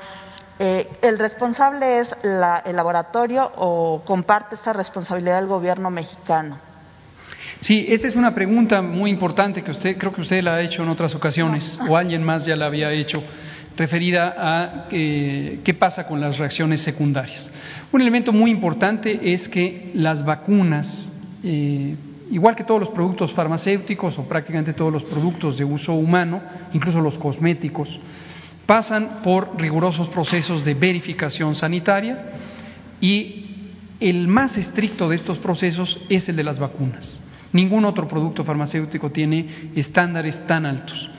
eh, 0.59 0.89
¿el 1.02 1.18
responsable 1.18 2.01
es 2.01 2.14
el 2.22 2.76
laboratorio 2.76 3.51
o 3.56 4.02
comparte 4.05 4.56
esta 4.56 4.72
responsabilidad 4.72 5.39
el 5.39 5.47
gobierno 5.47 5.90
mexicano? 5.90 6.59
Sí, 7.60 7.86
esta 7.89 8.06
es 8.06 8.14
una 8.14 8.35
pregunta 8.35 8.80
muy 8.82 9.10
importante 9.10 9.62
que 9.62 9.72
usted, 9.72 9.97
creo 9.98 10.12
que 10.12 10.20
usted 10.20 10.43
la 10.43 10.55
ha 10.55 10.60
hecho 10.60 10.82
en 10.82 10.89
otras 10.89 11.14
ocasiones, 11.14 11.78
o 11.89 11.97
alguien 11.97 12.22
más 12.22 12.47
ya 12.47 12.55
la 12.55 12.66
había 12.66 12.93
hecho, 12.93 13.22
referida 13.76 14.35
a 14.36 14.86
eh, 14.90 15.60
qué 15.64 15.74
pasa 15.74 16.06
con 16.06 16.20
las 16.20 16.39
reacciones 16.39 16.82
secundarias. 16.82 17.51
Un 17.93 18.01
elemento 18.01 18.32
muy 18.32 18.51
importante 18.51 19.32
es 19.32 19.48
que 19.48 19.93
las 19.94 20.24
vacunas, 20.24 21.12
eh, 21.43 21.97
igual 22.30 22.55
que 22.55 22.64
todos 22.64 22.80
los 22.80 22.90
productos 22.90 23.32
farmacéuticos 23.32 24.18
o 24.18 24.28
prácticamente 24.28 24.72
todos 24.72 24.93
los 24.93 25.05
productos 25.05 25.59
de 25.59 25.64
uso 25.64 25.94
humano, 25.94 26.40
incluso 26.72 27.01
los 27.01 27.18
cosméticos, 27.18 27.98
pasan 28.69 29.23
por 29.24 29.59
rigurosos 29.59 30.11
procesos 30.11 30.62
de 30.62 30.74
verificación 30.74 31.55
sanitaria 31.55 32.32
y 33.01 33.47
el 33.99 34.28
más 34.28 34.59
estricto 34.59 35.09
de 35.09 35.16
estos 35.16 35.39
procesos 35.39 35.99
es 36.11 36.28
el 36.28 36.36
de 36.36 36.45
las 36.45 36.59
vacunas. 36.59 37.19
Ningún 37.51 37.86
otro 37.86 38.07
producto 38.07 38.45
farmacéutico 38.45 39.11
tiene 39.11 39.70
estándares 39.74 40.47
tan 40.47 40.66
altos. 40.66 41.11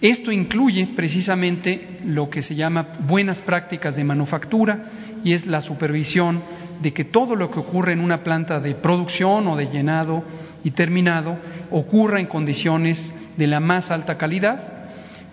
Esto 0.00 0.32
incluye 0.32 0.92
precisamente 0.96 2.00
lo 2.06 2.30
que 2.30 2.40
se 2.40 2.54
llama 2.54 2.94
buenas 3.06 3.42
prácticas 3.42 3.96
de 3.96 4.04
manufactura 4.04 4.86
y 5.22 5.34
es 5.34 5.46
la 5.46 5.60
supervisión 5.60 6.42
de 6.80 6.94
que 6.94 7.04
todo 7.04 7.36
lo 7.36 7.50
que 7.50 7.58
ocurre 7.58 7.92
en 7.92 8.00
una 8.00 8.24
planta 8.24 8.60
de 8.60 8.76
producción 8.76 9.46
o 9.48 9.56
de 9.56 9.66
llenado 9.66 10.24
y 10.64 10.70
terminado 10.70 11.36
ocurra 11.70 12.18
en 12.18 12.28
condiciones 12.28 13.14
de 13.36 13.46
la 13.46 13.60
más 13.60 13.90
alta 13.90 14.16
calidad. 14.16 14.83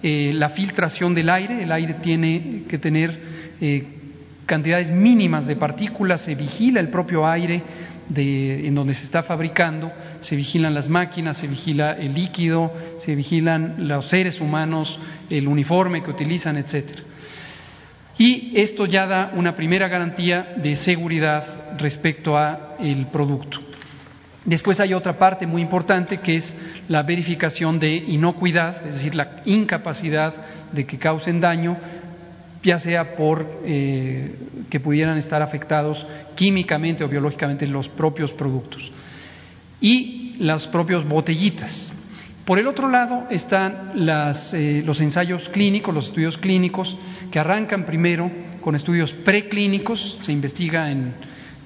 Eh, 0.04 0.32
la 0.34 0.50
filtración 0.50 1.14
del 1.14 1.30
aire, 1.30 1.64
el 1.64 1.72
aire 1.72 1.96
tiene 1.96 2.64
que 2.68 2.78
tener 2.78 3.20
eh, 3.62 3.86
cantidades 4.46 4.90
mínimas 4.90 5.46
de 5.46 5.56
partículas, 5.56 6.22
se 6.22 6.36
vigila 6.36 6.80
el 6.80 6.90
propio 6.90 7.28
aire 7.28 7.62
en 8.14 8.76
donde 8.76 8.94
se 8.96 9.04
está 9.04 9.24
fabricando, 9.24 9.92
se 10.20 10.36
vigilan 10.36 10.74
las 10.74 10.90
máquinas, 10.90 11.38
se 11.38 11.48
vigila 11.48 11.94
el 11.94 12.14
líquido, 12.14 12.74
se 12.98 13.16
vigilan 13.16 13.88
los 13.88 14.10
seres 14.10 14.42
humanos, 14.42 15.00
el 15.30 15.48
uniforme 15.48 16.04
que 16.04 16.12
utilizan, 16.12 16.58
etcétera. 16.58 17.04
Y 18.18 18.52
esto 18.56 18.86
ya 18.86 19.08
da 19.08 19.32
una 19.36 19.56
primera 19.56 19.88
garantía 19.88 20.54
de 20.58 20.76
seguridad 20.76 21.78
respecto 21.78 22.38
a 22.38 22.76
el 22.80 23.08
producto. 23.08 23.60
Después 24.44 24.80
hay 24.80 24.94
otra 24.94 25.18
parte 25.18 25.46
muy 25.46 25.62
importante 25.62 26.18
que 26.18 26.36
es 26.36 26.56
la 26.88 27.04
verificación 27.04 27.80
de 27.80 27.96
inocuidad, 27.96 28.86
es 28.88 28.96
decir, 28.96 29.16
la 29.16 29.42
incapacidad 29.46 30.34
de 30.72 30.86
que 30.86 30.98
causen 30.98 31.40
daño 31.40 31.78
ya 32.64 32.80
sea 32.80 33.16
por 33.16 33.62
eh, 33.66 34.36
que 34.70 34.80
pudieran 34.80 35.18
estar 35.18 35.42
afectados 35.42 36.06
químicamente 36.36 37.04
o 37.04 37.08
biológicamente 37.08 37.66
los 37.66 37.88
propios 37.90 38.32
productos. 38.32 38.92
Y 39.80 40.36
las 40.40 40.68
propias 40.68 41.08
botellitas. 41.08 41.92
Por 42.46 42.60
el 42.60 42.68
otro 42.68 42.90
lado 42.90 43.28
están 43.30 43.94
eh, 43.96 44.84
los 44.86 45.02
ensayos 45.02 45.50
clínicos, 45.50 45.94
los 45.94 46.08
estudios 46.08 46.38
clínicos, 46.38 46.96
que 47.32 47.40
arrancan 47.40 47.86
primero 47.86 48.30
con 48.62 48.76
estudios 48.76 49.12
preclínicos, 49.12 50.20
se 50.22 50.32
investiga 50.32 50.92
en, 50.92 51.14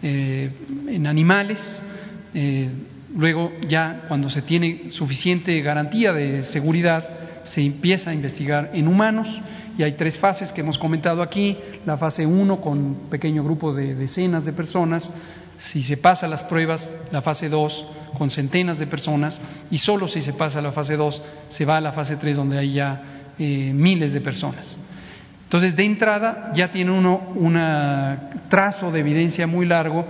eh, 0.02 0.50
en 0.88 1.08
animales, 1.08 1.84
luego 3.16 3.52
ya 3.68 4.04
cuando 4.08 4.30
se 4.30 4.42
tiene 4.42 4.92
suficiente 4.92 5.60
garantía 5.62 6.14
de 6.14 6.44
seguridad, 6.44 7.44
se 7.44 7.62
empieza 7.62 8.12
a 8.12 8.14
investigar 8.14 8.72
en 8.74 8.88
humanos 8.88 9.28
y 9.78 9.84
hay 9.84 9.94
tres 9.94 10.18
fases 10.18 10.52
que 10.52 10.62
hemos 10.62 10.78
comentado 10.78 11.22
aquí. 11.22 11.58
La 11.86 11.98
fase 11.98 12.26
1 12.26 12.62
con 12.62 13.10
pequeño 13.10 13.44
grupo 13.44 13.74
de 13.74 13.96
decenas 13.96 14.46
de 14.46 14.54
personas, 14.54 15.12
si 15.58 15.82
se 15.84 15.98
pasa 15.98 16.28
las 16.28 16.44
pruebas, 16.44 16.94
la 17.12 17.22
fase 17.22 17.50
2 17.50 17.88
con 18.18 18.30
centenas 18.32 18.80
de 18.80 18.88
personas 18.88 19.40
y 19.70 19.78
solo 19.78 20.08
si 20.08 20.22
se 20.22 20.34
pasa 20.34 20.62
la 20.62 20.72
fase 20.72 20.96
2 20.96 21.22
se 21.50 21.66
va 21.66 21.78
a 21.78 21.82
la 21.82 21.92
fase 21.92 22.18
3 22.18 22.36
donde 22.36 22.58
hay 22.58 22.74
ya 22.74 23.02
eh, 23.38 23.72
miles 23.74 24.14
de 24.14 24.22
personas. 24.22 24.78
Entonces, 25.44 25.76
de 25.76 25.86
entrada 25.86 26.52
ya 26.54 26.72
tiene 26.72 26.92
uno 26.92 27.32
un 27.36 27.56
trazo 28.50 28.92
de 28.92 29.00
evidencia 29.00 29.46
muy 29.46 29.66
largo 29.66 30.06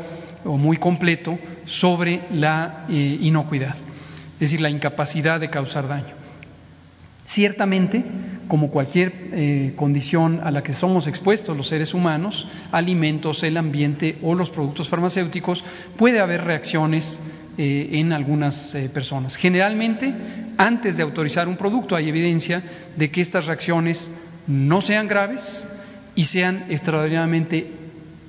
o 0.45 0.57
muy 0.57 0.77
completo 0.77 1.38
sobre 1.65 2.23
la 2.31 2.85
eh, 2.89 3.17
inocuidad, 3.22 3.76
es 3.76 4.39
decir, 4.39 4.61
la 4.61 4.69
incapacidad 4.69 5.39
de 5.39 5.49
causar 5.49 5.88
daño. 5.88 6.13
Ciertamente, 7.26 8.03
como 8.47 8.69
cualquier 8.69 9.11
eh, 9.34 9.73
condición 9.76 10.41
a 10.43 10.51
la 10.51 10.61
que 10.61 10.73
somos 10.73 11.07
expuestos 11.07 11.57
los 11.57 11.67
seres 11.67 11.93
humanos, 11.93 12.47
alimentos, 12.72 13.41
el 13.43 13.57
ambiente 13.57 14.19
o 14.22 14.35
los 14.35 14.51
productos 14.51 14.88
farmacéuticos, 14.88 15.63
puede 15.97 16.19
haber 16.19 16.43
reacciones 16.43 17.19
eh, 17.57 17.89
en 17.93 18.13
algunas 18.13 18.77
personas. 18.93 19.35
Generalmente, 19.35 20.13
antes 20.57 20.97
de 20.97 21.03
autorizar 21.03 21.47
un 21.47 21.57
producto 21.57 21.95
hay 21.95 22.09
evidencia 22.09 22.61
de 22.95 23.09
que 23.09 23.22
estas 23.22 23.47
reacciones 23.47 24.11
no 24.45 24.81
sean 24.81 25.07
graves 25.07 25.67
y 26.13 26.26
sean 26.26 26.65
extraordinariamente 26.69 27.72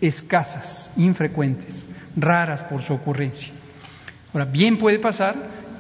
escasas, 0.01 0.93
infrecuentes, 0.97 1.87
raras 2.17 2.63
por 2.65 2.83
su 2.83 2.95
ocurrencia. 2.95 3.53
Ahora, 4.33 4.47
bien 4.47 4.79
puede 4.79 4.99
pasar 4.99 5.35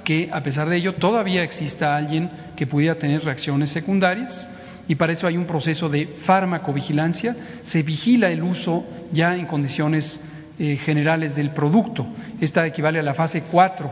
que 0.04 0.28
a 0.32 0.42
pesar 0.42 0.68
de 0.68 0.76
ello 0.76 0.94
todavía 0.94 1.42
exista 1.42 1.96
alguien 1.96 2.30
que 2.54 2.66
pudiera 2.66 2.94
tener 2.94 3.24
reacciones 3.24 3.70
secundarias 3.70 4.48
y 4.88 4.94
para 4.94 5.12
eso 5.12 5.26
hay 5.26 5.36
un 5.36 5.46
proceso 5.46 5.88
de 5.88 6.06
farmacovigilancia, 6.24 7.34
se 7.64 7.82
vigila 7.82 8.30
el 8.30 8.42
uso 8.42 8.84
ya 9.12 9.34
en 9.34 9.46
condiciones 9.46 10.20
eh, 10.58 10.76
generales 10.76 11.34
del 11.34 11.50
producto. 11.50 12.06
Esta 12.40 12.64
equivale 12.66 13.00
a 13.00 13.02
la 13.02 13.14
fase 13.14 13.42
4 13.50 13.90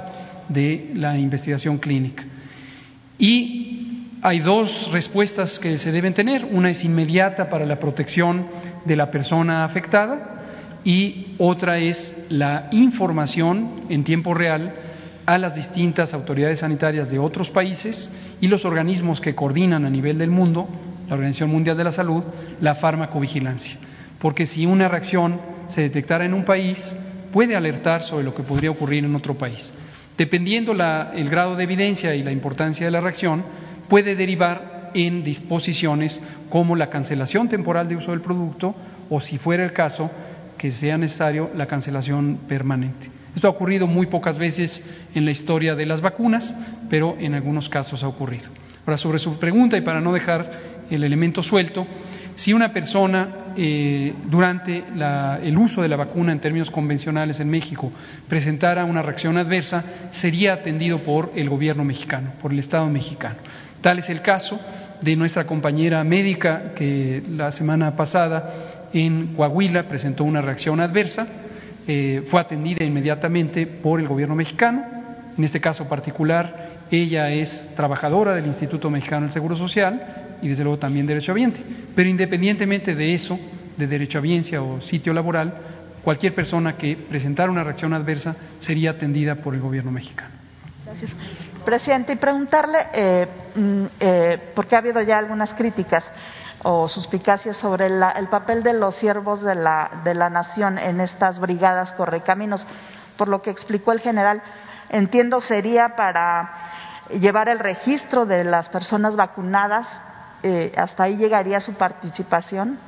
de 0.48 0.92
la 0.94 1.18
investigación 1.18 1.78
clínica. 1.78 2.22
Y 3.18 4.08
hay 4.22 4.38
dos 4.38 4.90
respuestas 4.92 5.58
que 5.58 5.78
se 5.78 5.90
deben 5.90 6.14
tener. 6.14 6.44
Una 6.44 6.70
es 6.70 6.84
inmediata 6.84 7.48
para 7.50 7.66
la 7.66 7.78
protección 7.80 8.46
de 8.84 8.96
la 8.96 9.10
persona 9.10 9.64
afectada 9.64 10.33
y 10.84 11.34
otra 11.38 11.78
es 11.78 12.26
la 12.28 12.68
información 12.70 13.84
en 13.88 14.04
tiempo 14.04 14.34
real 14.34 14.74
a 15.26 15.38
las 15.38 15.54
distintas 15.54 16.12
autoridades 16.12 16.60
sanitarias 16.60 17.10
de 17.10 17.18
otros 17.18 17.50
países 17.50 18.10
y 18.40 18.48
los 18.48 18.64
organismos 18.64 19.20
que 19.20 19.34
coordinan 19.34 19.86
a 19.86 19.90
nivel 19.90 20.18
del 20.18 20.30
mundo, 20.30 20.68
la 21.08 21.14
Organización 21.14 21.50
Mundial 21.50 21.76
de 21.76 21.84
la 21.84 21.92
Salud, 21.92 22.22
la 22.60 22.74
farmacovigilancia. 22.74 23.72
Porque 24.18 24.46
si 24.46 24.66
una 24.66 24.88
reacción 24.88 25.40
se 25.68 25.80
detectara 25.80 26.26
en 26.26 26.34
un 26.34 26.44
país, 26.44 26.78
puede 27.32 27.56
alertar 27.56 28.02
sobre 28.02 28.24
lo 28.24 28.34
que 28.34 28.42
podría 28.42 28.70
ocurrir 28.70 29.04
en 29.04 29.14
otro 29.14 29.36
país. 29.36 29.72
Dependiendo 30.16 30.72
el 30.72 31.30
grado 31.30 31.56
de 31.56 31.64
evidencia 31.64 32.14
y 32.14 32.22
la 32.22 32.30
importancia 32.30 32.84
de 32.84 32.92
la 32.92 33.00
reacción, 33.00 33.42
puede 33.88 34.14
derivar 34.14 34.90
en 34.94 35.24
disposiciones 35.24 36.20
como 36.48 36.76
la 36.76 36.90
cancelación 36.90 37.48
temporal 37.48 37.88
de 37.88 37.96
uso 37.96 38.12
del 38.12 38.20
producto 38.20 38.74
o, 39.10 39.20
si 39.20 39.38
fuera 39.38 39.64
el 39.64 39.72
caso, 39.72 40.10
que 40.64 40.72
sea 40.72 40.96
necesario 40.96 41.50
la 41.54 41.66
cancelación 41.66 42.38
permanente. 42.48 43.10
Esto 43.36 43.48
ha 43.48 43.50
ocurrido 43.50 43.86
muy 43.86 44.06
pocas 44.06 44.38
veces 44.38 44.82
en 45.14 45.26
la 45.26 45.30
historia 45.30 45.74
de 45.74 45.84
las 45.84 46.00
vacunas, 46.00 46.56
pero 46.88 47.18
en 47.18 47.34
algunos 47.34 47.68
casos 47.68 48.02
ha 48.02 48.08
ocurrido. 48.08 48.48
Ahora, 48.86 48.96
sobre 48.96 49.18
su 49.18 49.38
pregunta, 49.38 49.76
y 49.76 49.82
para 49.82 50.00
no 50.00 50.10
dejar 50.10 50.86
el 50.88 51.04
elemento 51.04 51.42
suelto, 51.42 51.86
si 52.34 52.54
una 52.54 52.72
persona 52.72 53.52
eh, 53.54 54.14
durante 54.24 54.84
el 55.42 55.58
uso 55.58 55.82
de 55.82 55.88
la 55.88 55.96
vacuna 55.96 56.32
en 56.32 56.40
términos 56.40 56.70
convencionales 56.70 57.40
en 57.40 57.50
México 57.50 57.92
presentara 58.26 58.86
una 58.86 59.02
reacción 59.02 59.36
adversa, 59.36 60.08
sería 60.12 60.54
atendido 60.54 61.00
por 61.00 61.32
el 61.36 61.50
gobierno 61.50 61.84
mexicano, 61.84 62.32
por 62.40 62.52
el 62.52 62.58
Estado 62.58 62.88
mexicano. 62.88 63.36
Tal 63.82 63.98
es 63.98 64.08
el 64.08 64.22
caso 64.22 64.58
de 65.02 65.14
nuestra 65.14 65.44
compañera 65.44 66.02
médica 66.04 66.72
que 66.74 67.22
la 67.28 67.52
semana 67.52 67.94
pasada 67.94 68.73
en 68.94 69.34
Coahuila 69.34 69.88
presentó 69.88 70.24
una 70.24 70.40
reacción 70.40 70.80
adversa 70.80 71.26
eh, 71.86 72.24
fue 72.30 72.40
atendida 72.40 72.84
inmediatamente 72.84 73.66
por 73.66 74.00
el 74.00 74.08
gobierno 74.08 74.34
mexicano. 74.34 74.82
En 75.36 75.44
este 75.44 75.60
caso 75.60 75.86
particular, 75.88 76.78
ella 76.90 77.30
es 77.30 77.70
trabajadora 77.76 78.34
del 78.34 78.46
Instituto 78.46 78.88
Mexicano 78.88 79.26
del 79.26 79.32
Seguro 79.32 79.56
Social 79.56 80.36
y 80.40 80.48
desde 80.48 80.62
luego 80.62 80.78
también 80.78 81.06
derechohabiente. 81.06 81.60
Pero 81.94 82.08
independientemente 82.08 82.94
de 82.94 83.14
eso, 83.14 83.38
de 83.76 83.86
derechohabiencia 83.86 84.62
o 84.62 84.80
sitio 84.80 85.12
laboral, 85.12 85.52
cualquier 86.02 86.34
persona 86.34 86.76
que 86.76 86.96
presentara 86.96 87.50
una 87.50 87.64
reacción 87.64 87.92
adversa 87.92 88.34
sería 88.60 88.92
atendida 88.92 89.34
por 89.34 89.54
el 89.54 89.60
gobierno 89.60 89.90
mexicano. 89.90 90.30
Gracias. 90.86 91.10
Presidente, 91.64 92.12
y 92.12 92.16
preguntarle, 92.16 92.78
eh, 92.94 93.26
mm, 93.54 93.84
eh, 94.00 94.38
porque 94.54 94.74
ha 94.74 94.78
habido 94.78 95.02
ya 95.02 95.18
algunas 95.18 95.52
críticas 95.54 96.04
o 96.64 96.88
suspicacias 96.88 97.58
sobre 97.58 97.86
el 97.86 98.28
papel 98.28 98.62
de 98.62 98.72
los 98.72 98.96
siervos 98.96 99.42
de 99.42 99.54
la, 99.54 100.00
de 100.02 100.14
la 100.14 100.30
nación 100.30 100.78
en 100.78 101.00
estas 101.00 101.38
brigadas 101.38 101.92
correcaminos. 101.92 102.66
Por 103.18 103.28
lo 103.28 103.42
que 103.42 103.50
explicó 103.50 103.92
el 103.92 104.00
general, 104.00 104.42
entiendo 104.88 105.40
sería 105.40 105.94
para 105.94 106.50
llevar 107.20 107.50
el 107.50 107.58
registro 107.58 108.24
de 108.24 108.44
las 108.44 108.70
personas 108.70 109.14
vacunadas, 109.14 109.86
eh, 110.42 110.72
hasta 110.76 111.04
ahí 111.04 111.16
llegaría 111.16 111.60
su 111.60 111.74
participación. 111.74 112.78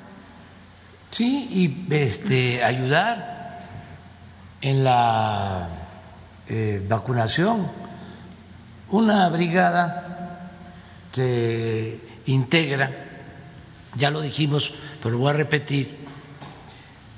Sí, 1.11 1.47
y 1.51 1.95
este, 1.95 2.65
ayudar 2.65 3.61
en 4.63 4.85
la 4.85 5.69
eh, 6.49 6.85
vacunación. 6.89 7.69
Una 8.91 9.29
brigada 9.29 10.49
se 11.13 12.01
integra 12.25 13.06
ya 13.97 14.11
lo 14.11 14.21
dijimos, 14.21 14.73
pero 15.03 15.19
voy 15.19 15.31
a 15.31 15.35
repetir, 15.35 15.97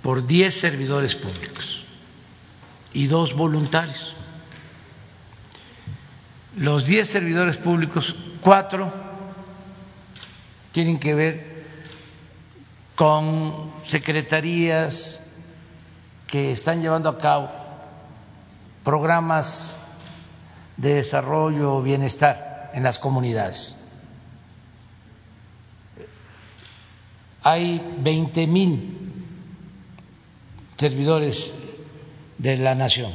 por 0.02 0.26
10 0.26 0.60
servidores 0.60 1.14
públicos 1.14 1.84
y 2.92 3.06
dos 3.06 3.34
voluntarios. 3.34 4.14
Los 6.56 6.86
10 6.86 7.08
servidores 7.08 7.56
públicos, 7.58 8.14
cuatro 8.40 8.92
tienen 10.72 10.98
que 10.98 11.14
ver 11.14 11.64
con 12.94 13.72
secretarías 13.84 15.24
que 16.26 16.50
están 16.50 16.82
llevando 16.82 17.08
a 17.08 17.18
cabo 17.18 17.48
programas 18.84 19.78
de 20.76 20.94
desarrollo 20.94 21.76
o 21.76 21.82
bienestar 21.82 22.70
en 22.74 22.82
las 22.82 22.98
comunidades. 22.98 23.77
Hay 27.50 27.80
20 28.00 28.46
mil 28.46 28.94
servidores 30.76 31.50
de 32.36 32.56
la 32.58 32.74
nación 32.74 33.10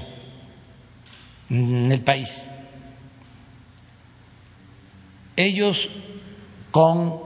en 1.51 1.91
el 1.91 2.01
país. 2.01 2.29
Ellos 5.35 5.87
con 6.71 7.19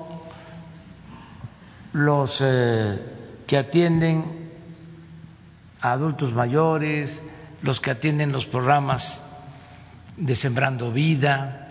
los 1.93 2.41
eh, 2.41 2.99
que 3.47 3.57
atienden 3.57 4.49
a 5.79 5.93
adultos 5.93 6.33
mayores, 6.33 7.21
los 7.61 7.79
que 7.79 7.91
atienden 7.91 8.33
los 8.33 8.47
programas 8.47 9.25
de 10.17 10.35
Sembrando 10.35 10.91
Vida, 10.91 11.66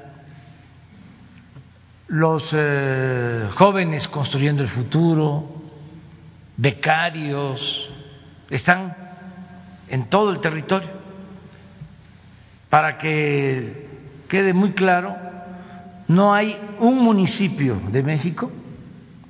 los 2.08 2.50
eh, 2.52 3.48
jóvenes 3.54 4.08
construyendo 4.08 4.62
el 4.62 4.68
futuro, 4.68 5.62
becarios, 6.56 7.90
están 8.48 8.96
en 9.88 10.08
todo 10.08 10.30
el 10.30 10.40
territorio. 10.40 10.90
Para 12.70 12.98
que 12.98 13.88
quede 14.28 14.52
muy 14.52 14.72
claro, 14.72 15.16
no 16.08 16.34
hay 16.34 16.56
un 16.80 17.02
municipio 17.02 17.80
de 17.90 18.02
México, 18.02 18.50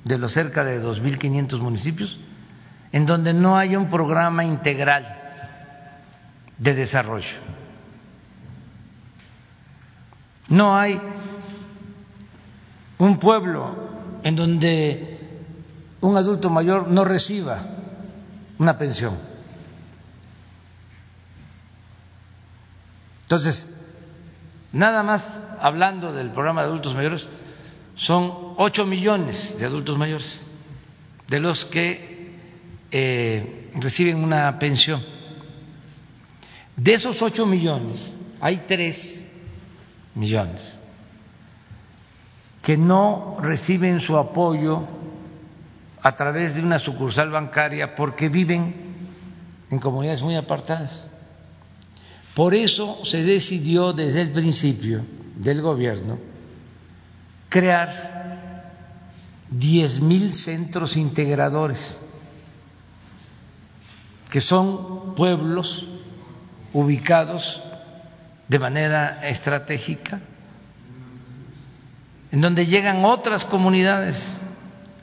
de 0.03 0.17
los 0.17 0.33
cerca 0.33 0.63
de 0.63 0.81
2.500 0.81 1.59
municipios, 1.59 2.19
en 2.91 3.05
donde 3.05 3.33
no 3.33 3.57
haya 3.57 3.77
un 3.77 3.89
programa 3.89 4.43
integral 4.43 5.05
de 6.57 6.73
desarrollo. 6.73 7.35
No 10.49 10.77
hay 10.77 10.99
un 12.99 13.19
pueblo 13.19 14.19
en 14.23 14.35
donde 14.35 15.19
un 16.01 16.17
adulto 16.17 16.49
mayor 16.49 16.87
no 16.87 17.03
reciba 17.03 17.61
una 18.57 18.77
pensión. 18.77 19.17
Entonces, 23.21 23.67
nada 24.71 25.03
más 25.03 25.39
hablando 25.59 26.13
del 26.13 26.31
programa 26.31 26.61
de 26.61 26.67
adultos 26.67 26.95
mayores, 26.95 27.27
son 27.95 28.53
8 28.57 28.85
millones 28.85 29.57
de 29.59 29.65
adultos 29.65 29.97
mayores, 29.97 30.41
de 31.27 31.39
los 31.39 31.65
que 31.65 32.35
eh, 32.91 33.71
reciben 33.75 34.23
una 34.23 34.57
pensión. 34.59 35.03
De 36.75 36.93
esos 36.93 37.21
8 37.21 37.45
millones, 37.45 38.15
hay 38.39 38.63
3 38.67 39.25
millones 40.15 40.76
que 42.67 42.75
no 42.75 43.37
reciben 43.39 44.01
su 44.01 44.17
apoyo 44.17 44.85
a 46.01 46.11
través 46.17 46.53
de 46.53 46.61
una 46.61 46.77
sucursal 46.79 47.29
bancaria 47.29 47.95
porque 47.95 48.27
viven 48.27 48.75
en 49.71 49.79
comunidades 49.79 50.21
muy 50.21 50.35
apartadas. 50.35 51.07
Por 52.35 52.53
eso 52.53 53.05
se 53.05 53.23
decidió 53.23 53.93
desde 53.93 54.21
el 54.21 54.31
principio 54.33 55.01
del 55.37 55.61
gobierno 55.61 56.19
crear 57.47 58.73
diez 59.49 60.01
mil 60.01 60.33
centros 60.33 60.97
integradores, 60.97 61.97
que 64.29 64.41
son 64.41 65.15
pueblos 65.15 65.87
ubicados 66.73 67.63
de 68.49 68.59
manera 68.59 69.25
estratégica, 69.25 70.19
en 72.31 72.41
donde 72.41 72.65
llegan 72.65 73.05
otras 73.05 73.45
comunidades 73.45 74.39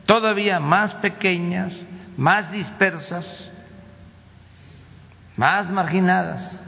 todavía 0.07 0.61
más 0.61 0.95
pequeñas, 0.97 1.75
más 2.17 2.53
dispersas, 2.53 3.51
más 5.37 5.71
marginadas. 5.71 6.63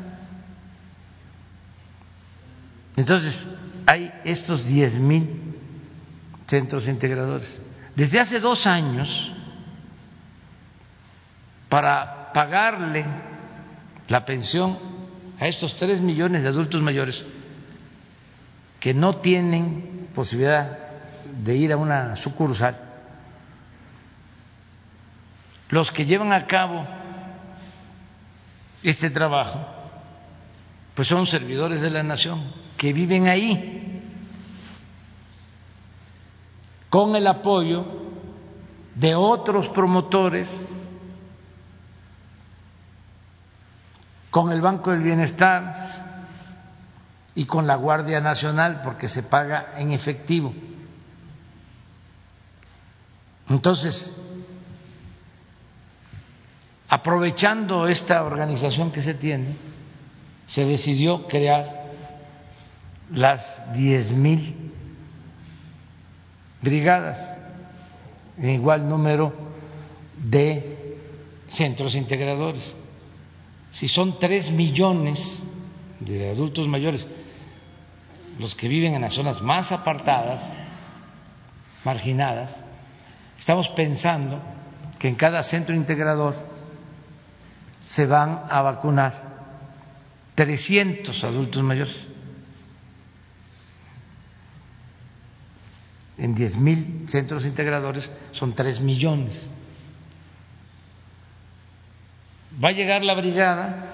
Entonces, 2.96 3.46
hay 3.86 4.10
estos 4.24 4.64
diez 4.64 4.98
mil 4.98 5.54
centros 6.46 6.88
integradores. 6.88 7.60
Desde 7.94 8.18
hace 8.18 8.40
dos 8.40 8.66
años, 8.66 9.32
para 11.68 12.32
pagarle 12.32 13.04
la 14.08 14.24
pensión 14.24 14.78
a 15.38 15.46
estos 15.46 15.76
tres 15.76 16.00
millones 16.00 16.42
de 16.42 16.48
adultos 16.48 16.80
mayores 16.80 17.24
que 18.80 18.94
no 18.94 19.16
tienen 19.16 20.08
posibilidad 20.14 20.78
de 21.42 21.56
ir 21.56 21.72
a 21.72 21.76
una 21.76 22.16
sucursal, 22.16 22.76
los 25.68 25.90
que 25.90 26.04
llevan 26.04 26.32
a 26.32 26.46
cabo 26.46 26.86
este 28.82 29.10
trabajo, 29.10 29.66
pues 30.94 31.08
son 31.08 31.26
servidores 31.26 31.82
de 31.82 31.90
la 31.90 32.02
nación 32.02 32.52
que 32.76 32.92
viven 32.92 33.28
ahí 33.28 34.02
con 36.88 37.16
el 37.16 37.26
apoyo 37.26 37.84
de 38.94 39.14
otros 39.14 39.68
promotores, 39.68 40.48
con 44.30 44.50
el 44.52 44.60
Banco 44.60 44.90
del 44.90 45.02
Bienestar 45.02 45.85
y 47.36 47.44
con 47.44 47.66
la 47.66 47.76
Guardia 47.76 48.18
Nacional, 48.18 48.80
porque 48.82 49.08
se 49.08 49.22
paga 49.22 49.74
en 49.76 49.92
efectivo. 49.92 50.54
Entonces, 53.48 54.10
aprovechando 56.88 57.86
esta 57.88 58.24
organización 58.24 58.90
que 58.90 59.02
se 59.02 59.12
tiene, 59.14 59.54
se 60.46 60.64
decidió 60.64 61.28
crear 61.28 61.84
las 63.12 63.72
diez 63.74 64.12
mil 64.12 64.72
brigadas, 66.62 67.36
en 68.38 68.48
igual 68.48 68.88
número 68.88 69.32
de 70.16 70.98
centros 71.48 71.94
integradores. 71.94 72.72
Si 73.72 73.88
son 73.88 74.18
tres 74.18 74.50
millones 74.50 75.20
de 76.00 76.30
adultos 76.30 76.66
mayores 76.66 77.06
los 78.38 78.54
que 78.54 78.68
viven 78.68 78.94
en 78.94 79.02
las 79.02 79.14
zonas 79.14 79.40
más 79.42 79.72
apartadas, 79.72 80.42
marginadas, 81.84 82.62
estamos 83.38 83.68
pensando 83.70 84.40
que 84.98 85.08
en 85.08 85.14
cada 85.14 85.42
centro 85.42 85.74
integrador 85.74 86.34
se 87.84 88.06
van 88.06 88.42
a 88.48 88.62
vacunar 88.62 89.26
300 90.34 91.24
adultos 91.24 91.62
mayores. 91.62 92.06
en 96.18 96.34
diez 96.34 96.56
mil 96.56 97.04
centros 97.08 97.44
integradores 97.44 98.10
son 98.32 98.54
tres 98.54 98.80
millones. 98.80 99.48
Va 102.62 102.70
a 102.70 102.72
llegar 102.72 103.02
la 103.02 103.14
brigada, 103.14 103.92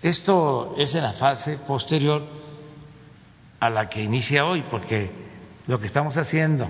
esto 0.00 0.74
es 0.78 0.94
en 0.94 1.02
la 1.02 1.14
fase 1.14 1.58
posterior 1.66 2.43
a 3.60 3.70
la 3.70 3.88
que 3.88 4.02
inicia 4.02 4.44
hoy, 4.44 4.62
porque 4.70 5.10
lo 5.66 5.80
que 5.80 5.86
estamos 5.86 6.16
haciendo 6.16 6.68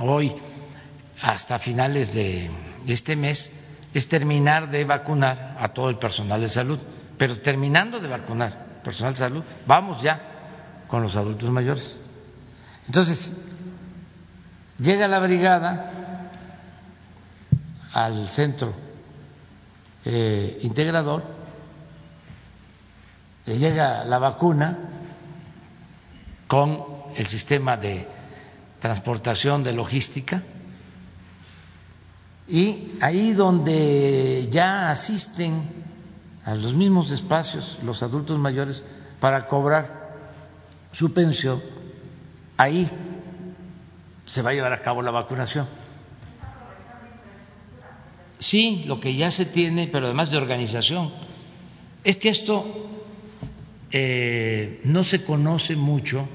hoy 0.00 0.34
hasta 1.20 1.58
finales 1.58 2.12
de 2.14 2.50
este 2.86 3.16
mes 3.16 3.52
es 3.92 4.08
terminar 4.08 4.70
de 4.70 4.84
vacunar 4.84 5.56
a 5.58 5.68
todo 5.68 5.90
el 5.90 5.98
personal 5.98 6.40
de 6.40 6.48
salud, 6.48 6.78
pero 7.18 7.40
terminando 7.40 7.98
de 7.98 8.08
vacunar 8.08 8.82
personal 8.82 9.14
de 9.14 9.18
salud, 9.18 9.44
vamos 9.66 10.00
ya 10.02 10.20
con 10.86 11.02
los 11.02 11.14
adultos 11.16 11.50
mayores. 11.50 11.96
Entonces, 12.86 13.36
llega 14.78 15.06
la 15.06 15.18
brigada 15.18 16.30
al 17.92 18.28
centro 18.28 18.72
eh, 20.04 20.58
integrador, 20.62 21.22
le 23.46 23.58
llega 23.58 24.04
la 24.04 24.18
vacuna 24.18 24.78
con 26.50 26.84
el 27.14 27.28
sistema 27.28 27.76
de 27.76 28.04
transportación 28.80 29.62
de 29.62 29.72
logística 29.72 30.42
y 32.48 32.94
ahí 33.00 33.32
donde 33.34 34.48
ya 34.50 34.90
asisten 34.90 35.62
a 36.44 36.56
los 36.56 36.74
mismos 36.74 37.12
espacios 37.12 37.78
los 37.84 38.02
adultos 38.02 38.36
mayores 38.36 38.82
para 39.20 39.46
cobrar 39.46 40.16
su 40.90 41.14
pensión, 41.14 41.62
ahí 42.56 42.90
se 44.24 44.42
va 44.42 44.50
a 44.50 44.54
llevar 44.54 44.72
a 44.72 44.82
cabo 44.82 45.02
la 45.02 45.12
vacunación. 45.12 45.68
Sí, 48.40 48.82
lo 48.86 48.98
que 48.98 49.14
ya 49.14 49.30
se 49.30 49.46
tiene, 49.46 49.86
pero 49.86 50.06
además 50.06 50.32
de 50.32 50.38
organización. 50.38 51.12
Es 52.02 52.16
que 52.16 52.30
esto 52.30 52.90
eh, 53.92 54.80
no 54.82 55.04
se 55.04 55.22
conoce 55.22 55.76
mucho 55.76 56.26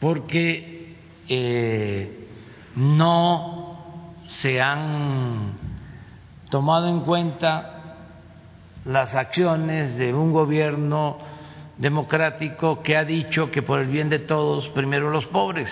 porque 0.00 0.96
eh, 1.28 2.28
no 2.74 4.14
se 4.28 4.60
han 4.60 5.52
tomado 6.50 6.88
en 6.88 7.00
cuenta 7.00 7.76
las 8.84 9.14
acciones 9.14 9.96
de 9.96 10.14
un 10.14 10.32
gobierno 10.32 11.18
democrático 11.76 12.82
que 12.82 12.96
ha 12.96 13.04
dicho 13.04 13.50
que 13.50 13.62
por 13.62 13.80
el 13.80 13.86
bien 13.86 14.08
de 14.08 14.20
todos, 14.20 14.68
primero 14.68 15.10
los 15.10 15.26
pobres. 15.26 15.70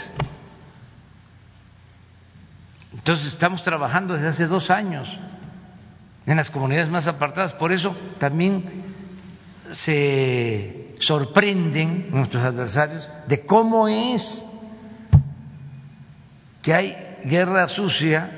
Entonces 2.93 3.33
estamos 3.33 3.63
trabajando 3.63 4.15
desde 4.15 4.29
hace 4.29 4.47
dos 4.47 4.71
años 4.71 5.19
en 6.27 6.37
las 6.37 6.51
comunidades 6.51 6.91
más 6.91 7.07
apartadas, 7.07 7.55
por 7.55 7.73
eso 7.73 7.97
también 8.19 8.65
se 9.73 10.78
sorprenden 11.01 12.11
nuestros 12.11 12.43
adversarios 12.43 13.09
de 13.27 13.45
cómo 13.47 13.89
es 13.89 14.45
que 16.63 16.75
hay 16.75 17.19
guerra 17.25 17.67
sucia, 17.67 18.31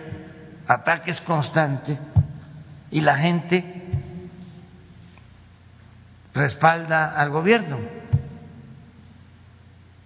ataques 0.66 1.20
constantes 1.22 1.98
y 2.90 3.00
la 3.00 3.16
gente 3.16 3.64
respalda 6.34 7.16
al 7.16 7.30
gobierno. 7.30 7.78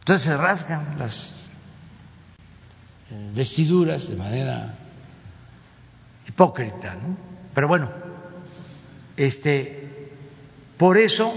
Entonces 0.01 0.27
se 0.27 0.37
rasgan 0.37 0.99
las 0.99 1.35
vestiduras 3.35 4.09
de 4.09 4.17
manera 4.17 4.75
hipócrita, 6.29 6.95
¿no? 6.95 7.17
Pero 7.55 7.69
bueno, 7.69 7.91
este, 9.17 10.11
por 10.77 10.99
eso 10.99 11.33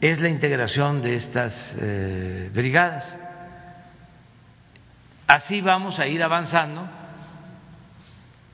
es 0.00 0.20
la 0.20 0.28
integración 0.28 1.02
de 1.02 1.16
estas 1.16 1.74
eh, 1.78 2.50
brigadas. 2.54 3.04
Así 5.26 5.60
vamos 5.60 5.98
a 5.98 6.06
ir 6.06 6.22
avanzando 6.22 6.88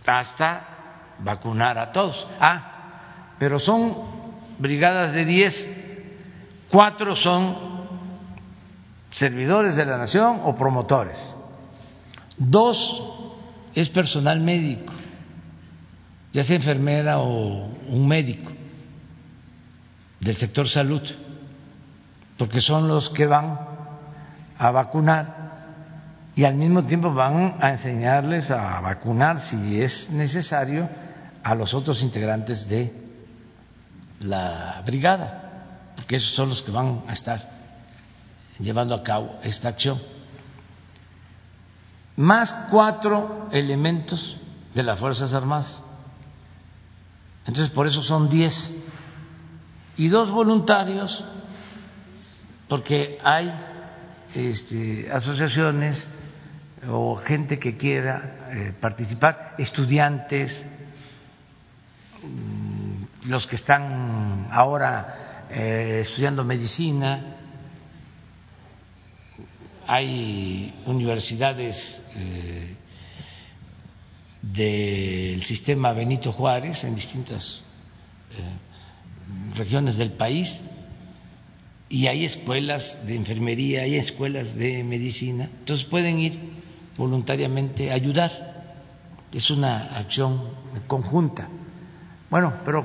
hasta 0.07 1.15
vacunar 1.21 1.79
a 1.79 1.93
todos. 1.93 2.27
Ah, 2.41 3.35
pero 3.39 3.59
son 3.59 3.95
brigadas 4.59 5.12
de 5.12 5.25
10, 5.25 6.66
cuatro 6.71 7.15
son 7.15 7.75
servidores 9.12 9.77
de 9.77 9.87
la 9.87 9.99
nación 9.99 10.41
o 10.45 10.55
promotores. 10.55 11.33
Dos 12.37 13.12
es 13.75 13.89
personal 13.89 14.41
médico, 14.41 14.93
ya 16.33 16.43
sea 16.43 16.57
enfermera 16.57 17.19
o 17.19 17.66
un 17.89 18.09
médico 18.09 18.51
del 20.21 20.37
sector 20.37 20.66
salud, 20.66 21.03
porque 22.39 22.61
son 22.61 22.89
los 22.89 23.11
que 23.11 23.27
van 23.27 23.59
a 24.59 24.70
vacunar 24.70 25.44
y 26.36 26.44
al 26.44 26.55
mismo 26.55 26.82
tiempo 26.82 27.12
van 27.12 27.59
a 27.61 27.70
enseñarles 27.70 28.51
a 28.51 28.81
vacunar 28.81 29.40
si 29.40 29.81
es 29.81 30.11
necesario 30.11 30.89
a 31.43 31.55
los 31.55 31.74
otros 31.74 32.02
integrantes 32.02 32.69
de 32.69 32.93
la 34.20 34.82
brigada, 34.85 35.93
porque 35.94 36.16
esos 36.16 36.35
son 36.35 36.48
los 36.48 36.62
que 36.62 36.73
van 36.73 37.05
a 37.06 37.12
estar 37.12 37.40
llevando 38.59 38.94
a 38.94 39.02
cabo 39.02 39.39
esta 39.43 39.69
acción. 39.69 40.01
Más 42.16 42.52
cuatro 42.70 43.48
elementos 43.52 44.36
de 44.74 44.82
las 44.82 44.98
Fuerzas 44.98 45.32
Armadas. 45.35 45.81
Entonces, 47.47 47.70
por 47.74 47.86
eso 47.86 48.02
son 48.02 48.28
diez. 48.28 48.74
Y 49.97 50.09
dos 50.09 50.31
voluntarios, 50.31 51.23
porque 52.69 53.19
hay 53.23 53.53
este, 54.35 55.09
asociaciones 55.12 56.09
o 56.89 57.16
gente 57.16 57.59
que 57.59 57.77
quiera 57.77 58.49
eh, 58.51 58.73
participar, 58.78 59.55
estudiantes, 59.59 60.65
mm, 62.23 63.28
los 63.28 63.47
que 63.47 63.57
están 63.57 64.49
ahora 64.51 65.47
eh, 65.51 66.01
estudiando 66.03 66.45
medicina, 66.45 67.36
hay 69.86 70.74
universidades 70.86 72.03
eh, 72.16 72.74
del 74.43 75.43
sistema 75.43 75.93
Benito 75.93 76.32
Juárez 76.32 76.85
en 76.85 76.95
distintas 76.95 77.62
regiones 79.55 79.97
del 79.97 80.12
país 80.12 80.61
y 81.95 82.09
hay 82.09 82.25
escuelas 82.25 83.07
de 83.07 83.15
enfermería, 83.15 83.83
hay 83.83 83.95
escuelas 83.95 84.57
de 84.57 84.83
medicina, 84.83 85.49
entonces 85.61 85.87
pueden 85.87 86.19
ir 86.19 86.37
voluntariamente 86.97 87.93
a 87.93 87.95
ayudar. 87.95 88.33
Es 89.33 89.49
una 89.49 89.97
acción 89.97 90.43
conjunta. 90.89 91.49
Bueno, 92.29 92.53
pero 92.65 92.85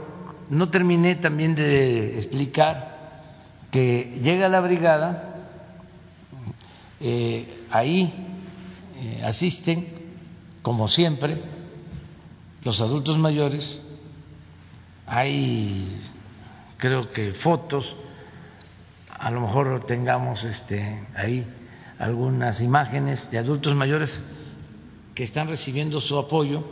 no 0.52 0.70
terminé 0.70 1.16
también 1.16 1.56
de 1.56 2.18
explicar 2.18 3.66
que 3.72 4.20
llega 4.22 4.48
la 4.48 4.60
brigada, 4.60 5.48
eh, 7.00 7.66
ahí 7.72 8.14
eh, 8.96 9.24
asisten, 9.26 9.88
como 10.62 10.88
siempre, 10.88 11.42
los 12.64 12.80
adultos 12.80 13.18
mayores, 13.18 13.82
hay 15.08 16.00
creo 16.78 17.10
que 17.12 17.32
fotos, 17.32 17.96
a 19.20 19.30
lo 19.32 19.42
mejor 19.42 19.86
tengamos 19.86 20.44
este, 20.46 21.08
ahí 21.14 21.46
algunas 22.00 22.62
imágenes 22.62 23.30
de 23.30 23.38
adultos 23.38 23.76
mayores 23.76 24.24
que 25.14 25.24
están 25.24 25.50
recibiendo 25.50 26.00
su 26.00 26.18
apoyo, 26.18 26.64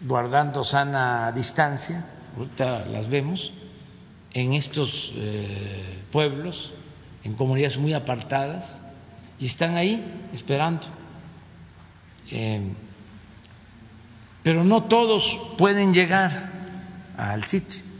guardando 0.00 0.64
sana 0.64 1.30
distancia, 1.30 2.04
ahorita 2.36 2.86
las 2.86 3.08
vemos, 3.08 3.52
en 4.34 4.54
estos 4.54 5.12
eh, 5.14 6.02
pueblos, 6.10 6.72
en 7.22 7.34
comunidades 7.34 7.78
muy 7.78 7.94
apartadas, 7.94 8.80
y 9.38 9.46
están 9.46 9.76
ahí 9.76 10.28
esperando. 10.32 10.88
Eh, 12.32 12.72
pero 14.42 14.64
no 14.64 14.84
todos 14.84 15.38
pueden 15.56 15.92
llegar 15.92 16.50
al 17.16 17.44
sitio. 17.44 17.91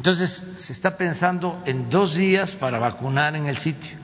Entonces 0.00 0.54
se 0.56 0.72
está 0.72 0.96
pensando 0.96 1.62
en 1.66 1.90
dos 1.90 2.16
días 2.16 2.54
para 2.54 2.78
vacunar 2.78 3.36
en 3.36 3.44
el 3.44 3.58
sitio 3.58 3.98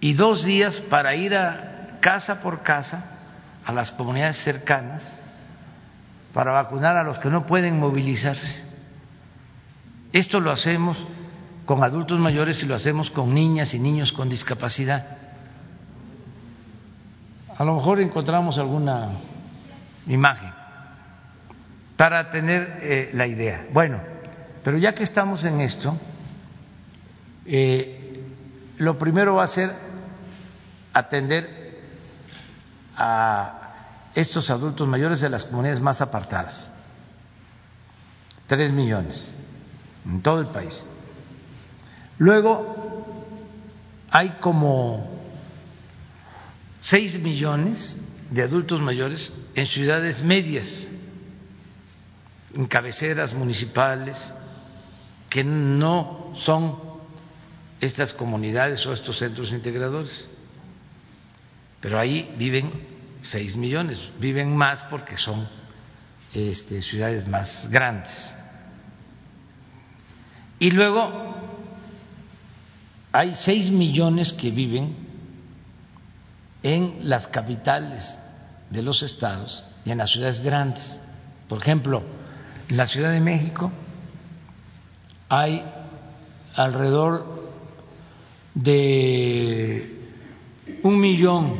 y 0.00 0.14
dos 0.14 0.46
días 0.46 0.80
para 0.80 1.14
ir 1.14 1.34
a 1.34 1.98
casa 2.00 2.40
por 2.40 2.62
casa 2.62 3.18
a 3.66 3.70
las 3.70 3.92
comunidades 3.92 4.38
cercanas 4.38 5.14
para 6.32 6.52
vacunar 6.52 6.96
a 6.96 7.02
los 7.02 7.18
que 7.18 7.28
no 7.28 7.44
pueden 7.44 7.78
movilizarse. 7.78 8.64
Esto 10.10 10.40
lo 10.40 10.52
hacemos 10.52 11.06
con 11.66 11.84
adultos 11.84 12.18
mayores 12.18 12.62
y 12.62 12.66
lo 12.66 12.76
hacemos 12.76 13.10
con 13.10 13.34
niñas 13.34 13.74
y 13.74 13.78
niños 13.78 14.10
con 14.10 14.30
discapacidad. 14.30 15.18
A 17.58 17.62
lo 17.62 17.74
mejor 17.74 18.00
encontramos 18.00 18.56
alguna 18.56 19.10
imagen 20.06 20.50
para 21.98 22.30
tener 22.30 22.78
eh, 22.80 23.10
la 23.12 23.26
idea. 23.26 23.66
Bueno, 23.74 24.00
pero 24.62 24.78
ya 24.78 24.92
que 24.94 25.04
estamos 25.04 25.44
en 25.44 25.60
esto, 25.60 25.96
eh, 27.46 28.22
lo 28.78 28.98
primero 28.98 29.36
va 29.36 29.44
a 29.44 29.48
ser 29.48 29.70
atender 30.92 31.60
a 32.96 34.10
estos 34.14 34.50
adultos 34.50 34.86
mayores 34.86 35.20
de 35.20 35.28
las 35.28 35.44
comunidades 35.44 35.80
más 35.80 36.00
apartadas. 36.00 36.70
Tres 38.46 38.72
millones 38.72 39.32
en 40.04 40.20
todo 40.20 40.40
el 40.40 40.48
país. 40.48 40.84
Luego 42.18 43.06
hay 44.10 44.30
como 44.40 45.20
seis 46.80 47.18
millones 47.20 47.96
de 48.30 48.42
adultos 48.42 48.80
mayores 48.80 49.32
en 49.54 49.66
ciudades 49.66 50.22
medias, 50.22 50.86
en 52.54 52.66
cabeceras 52.66 53.32
municipales, 53.32 54.16
que 55.30 55.42
no 55.44 56.32
son 56.34 56.78
estas 57.80 58.12
comunidades 58.12 58.84
o 58.84 58.92
estos 58.92 59.18
centros 59.18 59.50
integradores 59.52 60.28
pero 61.80 61.98
ahí 61.98 62.34
viven 62.36 62.70
seis 63.22 63.56
millones, 63.56 63.98
viven 64.18 64.54
más 64.54 64.82
porque 64.82 65.16
son 65.16 65.48
este, 66.34 66.82
ciudades 66.82 67.26
más 67.26 67.68
grandes. 67.70 68.32
Y 70.58 70.70
luego 70.70 71.34
hay 73.12 73.34
seis 73.34 73.70
millones 73.70 74.32
que 74.34 74.50
viven 74.50 74.94
en 76.62 77.08
las 77.08 77.26
capitales 77.26 78.18
de 78.68 78.82
los 78.82 79.02
estados 79.02 79.64
y 79.86 79.90
en 79.90 79.98
las 79.98 80.10
ciudades 80.10 80.40
grandes. 80.40 81.00
Por 81.48 81.62
ejemplo, 81.62 82.02
en 82.68 82.76
la 82.76 82.86
Ciudad 82.86 83.10
de 83.10 83.20
México 83.20 83.72
hay 85.30 85.64
alrededor 86.56 87.24
de 88.52 89.96
un 90.82 91.00
millón 91.00 91.54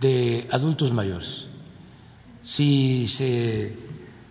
de 0.00 0.48
adultos 0.50 0.92
mayores. 0.92 1.46
Si 2.42 3.06
se 3.06 3.72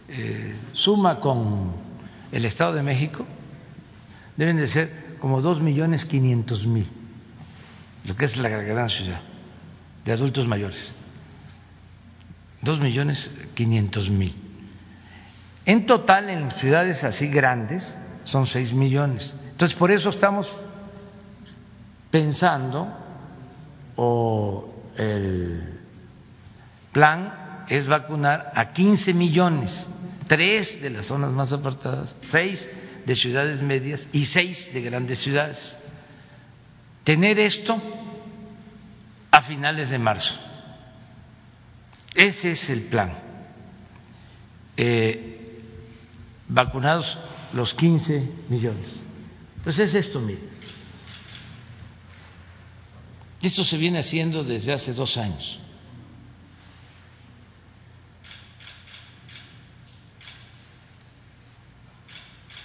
eh, 0.09 0.55
suma 0.73 1.21
con 1.21 1.71
el 2.29 2.43
Estado 2.43 2.73
de 2.73 2.83
México, 2.83 3.25
deben 4.35 4.57
de 4.57 4.67
ser 4.67 5.15
como 5.21 5.41
dos 5.41 5.61
millones 5.61 6.03
quinientos 6.03 6.67
mil, 6.67 6.87
lo 8.03 8.17
que 8.17 8.25
es 8.25 8.35
la 8.35 8.49
gran 8.49 8.89
ciudad, 8.89 9.21
de 10.03 10.11
adultos 10.11 10.45
mayores. 10.45 10.91
Dos 12.61 12.81
millones 12.81 13.31
quinientos 13.55 14.09
mil. 14.09 14.40
En 15.65 15.85
total, 15.85 16.29
en 16.29 16.51
ciudades 16.51 17.03
así 17.03 17.27
grandes, 17.27 17.97
son 18.23 18.45
seis 18.45 18.73
millones. 18.73 19.33
Entonces, 19.51 19.77
por 19.77 19.91
eso 19.91 20.09
estamos 20.09 20.51
pensando 22.09 22.87
o 23.95 24.73
el 24.97 25.79
plan 26.91 27.65
es 27.69 27.87
vacunar 27.87 28.51
a 28.55 28.73
15 28.73 29.13
millones, 29.13 29.85
tres 30.27 30.81
de 30.81 30.89
las 30.89 31.05
zonas 31.05 31.31
más 31.31 31.53
apartadas, 31.53 32.17
seis 32.21 32.67
de 33.05 33.15
ciudades 33.15 33.61
medias 33.61 34.07
y 34.11 34.25
seis 34.25 34.71
de 34.73 34.81
grandes 34.81 35.19
ciudades. 35.19 35.77
Tener 37.03 37.39
esto 37.39 37.81
a 39.31 39.41
finales 39.43 39.89
de 39.89 39.97
marzo. 39.97 40.33
Ese 42.13 42.51
es 42.51 42.69
el 42.69 42.83
plan. 42.83 43.13
Eh, 44.75 45.40
vacunados 46.51 47.17
los 47.53 47.73
15 47.73 48.29
millones. 48.49 48.99
Pues 49.63 49.79
es 49.79 49.93
esto, 49.93 50.19
mire. 50.19 50.41
Esto 53.41 53.63
se 53.63 53.77
viene 53.77 53.99
haciendo 53.99 54.43
desde 54.43 54.73
hace 54.73 54.93
dos 54.93 55.17
años. 55.17 55.59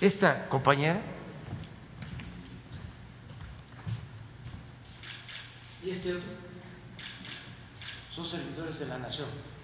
Esta 0.01 0.49
compañera. 0.49 1.01
Y 5.83 5.91
este 5.91 6.13
otro. 6.13 6.29
Son 8.15 8.29
servidores 8.29 8.79
de 8.79 8.87
la 8.87 8.99
nación. 8.99 9.56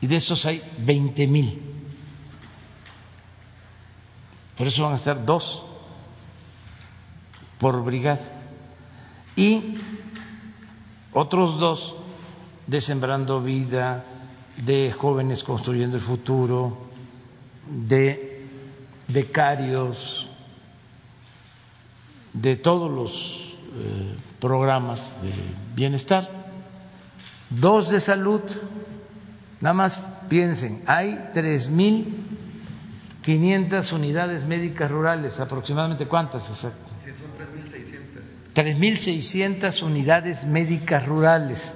Y 0.00 0.06
de 0.06 0.16
estos 0.16 0.44
hay 0.46 0.62
20 0.78 1.26
mil. 1.26 1.62
Por 4.56 4.66
eso 4.66 4.82
van 4.82 4.94
a 4.94 4.96
estar 4.96 5.24
dos 5.24 5.62
por 7.58 7.82
brigada. 7.84 8.24
Y 9.34 9.74
otros 11.12 11.58
dos 11.58 11.94
de 12.66 12.80
Sembrando 12.80 13.42
Vida, 13.42 14.04
de 14.56 14.92
Jóvenes 14.92 15.44
Construyendo 15.44 15.96
el 15.96 16.02
Futuro, 16.02 16.88
de 17.66 18.46
becarios, 19.08 20.28
de 22.32 22.56
todos 22.56 22.90
los 22.90 23.12
eh, 23.12 24.16
programas 24.40 25.14
de 25.22 25.32
bienestar, 25.74 26.28
dos 27.50 27.90
de 27.90 28.00
salud, 28.00 28.42
nada 29.60 29.74
más 29.74 29.98
piensen, 30.28 30.82
hay 30.86 31.30
tres 31.32 31.68
mil 31.68 32.26
quinientas 33.22 33.92
unidades 33.92 34.44
médicas 34.44 34.90
rurales, 34.90 35.40
aproximadamente 35.40 36.06
cuántas 36.06 36.48
exacto. 36.48 36.90
Sí, 37.04 37.10
son 37.18 37.30
3.600 38.54 39.82
unidades 39.82 40.46
médicas 40.46 41.06
rurales. 41.06 41.74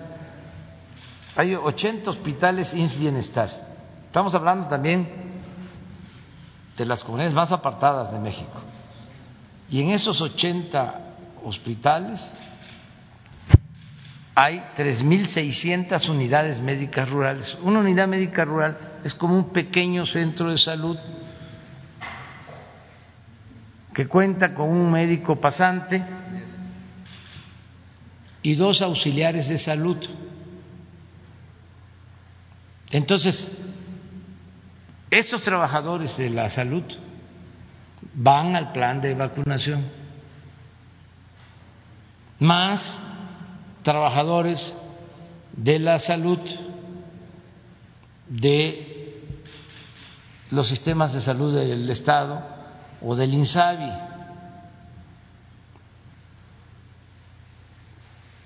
Hay 1.36 1.55
80 1.55 2.09
hospitales 2.09 2.73
INS 2.73 2.98
Bienestar. 2.98 3.51
Estamos 4.07 4.35
hablando 4.35 4.66
también 4.66 5.09
de 6.77 6.85
las 6.85 7.05
comunidades 7.05 7.35
más 7.35 7.52
apartadas 7.52 8.12
de 8.12 8.19
México. 8.19 8.62
Y 9.69 9.82
en 9.82 9.90
esos 9.90 10.20
80 10.20 11.01
hospitales 11.44 12.32
hay 14.35 14.62
3.600 14.77 16.09
unidades 16.09 16.61
médicas 16.61 17.09
rurales. 17.09 17.59
Una 17.62 17.81
unidad 17.81 18.07
médica 18.07 18.44
rural 18.44 18.78
es 19.05 19.15
como 19.15 19.36
un 19.36 19.51
pequeño 19.51 20.07
centro 20.07 20.51
de 20.51 20.59
salud 20.59 20.97
que 23.93 24.07
cuenta 24.07 24.55
con 24.55 24.69
un 24.69 24.90
médico 24.90 25.40
pasante 25.40 26.02
y 28.43 28.55
dos 28.55 28.81
auxiliares 28.82 29.48
de 29.48 29.59
salud. 29.59 29.98
Entonces, 32.90 33.48
estos 35.11 35.43
trabajadores 35.43 36.16
de 36.16 36.31
la 36.31 36.48
salud 36.48 36.85
van 38.15 38.57
al 38.57 38.73
plan 38.73 39.01
de 39.01 39.15
vacunación, 39.15 39.85
más 42.39 43.10
trabajadores 43.82 44.74
de 45.52 45.78
la 45.78 45.98
salud 45.98 46.39
de 48.28 49.23
los 50.51 50.69
sistemas 50.69 51.12
de 51.12 51.20
salud 51.20 51.55
del 51.55 51.89
Estado 51.90 52.43
o 53.02 53.15
del 53.15 53.35
INSABI 53.35 54.11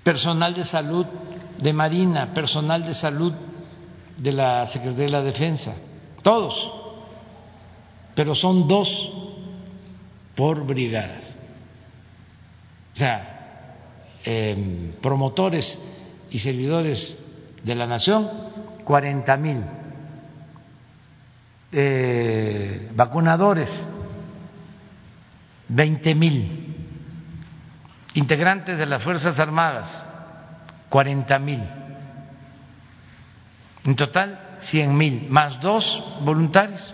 personal 0.03 0.53
de 0.53 0.63
salud 0.63 1.05
de 1.57 1.73
Marina, 1.73 2.31
personal 2.31 2.85
de 2.85 2.93
salud 2.93 3.33
de 4.17 4.31
la 4.31 4.67
Secretaría 4.67 5.05
de 5.05 5.09
la 5.09 5.23
Defensa, 5.23 5.73
todos, 6.21 6.71
pero 8.13 8.35
son 8.35 8.67
dos 8.67 9.11
por 10.35 10.63
brigadas. 10.63 11.35
O 12.93 12.95
sea, 12.95 13.34
em, 14.25 14.91
promotores 15.01 15.79
y 16.31 16.39
servidores 16.39 17.17
de 17.63 17.75
la 17.75 17.87
nación, 17.87 18.29
cuarenta 18.83 19.37
mil. 19.37 19.63
Eh, 21.71 22.91
vacunadores, 22.95 23.71
veinte 25.67 26.15
mil 26.15 26.65
integrantes 28.15 28.77
de 28.77 28.85
las 28.85 29.03
Fuerzas 29.03 29.39
Armadas, 29.39 30.05
cuarenta 30.89 31.37
mil. 31.37 31.61
En 33.83 33.95
total, 33.95 34.57
cien 34.61 34.97
mil, 34.97 35.27
más 35.29 35.59
dos 35.61 36.03
voluntarios, 36.21 36.93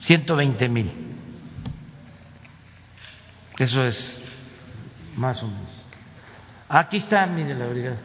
ciento 0.00 0.34
veinte 0.34 0.68
mil. 0.68 0.90
Eso 3.58 3.84
es 3.84 4.22
más 5.16 5.42
o 5.42 5.46
menos. 5.46 5.77
Aquí 6.68 6.98
está, 6.98 7.26
mire 7.26 7.54
la 7.54 7.66
brigada. 7.66 7.96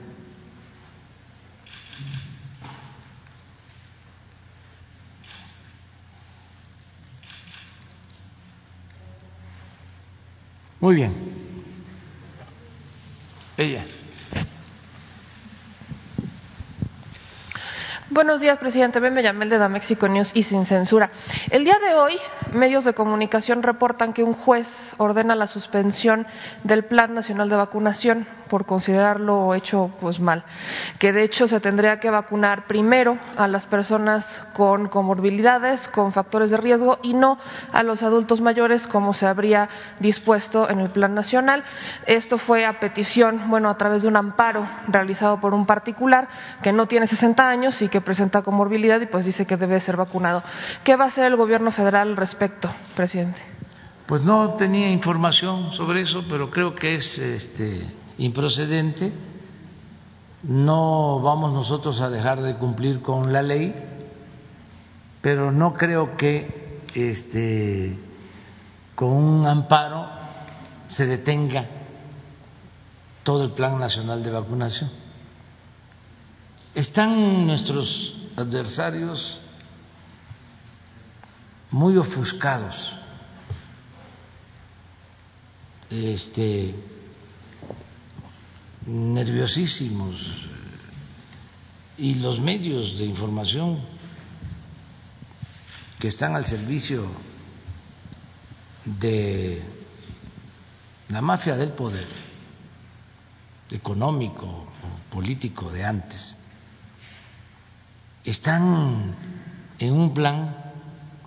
Muy 10.79 10.95
bien. 10.95 11.13
Ella. 13.57 13.85
Buenos 18.09 18.41
días, 18.41 18.59
presidente. 18.59 18.99
Me 18.99 19.23
llamé 19.23 19.45
el 19.45 19.49
de 19.49 19.57
Damexico 19.57 20.07
News 20.07 20.31
y 20.35 20.43
sin 20.43 20.65
censura. 20.65 21.09
El 21.49 21.63
día 21.63 21.79
de 21.79 21.95
hoy, 21.95 22.13
medios 22.53 22.83
de 22.83 22.93
comunicación 22.93 23.63
reportan 23.63 24.13
que 24.13 24.23
un 24.23 24.33
juez 24.33 24.67
ordena 24.97 25.35
la 25.35 25.47
suspensión 25.47 26.27
del 26.63 26.85
Plan 26.85 27.13
Nacional 27.13 27.49
de 27.49 27.55
Vacunación 27.55 28.27
por 28.53 28.67
considerarlo 28.67 29.55
hecho 29.55 29.89
pues 29.99 30.19
mal, 30.19 30.43
que 30.99 31.11
de 31.11 31.23
hecho 31.23 31.47
se 31.47 31.59
tendría 31.59 31.99
que 31.99 32.11
vacunar 32.11 32.67
primero 32.67 33.17
a 33.35 33.47
las 33.47 33.65
personas 33.65 34.45
con 34.53 34.89
comorbilidades, 34.89 35.87
con 35.87 36.13
factores 36.13 36.51
de 36.51 36.57
riesgo 36.57 36.99
y 37.01 37.15
no 37.15 37.39
a 37.71 37.81
los 37.81 38.03
adultos 38.03 38.41
mayores 38.41 38.85
como 38.85 39.15
se 39.15 39.25
habría 39.25 39.69
dispuesto 39.99 40.69
en 40.69 40.81
el 40.81 40.91
Plan 40.91 41.15
Nacional. 41.15 41.63
Esto 42.05 42.37
fue 42.37 42.63
a 42.67 42.79
petición, 42.79 43.49
bueno, 43.49 43.71
a 43.71 43.77
través 43.79 44.03
de 44.03 44.07
un 44.07 44.17
amparo 44.17 44.69
realizado 44.87 45.41
por 45.41 45.55
un 45.55 45.65
particular 45.65 46.27
que 46.61 46.71
no 46.71 46.85
tiene 46.85 47.07
60 47.07 47.49
años 47.49 47.81
y 47.81 47.89
que 47.89 48.01
presenta 48.01 48.43
comorbilidad 48.43 49.01
y 49.01 49.07
pues 49.07 49.25
dice 49.25 49.47
que 49.47 49.57
debe 49.57 49.79
ser 49.79 49.97
vacunado. 49.97 50.43
¿Qué 50.83 50.95
va 50.95 51.05
a 51.05 51.07
hacer 51.07 51.25
el 51.25 51.37
gobierno 51.37 51.71
federal 51.71 52.09
al 52.09 52.17
respecto, 52.17 52.69
presidente? 52.95 53.41
Pues 54.05 54.21
no 54.21 54.53
tenía 54.53 54.91
información 54.91 55.71
sobre 55.71 56.01
eso, 56.01 56.23
pero 56.29 56.51
creo 56.51 56.75
que 56.75 56.93
es 56.93 57.17
este 57.17 58.02
improcedente, 58.17 59.11
no 60.43 61.21
vamos 61.21 61.53
nosotros 61.53 62.01
a 62.01 62.09
dejar 62.09 62.41
de 62.41 62.55
cumplir 62.57 63.01
con 63.01 63.31
la 63.31 63.41
ley, 63.41 63.73
pero 65.21 65.51
no 65.51 65.73
creo 65.73 66.17
que 66.17 66.81
este, 66.93 67.97
con 68.95 69.09
un 69.09 69.47
amparo 69.47 70.05
se 70.87 71.05
detenga 71.05 71.65
todo 73.23 73.45
el 73.45 73.51
Plan 73.51 73.79
Nacional 73.79 74.21
de 74.21 74.31
Vacunación. 74.31 74.89
Están 76.75 77.47
nuestros 77.47 78.15
adversarios 78.35 79.39
muy 81.71 81.97
ofuscados. 81.97 82.93
Este, 85.89 86.75
nerviosísimos 88.85 90.49
y 91.97 92.15
los 92.15 92.39
medios 92.39 92.97
de 92.97 93.05
información 93.05 93.79
que 95.99 96.07
están 96.07 96.35
al 96.35 96.45
servicio 96.45 97.05
de 98.85 99.61
la 101.09 101.21
mafia 101.21 101.55
del 101.55 101.71
poder 101.71 102.07
económico 103.71 104.45
o 104.45 105.13
político 105.13 105.71
de 105.71 105.85
antes 105.85 106.37
están 108.25 109.15
en 109.79 109.93
un 109.93 110.13
plan 110.13 110.73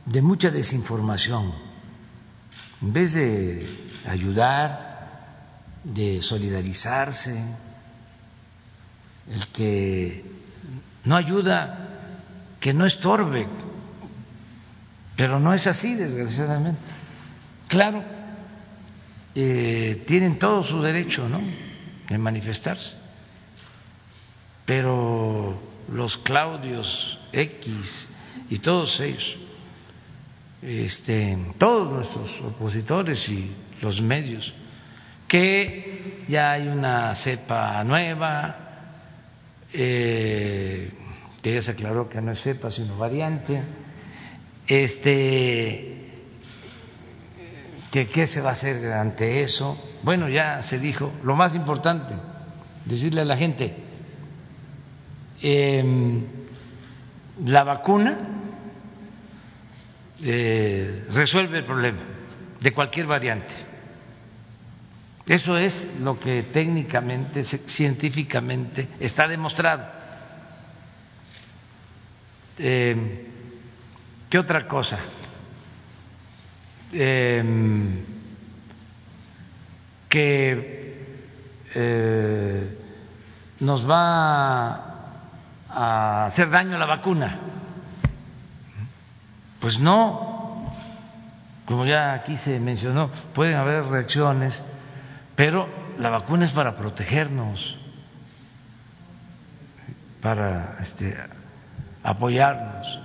de 0.04 0.22
mucha 0.22 0.50
desinformación. 0.50 1.52
En 2.82 2.92
vez 2.92 3.12
de 3.14 3.66
ayudar 4.06 4.85
de 5.94 6.20
solidarizarse, 6.20 7.32
el 9.30 9.46
que 9.48 10.24
no 11.04 11.16
ayuda, 11.16 11.88
que 12.60 12.72
no 12.72 12.86
estorbe, 12.86 13.46
pero 15.16 15.40
no 15.40 15.54
es 15.54 15.66
así, 15.66 15.94
desgraciadamente. 15.94 16.80
Claro, 17.68 18.02
eh, 19.34 20.04
tienen 20.06 20.38
todo 20.38 20.62
su 20.62 20.82
derecho, 20.82 21.28
¿no?, 21.28 21.40
de 22.08 22.18
manifestarse, 22.18 22.94
pero 24.64 25.60
los 25.92 26.16
Claudios 26.18 27.18
X 27.32 28.08
y 28.48 28.58
todos 28.58 29.00
ellos 29.00 29.36
este, 30.62 31.38
todos 31.58 31.92
nuestros 31.92 32.40
opositores 32.40 33.28
y 33.28 33.50
los 33.82 34.00
medios, 34.00 34.52
que 35.28 36.24
ya 36.28 36.52
hay 36.52 36.68
una 36.68 37.14
cepa 37.14 37.82
nueva, 37.84 38.56
eh, 39.72 40.90
que 41.42 41.54
ya 41.54 41.60
se 41.60 41.72
aclaró 41.72 42.08
que 42.08 42.20
no 42.20 42.32
es 42.32 42.42
cepa 42.42 42.70
sino 42.70 42.96
variante, 42.96 43.62
este, 44.66 46.10
que 47.90 48.06
qué 48.08 48.26
se 48.26 48.40
va 48.40 48.50
a 48.50 48.52
hacer 48.52 48.92
ante 48.92 49.42
eso. 49.42 49.78
Bueno, 50.02 50.28
ya 50.28 50.62
se 50.62 50.78
dijo, 50.78 51.12
lo 51.22 51.36
más 51.36 51.54
importante, 51.54 52.14
decirle 52.84 53.22
a 53.22 53.24
la 53.24 53.36
gente, 53.36 53.74
eh, 55.42 55.84
la 57.44 57.64
vacuna 57.64 58.18
eh, 60.22 61.04
resuelve 61.10 61.58
el 61.58 61.64
problema 61.64 62.00
de 62.60 62.72
cualquier 62.72 63.06
variante. 63.06 63.54
Eso 65.26 65.58
es 65.58 65.74
lo 66.00 66.20
que 66.20 66.44
técnicamente, 66.44 67.42
científicamente 67.42 68.88
está 69.00 69.26
demostrado. 69.26 69.84
Eh, 72.58 73.26
¿Qué 74.30 74.38
otra 74.38 74.68
cosa? 74.68 74.98
Em, 76.92 78.04
que 80.08 81.16
eh, 81.74 82.78
nos 83.60 83.88
va 83.88 84.96
a 85.68 86.26
hacer 86.26 86.48
daño 86.48 86.78
la 86.78 86.86
vacuna. 86.86 87.38
Pues 89.60 89.78
no, 89.80 90.72
como 91.64 91.84
ya 91.84 92.14
aquí 92.14 92.36
se 92.36 92.60
mencionó, 92.60 93.10
pueden 93.34 93.56
haber 93.56 93.84
reacciones, 93.84 94.62
pero 95.36 95.68
la 95.98 96.10
vacuna 96.10 96.46
es 96.46 96.52
para 96.52 96.74
protegernos, 96.74 97.76
para 100.22 100.78
este, 100.80 101.16
apoyarnos. 102.02 102.98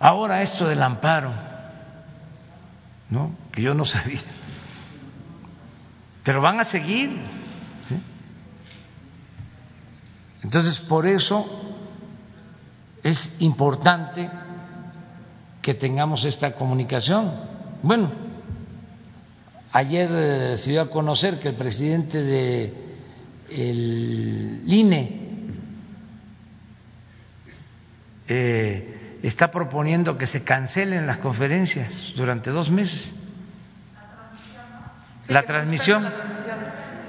Ahora 0.00 0.42
esto 0.42 0.66
del 0.66 0.82
amparo, 0.82 1.30
¿no? 3.10 3.32
que 3.52 3.62
yo 3.62 3.74
no 3.74 3.84
sabía, 3.84 4.20
pero 6.24 6.40
van 6.40 6.60
a 6.60 6.64
seguir. 6.64 7.38
Entonces, 10.42 10.80
por 10.80 11.06
eso 11.06 11.44
es 13.02 13.36
importante 13.40 14.30
que 15.60 15.74
tengamos 15.74 16.24
esta 16.24 16.52
comunicación. 16.52 17.32
Bueno, 17.82 18.27
ayer 19.78 20.08
eh, 20.10 20.56
se 20.56 20.70
dio 20.70 20.82
a 20.82 20.90
conocer 20.90 21.38
que 21.38 21.48
el 21.48 21.54
presidente 21.54 22.22
de 22.22 22.74
el 23.48 24.62
INE 24.66 25.20
eh, 28.26 29.18
está 29.22 29.50
proponiendo 29.50 30.18
que 30.18 30.26
se 30.26 30.42
cancelen 30.42 31.06
las 31.06 31.18
conferencias 31.18 32.12
durante 32.16 32.50
dos 32.50 32.70
meses. 32.70 33.14
la 35.28 35.42
transmisión. 35.42 36.06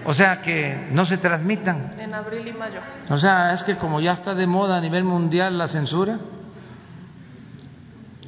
O 0.06 0.14
sea, 0.14 0.42
que 0.42 0.88
no 0.92 1.06
se 1.06 1.18
transmitan. 1.18 1.94
En 2.00 2.14
abril 2.14 2.48
y 2.48 2.54
mayo. 2.54 2.80
O 3.10 3.18
sea, 3.18 3.52
es 3.54 3.64
que 3.64 3.76
como 3.76 4.00
ya 4.00 4.14
está 4.14 4.34
de 4.34 4.48
moda 4.48 4.78
a 4.78 4.82
nivel 4.82 5.04
mundial 5.04 5.58
la 5.58 5.68
censura, 5.68 6.20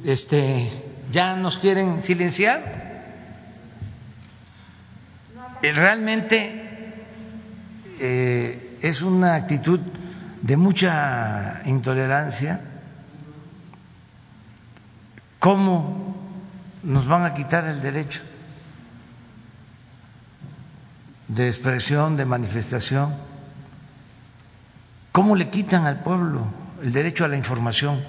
este, 0.04 0.70
ya 1.10 1.34
nos 1.36 1.56
quieren 1.58 2.02
silenciar. 2.02 2.91
Eh, 5.62 5.72
realmente 5.72 6.94
eh, 7.98 8.78
es 8.82 9.00
una 9.02 9.34
actitud 9.34 9.80
de 10.42 10.56
mucha 10.56 11.62
intolerancia. 11.64 12.60
¿Cómo 15.38 16.16
nos 16.82 17.06
van 17.06 17.24
a 17.24 17.34
quitar 17.34 17.64
el 17.66 17.80
derecho? 17.80 18.22
de 21.34 21.46
expresión, 21.46 22.16
de 22.16 22.24
manifestación. 22.24 23.14
¿Cómo 25.12 25.34
le 25.34 25.48
quitan 25.48 25.86
al 25.86 26.02
pueblo 26.02 26.46
el 26.82 26.92
derecho 26.92 27.24
a 27.24 27.28
la 27.28 27.36
información? 27.36 28.02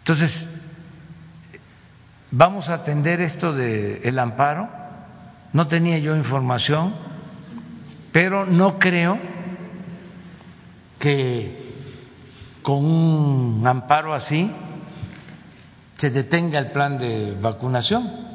Entonces, 0.00 0.46
vamos 2.30 2.68
a 2.68 2.74
atender 2.74 3.20
esto 3.20 3.52
del 3.52 4.00
el 4.02 4.18
amparo. 4.18 4.68
No 5.52 5.66
tenía 5.66 5.98
yo 5.98 6.14
información, 6.16 6.94
pero 8.12 8.44
no 8.44 8.78
creo 8.78 9.18
que 10.98 11.68
con 12.62 12.84
un 12.84 13.66
amparo 13.66 14.14
así 14.14 14.50
se 15.96 16.10
detenga 16.10 16.58
el 16.58 16.70
plan 16.70 16.98
de 16.98 17.34
vacunación. 17.40 18.28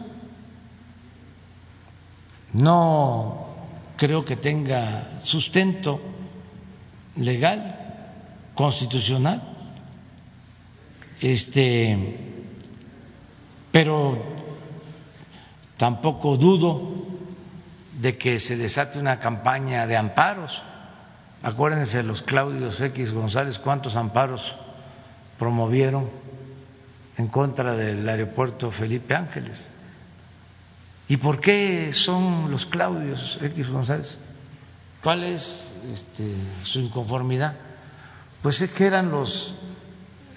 No 2.53 3.47
creo 3.95 4.25
que 4.25 4.35
tenga 4.35 5.19
sustento 5.19 6.01
legal, 7.15 7.75
constitucional, 8.55 9.41
este, 11.21 12.32
pero 13.73 14.15
tampoco 15.77 16.37
dudo 16.37 16.93
de 17.99 18.15
que 18.19 18.39
se 18.39 18.55
desate 18.55 18.99
una 18.99 19.17
campaña 19.17 19.87
de 19.87 19.97
amparos. 19.97 20.61
Acuérdense 21.41 21.97
de 21.97 22.03
los 22.03 22.21
Claudios 22.21 22.79
X 22.79 23.11
González, 23.11 23.57
cuántos 23.57 23.95
amparos 23.95 24.55
promovieron 25.39 26.07
en 27.17 27.27
contra 27.29 27.75
del 27.75 28.07
aeropuerto 28.07 28.69
Felipe 28.69 29.15
Ángeles. 29.15 29.67
¿Y 31.07 31.17
por 31.17 31.41
qué 31.41 31.91
son 31.93 32.51
los 32.51 32.67
Claudios 32.67 33.39
X 33.41 33.71
González? 33.71 34.19
¿Cuál 35.01 35.23
es 35.23 35.73
este, 35.91 36.31
su 36.61 36.79
inconformidad? 36.79 37.55
Pues 38.43 38.61
es 38.61 38.71
que 38.71 38.85
eran 38.85 39.09
los 39.09 39.55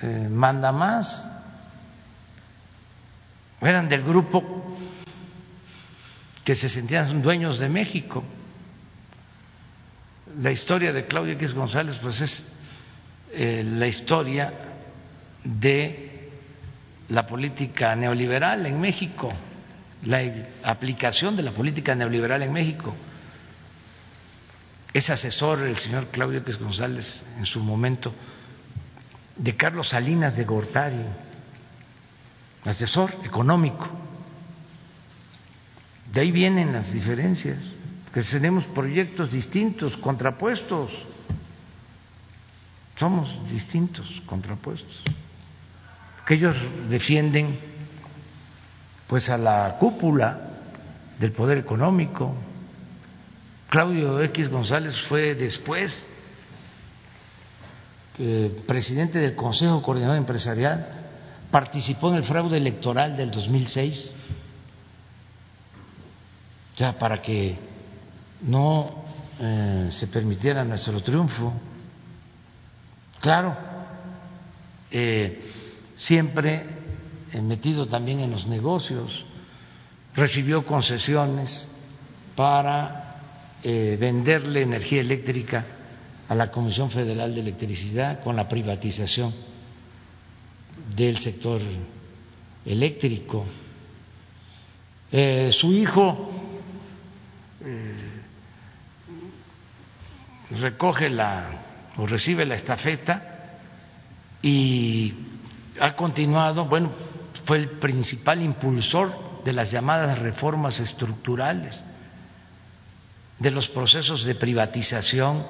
eh, 0.00 0.26
mandamás, 0.30 1.35
eran 3.60 3.88
del 3.88 4.02
grupo 4.02 4.76
que 6.44 6.54
se 6.54 6.68
sentían 6.68 7.22
dueños 7.22 7.58
de 7.58 7.68
México. 7.68 8.22
La 10.38 10.52
historia 10.52 10.92
de 10.92 11.06
Claudio 11.06 11.32
X 11.34 11.54
González, 11.54 11.98
pues 12.00 12.20
es 12.20 12.46
eh, 13.32 13.64
la 13.64 13.86
historia 13.86 14.52
de 15.42 16.30
la 17.08 17.26
política 17.26 17.94
neoliberal 17.96 18.66
en 18.66 18.80
México 18.80 19.32
la 20.04 20.20
aplicación 20.62 21.36
de 21.36 21.42
la 21.42 21.52
política 21.52 21.94
neoliberal 21.94 22.42
en 22.42 22.52
México. 22.52 22.94
Es 24.92 25.10
asesor 25.10 25.62
el 25.62 25.76
señor 25.76 26.06
Claudio 26.08 26.42
Pérez 26.42 26.58
González 26.58 27.24
en 27.38 27.44
su 27.44 27.60
momento 27.60 28.14
de 29.36 29.56
Carlos 29.56 29.90
Salinas 29.90 30.36
de 30.36 30.44
Gortari, 30.44 31.04
asesor 32.66 33.14
económico. 33.24 33.88
De 36.12 36.20
ahí 36.20 36.30
vienen 36.30 36.72
las 36.72 36.93
diferencias, 36.93 37.59
que 38.12 38.22
tenemos 38.22 38.64
proyectos 38.66 39.30
distintos, 39.30 39.97
contrapuestos. 39.97 40.90
Somos 42.97 43.38
distintos, 43.51 44.22
contrapuestos. 44.26 45.02
Que 46.26 46.34
ellos 46.34 46.56
defienden 46.88 47.59
pues 49.06 49.28
a 49.28 49.36
la 49.36 49.76
cúpula 49.78 50.40
del 51.18 51.32
poder 51.32 51.59
económico. 51.59 52.34
Claudio 53.68 54.22
X 54.22 54.48
González 54.48 54.98
fue 55.09 55.34
después 55.34 56.02
eh, 58.18 58.62
presidente 58.66 59.18
del 59.18 59.34
Consejo 59.34 59.82
Coordinador 59.82 60.16
Empresarial, 60.16 61.05
participó 61.51 62.10
en 62.10 62.16
el 62.16 62.24
fraude 62.24 62.56
electoral 62.56 63.16
del 63.16 63.31
2006, 63.31 64.14
ya 66.77 66.98
para 66.98 67.23
que 67.23 67.56
no 68.43 69.05
eh, 69.40 69.89
se 69.90 70.09
permitiera 70.09 70.64
nuestro 70.64 71.01
triunfo. 71.02 71.52
Claro, 73.20 73.56
eh, 74.90 75.52
siempre 75.97 76.77
metido 77.43 77.86
también 77.86 78.20
en 78.20 78.31
los 78.31 78.47
negocios, 78.47 79.24
recibió 80.14 80.64
concesiones 80.64 81.68
para 82.35 83.16
eh, 83.62 83.97
venderle 84.01 84.62
energía 84.62 85.01
eléctrica 85.01 85.64
a 86.28 86.35
la 86.35 86.51
Comisión 86.51 86.90
Federal 86.90 87.35
de 87.35 87.40
Electricidad 87.40 88.23
con 88.23 88.36
la 88.36 88.48
privatización 88.48 89.35
del 90.94 91.18
sector 91.18 91.60
eléctrico. 92.64 93.44
Eh, 95.10 95.50
su 95.52 95.72
hijo 95.72 96.30
eh, 97.64 97.96
recoge 100.60 101.08
la 101.08 101.62
o 101.96 102.06
recibe 102.06 102.44
la 102.44 102.54
estafeta 102.54 103.58
y 104.42 105.14
ha 105.80 105.94
continuado, 105.94 106.66
bueno, 106.66 106.90
fue 107.44 107.58
el 107.58 107.68
principal 107.70 108.42
impulsor 108.42 109.42
de 109.44 109.52
las 109.52 109.70
llamadas 109.70 110.18
reformas 110.18 110.78
estructurales, 110.80 111.82
de 113.38 113.50
los 113.50 113.68
procesos 113.68 114.24
de 114.24 114.34
privatización 114.34 115.46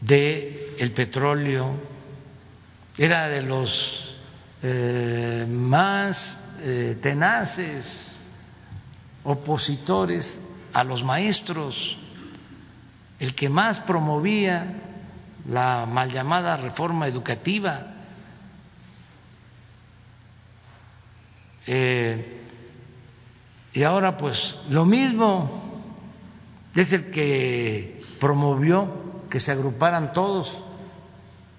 del 0.00 0.74
el 0.78 0.92
petróleo, 0.92 1.95
era 2.98 3.28
de 3.28 3.42
los 3.42 4.14
eh, 4.62 5.46
más 5.48 6.38
eh, 6.60 6.98
tenaces 7.02 8.16
opositores 9.24 10.40
a 10.72 10.82
los 10.82 11.04
maestros, 11.04 11.96
el 13.18 13.34
que 13.34 13.48
más 13.48 13.78
promovía 13.80 14.82
la 15.48 15.86
mal 15.86 16.10
llamada 16.10 16.56
reforma 16.56 17.06
educativa. 17.06 17.94
Eh, 21.66 22.42
y 23.72 23.82
ahora 23.82 24.16
pues 24.16 24.56
lo 24.70 24.84
mismo, 24.86 25.82
es 26.74 26.92
el 26.92 27.10
que 27.10 28.00
promovió 28.20 29.22
que 29.28 29.40
se 29.40 29.52
agruparan 29.52 30.12
todos 30.12 30.62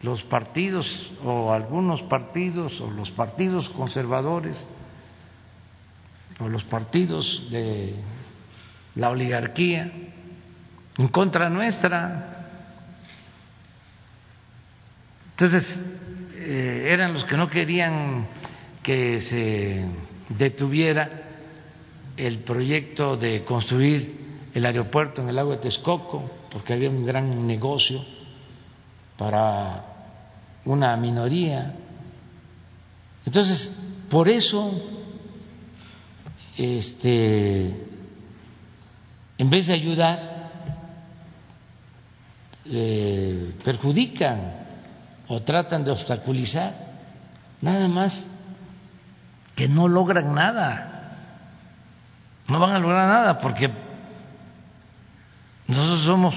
los 0.01 0.23
partidos 0.23 1.11
o 1.23 1.51
algunos 1.51 2.03
partidos 2.03 2.79
o 2.81 2.91
los 2.91 3.11
partidos 3.11 3.69
conservadores 3.69 4.65
o 6.39 6.47
los 6.47 6.63
partidos 6.65 7.47
de 7.49 7.95
la 8.95 9.09
oligarquía 9.09 9.91
en 10.97 11.07
contra 11.07 11.49
nuestra. 11.49 12.33
Entonces, 15.31 15.79
eh, 16.35 16.89
eran 16.91 17.13
los 17.13 17.23
que 17.25 17.37
no 17.37 17.49
querían 17.49 18.27
que 18.83 19.19
se 19.19 19.85
detuviera 20.29 21.23
el 22.15 22.39
proyecto 22.39 23.17
de 23.17 23.43
construir 23.43 24.17
el 24.53 24.65
aeropuerto 24.65 25.21
en 25.21 25.29
el 25.29 25.35
lago 25.35 25.51
de 25.51 25.57
Texcoco, 25.57 26.31
porque 26.51 26.73
había 26.73 26.89
un 26.89 27.05
gran 27.05 27.45
negocio 27.45 28.03
para 29.17 29.83
una 30.65 30.95
minoría. 30.95 31.73
Entonces, 33.25 33.75
por 34.09 34.29
eso, 34.29 34.71
este, 36.57 37.87
en 39.37 39.49
vez 39.49 39.67
de 39.67 39.73
ayudar, 39.73 40.37
eh, 42.65 43.55
perjudican 43.63 44.67
o 45.27 45.41
tratan 45.41 45.83
de 45.83 45.91
obstaculizar, 45.91 46.73
nada 47.61 47.87
más 47.87 48.27
que 49.55 49.67
no 49.67 49.87
logran 49.87 50.33
nada. 50.33 50.93
No 52.47 52.59
van 52.59 52.75
a 52.75 52.79
lograr 52.79 53.09
nada 53.09 53.39
porque 53.39 53.69
nosotros 55.67 56.03
somos 56.05 56.35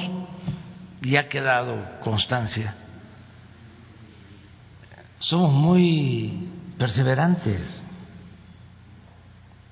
y 1.02 1.16
ha 1.16 1.28
quedado 1.28 2.00
constancia. 2.00 2.74
Somos 5.18 5.52
muy 5.52 6.48
perseverantes. 6.78 7.82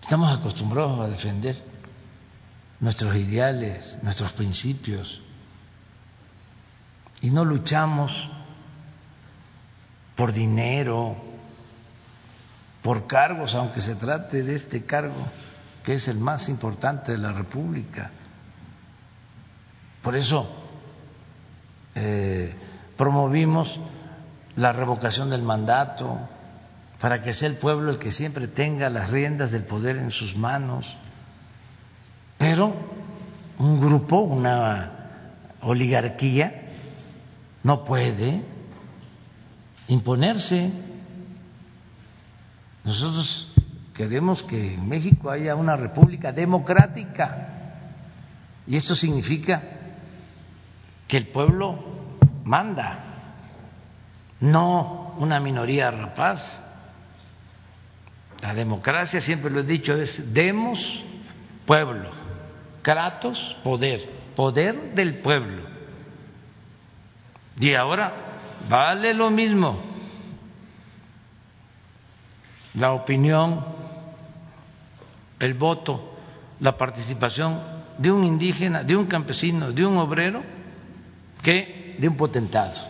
Estamos 0.01 0.39
acostumbrados 0.39 1.01
a 1.01 1.09
defender 1.09 1.63
nuestros 2.81 3.15
ideales, 3.17 3.99
nuestros 4.03 4.33
principios. 4.33 5.21
Y 7.21 7.31
no 7.31 7.45
luchamos 7.45 8.29
por 10.17 10.33
dinero, 10.33 11.17
por 12.83 13.07
cargos, 13.07 13.55
aunque 13.55 13.81
se 13.81 13.97
trate 13.97 14.43
de 14.43 14.55
este 14.55 14.85
cargo, 14.85 15.27
que 15.85 15.95
es 15.95 16.09
el 16.09 16.19
más 16.19 16.49
importante 16.49 17.13
de 17.13 17.19
la 17.19 17.33
República. 17.33 18.11
Por 20.03 20.17
eso 20.17 20.58
eh, 22.01 22.55
promovimos 22.97 23.79
la 24.57 24.73
revocación 24.73 25.31
del 25.31 25.43
mandato 25.43 26.19
para 27.01 27.23
que 27.23 27.33
sea 27.33 27.49
el 27.49 27.57
pueblo 27.57 27.91
el 27.91 27.99
que 27.99 28.11
siempre 28.11 28.49
tenga 28.49 28.89
las 28.91 29.11
riendas 29.11 29.51
del 29.51 29.65
poder 29.65 29.97
en 29.97 30.11
sus 30.11 30.37
manos. 30.37 30.97
Pero 32.37 32.73
un 33.59 33.81
grupo, 33.81 34.21
una 34.21 34.93
oligarquía, 35.63 36.69
no 37.63 37.85
puede 37.85 38.43
imponerse. 39.89 40.71
Nosotros 42.85 43.53
queremos 43.95 44.43
que 44.45 44.75
en 44.75 44.89
México 44.89 45.31
haya 45.31 45.57
una 45.57 45.77
república 45.77 46.33
democrática 46.33 47.49
y 48.67 48.77
esto 48.77 48.95
significa 48.95 49.78
que 51.09 51.17
el 51.17 51.29
pueblo 51.29 51.79
manda, 52.45 52.99
no 54.41 55.17
una 55.19 55.41
minoría 55.41 55.91
rapaz. 55.91 56.61
La 58.43 58.55
democracia, 58.55 59.21
siempre 59.21 59.51
lo 59.51 59.61
he 59.61 59.65
dicho, 59.65 59.95
es 59.95 60.33
demos, 60.33 61.05
pueblo, 61.67 62.11
kratos, 62.83 63.57
poder, 63.65 64.09
poder 64.37 64.95
del 64.95 65.15
pueblo. 65.17 65.63
Y 67.59 67.75
ahora 67.75 68.13
vale 68.69 69.13
lo 69.15 69.31
mismo 69.31 69.89
la 72.75 72.93
opinión, 72.93 73.65
el 75.41 75.55
voto, 75.55 76.17
la 76.61 76.77
participación 76.77 77.61
de 77.99 78.13
un 78.13 78.25
indígena, 78.25 78.85
de 78.85 78.95
un 78.95 79.07
campesino, 79.07 79.73
de 79.73 79.85
un 79.85 79.97
obrero, 79.97 80.58
que 81.43 81.97
de 81.99 82.09
un 82.09 82.17
potentado. 82.17 82.81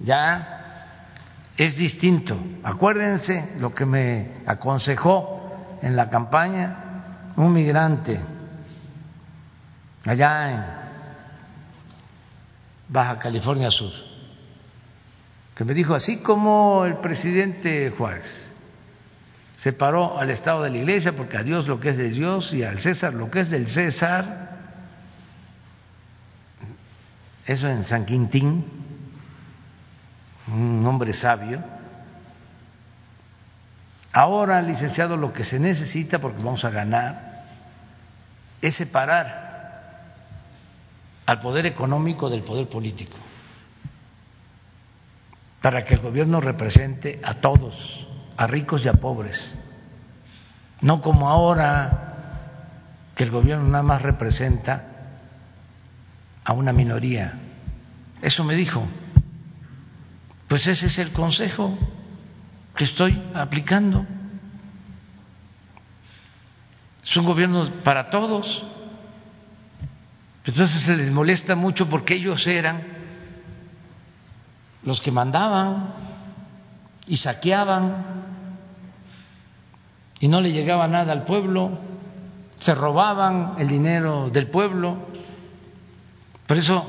Ya 0.00 0.56
es 1.56 1.76
distinto. 1.76 2.38
Acuérdense 2.62 3.56
lo 3.58 3.74
que 3.74 3.86
me 3.86 4.42
aconsejó 4.46 5.78
en 5.82 5.96
la 5.96 6.10
campaña 6.10 7.32
un 7.36 7.52
migrante 7.52 8.18
allá 10.04 10.50
en 10.50 10.64
Baja 12.88 13.18
California 13.18 13.70
Sur, 13.70 13.92
que 15.54 15.64
me 15.64 15.74
dijo, 15.74 15.94
así 15.94 16.22
como 16.22 16.84
el 16.84 16.98
presidente 16.98 17.90
Juárez 17.90 18.46
separó 19.58 20.18
al 20.18 20.30
Estado 20.30 20.62
de 20.62 20.70
la 20.70 20.76
Iglesia, 20.78 21.16
porque 21.16 21.36
a 21.36 21.42
Dios 21.42 21.66
lo 21.66 21.80
que 21.80 21.88
es 21.88 21.96
de 21.96 22.10
Dios 22.10 22.52
y 22.52 22.62
al 22.62 22.78
César 22.78 23.14
lo 23.14 23.30
que 23.30 23.40
es 23.40 23.50
del 23.50 23.68
César, 23.68 24.55
eso 27.46 27.68
en 27.68 27.84
San 27.84 28.04
Quintín, 28.04 28.64
un 30.48 30.84
hombre 30.84 31.12
sabio. 31.12 31.62
Ahora, 34.12 34.60
licenciado, 34.62 35.16
lo 35.16 35.32
que 35.32 35.44
se 35.44 35.60
necesita, 35.60 36.18
porque 36.18 36.42
vamos 36.42 36.64
a 36.64 36.70
ganar, 36.70 37.44
es 38.60 38.74
separar 38.74 39.46
al 41.24 41.40
poder 41.40 41.66
económico 41.66 42.28
del 42.28 42.42
poder 42.42 42.68
político, 42.68 43.16
para 45.60 45.84
que 45.84 45.94
el 45.94 46.00
gobierno 46.00 46.40
represente 46.40 47.20
a 47.22 47.34
todos, 47.34 48.08
a 48.36 48.46
ricos 48.46 48.84
y 48.84 48.88
a 48.88 48.94
pobres, 48.94 49.54
no 50.80 51.00
como 51.00 51.28
ahora 51.28 52.02
que 53.14 53.24
el 53.24 53.30
gobierno 53.30 53.68
nada 53.68 53.82
más 53.82 54.02
representa 54.02 54.95
a 56.46 56.52
una 56.52 56.72
minoría. 56.72 57.34
Eso 58.22 58.44
me 58.44 58.54
dijo. 58.54 58.86
Pues 60.46 60.68
ese 60.68 60.86
es 60.86 60.98
el 60.98 61.12
consejo 61.12 61.76
que 62.76 62.84
estoy 62.84 63.20
aplicando. 63.34 64.06
Es 67.04 67.16
un 67.16 67.26
gobierno 67.26 67.68
para 67.82 68.10
todos. 68.10 68.64
Entonces 70.44 70.82
se 70.82 70.96
les 70.96 71.10
molesta 71.10 71.56
mucho 71.56 71.88
porque 71.88 72.14
ellos 72.14 72.46
eran 72.46 72.80
los 74.84 75.00
que 75.00 75.10
mandaban 75.10 75.94
y 77.08 77.16
saqueaban 77.16 78.24
y 80.20 80.28
no 80.28 80.40
le 80.40 80.52
llegaba 80.52 80.86
nada 80.86 81.12
al 81.12 81.24
pueblo, 81.24 81.76
se 82.60 82.72
robaban 82.72 83.54
el 83.58 83.66
dinero 83.66 84.30
del 84.30 84.46
pueblo 84.46 85.15
por 86.46 86.56
eso 86.56 86.84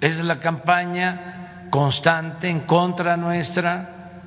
es 0.00 0.18
la 0.20 0.38
campaña 0.40 1.68
constante 1.70 2.48
en 2.48 2.60
contra 2.60 3.16
nuestra 3.16 4.22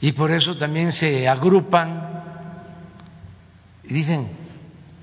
y 0.00 0.12
por 0.12 0.30
eso 0.30 0.56
también 0.56 0.92
se 0.92 1.28
agrupan 1.28 2.08
y 3.84 3.94
dicen, 3.94 4.28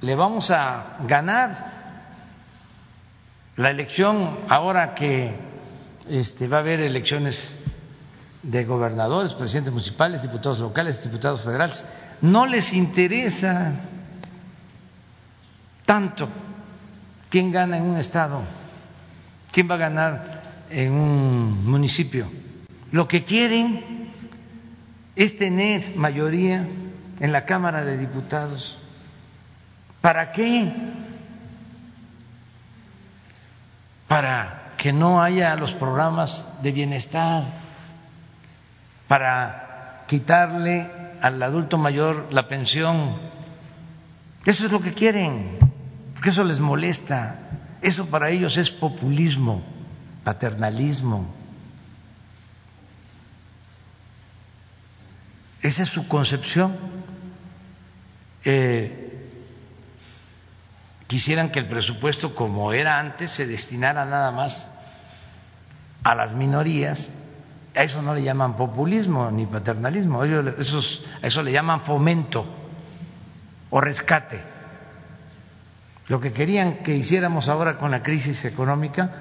le 0.02 0.15
vamos 0.15 0.52
a 0.52 0.98
ganar 1.07 1.73
la 3.56 3.72
elección 3.72 4.40
ahora 4.48 4.94
que 4.94 5.36
este, 6.10 6.48
va 6.48 6.57
a 6.57 6.60
haber 6.60 6.82
elecciones 6.82 7.56
de 8.44 8.64
gobernadores, 8.64 9.34
presidentes 9.34 9.73
municipales, 9.73 10.22
diputados 10.22 10.60
locales, 10.60 11.02
diputados 11.03 11.41
federales. 11.41 11.84
No 12.22 12.45
les 12.45 12.73
interesa 12.73 13.72
tanto 15.84 16.30
quién 17.30 17.52
gana 17.52 17.77
en 17.77 17.84
un 17.84 17.97
estado, 17.97 18.41
quién 19.52 19.69
va 19.69 19.76
a 19.76 19.80
ganar 19.80 20.41
en 20.69 20.91
un 20.91 21.65
municipio. 21.69 22.30
Lo 22.91 23.07
que 23.07 23.23
quieren 23.23 24.11
es 25.15 25.38
tener 25.38 25.95
mayoría 25.95 26.68
en 27.19 27.31
la 27.31 27.45
Cámara 27.45 27.84
de 27.84 27.97
Diputados. 27.97 28.77
¿Para 30.02 30.31
qué? 30.31 30.72
Para 34.07 34.73
que 34.77 34.93
no 34.93 35.22
haya 35.22 35.56
los 35.56 35.72
programas 35.73 36.47
de 36.61 36.72
bienestar, 36.72 37.43
para 39.07 40.03
quitarle 40.07 40.89
al 41.22 41.41
adulto 41.41 41.77
mayor 41.77 42.27
la 42.31 42.47
pensión. 42.47 43.15
Eso 44.45 44.65
es 44.65 44.72
lo 44.72 44.80
que 44.80 44.93
quieren, 44.93 45.57
porque 46.16 46.30
eso 46.30 46.44
les 46.44 46.60
molesta. 46.60 47.38
Eso 47.82 48.10
para 48.10 48.32
ellos 48.32 48.58
es 48.58 48.72
populismo, 48.72 49.62
paternalismo. 50.24 51.32
Esa 55.62 55.84
es 55.84 55.90
su 55.90 56.08
concepción. 56.08 56.78
Eh, 58.46 59.30
quisieran 61.08 61.52
que 61.52 61.60
el 61.60 61.68
presupuesto, 61.68 62.34
como 62.34 62.72
era 62.72 62.98
antes, 62.98 63.32
se 63.32 63.46
destinara 63.46 64.06
nada 64.06 64.32
más 64.32 64.68
a 66.02 66.16
las 66.16 66.34
minorías. 66.34 67.12
A 67.76 67.84
eso 67.84 68.02
no 68.02 68.16
le 68.16 68.24
llaman 68.24 68.56
populismo 68.56 69.30
ni 69.32 69.46
paternalismo, 69.48 70.24
eso, 70.24 70.80
eso 71.22 71.44
le 71.44 71.52
llaman 71.52 71.82
fomento 71.82 72.46
o 73.70 73.82
rescate. 73.82 74.55
Lo 76.07 76.19
que 76.19 76.32
querían 76.32 76.84
que 76.84 76.95
hiciéramos 76.95 77.49
ahora 77.49 77.77
con 77.77 77.91
la 77.91 78.03
crisis 78.03 78.45
económica 78.45 79.11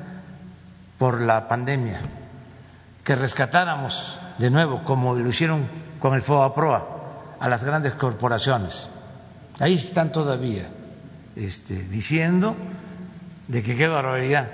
por 0.98 1.20
la 1.20 1.48
pandemia, 1.48 2.00
que 3.02 3.14
rescatáramos 3.14 4.18
de 4.38 4.50
nuevo, 4.50 4.84
como 4.84 5.14
lo 5.14 5.28
hicieron 5.28 5.68
con 5.98 6.14
el 6.14 6.22
FOAPROA, 6.22 7.36
a 7.40 7.48
las 7.48 7.64
grandes 7.64 7.94
corporaciones. 7.94 8.90
Ahí 9.58 9.74
están 9.74 10.12
todavía 10.12 10.68
este, 11.36 11.84
diciendo 11.84 12.54
de 13.48 13.62
que 13.62 13.76
qué 13.76 13.86
barbaridad. 13.86 14.48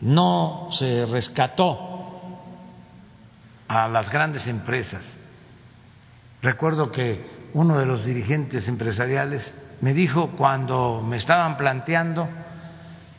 No 0.00 0.68
se 0.72 1.06
rescató 1.06 1.88
a 3.66 3.88
las 3.88 4.10
grandes 4.10 4.46
empresas. 4.46 5.18
Recuerdo 6.42 6.92
que 6.92 7.48
uno 7.54 7.78
de 7.78 7.86
los 7.86 8.04
dirigentes 8.04 8.68
empresariales 8.68 9.54
me 9.80 9.94
dijo 9.94 10.30
cuando 10.36 11.02
me 11.06 11.16
estaban 11.16 11.56
planteando 11.56 12.28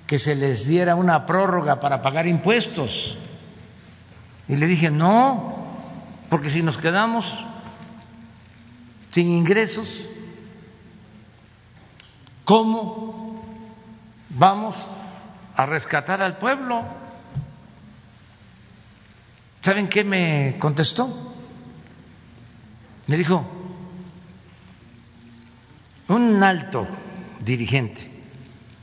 que 0.05 0.19
se 0.19 0.35
les 0.35 0.65
diera 0.67 0.95
una 0.95 1.25
prórroga 1.25 1.79
para 1.79 2.01
pagar 2.01 2.27
impuestos. 2.27 3.17
Y 4.47 4.55
le 4.55 4.65
dije, 4.65 4.89
no, 4.89 5.53
porque 6.29 6.49
si 6.49 6.63
nos 6.63 6.77
quedamos 6.77 7.25
sin 9.11 9.27
ingresos, 9.27 10.07
¿cómo 12.43 13.43
vamos 14.29 14.89
a 15.55 15.65
rescatar 15.65 16.21
al 16.21 16.37
pueblo? 16.37 16.83
¿Saben 19.61 19.87
qué 19.87 20.03
me 20.03 20.57
contestó? 20.57 21.33
Me 23.07 23.17
dijo, 23.17 23.58
un 26.09 26.43
alto 26.43 26.87
dirigente 27.43 28.09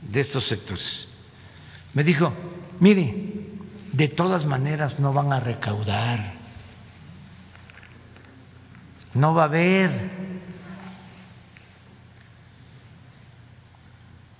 de 0.01 0.21
estos 0.21 0.47
sectores, 0.47 1.07
me 1.93 2.03
dijo, 2.03 2.33
mire, 2.79 3.33
de 3.93 4.07
todas 4.09 4.45
maneras 4.45 4.99
no 4.99 5.13
van 5.13 5.33
a 5.33 5.39
recaudar 5.39 6.37
no 9.17 9.33
va 9.33 9.43
a 9.43 9.45
haber. 9.45 9.91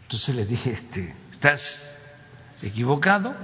Entonces 0.04 0.36
le 0.36 0.46
dije, 0.46 0.72
este, 0.72 1.16
estás 1.32 1.98
equivocado, 2.62 3.36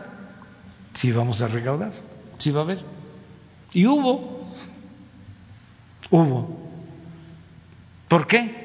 sí 0.94 1.12
vamos 1.12 1.42
a 1.42 1.48
recaudar, 1.48 1.92
sí 2.38 2.52
va 2.52 2.62
a 2.62 2.64
haber. 2.64 2.80
Y 3.74 3.86
hubo, 3.86 4.48
hubo. 6.10 6.72
¿Por 8.08 8.28
qué? 8.28 8.63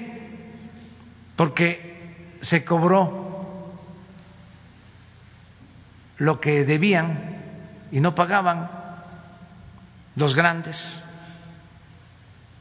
Porque 1.39 2.35
se 2.41 2.65
cobró 2.65 3.79
lo 6.17 6.41
que 6.41 6.65
debían 6.65 7.37
y 7.93 8.01
no 8.01 8.13
pagaban 8.17 8.69
los 10.17 10.35
grandes 10.35 11.01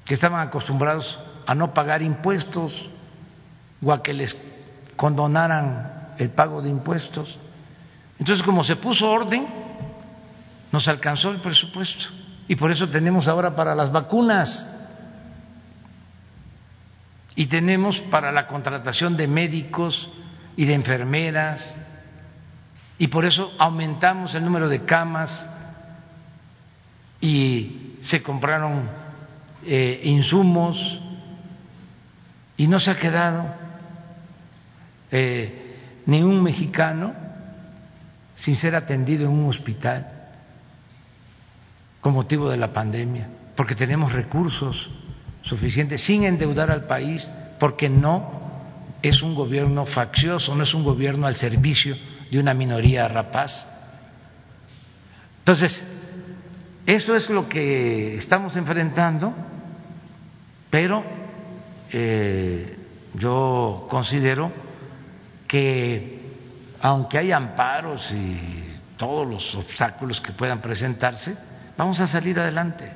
que 0.06 0.14
estaban 0.14 0.48
acostumbrados 0.48 1.20
a 1.48 1.56
no 1.56 1.74
pagar 1.74 2.04
impuestos 2.04 2.92
o 3.82 3.92
a 3.92 4.04
que 4.04 4.14
les 4.14 4.38
condonaran 4.96 6.14
el 6.20 6.30
pago 6.30 6.62
de 6.62 6.70
impuestos. 6.70 7.36
Entonces, 8.20 8.46
como 8.46 8.64
se 8.64 8.76
puso 8.76 9.10
orden, 9.10 9.48
nos 10.72 10.88
alcanzó 10.88 11.32
el 11.32 11.40
presupuesto. 11.40 12.10
Y 12.48 12.56
por 12.56 12.70
eso 12.70 12.88
tenemos 12.88 13.28
ahora 13.28 13.56
para 13.56 13.74
las 13.74 13.92
vacunas. 13.92 14.77
Y 17.38 17.46
tenemos 17.46 18.00
para 18.02 18.32
la 18.32 18.48
contratación 18.48 19.16
de 19.16 19.28
médicos 19.28 20.12
y 20.56 20.66
de 20.66 20.74
enfermeras. 20.74 21.78
Y 22.98 23.10
por 23.10 23.26
eso 23.26 23.54
aumentamos 23.60 24.34
el 24.34 24.44
número 24.44 24.68
de 24.68 24.84
camas 24.86 25.48
y 27.22 27.98
se 28.02 28.24
compraron 28.24 28.90
eh, 29.64 30.02
insumos 30.06 31.00
y 32.58 32.66
no 32.66 32.80
se 32.80 32.90
ha 32.90 32.98
quedado 32.98 33.54
eh, 35.12 36.02
ni 36.08 36.24
un 36.24 36.42
mexicano 36.42 37.14
sin 38.36 38.56
ser 38.56 38.76
atendido 38.76 39.28
en 39.28 39.34
un 39.34 39.48
hospital 39.48 40.12
con 42.02 42.14
motivo 42.14 42.50
de 42.50 42.58
la 42.58 42.74
pandemia, 42.74 43.30
porque 43.56 43.76
tenemos 43.76 44.12
recursos 44.12 44.90
suficientes 45.48 46.02
sin 46.02 46.24
endeudar 46.24 46.70
al 46.72 46.86
país, 46.86 47.30
porque 47.60 47.90
no 47.90 48.48
es 49.02 49.22
un 49.22 49.36
gobierno 49.36 49.86
faccioso, 49.86 50.56
no 50.56 50.64
es 50.64 50.74
un 50.74 50.84
gobierno 50.84 51.28
al 51.28 51.36
servicio 51.36 51.96
de 52.30 52.40
una 52.40 52.54
minoría 52.54 53.08
rapaz. 53.08 53.68
Entonces, 55.40 55.82
eso 56.86 57.16
es 57.16 57.30
lo 57.30 57.48
que 57.48 58.16
estamos 58.16 58.56
enfrentando 58.56 59.34
pero 60.70 61.04
eh, 61.92 62.78
yo 63.14 63.88
considero 63.90 64.52
que 65.48 66.18
aunque 66.82 67.18
hay 67.18 67.32
amparos 67.32 68.12
y 68.12 68.64
todos 68.98 69.28
los 69.28 69.56
obstáculos 69.56 70.20
que 70.20 70.34
puedan 70.34 70.62
presentarse, 70.62 71.36
vamos 71.78 72.00
a 72.00 72.08
salir 72.08 72.40
adelante. 72.40 72.92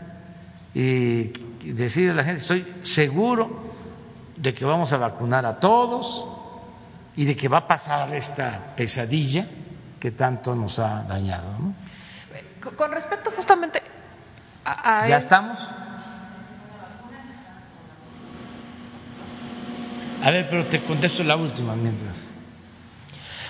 Y 0.74 1.32
decirle 1.64 2.12
a 2.12 2.16
la 2.16 2.24
gente, 2.24 2.42
estoy 2.42 2.82
seguro 2.84 3.72
de 4.36 4.54
que 4.54 4.66
vamos 4.66 4.92
a 4.92 4.98
vacunar 4.98 5.46
a 5.46 5.60
todos 5.60 6.28
y 7.16 7.26
de 7.26 7.36
que 7.36 7.48
va 7.48 7.60
a 7.60 7.68
pasar 7.68 8.14
esta 8.16 8.74
pesadilla 8.76 9.46
que 10.00 10.12
tanto 10.12 10.56
nos 10.56 10.80
ha 10.80 11.04
dañado. 11.04 11.58
Con 12.76 12.92
respecto 12.92 13.32
justamente 13.32 13.82
a... 14.66 15.08
¿Ya 15.08 15.18
estamos? 15.18 15.60
A 20.24 20.30
ver, 20.30 20.48
pero 20.50 20.66
te 20.68 20.84
contesto 20.84 21.24
la 21.24 21.36
última 21.36 21.76
mientras. 21.76 22.11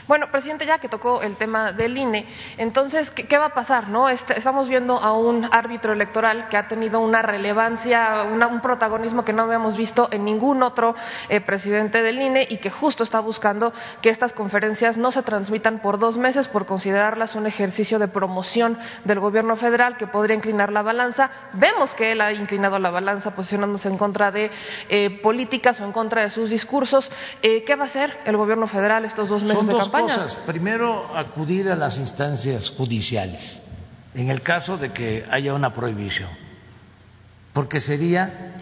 Bueno, 0.08 0.28
presidente, 0.32 0.66
ya 0.66 0.80
que 0.80 0.90
tocó 0.90 1.22
el 1.22 1.36
tema 1.36 1.72
del 1.72 1.98
INE, 1.98 2.26
entonces, 2.58 3.12
¿qué, 3.12 3.38
va 3.38 3.46
a 3.46 3.54
pasar? 3.54 3.88
No? 3.90 4.10
Este, 4.10 4.38
estamos 4.38 4.68
viendo 4.68 4.98
a 4.98 5.14
un 5.14 5.48
árbitro 5.52 5.94
electoral 5.94 6.48
que 6.50 6.58
ha 6.58 6.68
tenido 6.68 7.00
una 7.00 7.22
relevancia, 7.22 8.24
un 8.24 8.62
protagonismo 8.62 9.24
que 9.24 9.34
no 9.34 9.44
habíamos 9.44 9.78
visto 9.78 10.10
en 10.12 10.26
ningún 10.26 10.64
otro 10.64 10.96
eh, 11.30 11.42
presidente 11.42 12.02
del 12.02 12.22
INE 12.22 12.48
y 12.50 12.58
que 12.58 12.70
justo 12.70 13.04
está 13.04 13.20
buscando 13.20 13.74
que 14.02 14.10
estas 14.10 14.34
conferencias 14.34 14.98
no 14.98 15.12
se 15.12 15.24
transmitan 15.24 15.80
por 15.80 16.00
dos 16.00 16.18
meses 16.18 16.48
por 16.48 16.66
considerarlas 16.66 17.36
un 17.36 17.48
ejercicio 17.48 18.00
de 18.00 18.08
promoción 18.08 18.78
del 19.06 19.20
gobierno 19.20 19.56
federal 19.56 19.98
que 19.98 20.08
podría 20.08 20.36
inclinar 20.36 20.72
la 20.72 20.82
balanza. 20.82 21.30
Vemos 21.54 21.94
que 21.94 22.12
él 22.12 22.22
ha 22.22 22.32
inclinado 22.34 22.80
la 22.80 22.90
balanza 22.90 23.36
posicionándose 23.36 23.88
en 23.88 23.98
contra 23.98 24.32
de 24.32 24.52
eh, 24.90 25.20
políticas 25.22 25.80
o 25.80 25.86
en 25.86 25.92
contra 25.92 26.24
de 26.24 26.30
sus 26.32 26.50
discursos. 26.50 27.10
Eh, 27.42 27.64
¿Qué 27.64 27.76
va 27.76 27.84
a 27.84 27.88
hacer 27.88 28.18
el 28.26 28.38
gobierno 28.38 28.68
federal 28.68 29.06
estos 29.06 29.30
dos 29.30 29.44
meses 29.44 29.68
de 29.68 29.74
campaña? 29.92 30.24
cosas. 30.24 30.36
Primero, 30.46 31.16
acudir 31.16 31.70
a 31.70 31.76
las 31.76 31.98
instancias 31.98 32.70
judiciales 32.70 33.62
en 34.14 34.30
el 34.30 34.42
caso 34.42 34.78
de 34.78 34.92
que 34.92 35.26
haya 35.30 35.54
una 35.54 35.72
prohibición, 35.72 36.30
porque 37.54 37.80
sería 37.80 38.54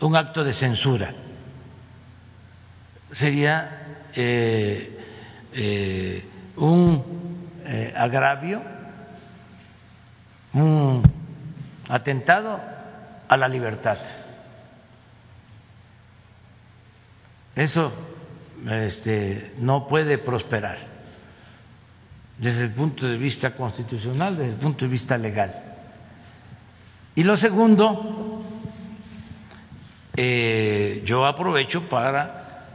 un 0.00 0.16
acto 0.16 0.42
de 0.42 0.52
censura, 0.52 1.14
sería 3.12 4.06
eh, 4.14 4.98
eh, 5.52 6.24
un 6.56 7.48
eh, 7.64 7.92
agravio, 7.96 8.62
un 10.54 11.02
atentado 11.88 12.60
a 13.28 13.36
la 13.36 13.48
libertad. 13.48 13.98
Eso 17.54 17.92
este, 18.66 19.54
no 19.58 19.86
puede 19.86 20.18
prosperar 20.18 20.78
desde 22.38 22.66
el 22.66 22.72
punto 22.72 23.06
de 23.06 23.16
vista 23.16 23.54
constitucional, 23.54 24.36
desde 24.36 24.52
el 24.52 24.58
punto 24.58 24.84
de 24.84 24.90
vista 24.90 25.18
legal. 25.18 25.54
Y 27.14 27.24
lo 27.24 27.36
segundo, 27.36 28.44
eh, 30.16 31.02
yo 31.04 31.26
aprovecho 31.26 31.88
para 31.88 32.66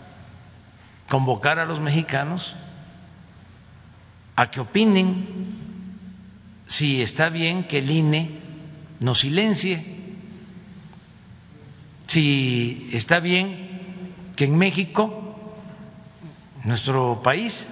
convocar 1.10 1.60
a 1.60 1.66
los 1.66 1.80
mexicanos 1.80 2.54
a 4.36 4.50
que 4.50 4.60
opinen 4.60 5.54
si 6.68 7.02
está 7.02 7.30
bien 7.30 7.68
que 7.68 7.78
el 7.78 7.90
INE 7.90 8.40
no 9.00 9.16
silencie, 9.16 9.82
si 12.08 12.90
está 12.94 13.20
bien 13.20 14.14
que 14.36 14.46
en 14.46 14.58
México 14.58 15.23
nuestro 16.64 17.22
país, 17.22 17.68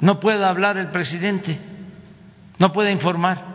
no 0.00 0.18
puede 0.18 0.44
hablar 0.44 0.76
el 0.76 0.88
presidente, 0.88 1.58
no 2.58 2.72
puede 2.72 2.90
informar. 2.90 3.52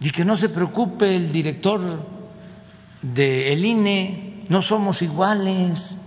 Y 0.00 0.10
que 0.10 0.24
no 0.24 0.36
se 0.36 0.48
preocupe 0.48 1.16
el 1.16 1.32
director 1.32 2.06
del 3.02 3.64
INE, 3.64 4.44
no 4.48 4.62
somos 4.62 5.02
iguales. 5.02 5.98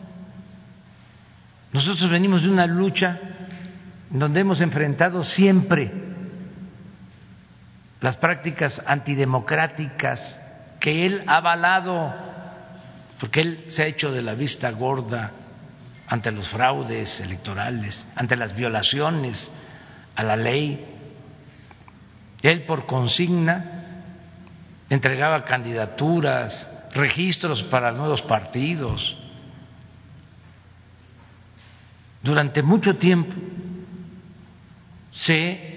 Nosotros 1.71 2.09
venimos 2.09 2.43
de 2.43 2.49
una 2.49 2.65
lucha 2.65 3.19
donde 4.09 4.39
hemos 4.39 4.61
enfrentado 4.61 5.23
siempre 5.23 5.91
las 7.99 8.17
prácticas 8.17 8.81
antidemocráticas 8.85 10.39
que 10.79 11.05
él 11.05 11.23
ha 11.27 11.37
avalado, 11.37 12.13
porque 13.19 13.41
él 13.41 13.65
se 13.67 13.83
ha 13.83 13.87
hecho 13.87 14.11
de 14.11 14.21
la 14.21 14.33
vista 14.33 14.71
gorda 14.71 15.31
ante 16.07 16.31
los 16.31 16.47
fraudes 16.49 17.19
electorales, 17.19 18.05
ante 18.15 18.37
las 18.37 18.55
violaciones 18.55 19.51
a 20.15 20.23
la 20.23 20.35
ley. 20.35 20.85
Él 22.41 22.63
por 22.63 22.85
consigna 22.85 23.93
entregaba 24.89 25.43
candidaturas, 25.43 26.69
registros 26.93 27.63
para 27.63 27.91
nuevos 27.91 28.21
partidos. 28.21 29.17
Durante 32.23 32.61
mucho 32.61 32.95
tiempo 32.95 33.35
se 35.11 35.67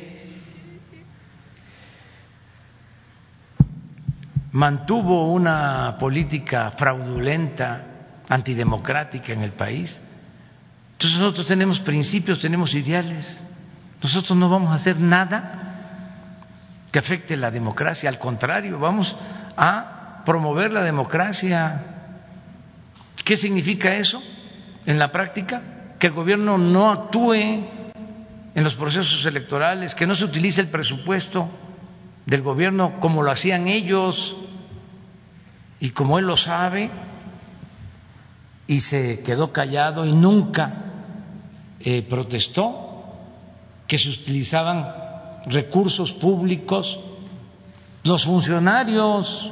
mantuvo 4.53 5.33
una 5.33 5.97
política 5.99 6.71
fraudulenta, 6.73 7.87
antidemocrática 8.29 9.33
en 9.33 9.43
el 9.43 9.53
país 9.53 10.01
entonces 11.01 11.19
nosotros 11.19 11.47
tenemos 11.47 11.81
principios, 11.81 12.41
tenemos 12.41 12.75
ideales. 12.75 13.43
Nosotros 14.03 14.37
no 14.37 14.51
vamos 14.51 14.71
a 14.71 14.75
hacer 14.75 15.01
nada 15.01 16.85
que 16.93 16.99
afecte 16.99 17.39
la 17.39 17.51
democracia, 17.51 18.11
al 18.11 18.19
contrario, 18.19 18.79
vamos 18.79 19.17
a 19.57 20.23
promover 20.27 20.71
la 20.71 20.83
democracia. 20.85 21.85
¿Qué 23.25 23.39
significa 23.39 23.95
eso 23.95 24.23
en 24.85 24.99
la 24.99 25.11
práctica? 25.11 25.63
Que 25.99 26.09
el 26.09 26.13
gobierno 26.13 26.59
no 26.59 26.91
actúe 26.91 27.33
en 27.33 28.63
los 28.63 28.75
procesos 28.75 29.25
electorales, 29.25 29.95
que 29.95 30.07
no 30.07 30.15
se 30.15 30.27
utilice 30.27 30.61
el 30.61 30.69
presupuesto 30.69 31.49
del 32.27 32.43
gobierno 32.43 33.01
como 33.01 33.23
lo 33.23 33.31
hacían 33.31 33.69
ellos 33.69 34.37
y 35.81 35.93
como 35.93 36.19
él 36.19 36.27
lo 36.27 36.37
sabe 36.37 36.91
y 38.67 38.81
se 38.81 39.23
quedó 39.23 39.51
callado 39.51 40.05
y 40.05 40.13
nunca 40.13 40.89
eh, 41.81 42.03
protestó 42.03 42.91
que 43.87 43.99
se 43.99 44.11
utilizaban 44.11 44.87
recursos 45.47 46.13
públicos, 46.13 46.99
los 48.05 48.25
funcionarios, 48.25 49.51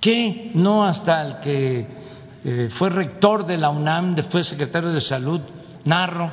que 0.00 0.50
no 0.54 0.84
hasta 0.84 1.26
el 1.26 1.40
que 1.40 1.86
eh, 2.44 2.68
fue 2.70 2.90
rector 2.90 3.46
de 3.46 3.56
la 3.56 3.70
UNAM, 3.70 4.14
después 4.14 4.46
secretario 4.46 4.90
de 4.90 5.00
salud, 5.00 5.40
Narro, 5.84 6.30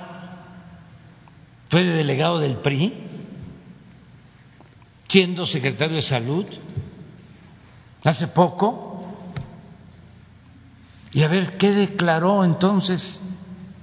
fue 1.70 1.84
delegado 1.84 2.40
del 2.40 2.58
PRI, 2.58 2.94
siendo 5.08 5.46
secretario 5.46 5.96
de 5.96 6.02
salud 6.02 6.46
hace 8.04 8.28
poco. 8.28 9.16
Y 11.12 11.24
a 11.24 11.28
ver, 11.28 11.58
¿qué 11.58 11.72
declaró 11.72 12.44
entonces 12.44 13.22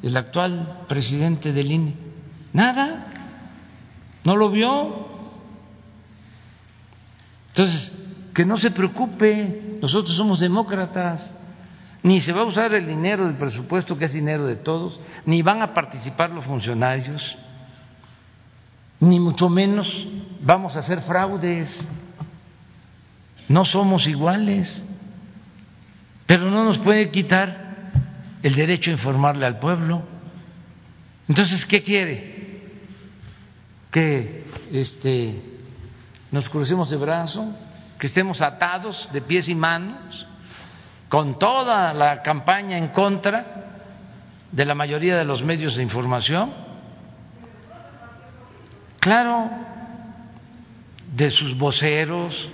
el 0.03 0.17
actual 0.17 0.85
presidente 0.89 1.53
del 1.53 1.71
INE? 1.71 1.95
Nada, 2.53 3.07
no 4.25 4.37
lo 4.37 4.51
vio. 4.51 5.09
Entonces, 7.49 7.93
que 8.35 8.45
no 8.45 8.57
se 8.57 8.71
preocupe, 8.71 9.79
nosotros 9.81 10.17
somos 10.17 10.41
demócratas, 10.41 11.31
ni 12.03 12.21
se 12.21 12.33
va 12.33 12.41
a 12.41 12.47
usar 12.47 12.75
el 12.75 12.87
dinero 12.87 13.27
del 13.27 13.37
presupuesto, 13.37 13.97
que 13.97 14.07
es 14.07 14.13
dinero 14.13 14.47
de 14.47 14.57
todos, 14.57 15.01
ni 15.27 15.43
van 15.43 15.63
a 15.63 15.75
participar 15.75 16.31
los 16.31 16.45
funcionarios, 16.45 17.37
ni 19.01 19.21
mucho 19.21 19.49
menos 19.49 20.09
vamos 20.41 20.77
a 20.77 20.81
hacer 20.81 21.01
fraudes. 21.03 21.87
No 23.49 23.65
somos 23.65 24.07
iguales, 24.07 24.83
pero 26.27 26.51
no 26.51 26.65
nos 26.65 26.79
puede 26.79 27.11
quitar 27.11 27.62
el 28.43 28.55
derecho 28.55 28.91
a 28.91 28.95
informarle 28.95 29.47
al 29.47 29.59
pueblo. 29.59 30.03
Entonces, 31.29 31.65
¿qué 31.65 31.83
quiere? 31.83 32.63
Que 33.91 34.45
este, 34.73 35.41
nos 36.31 36.49
crucemos 36.49 36.91
de 36.91 36.97
brazo, 36.97 37.55
que 37.99 38.09
estemos 38.09 38.43
atados 38.43 39.09
de 39.13 39.23
pies 39.23 39.49
y 39.49 39.55
manos, 39.55 40.27
con 41.09 41.39
toda 41.39 41.95
la 41.95 42.23
campaña 42.23 42.79
en 42.79 42.89
contra 42.89 43.69
de 44.51 44.65
la 44.65 44.75
mayoría 44.75 45.17
de 45.17 45.25
los 45.25 45.43
medios 45.43 45.77
de 45.77 45.83
información. 45.83 46.53
Claro, 48.99 49.51
de 51.15 51.31
sus 51.31 51.57
voceros, 51.57 52.51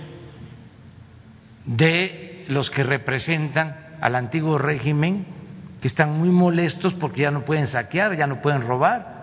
de 1.65 2.45
los 2.49 2.69
que 2.69 2.83
representan 2.83 3.97
al 4.01 4.15
antiguo 4.15 4.57
régimen 4.57 5.38
que 5.81 5.87
están 5.87 6.17
muy 6.17 6.29
molestos 6.29 6.93
porque 6.93 7.21
ya 7.21 7.31
no 7.31 7.45
pueden 7.45 7.67
saquear, 7.67 8.15
ya 8.15 8.27
no 8.27 8.41
pueden 8.41 8.61
robar. 8.61 9.19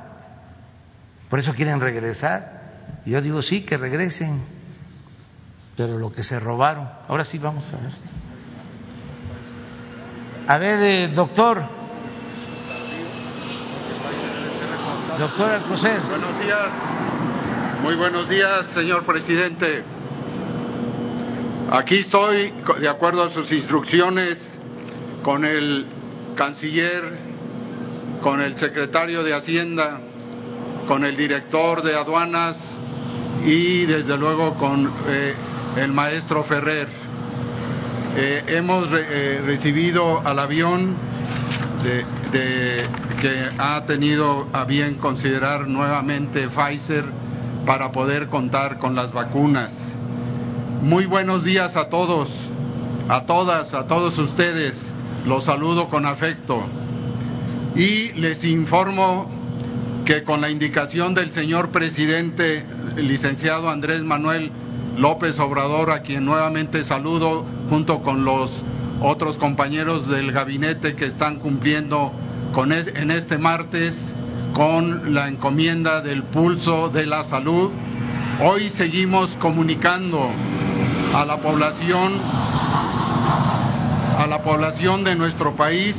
Por 1.28 1.38
eso 1.38 1.54
quieren 1.54 1.80
regresar. 1.80 2.62
Yo 3.04 3.20
digo, 3.20 3.42
sí, 3.42 3.62
que 3.62 3.76
regresen. 3.76 4.42
Pero 5.76 5.98
lo 5.98 6.10
que 6.10 6.22
se 6.22 6.40
robaron. 6.40 6.88
Ahora 7.08 7.24
sí 7.24 7.38
vamos 7.38 7.72
a 7.72 7.76
ver 7.76 7.88
esto. 7.88 8.08
A 10.48 10.58
ver, 10.58 10.82
eh, 10.82 11.08
doctor. 11.08 11.62
Doctor 15.18 15.50
Alcocer. 15.50 16.00
Buenos 16.08 16.40
días. 16.40 16.68
Muy 17.82 17.94
buenos 17.96 18.28
días, 18.28 18.66
señor 18.72 19.04
presidente. 19.04 19.82
Aquí 21.70 21.98
estoy, 21.98 22.52
de 22.80 22.88
acuerdo 22.88 23.24
a 23.24 23.30
sus 23.30 23.50
instrucciones, 23.52 24.38
con 25.22 25.44
el 25.44 25.86
canciller 26.36 27.02
con 28.22 28.40
el 28.40 28.56
secretario 28.56 29.24
de 29.24 29.34
Hacienda, 29.34 29.98
con 30.86 31.04
el 31.04 31.16
director 31.16 31.82
de 31.82 31.96
aduanas 31.96 32.56
y 33.44 33.86
desde 33.86 34.16
luego 34.16 34.54
con 34.54 34.92
eh, 35.08 35.34
el 35.76 35.92
maestro 35.92 36.44
Ferrer. 36.44 36.88
Eh, 38.16 38.44
hemos 38.48 38.88
eh, 38.92 39.42
recibido 39.44 40.24
al 40.24 40.38
avión 40.38 40.96
que 43.20 43.50
ha 43.58 43.84
tenido 43.86 44.48
a 44.52 44.64
bien 44.64 44.94
considerar 44.94 45.68
nuevamente 45.68 46.48
Pfizer 46.48 47.04
para 47.64 47.92
poder 47.92 48.28
contar 48.28 48.78
con 48.78 48.94
las 48.94 49.12
vacunas. 49.12 49.72
Muy 50.82 51.06
buenos 51.06 51.44
días 51.44 51.76
a 51.76 51.88
todos, 51.88 52.30
a 53.08 53.24
todas, 53.26 53.72
a 53.74 53.86
todos 53.86 54.18
ustedes. 54.18 54.92
Los 55.26 55.44
saludo 55.44 55.88
con 55.88 56.06
afecto 56.06 56.62
y 57.74 58.12
les 58.12 58.44
informo 58.44 59.28
que 60.04 60.22
con 60.22 60.40
la 60.40 60.50
indicación 60.50 61.14
del 61.14 61.32
señor 61.32 61.70
presidente, 61.70 62.64
el 62.96 63.08
licenciado 63.08 63.68
Andrés 63.68 64.04
Manuel 64.04 64.52
López 64.96 65.40
Obrador, 65.40 65.90
a 65.90 66.02
quien 66.02 66.24
nuevamente 66.24 66.84
saludo 66.84 67.44
junto 67.68 68.02
con 68.02 68.24
los 68.24 68.62
otros 69.00 69.36
compañeros 69.36 70.06
del 70.06 70.30
gabinete 70.30 70.94
que 70.94 71.06
están 71.06 71.40
cumpliendo 71.40 72.12
con 72.54 72.70
en 72.70 73.10
este 73.10 73.36
martes 73.36 73.96
con 74.54 75.12
la 75.12 75.26
encomienda 75.26 76.02
del 76.02 76.22
pulso 76.22 76.88
de 76.88 77.04
la 77.04 77.24
salud. 77.24 77.72
Hoy 78.44 78.70
seguimos 78.70 79.36
comunicando 79.38 80.30
a 81.12 81.24
la 81.24 81.38
población 81.40 82.20
a 84.16 84.26
la 84.26 84.42
población 84.42 85.04
de 85.04 85.14
nuestro 85.14 85.54
país 85.54 85.94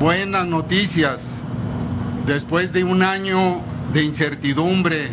buenas 0.00 0.44
noticias 0.44 1.20
después 2.26 2.72
de 2.72 2.82
un 2.82 3.00
año 3.00 3.60
de 3.92 4.02
incertidumbre, 4.02 5.12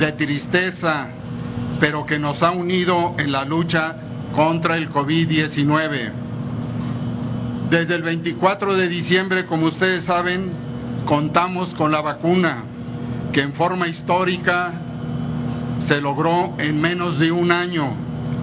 de 0.00 0.12
tristeza, 0.12 1.10
pero 1.78 2.04
que 2.04 2.18
nos 2.18 2.42
ha 2.42 2.50
unido 2.50 3.14
en 3.18 3.30
la 3.30 3.44
lucha 3.44 3.94
contra 4.34 4.76
el 4.76 4.90
COVID-19. 4.90 6.10
Desde 7.70 7.94
el 7.94 8.02
24 8.02 8.74
de 8.74 8.88
diciembre, 8.88 9.46
como 9.46 9.66
ustedes 9.66 10.06
saben, 10.06 10.50
contamos 11.06 11.72
con 11.74 11.92
la 11.92 12.00
vacuna 12.00 12.64
que 13.32 13.42
en 13.42 13.54
forma 13.54 13.86
histórica 13.86 14.72
se 15.78 16.00
logró 16.00 16.54
en 16.58 16.80
menos 16.80 17.20
de 17.20 17.30
un 17.30 17.52
año, 17.52 17.94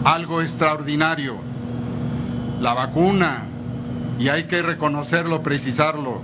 algo 0.06 0.42
extraordinario. 0.42 1.55
La 2.60 2.74
vacuna, 2.74 3.44
y 4.18 4.30
hay 4.30 4.46
que 4.46 4.62
reconocerlo, 4.62 5.44
precisarlo, 5.44 6.22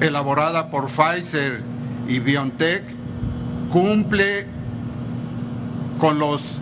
elaborada 0.00 0.70
por 0.70 0.88
Pfizer 0.88 1.62
y 2.08 2.18
BioNTech, 2.18 2.82
cumple 3.70 4.46
con 5.98 6.18
los 6.18 6.60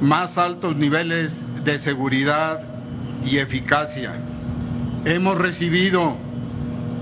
más 0.00 0.38
altos 0.38 0.76
niveles 0.76 1.34
de 1.64 1.78
seguridad 1.80 2.62
y 3.24 3.38
eficacia. 3.38 4.14
Hemos 5.04 5.38
recibido 5.38 6.16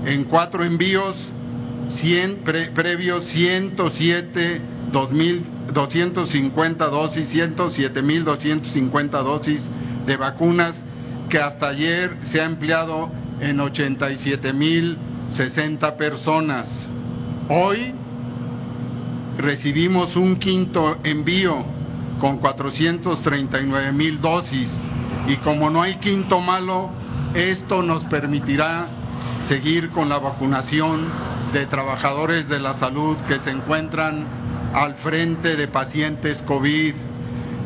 en 0.05 0.23
cuatro 0.23 0.63
envíos 0.63 1.15
100, 1.89 2.43
previos 2.73 3.25
107 3.25 4.61
250 4.91 6.85
dosis, 6.87 7.33
107.250 7.33 9.23
dosis 9.23 9.69
de 10.05 10.17
vacunas 10.17 10.83
que 11.29 11.39
hasta 11.39 11.69
ayer 11.69 12.17
se 12.23 12.41
ha 12.41 12.45
empleado 12.45 13.09
en 13.39 13.57
87.060 13.57 15.95
personas. 15.97 16.89
Hoy 17.49 17.93
recibimos 19.37 20.15
un 20.15 20.37
quinto 20.37 20.97
envío 21.03 21.63
con 22.19 22.37
439 22.39 23.91
mil 23.91 24.19
dosis 24.21 24.71
y 25.27 25.35
como 25.37 25.69
no 25.69 25.81
hay 25.81 25.97
quinto 25.97 26.41
malo, 26.41 26.89
esto 27.35 27.83
nos 27.83 28.05
permitirá 28.05 28.87
seguir 29.47 29.91
con 29.91 30.09
la 30.09 30.17
vacunación 30.17 31.07
de 31.53 31.67
trabajadores 31.67 32.49
de 32.49 32.59
la 32.59 32.73
salud 32.73 33.15
que 33.27 33.37
se 33.39 33.51
encuentran 33.51 34.46
al 34.73 34.95
frente 34.95 35.55
de 35.55 35.67
pacientes 35.67 36.41
COVID, 36.43 36.93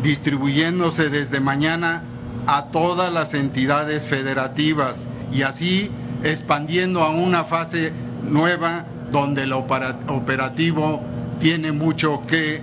distribuyéndose 0.03 1.09
desde 1.09 1.39
mañana 1.39 2.03
a 2.47 2.65
todas 2.71 3.13
las 3.13 3.33
entidades 3.33 4.03
federativas 4.03 5.07
y 5.31 5.43
así 5.43 5.89
expandiendo 6.23 7.03
a 7.03 7.09
una 7.09 7.45
fase 7.45 7.91
nueva 8.23 8.85
donde 9.11 9.43
el 9.43 9.53
operativo 9.53 11.01
tiene 11.39 11.71
mucho 11.71 12.23
que 12.27 12.61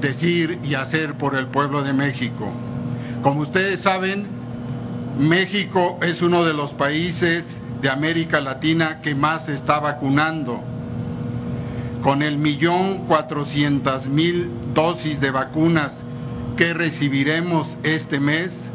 decir 0.00 0.58
y 0.62 0.74
hacer 0.74 1.14
por 1.14 1.36
el 1.36 1.46
pueblo 1.46 1.82
de 1.82 1.92
México. 1.92 2.50
Como 3.22 3.40
ustedes 3.40 3.80
saben, 3.80 4.26
México 5.18 5.98
es 6.02 6.22
uno 6.22 6.44
de 6.44 6.54
los 6.54 6.72
países 6.74 7.44
de 7.80 7.88
América 7.90 8.40
Latina 8.40 9.00
que 9.00 9.14
más 9.14 9.48
está 9.48 9.78
vacunando. 9.80 10.60
Con 12.02 12.22
el 12.22 12.36
millón 12.36 13.06
cuatrocientas 13.06 14.08
mil 14.08 14.50
dosis 14.74 15.20
de 15.20 15.30
vacunas 15.30 15.94
que 16.56 16.74
recibiremos 16.74 17.78
este 17.84 18.18
mes, 18.18 18.70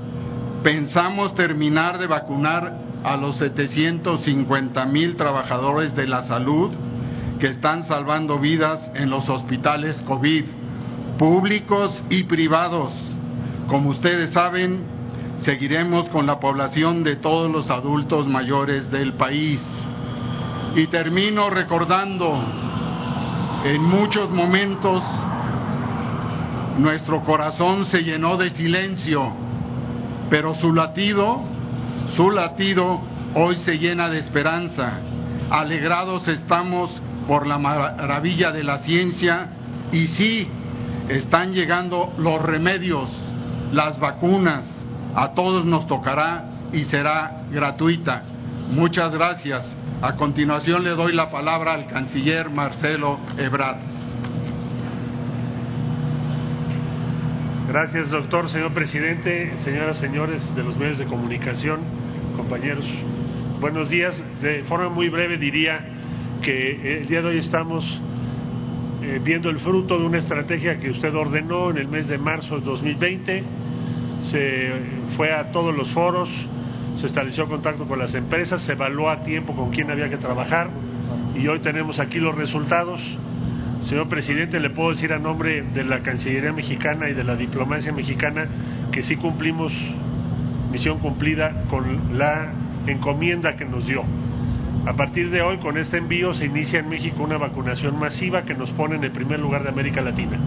pensamos 0.63 1.35
terminar 1.35 1.97
de 1.97 2.07
vacunar 2.07 2.73
a 3.03 3.17
los 3.17 3.37
750 3.37 4.85
mil 4.85 5.17
trabajadores 5.17 5.93
de 5.93 6.07
la 6.07 6.21
salud 6.21 6.71
que 7.39 7.47
están 7.47 7.83
salvando 7.83 8.39
vidas 8.39 8.91
en 8.95 9.09
los 9.09 9.27
hospitales 9.27 10.01
COVID, 10.03 10.45
públicos 11.17 12.03
y 12.09 12.23
privados. 12.23 12.93
Como 13.67 13.89
ustedes 13.89 14.31
saben, 14.31 14.79
seguiremos 15.39 16.07
con 16.09 16.25
la 16.25 16.39
población 16.39 17.03
de 17.03 17.17
todos 17.17 17.51
los 17.51 17.69
adultos 17.69 18.27
mayores 18.27 18.89
del 18.89 19.13
país. 19.13 19.61
Y 20.75 20.87
termino 20.87 21.49
recordando, 21.49 22.41
en 23.67 23.83
muchos 23.83 24.29
momentos 24.29 25.03
nuestro 26.77 27.21
corazón 27.21 27.85
se 27.85 28.01
llenó 28.01 28.37
de 28.37 28.49
silencio, 28.49 29.33
pero 30.29 30.53
su 30.53 30.73
latido, 30.73 31.41
su 32.15 32.31
latido 32.31 33.01
hoy 33.35 33.57
se 33.57 33.77
llena 33.77 34.09
de 34.09 34.19
esperanza. 34.19 34.99
Alegrados 35.49 36.29
estamos 36.29 37.01
por 37.27 37.45
la 37.45 37.57
maravilla 37.57 38.53
de 38.53 38.63
la 38.63 38.79
ciencia 38.79 39.49
y 39.91 40.07
sí, 40.07 40.47
están 41.09 41.51
llegando 41.51 42.13
los 42.17 42.41
remedios, 42.41 43.09
las 43.73 43.99
vacunas, 43.99 44.85
a 45.13 45.33
todos 45.33 45.65
nos 45.65 45.87
tocará 45.87 46.45
y 46.71 46.85
será 46.85 47.43
gratuita. 47.51 48.23
Muchas 48.69 49.13
gracias. 49.13 49.75
A 50.01 50.15
continuación 50.15 50.83
le 50.83 50.89
doy 50.91 51.13
la 51.13 51.31
palabra 51.31 51.73
al 51.73 51.87
canciller 51.87 52.49
Marcelo 52.49 53.17
Ebrard. 53.37 53.77
Gracias, 57.69 58.09
doctor, 58.11 58.49
señor 58.49 58.73
presidente, 58.73 59.53
señoras, 59.59 59.97
señores 59.97 60.53
de 60.55 60.63
los 60.63 60.77
medios 60.77 60.97
de 60.97 61.05
comunicación, 61.05 61.79
compañeros. 62.35 62.85
Buenos 63.59 63.89
días. 63.89 64.15
De 64.41 64.63
forma 64.63 64.89
muy 64.89 65.09
breve 65.09 65.37
diría 65.37 65.85
que 66.41 66.99
el 66.99 67.07
día 67.07 67.21
de 67.21 67.27
hoy 67.29 67.37
estamos 67.37 67.83
eh, 69.01 69.19
viendo 69.23 69.49
el 69.49 69.59
fruto 69.59 69.97
de 69.97 70.05
una 70.05 70.17
estrategia 70.17 70.79
que 70.79 70.89
usted 70.89 71.13
ordenó 71.15 71.69
en 71.71 71.77
el 71.77 71.87
mes 71.87 72.07
de 72.07 72.17
marzo 72.17 72.59
de 72.59 72.65
2020. 72.65 73.43
Se 74.29 74.71
fue 75.15 75.33
a 75.33 75.51
todos 75.51 75.75
los 75.75 75.89
foros, 75.89 76.29
se 76.97 77.05
estableció 77.05 77.47
contacto 77.47 77.87
con 77.87 77.99
las 77.99 78.15
empresas, 78.15 78.61
se 78.61 78.73
evaluó 78.73 79.09
a 79.09 79.21
tiempo 79.21 79.55
con 79.55 79.69
quién 79.69 79.91
había 79.91 80.09
que 80.09 80.17
trabajar 80.17 80.69
y 81.35 81.47
hoy 81.47 81.59
tenemos 81.59 81.99
aquí 81.99 82.19
los 82.19 82.35
resultados. 82.35 82.99
Señor 83.85 84.09
presidente, 84.09 84.59
le 84.59 84.71
puedo 84.71 84.89
decir 84.89 85.13
a 85.13 85.19
nombre 85.19 85.61
de 85.61 85.83
la 85.83 86.01
Cancillería 86.01 86.51
mexicana 86.51 87.09
y 87.09 87.13
de 87.13 87.23
la 87.23 87.35
diplomacia 87.35 87.91
mexicana 87.91 88.47
que 88.91 89.03
sí 89.03 89.15
cumplimos 89.15 89.71
misión 90.71 90.99
cumplida 90.99 91.63
con 91.69 92.17
la 92.17 92.51
encomienda 92.87 93.55
que 93.55 93.65
nos 93.65 93.85
dio. 93.85 94.03
A 94.85 94.93
partir 94.93 95.29
de 95.29 95.41
hoy, 95.41 95.57
con 95.57 95.77
este 95.77 95.97
envío, 95.97 96.33
se 96.33 96.45
inicia 96.45 96.79
en 96.79 96.89
México 96.89 97.23
una 97.23 97.37
vacunación 97.37 97.99
masiva 97.99 98.43
que 98.43 98.53
nos 98.53 98.71
pone 98.71 98.95
en 98.95 99.03
el 99.03 99.11
primer 99.11 99.39
lugar 99.39 99.63
de 99.63 99.69
América 99.69 100.01
Latina. 100.01 100.37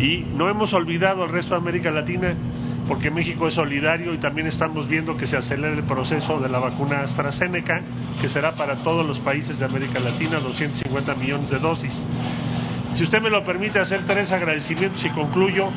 Y 0.00 0.26
no 0.34 0.48
hemos 0.48 0.72
olvidado 0.72 1.22
al 1.24 1.30
resto 1.30 1.54
de 1.54 1.60
América 1.60 1.90
Latina 1.90 2.34
porque 2.88 3.10
México 3.10 3.48
es 3.48 3.54
solidario 3.54 4.14
y 4.14 4.18
también 4.18 4.46
estamos 4.46 4.86
viendo 4.88 5.16
que 5.16 5.26
se 5.26 5.36
acelera 5.36 5.74
el 5.74 5.82
proceso 5.82 6.38
de 6.38 6.48
la 6.48 6.58
vacuna 6.58 7.00
AstraZeneca, 7.00 7.82
que 8.20 8.28
será 8.28 8.54
para 8.54 8.76
todos 8.82 9.04
los 9.04 9.18
países 9.20 9.58
de 9.58 9.64
América 9.64 9.98
Latina, 9.98 10.38
250 10.38 11.14
millones 11.14 11.50
de 11.50 11.58
dosis. 11.58 12.02
Si 12.92 13.02
usted 13.02 13.20
me 13.20 13.28
lo 13.28 13.44
permite 13.44 13.78
hacer 13.78 14.04
tres 14.06 14.32
agradecimientos 14.32 15.04
y 15.04 15.10
concluyo 15.10 15.68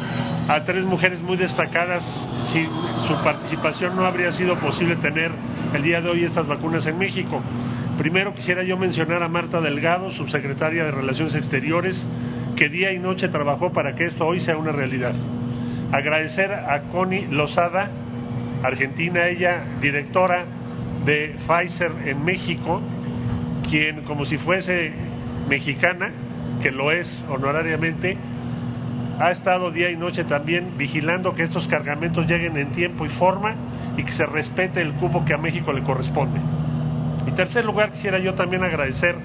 a 0.48 0.64
tres 0.64 0.86
mujeres 0.86 1.22
muy 1.22 1.36
destacadas, 1.36 2.04
sin 2.46 2.68
su 3.08 3.14
participación 3.24 3.96
no 3.96 4.06
habría 4.06 4.32
sido 4.32 4.58
posible 4.60 4.96
tener 4.96 5.32
el 5.74 5.84
día 5.84 6.02
de 6.02 6.10
hoy 6.10 6.24
estas 6.24 6.48
vacunas 6.48 6.86
en 6.86 6.98
México. 6.98 7.42
Primero 7.98 8.34
quisiera 8.34 8.64
yo 8.64 8.78
mencionar 8.78 9.22
a 9.24 9.28
Marta 9.28 9.60
Delgado, 9.60 10.12
subsecretaria 10.12 10.86
de 10.86 10.92
Relaciones 10.92 11.36
Exteriores, 11.36 12.08
que 12.56 12.70
día 12.70 12.94
y 12.94 13.00
noche 13.00 13.28
trabajó 13.28 13.74
para 13.74 13.96
que 13.96 14.06
esto 14.06 14.26
hoy 14.26 14.40
sea 14.40 14.58
una 14.58 14.72
realidad. 14.72 15.14
Agradecer 15.92 16.52
a 16.54 16.82
Connie 16.92 17.28
Lozada, 17.28 17.90
argentina, 18.64 19.28
ella 19.28 19.64
directora 19.82 20.46
de 21.04 21.36
Pfizer 21.48 21.92
en 22.06 22.24
México, 22.24 22.82
quien 23.68 24.02
como 24.04 24.26
si 24.26 24.38
fuese 24.38 24.92
mexicana, 25.48 26.12
que 26.62 26.72
lo 26.72 26.92
es 26.92 27.26
honorariamente, 27.30 28.18
ha 29.20 29.32
estado 29.32 29.72
día 29.72 29.90
y 29.90 29.98
noche 29.98 30.24
también 30.26 30.78
vigilando 30.78 31.34
que 31.34 31.44
estos 31.44 31.68
cargamentos 31.68 32.28
lleguen 32.28 32.56
en 32.58 32.72
tiempo 32.72 33.06
y 33.06 33.10
forma 33.10 33.56
y 33.98 34.04
que 34.04 34.14
se 34.14 34.26
respete 34.26 34.82
el 34.82 34.94
cupo 34.94 35.26
que 35.26 35.34
a 35.34 35.38
México 35.38 35.74
le 35.74 35.82
corresponde. 35.82 36.40
En 37.28 37.36
tercer 37.36 37.66
lugar, 37.66 37.92
quisiera 37.92 38.20
yo 38.20 38.36
también 38.36 38.64
agradecer 38.64 39.16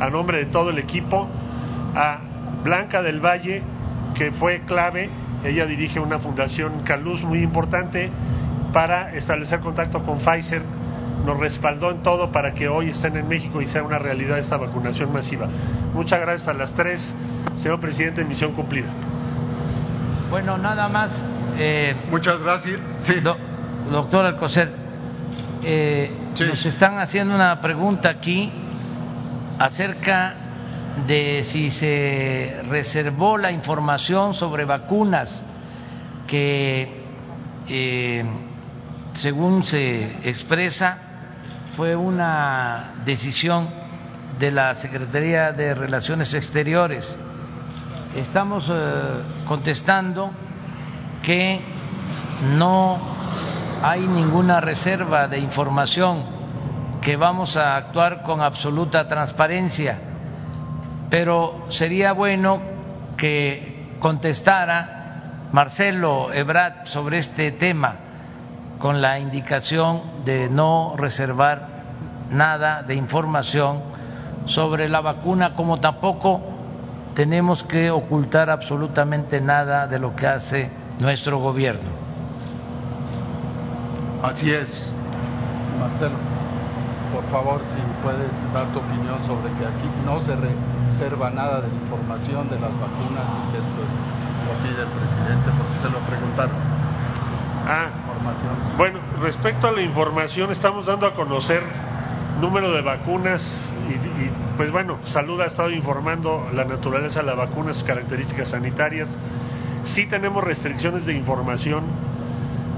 a 0.00 0.08
nombre 0.10 0.38
de 0.38 0.46
todo 0.46 0.70
el 0.70 0.78
equipo 0.78 1.28
a 1.94 2.18
Blanca 2.64 3.02
del 3.02 3.20
Valle, 3.20 3.62
que 4.16 4.32
fue 4.32 4.62
clave, 4.66 5.08
ella 5.44 5.66
dirige 5.66 6.00
una 6.00 6.18
fundación 6.18 6.80
Caluz 6.84 7.22
muy 7.22 7.42
importante 7.42 8.10
para 8.72 9.14
establecer 9.14 9.60
contacto 9.60 10.02
con 10.02 10.18
Pfizer, 10.18 10.62
nos 11.24 11.38
respaldó 11.38 11.90
en 11.90 12.02
todo 12.02 12.30
para 12.30 12.54
que 12.54 12.68
hoy 12.68 12.90
estén 12.90 13.16
en 13.16 13.28
México 13.28 13.60
y 13.60 13.66
sea 13.66 13.82
una 13.82 13.98
realidad 13.98 14.38
esta 14.38 14.56
vacunación 14.56 15.12
masiva. 15.12 15.48
Muchas 15.94 16.20
gracias 16.20 16.48
a 16.48 16.52
las 16.52 16.74
tres, 16.74 17.12
señor 17.56 17.80
presidente, 17.80 18.24
misión 18.24 18.52
cumplida. 18.52 18.88
Bueno, 20.30 20.58
nada 20.58 20.88
más. 20.88 21.10
Eh, 21.58 21.94
Muchas 22.10 22.40
gracias. 22.40 22.78
Sí. 23.00 23.14
doctor 23.90 24.26
Alcocer, 24.26 24.70
eh, 25.64 26.10
nos 26.38 26.66
están 26.66 26.98
haciendo 26.98 27.34
una 27.34 27.60
pregunta 27.60 28.10
aquí 28.10 28.50
acerca 29.58 30.34
de 31.06 31.42
si 31.44 31.70
se 31.70 32.62
reservó 32.68 33.38
la 33.38 33.50
información 33.50 34.34
sobre 34.34 34.64
vacunas 34.64 35.42
que, 36.26 37.04
eh, 37.68 38.24
según 39.14 39.62
se 39.62 40.28
expresa, 40.28 40.98
fue 41.76 41.94
una 41.96 42.94
decisión 43.04 43.68
de 44.38 44.50
la 44.50 44.74
Secretaría 44.74 45.52
de 45.52 45.74
Relaciones 45.74 46.34
Exteriores. 46.34 47.16
Estamos 48.14 48.68
eh, 48.70 49.22
contestando 49.46 50.30
que 51.22 51.60
no 52.56 52.98
hay 53.82 54.06
ninguna 54.06 54.60
reserva 54.60 55.28
de 55.28 55.38
información, 55.38 56.22
que 57.00 57.16
vamos 57.16 57.56
a 57.56 57.76
actuar 57.76 58.22
con 58.22 58.40
absoluta 58.40 59.06
transparencia, 59.06 59.98
pero 61.10 61.66
sería 61.68 62.12
bueno 62.12 62.60
que 63.16 63.96
contestara 63.98 65.48
Marcelo 65.52 66.32
Ebrat 66.32 66.86
sobre 66.86 67.18
este 67.18 67.52
tema 67.52 67.96
con 68.78 69.00
la 69.00 69.18
indicación 69.18 70.24
de 70.24 70.48
no 70.48 70.94
reservar 70.96 71.66
nada 72.30 72.82
de 72.82 72.94
información 72.94 73.80
sobre 74.44 74.88
la 74.88 75.00
vacuna, 75.00 75.54
como 75.54 75.80
tampoco 75.80 76.40
tenemos 77.14 77.64
que 77.64 77.90
ocultar 77.90 78.50
absolutamente 78.50 79.40
nada 79.40 79.86
de 79.86 79.98
lo 79.98 80.14
que 80.14 80.26
hace 80.26 80.70
nuestro 81.00 81.38
gobierno. 81.38 81.90
Así 84.22 84.50
es. 84.50 84.92
Marcelo, 85.80 86.16
por 87.12 87.24
favor, 87.30 87.60
si 87.72 87.78
puedes 88.02 88.30
dar 88.52 88.66
tu 88.72 88.78
opinión 88.78 89.18
sobre 89.26 89.52
que 89.54 89.66
aquí 89.66 89.88
no 90.04 90.20
se 90.20 90.36
reserva 90.98 91.30
nada 91.30 91.60
de 91.60 91.68
información 91.68 92.50
de 92.50 92.58
las 92.58 92.72
vacunas 92.72 93.24
y 93.30 93.52
que 93.52 93.58
esto 93.58 93.82
es, 93.86 93.92
lo 94.46 94.52
pide 94.62 94.82
el 94.82 94.88
presidente 94.88 95.50
porque 95.56 95.78
se 95.80 95.90
lo 95.90 95.98
preguntaron. 96.00 96.56
Ah, 97.68 97.90
información. 98.04 98.76
bueno, 98.76 98.98
respecto 99.22 99.68
a 99.68 99.72
la 99.72 99.82
información, 99.82 100.50
estamos 100.50 100.86
dando 100.86 101.06
a 101.06 101.14
conocer 101.14 101.62
número 102.40 102.72
de 102.72 102.82
vacunas 102.82 103.42
y, 103.88 104.56
pues 104.56 104.72
bueno, 104.72 104.98
Salud 105.04 105.40
ha 105.40 105.46
estado 105.46 105.70
informando 105.70 106.48
la 106.52 106.64
naturaleza 106.64 107.20
de 107.20 107.26
la 107.26 107.34
vacuna, 107.34 107.72
sus 107.74 107.84
características 107.84 108.48
sanitarias. 108.48 109.08
Sí 109.84 110.06
tenemos 110.06 110.42
restricciones 110.42 111.06
de 111.06 111.14
información 111.14 111.84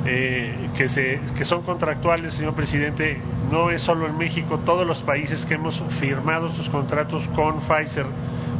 eh, 0.07 0.55
que, 0.77 0.89
se, 0.89 1.21
que 1.37 1.45
son 1.45 1.63
contractuales, 1.63 2.35
señor 2.35 2.55
presidente. 2.55 3.19
No 3.51 3.71
es 3.71 3.83
solo 3.83 4.07
en 4.07 4.17
México, 4.17 4.61
todos 4.65 4.87
los 4.87 5.03
países 5.03 5.45
que 5.45 5.55
hemos 5.55 5.83
firmado 5.99 6.49
sus 6.51 6.69
contratos 6.71 7.27
con 7.35 7.61
Pfizer, 7.61 8.07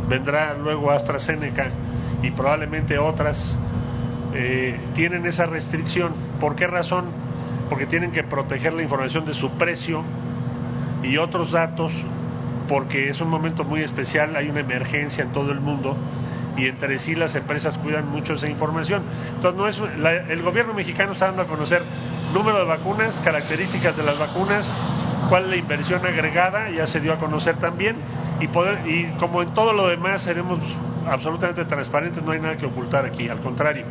vendrá 0.09 0.55
luego 0.55 0.91
AstraZeneca 0.91 1.71
y 2.23 2.31
probablemente 2.33 2.99
otras, 2.99 3.57
eh, 4.35 4.79
tienen 4.95 5.25
esa 5.27 5.47
restricción. 5.47 6.13
¿Por 6.41 6.57
qué 6.57 6.67
razón? 6.67 7.07
Porque 7.69 7.87
tienen 7.87 8.11
que 8.11 8.25
proteger 8.25 8.73
la 8.73 8.83
información 8.83 9.25
de 9.25 9.35
su 9.35 9.51
precio 9.53 10.03
y 11.03 11.17
otros 11.17 11.53
datos 11.53 11.93
porque 12.69 13.09
es 13.09 13.21
un 13.21 13.29
momento 13.29 13.65
muy 13.65 13.83
especial, 13.83 14.37
hay 14.37 14.49
una 14.49 14.61
emergencia 14.61 15.25
en 15.25 15.33
todo 15.33 15.51
el 15.51 15.61
mundo 15.61 15.97
y 16.57 16.67
entre 16.67 16.99
sí 16.99 17.15
las 17.15 17.35
empresas 17.35 17.79
cuidan 17.79 18.09
mucho 18.09 18.35
esa 18.35 18.49
información. 18.49 19.03
Entonces, 19.35 19.59
no 19.59 19.69
es, 19.69 19.81
el 20.29 20.43
gobierno 20.43 20.75
mexicano 20.75 21.13
está 21.13 21.27
dando 21.27 21.43
a 21.43 21.47
conocer 21.47 21.83
número 22.33 22.59
de 22.59 22.65
vacunas, 22.65 23.21
características 23.21 23.97
de 23.97 24.03
las 24.03 24.19
vacunas, 24.19 24.73
cuál 25.29 25.51
la 25.51 25.57
inversión 25.57 26.05
agregada, 26.05 26.71
ya 26.71 26.87
se 26.87 27.01
dio 27.01 27.13
a 27.13 27.19
conocer 27.19 27.57
también, 27.57 27.97
y, 28.41 28.49
poder, 28.49 28.87
y 28.87 29.07
como 29.19 29.43
en 29.43 29.53
todo 29.55 29.73
lo 29.73 29.89
demás 29.89 30.23
seremos 30.23 30.59
absolutamente 31.09 31.65
transparentes, 31.65 32.23
no 32.23 32.33
hay 32.33 32.41
nada 32.41 32.57
que 32.57 32.67
ocultar 32.67 33.05
aquí, 33.05 33.29
al 33.29 33.39
contrario, 33.41 33.85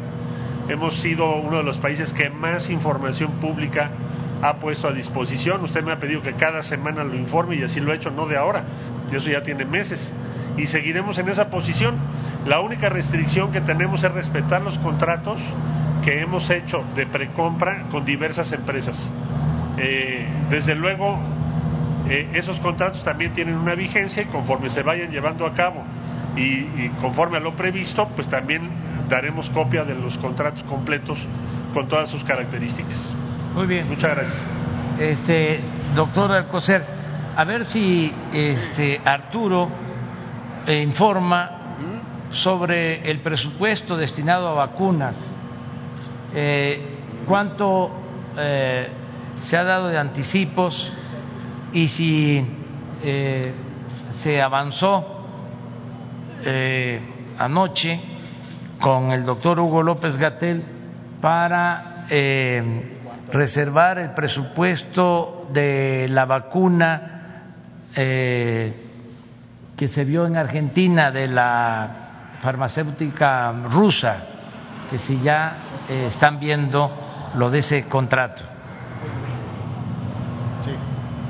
hemos 0.68 1.00
sido 1.02 1.36
uno 1.36 1.58
de 1.58 1.64
los 1.64 1.78
países 1.78 2.14
que 2.14 2.30
más 2.30 2.70
información 2.70 3.32
pública 3.40 3.90
ha 4.42 4.56
puesto 4.56 4.88
a 4.88 4.92
disposición. 4.92 5.64
Usted 5.64 5.84
me 5.84 5.92
ha 5.92 6.00
pedido 6.00 6.22
que 6.22 6.34
cada 6.34 6.64
semana 6.64 7.04
lo 7.04 7.16
informe 7.16 7.56
y 7.56 7.64
así 7.64 7.80
lo 7.80 7.92
he 7.92 7.96
hecho, 7.96 8.12
no 8.12 8.26
de 8.26 8.38
ahora, 8.38 8.64
eso 9.12 9.30
ya 9.30 9.44
tiene 9.44 9.66
meses. 9.66 10.12
Y 10.58 10.68
seguiremos 10.68 11.18
en 11.18 11.30
esa 11.30 11.50
posición. 11.50 11.96
La 12.46 12.62
única 12.62 12.90
restricción 12.90 13.52
que 13.52 13.62
tenemos 13.62 14.04
es 14.04 14.12
respetar 14.12 14.62
los 14.62 14.78
contratos 14.80 15.40
que 16.04 16.22
hemos 16.22 16.50
hecho 16.50 16.84
de 16.96 17.06
precompra 17.06 17.84
con 17.92 18.06
diversas 18.06 18.52
empresas. 18.54 19.10
Eh, 19.78 20.26
desde 20.50 20.76
luego, 20.76 21.20
eh, 22.10 22.30
esos 22.34 22.60
contratos 22.60 23.04
también 23.04 23.34
tienen 23.34 23.56
una 23.56 23.76
vigencia 23.76 24.24
y 24.24 24.26
conforme 24.26 24.70
se 24.70 24.84
vayan 24.84 25.12
llevando 25.12 25.46
a 25.46 25.54
cabo 25.54 25.84
y, 26.36 26.42
y 26.42 26.92
conforme 27.02 27.38
a 27.38 27.40
lo 27.42 27.54
previsto, 27.54 28.08
pues 28.16 28.28
también 28.30 28.70
daremos 29.10 29.50
copia 29.50 29.84
de 29.84 29.96
los 29.96 30.18
contratos 30.18 30.64
completos 30.64 31.20
con 31.74 31.88
todas 31.88 32.10
sus 32.10 32.24
características. 32.24 33.14
Muy 33.54 33.68
bien. 33.68 33.88
Muchas 33.88 34.16
gracias. 34.16 34.44
Este, 35.00 35.60
doctor 35.96 36.32
Alcocer, 36.32 36.84
a 37.36 37.44
ver 37.44 37.66
si 37.66 38.12
este, 38.34 39.02
Arturo 39.04 39.70
informa 40.68 41.59
sobre 42.32 43.10
el 43.10 43.20
presupuesto 43.20 43.98
destinado 43.98 44.50
a 44.50 44.54
vacunas, 44.54 45.16
eh, 46.34 46.98
cuánto 47.26 47.92
eh, 48.38 48.88
se 49.40 49.58
ha 49.58 49.64
dado 49.64 49.88
de 49.88 49.98
anticipos 49.98 50.92
y 51.74 51.88
si 51.88 52.46
se 54.18 54.42
avanzó 54.42 55.24
anoche 57.38 57.98
con 58.82 59.12
el 59.12 59.26
doctor 59.26 59.58
Hugo 59.58 59.84
López 59.84 60.18
Gatel 60.18 60.64
para 61.22 62.06
reservar 63.32 64.00
el 64.00 64.12
presupuesto 64.12 65.48
de 65.54 66.08
la 66.10 66.26
vacuna 66.26 67.20
eh, 67.96 68.74
que 69.76 69.88
se 69.88 70.04
vio 70.04 70.26
en 70.26 70.38
Argentina 70.38 71.12
de 71.12 71.28
la 71.28 71.99
farmacéutica 72.42 73.52
rusa, 73.72 74.18
que 74.90 74.98
si 74.98 75.22
ya 75.22 75.86
eh, 75.88 76.06
están 76.08 76.40
viendo 76.40 76.92
lo 77.36 77.50
de 77.50 77.60
ese 77.60 77.84
contrato. 77.88 78.42
Sí, 80.66 80.72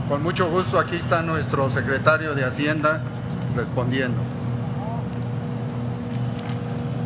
con 0.08 0.24
mucho 0.24 0.50
gusto 0.50 0.80
aquí 0.80 0.98
está 0.98 1.22
nuestro 1.22 1.70
secretario 1.72 2.34
de 2.36 2.46
Hacienda 2.46 3.02
respondiendo. 3.56 4.22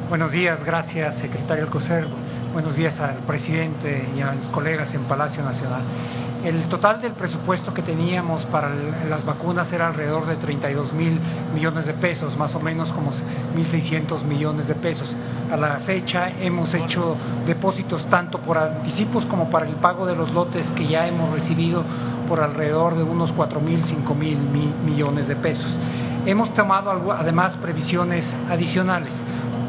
Buenos 0.09 0.31
días, 0.31 0.63
gracias 0.63 1.17
secretario 1.17 1.63
Alcocer. 1.63 2.07
Buenos 2.53 2.75
días 2.75 2.99
al 2.99 3.15
presidente 3.25 4.07
y 4.15 4.21
a 4.21 4.35
los 4.35 4.47
colegas 4.49 4.93
en 4.93 5.03
Palacio 5.05 5.43
Nacional. 5.43 5.81
El 6.43 6.61
total 6.67 7.01
del 7.01 7.13
presupuesto 7.13 7.73
que 7.73 7.81
teníamos 7.81 8.45
para 8.47 8.69
las 9.09 9.23
vacunas 9.23 9.71
era 9.71 9.87
alrededor 9.87 10.25
de 10.25 10.35
32 10.35 10.91
mil 10.91 11.17
millones 11.53 11.85
de 11.85 11.93
pesos, 11.93 12.35
más 12.37 12.53
o 12.53 12.59
menos 12.59 12.91
como 12.91 13.11
1.600 13.11 14.23
millones 14.23 14.67
de 14.67 14.75
pesos. 14.75 15.15
A 15.49 15.55
la 15.55 15.79
fecha 15.79 16.29
hemos 16.41 16.73
hecho 16.73 17.15
depósitos 17.47 18.05
tanto 18.09 18.39
por 18.39 18.57
anticipos 18.57 19.25
como 19.25 19.49
para 19.49 19.65
el 19.65 19.75
pago 19.75 20.05
de 20.05 20.17
los 20.17 20.33
lotes 20.33 20.69
que 20.71 20.85
ya 20.85 21.07
hemos 21.07 21.29
recibido 21.29 21.81
por 22.27 22.41
alrededor 22.41 22.97
de 22.97 23.03
unos 23.03 23.31
4 23.31 23.61
mil, 23.61 23.81
5 23.85 24.13
mil 24.13 24.37
millones 24.85 25.29
de 25.29 25.37
pesos. 25.37 25.73
Hemos 26.25 26.53
tomado 26.53 26.91
además 27.13 27.55
previsiones 27.55 28.35
adicionales. 28.49 29.13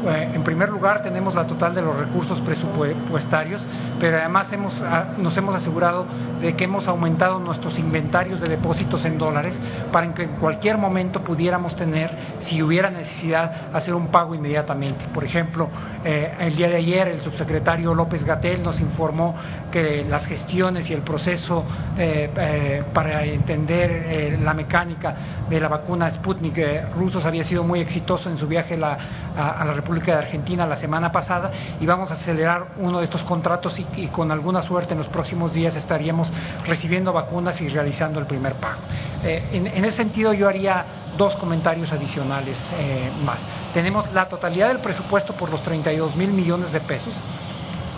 Eh, 0.05 0.29
en 0.35 0.43
primer 0.43 0.69
lugar, 0.69 1.01
tenemos 1.01 1.33
la 1.33 1.47
total 1.47 1.73
de 1.73 1.81
los 1.81 1.97
recursos 1.97 2.39
presupuestarios, 2.41 3.61
pero 3.99 4.17
además 4.17 4.51
hemos, 4.53 4.79
ah, 4.83 5.05
nos 5.17 5.35
hemos 5.35 5.55
asegurado 5.55 6.05
de 6.39 6.55
que 6.55 6.65
hemos 6.65 6.87
aumentado 6.87 7.39
nuestros 7.39 7.79
inventarios 7.79 8.39
de 8.39 8.49
depósitos 8.49 9.03
en 9.05 9.17
dólares 9.17 9.57
para 9.91 10.13
que 10.13 10.23
en 10.23 10.35
cualquier 10.35 10.77
momento 10.77 11.21
pudiéramos 11.21 11.75
tener, 11.75 12.11
si 12.39 12.61
hubiera 12.61 12.91
necesidad, 12.91 13.73
hacer 13.73 13.95
un 13.95 14.07
pago 14.09 14.35
inmediatamente. 14.35 15.05
Por 15.11 15.23
ejemplo, 15.23 15.69
eh, 16.03 16.35
el 16.39 16.55
día 16.55 16.69
de 16.69 16.75
ayer 16.75 17.07
el 17.07 17.21
subsecretario 17.21 17.93
López 17.95 18.23
Gatel 18.23 18.61
nos 18.61 18.79
informó 18.79 19.35
que 19.71 20.05
las 20.07 20.27
gestiones 20.27 20.87
y 20.89 20.93
el 20.93 21.01
proceso 21.01 21.63
eh, 21.97 22.83
para 22.93 23.23
entender 23.23 24.39
la 24.39 24.53
mecánica 24.53 25.15
de 25.49 25.59
la 25.59 25.67
vacuna 25.67 26.11
Sputnik 26.11 26.93
rusos 26.93 27.25
había 27.25 27.43
sido 27.43 27.63
muy 27.63 27.79
exitoso 27.79 28.29
en 28.29 28.37
su 28.37 28.47
viaje 28.47 28.75
a 28.75 29.65
la 29.65 29.73
República 29.73 29.94
de 30.03 30.13
Argentina 30.13 30.65
la 30.65 30.75
semana 30.75 31.11
pasada 31.11 31.51
y 31.79 31.85
vamos 31.85 32.11
a 32.11 32.15
acelerar 32.15 32.67
uno 32.77 32.99
de 32.99 33.05
estos 33.05 33.23
contratos 33.23 33.79
y, 33.79 34.07
con 34.07 34.31
alguna 34.31 34.61
suerte 34.61 34.93
en 34.93 34.99
los 34.99 35.07
próximos 35.07 35.53
días 35.53 35.75
estaríamos 35.75 36.31
recibiendo 36.65 37.13
vacunas 37.13 37.59
y 37.61 37.69
realizando 37.69 38.19
el 38.19 38.25
primer 38.25 38.53
pago. 38.55 38.79
Eh, 39.23 39.43
en, 39.53 39.85
ese 39.85 39.97
sentido 39.97 40.33
yo 40.33 40.47
haría 40.47 40.85
dos 41.17 41.35
comentarios 41.37 41.91
adicionales 41.91 42.57
eh, 42.77 43.09
más. 43.23 43.41
Tenemos 43.73 44.11
la 44.13 44.27
totalidad 44.27 44.67
del 44.69 44.79
presupuesto 44.79 45.33
por 45.33 45.49
los 45.49 45.61
32 45.63 46.15
mil 46.15 46.31
millones 46.31 46.71
de 46.71 46.79
pesos, 46.81 47.13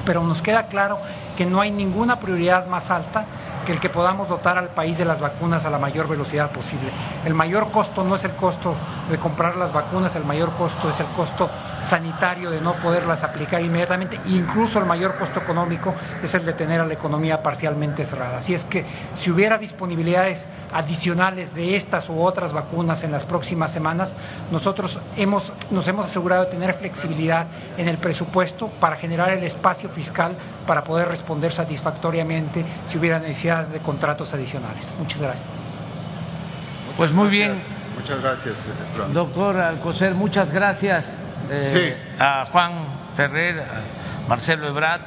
pero 0.05 0.23
nos 0.23 0.41
queda 0.41 0.67
claro 0.67 0.99
que 1.35 1.45
no 1.45 1.61
hay 1.61 1.71
ninguna 1.71 2.19
prioridad 2.19 2.67
más 2.67 2.89
alta 2.89 3.25
que 3.67 3.73
el 3.73 3.81
que 3.81 3.89
podamos 3.89 4.29
dotar 4.29 4.57
al 4.57 4.69
país 4.69 4.97
de 4.97 5.03
las 5.03 5.19
vacunas 5.19 5.65
a 5.65 5.69
la 5.69 5.77
mayor 5.77 6.07
velocidad 6.07 6.51
posible. 6.51 6.89
El 7.25 7.33
mayor 7.33 7.69
costo 7.69 8.01
no 8.01 8.15
es 8.15 8.23
el 8.23 8.31
costo 8.31 8.73
de 9.11 9.19
comprar 9.19 9.57
las 9.57 9.73
vacunas, 9.73 10.15
el 10.15 10.23
mayor 10.23 10.53
costo 10.53 10.89
es 10.89 10.97
el 11.01 11.07
costo 11.07 11.49
sanitario 11.81 12.49
de 12.49 12.61
no 12.61 12.75
poderlas 12.75 13.25
aplicar 13.25 13.61
inmediatamente, 13.61 14.21
incluso 14.27 14.79
el 14.79 14.85
mayor 14.85 15.17
costo 15.17 15.41
económico 15.41 15.93
es 16.23 16.33
el 16.33 16.45
de 16.45 16.53
tener 16.53 16.79
a 16.79 16.85
la 16.85 16.93
economía 16.93 17.43
parcialmente 17.43 18.05
cerrada. 18.05 18.37
Así 18.37 18.53
es 18.53 18.63
que 18.63 18.85
si 19.15 19.31
hubiera 19.31 19.57
disponibilidades 19.57 20.45
adicionales 20.71 21.53
de 21.53 21.75
estas 21.75 22.07
u 22.07 22.21
otras 22.21 22.53
vacunas 22.53 23.03
en 23.03 23.11
las 23.11 23.25
próximas 23.25 23.73
semanas, 23.73 24.15
nosotros 24.49 24.97
hemos, 25.17 25.51
nos 25.71 25.85
hemos 25.89 26.05
asegurado 26.05 26.45
de 26.45 26.51
tener 26.51 26.73
flexibilidad 26.75 27.47
en 27.77 27.89
el 27.89 27.97
presupuesto 27.97 28.69
para 28.79 28.95
generar 28.95 29.31
el 29.31 29.43
espacio 29.43 29.89
fiscal 29.89 30.37
para 30.65 30.85
poder 30.85 31.09
responder 31.09 31.51
satisfactoriamente 31.51 32.63
si 32.89 32.97
hubiera 32.97 33.19
necesidad 33.19 33.56
de 33.65 33.79
contratos 33.79 34.33
adicionales. 34.33 34.91
Muchas 34.97 35.21
gracias. 35.21 35.45
Pues 36.95 37.11
muy 37.11 37.29
bien. 37.29 37.61
Muchas 37.95 38.21
gracias, 38.21 38.55
eh, 38.65 39.13
doctor 39.13 39.57
Alcocer. 39.57 40.13
Muchas 40.13 40.51
gracias 40.51 41.03
eh, 41.49 41.97
a 42.19 42.45
Juan 42.45 42.71
Ferrer, 43.15 43.59
a 43.59 44.27
Marcelo 44.29 44.67
Ebrard, 44.67 45.01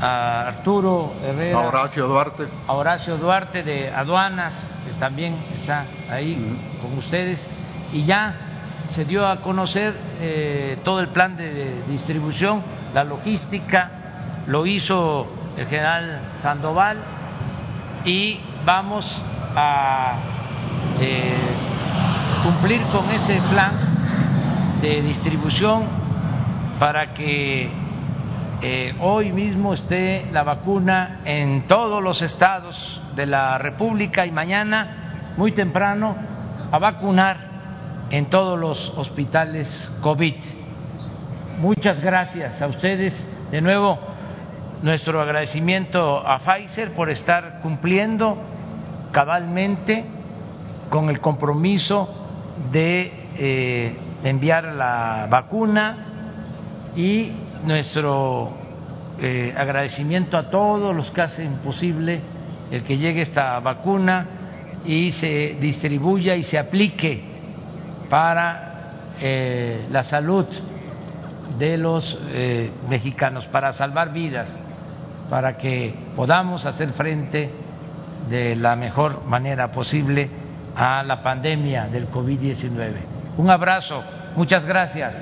a 0.00 0.48
Arturo 0.48 1.14
Herrera, 1.22 1.58
a 1.58 1.60
Horacio 1.62 2.06
Duarte, 2.06 2.46
a 2.66 2.72
Horacio 2.72 3.16
Duarte 3.16 3.62
de 3.62 3.90
Aduanas, 3.90 4.54
que 4.86 4.92
también 5.00 5.44
está 5.54 5.86
ahí 6.10 6.58
con 6.82 6.96
ustedes, 6.98 7.46
y 7.92 8.04
ya 8.04 8.34
se 8.90 9.04
dio 9.04 9.26
a 9.26 9.40
conocer 9.40 9.94
eh, 10.20 10.78
todo 10.84 11.00
el 11.00 11.08
plan 11.08 11.36
de 11.36 11.82
distribución, 11.88 12.62
la 12.92 13.04
logística, 13.04 13.90
lo 14.46 14.66
hizo 14.66 15.26
el 15.56 15.66
general 15.66 16.32
Sandoval 16.36 16.98
y 18.04 18.40
vamos 18.64 19.04
a 19.56 20.14
eh, 21.00 21.36
cumplir 22.42 22.82
con 22.92 23.10
ese 23.10 23.40
plan 23.50 23.72
de 24.80 25.02
distribución 25.02 25.84
para 26.78 27.12
que 27.12 27.70
eh, 28.62 28.94
hoy 29.00 29.32
mismo 29.32 29.74
esté 29.74 30.26
la 30.32 30.42
vacuna 30.42 31.20
en 31.24 31.66
todos 31.66 32.02
los 32.02 32.22
estados 32.22 33.00
de 33.14 33.26
la 33.26 33.58
República 33.58 34.26
y 34.26 34.30
mañana, 34.30 35.32
muy 35.36 35.52
temprano, 35.52 36.16
a 36.70 36.78
vacunar 36.78 37.36
en 38.10 38.26
todos 38.26 38.58
los 38.58 38.92
hospitales 38.96 39.90
COVID. 40.00 40.34
Muchas 41.58 42.00
gracias 42.00 42.60
a 42.60 42.66
ustedes. 42.66 43.14
De 43.50 43.60
nuevo, 43.60 43.98
nuestro 44.82 45.20
agradecimiento 45.20 46.26
a 46.26 46.38
Pfizer 46.38 46.92
por 46.92 47.10
estar 47.10 47.60
cumpliendo 47.60 48.36
cabalmente 49.12 50.04
con 50.88 51.10
el 51.10 51.20
compromiso 51.20 52.08
de 52.72 53.12
eh, 53.36 53.96
enviar 54.24 54.64
la 54.72 55.26
vacuna 55.30 56.06
y 56.96 57.30
nuestro 57.64 58.52
eh, 59.20 59.54
agradecimiento 59.56 60.38
a 60.38 60.48
todos 60.50 60.96
los 60.96 61.10
que 61.10 61.22
hacen 61.22 61.56
posible 61.56 62.20
el 62.70 62.82
que 62.82 62.96
llegue 62.96 63.20
esta 63.20 63.60
vacuna 63.60 64.26
y 64.84 65.10
se 65.10 65.56
distribuya 65.60 66.36
y 66.36 66.42
se 66.42 66.58
aplique 66.58 67.22
para 68.08 69.12
eh, 69.20 69.86
la 69.90 70.02
salud 70.02 70.46
de 71.58 71.76
los 71.76 72.18
mexicanos, 72.88 73.46
para 73.48 73.72
salvar 73.72 74.12
vidas 74.12 74.50
para 75.30 75.56
que 75.56 75.94
podamos 76.16 76.66
hacer 76.66 76.90
frente 76.90 77.50
de 78.28 78.56
la 78.56 78.74
mejor 78.76 79.24
manera 79.24 79.70
posible 79.70 80.28
a 80.76 81.02
la 81.04 81.22
pandemia 81.22 81.86
del 81.86 82.10
COVID-19. 82.10 82.94
Un 83.38 83.48
abrazo, 83.48 84.02
muchas 84.34 84.66
gracias. 84.66 85.14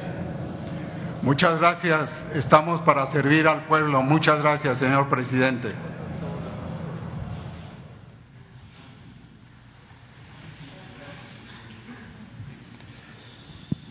Muchas 1.22 1.58
gracias, 1.58 2.26
estamos 2.34 2.80
para 2.82 3.06
servir 3.08 3.46
al 3.46 3.64
pueblo. 3.64 4.02
Muchas 4.02 4.40
gracias, 4.40 4.78
señor 4.78 5.08
presidente. 5.08 5.72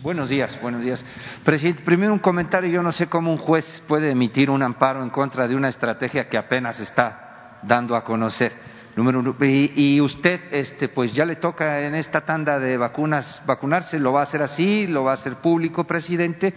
Buenos 0.08 0.30
días, 0.30 0.58
buenos 0.62 0.82
días. 0.82 1.04
Presidente, 1.44 1.82
primero 1.82 2.14
un 2.14 2.18
comentario. 2.18 2.70
Yo 2.70 2.82
no 2.82 2.92
sé 2.92 3.08
cómo 3.08 3.30
un 3.30 3.36
juez 3.36 3.82
puede 3.86 4.10
emitir 4.10 4.48
un 4.48 4.62
amparo 4.62 5.02
en 5.02 5.10
contra 5.10 5.46
de 5.46 5.54
una 5.54 5.68
estrategia 5.68 6.30
que 6.30 6.38
apenas 6.38 6.80
está 6.80 7.58
dando 7.62 7.94
a 7.94 8.02
conocer. 8.02 8.54
Número 8.96 9.18
uno. 9.18 9.36
Y, 9.38 10.00
usted, 10.00 10.40
este, 10.50 10.88
pues 10.88 11.12
ya 11.12 11.26
le 11.26 11.36
toca 11.36 11.82
en 11.82 11.94
esta 11.94 12.22
tanda 12.22 12.58
de 12.58 12.78
vacunas 12.78 13.42
vacunarse. 13.44 14.00
Lo 14.00 14.14
va 14.14 14.20
a 14.20 14.22
hacer 14.22 14.40
así, 14.40 14.86
lo 14.86 15.04
va 15.04 15.10
a 15.10 15.14
hacer 15.14 15.42
público, 15.42 15.84
presidente. 15.84 16.54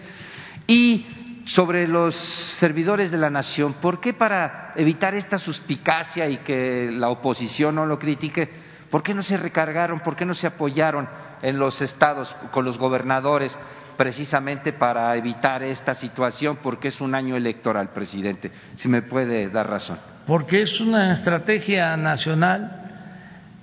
Y 0.66 1.44
sobre 1.46 1.90
los 1.90 2.16
servidores 2.58 3.12
de 3.12 3.18
la 3.18 3.30
nación, 3.30 3.74
¿por 3.82 4.00
qué 4.00 4.14
para 4.14 4.72
evitar 4.78 5.14
esta 5.14 5.38
suspicacia 5.38 6.30
y 6.30 6.38
que 6.38 6.90
la 6.90 7.10
oposición 7.10 7.76
no 7.76 7.86
lo 7.86 8.00
critique, 8.00 8.50
por 8.90 9.04
qué 9.04 9.14
no 9.14 9.22
se 9.22 9.36
recargaron, 9.36 10.00
por 10.00 10.16
qué 10.16 10.24
no 10.24 10.36
se 10.36 10.48
apoyaron? 10.48 11.31
En 11.42 11.58
los 11.58 11.82
estados 11.82 12.36
con 12.52 12.66
los 12.66 12.78
gobernadores 12.78 13.58
precisamente 13.98 14.74
para 14.74 15.16
evitar 15.16 15.64
esta 15.64 15.94
situación 15.94 16.58
porque 16.64 16.88
es 16.88 17.02
un 17.02 17.14
año 17.14 17.36
electoral, 17.36 17.90
presidente. 17.90 18.52
Si 18.76 18.88
me 18.88 19.04
puede 19.04 19.50
dar 19.50 19.70
razón. 19.70 19.98
Porque 20.26 20.62
es 20.62 20.80
una 20.80 21.14
estrategia 21.14 21.96
nacional 21.98 22.82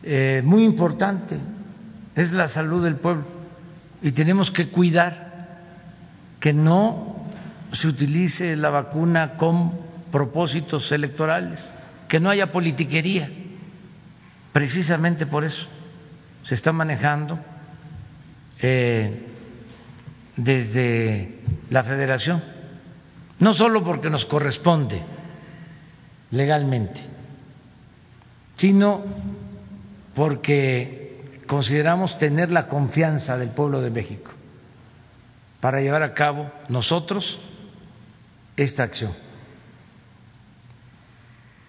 eh, 0.02 0.42
muy 0.44 0.64
importante, 0.64 1.38
es 2.14 2.30
la 2.32 2.48
salud 2.48 2.84
del 2.84 2.96
pueblo 2.96 3.24
y 4.00 4.12
tenemos 4.12 4.50
que 4.50 4.68
cuidar 4.68 5.28
que 6.38 6.52
no 6.52 7.26
se 7.72 7.88
utilice 7.88 8.54
la 8.56 8.70
vacuna 8.70 9.36
con 9.36 9.72
propósitos 10.12 10.90
electorales, 10.92 11.58
que 12.08 12.20
no 12.20 12.30
haya 12.30 12.52
politiquería. 12.52 13.28
Precisamente 14.52 15.26
por 15.26 15.44
eso 15.44 15.66
se 16.42 16.54
está 16.54 16.72
manejando 16.72 17.38
eh, 18.60 19.26
desde 20.36 21.38
la 21.70 21.82
federación, 21.82 22.42
no 23.40 23.52
solo 23.52 23.84
porque 23.84 24.10
nos 24.10 24.24
corresponde 24.24 25.02
legalmente, 26.30 27.00
sino 28.56 29.04
porque 30.14 31.42
consideramos 31.46 32.18
tener 32.18 32.50
la 32.50 32.66
confianza 32.66 33.36
del 33.36 33.50
pueblo 33.50 33.80
de 33.80 33.90
México 33.90 34.32
para 35.60 35.80
llevar 35.80 36.02
a 36.02 36.14
cabo 36.14 36.50
nosotros 36.68 37.40
esta 38.56 38.82
acción. 38.82 39.12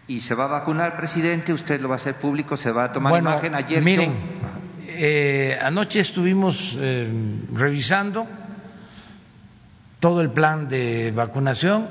¿Y 0.07 0.21
se 0.21 0.33
va 0.33 0.45
a 0.45 0.47
vacunar, 0.47 0.97
presidente? 0.97 1.53
¿Usted 1.53 1.79
lo 1.79 1.87
va 1.87 1.95
a 1.95 1.97
hacer 1.97 2.15
público? 2.15 2.57
¿Se 2.57 2.71
va 2.71 2.85
a 2.85 2.91
tomar 2.91 3.19
imagen? 3.19 3.53
Ayer 3.53 3.83
miren, 3.83 4.38
eh, 5.01 5.57
anoche 5.57 6.01
estuvimos 6.01 6.75
eh, 6.75 7.09
revisando 7.53 8.27
todo 10.01 10.19
el 10.19 10.31
plan 10.31 10.67
de 10.67 11.11
vacunación. 11.11 11.87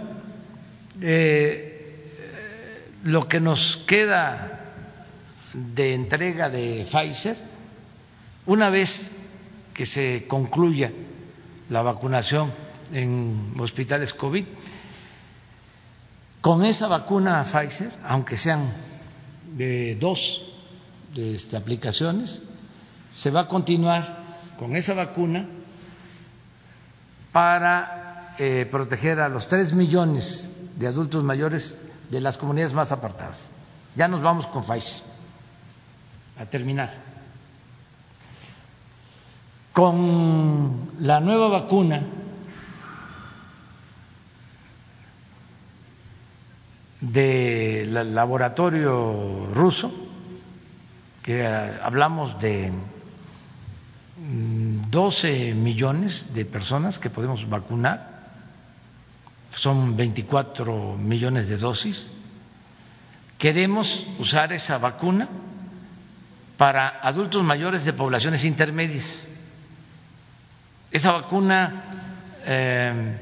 Eh, 1.01 1.65
lo 3.05 3.27
que 3.27 3.41
nos 3.41 3.79
queda 3.87 4.61
de 5.55 5.95
entrega 5.95 6.51
de 6.51 6.87
Pfizer, 6.91 7.39
una 8.45 8.69
vez 8.69 9.11
que 9.73 9.87
se 9.87 10.27
concluya 10.29 10.93
la 11.71 11.81
vacunación 11.81 12.53
en 12.93 13.55
hospitales 13.59 14.13
COVID, 14.13 14.45
con 16.43 16.67
esa 16.67 16.89
vacuna 16.89 17.43
Pfizer, 17.45 17.91
aunque 18.05 18.37
sean 18.37 18.71
de 19.57 19.95
dos 19.95 20.45
de 21.15 21.37
este, 21.37 21.57
aplicaciones, 21.57 22.43
se 23.11 23.31
va 23.31 23.43
a 23.43 23.49
continuar 23.49 24.19
con 24.59 24.77
esa 24.77 24.95
vacuna 24.95 25.47
para 27.33 28.35
eh, 28.39 28.67
proteger 28.71 29.21
a 29.21 29.29
los 29.29 29.49
tres 29.49 29.73
millones 29.73 30.51
de 30.77 30.87
adultos 30.87 31.23
mayores 31.25 31.79
de 32.11 32.21
las 32.21 32.39
comunidades 32.39 32.75
más 32.75 32.93
apartadas. 32.93 33.51
Ya 33.95 34.09
nos 34.09 34.23
vamos 34.23 34.47
con 34.47 34.65
Pfizer 34.65 35.03
a 36.39 36.47
terminar. 36.47 36.93
Con 39.73 40.91
la 41.01 41.21
nueva 41.21 41.49
vacuna 41.49 42.03
del 47.01 48.15
laboratorio 48.15 49.49
ruso, 49.53 49.93
que 51.23 51.41
eh, 51.41 51.79
hablamos 51.83 52.39
de 52.41 52.73
12 54.91 55.55
mm, 55.55 55.63
millones 55.63 56.27
de 56.35 56.45
personas 56.45 56.99
que 56.99 57.11
podemos 57.11 57.49
vacunar, 57.49 58.19
son 59.51 59.97
24 59.97 60.97
millones 60.97 61.49
de 61.49 61.57
dosis. 61.57 62.09
Queremos 63.39 64.07
usar 64.19 64.53
esa 64.53 64.79
vacuna 64.79 65.29
para 66.57 67.01
adultos 67.01 67.43
mayores 67.43 67.85
de 67.85 67.93
poblaciones 67.93 68.45
intermedias. 68.45 69.27
Esa 70.91 71.13
vacuna 71.13 71.83
eh, 72.45 73.17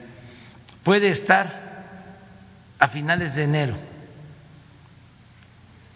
puede 0.82 1.08
estar 1.08 1.66
a 2.78 2.88
finales 2.88 3.34
de 3.34 3.44
enero 3.44 3.76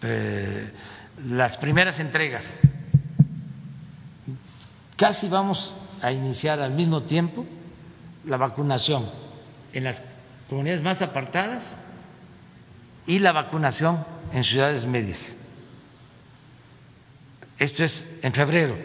eh, 0.03 0.71
las 1.27 1.57
primeras 1.57 1.99
entregas. 1.99 2.45
Casi 5.01 5.27
vamos 5.27 5.73
a 5.99 6.11
iniciar 6.11 6.59
al 6.59 6.73
mismo 6.73 7.01
tiempo 7.01 7.43
la 8.23 8.37
vacunación 8.37 9.09
en 9.73 9.85
las 9.85 9.99
comunidades 10.47 10.83
más 10.83 11.01
apartadas 11.01 11.75
y 13.07 13.17
la 13.17 13.31
vacunación 13.31 14.05
en 14.31 14.43
ciudades 14.43 14.85
medias. 14.85 15.35
Esto 17.57 17.83
es 17.83 18.05
en 18.21 18.31
febrero, 18.31 18.77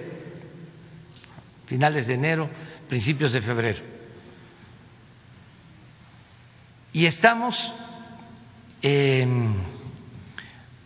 finales 1.66 2.06
de 2.06 2.14
enero, 2.14 2.48
principios 2.88 3.34
de 3.34 3.42
febrero. 3.42 3.82
Y 6.94 7.04
estamos 7.04 7.74
eh, 8.80 9.28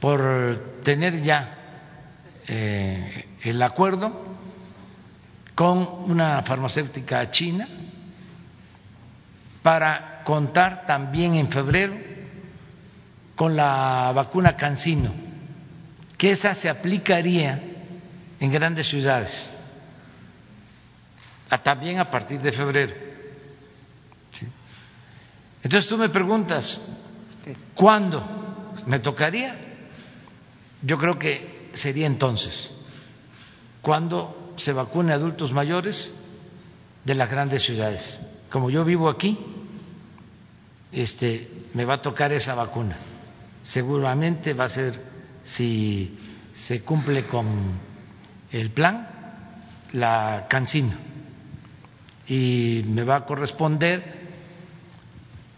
por 0.00 0.80
tener 0.82 1.22
ya 1.22 1.56
eh, 2.48 3.26
el 3.44 3.62
acuerdo 3.62 4.29
con 5.54 5.78
una 6.10 6.42
farmacéutica 6.42 7.30
china 7.30 7.66
para 9.62 10.22
contar 10.24 10.86
también 10.86 11.34
en 11.34 11.50
febrero 11.50 11.94
con 13.36 13.56
la 13.56 14.12
vacuna 14.14 14.56
Cancino, 14.56 15.12
que 16.16 16.30
esa 16.30 16.54
se 16.54 16.68
aplicaría 16.68 17.60
en 18.38 18.52
grandes 18.52 18.88
ciudades, 18.88 19.50
también 21.62 21.98
a 21.98 22.10
partir 22.10 22.40
de 22.40 22.52
febrero. 22.52 22.94
Entonces 25.62 25.88
tú 25.88 25.98
me 25.98 26.08
preguntas, 26.08 26.80
¿Cuándo 27.74 28.22
me 28.86 28.98
tocaría? 28.98 29.56
Yo 30.82 30.98
creo 30.98 31.18
que 31.18 31.70
sería 31.72 32.06
entonces, 32.06 32.72
cuando 33.80 34.39
se 34.62 34.72
vacune 34.72 35.12
adultos 35.12 35.52
mayores 35.52 36.14
de 37.04 37.14
las 37.14 37.30
grandes 37.30 37.62
ciudades. 37.62 38.20
Como 38.50 38.70
yo 38.70 38.84
vivo 38.84 39.08
aquí, 39.08 39.38
este, 40.92 41.48
me 41.74 41.84
va 41.84 41.94
a 41.94 42.02
tocar 42.02 42.32
esa 42.32 42.54
vacuna. 42.54 42.96
Seguramente 43.62 44.54
va 44.54 44.64
a 44.64 44.68
ser, 44.68 44.98
si 45.42 46.18
se 46.52 46.82
cumple 46.82 47.24
con 47.24 47.78
el 48.50 48.70
plan, 48.70 49.08
la 49.92 50.46
cancina. 50.48 50.96
Y 52.26 52.82
me 52.86 53.04
va 53.04 53.16
a 53.16 53.26
corresponder 53.26 54.20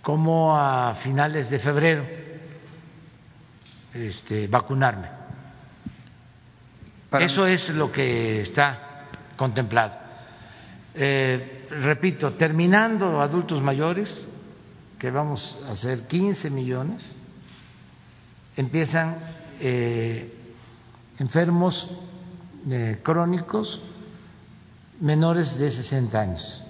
como 0.01 0.57
a 0.57 0.95
finales 0.95 1.51
de 1.51 1.59
febrero 1.59 2.05
este, 3.95 4.47
vacunarme. 4.47 5.09
Eso 7.21 7.47
es 7.47 7.69
lo 7.71 7.93
que 7.93 8.41
está 8.41 8.92
contemplado. 9.37 9.97
Eh, 10.95 11.67
repito, 11.71 12.33
terminando 12.35 13.21
adultos 13.21 13.63
mayores, 13.63 14.27
que 14.99 15.11
vamos 15.11 15.59
a 15.67 15.73
hacer 15.73 16.07
15 16.07 16.51
millones, 16.51 17.15
empiezan 18.57 19.17
eh, 19.59 20.33
enfermos 21.19 21.91
eh, 22.71 23.01
crónicos 23.03 23.81
menores 25.01 25.59
de 25.59 25.71
60 25.71 26.21
años. 26.21 26.63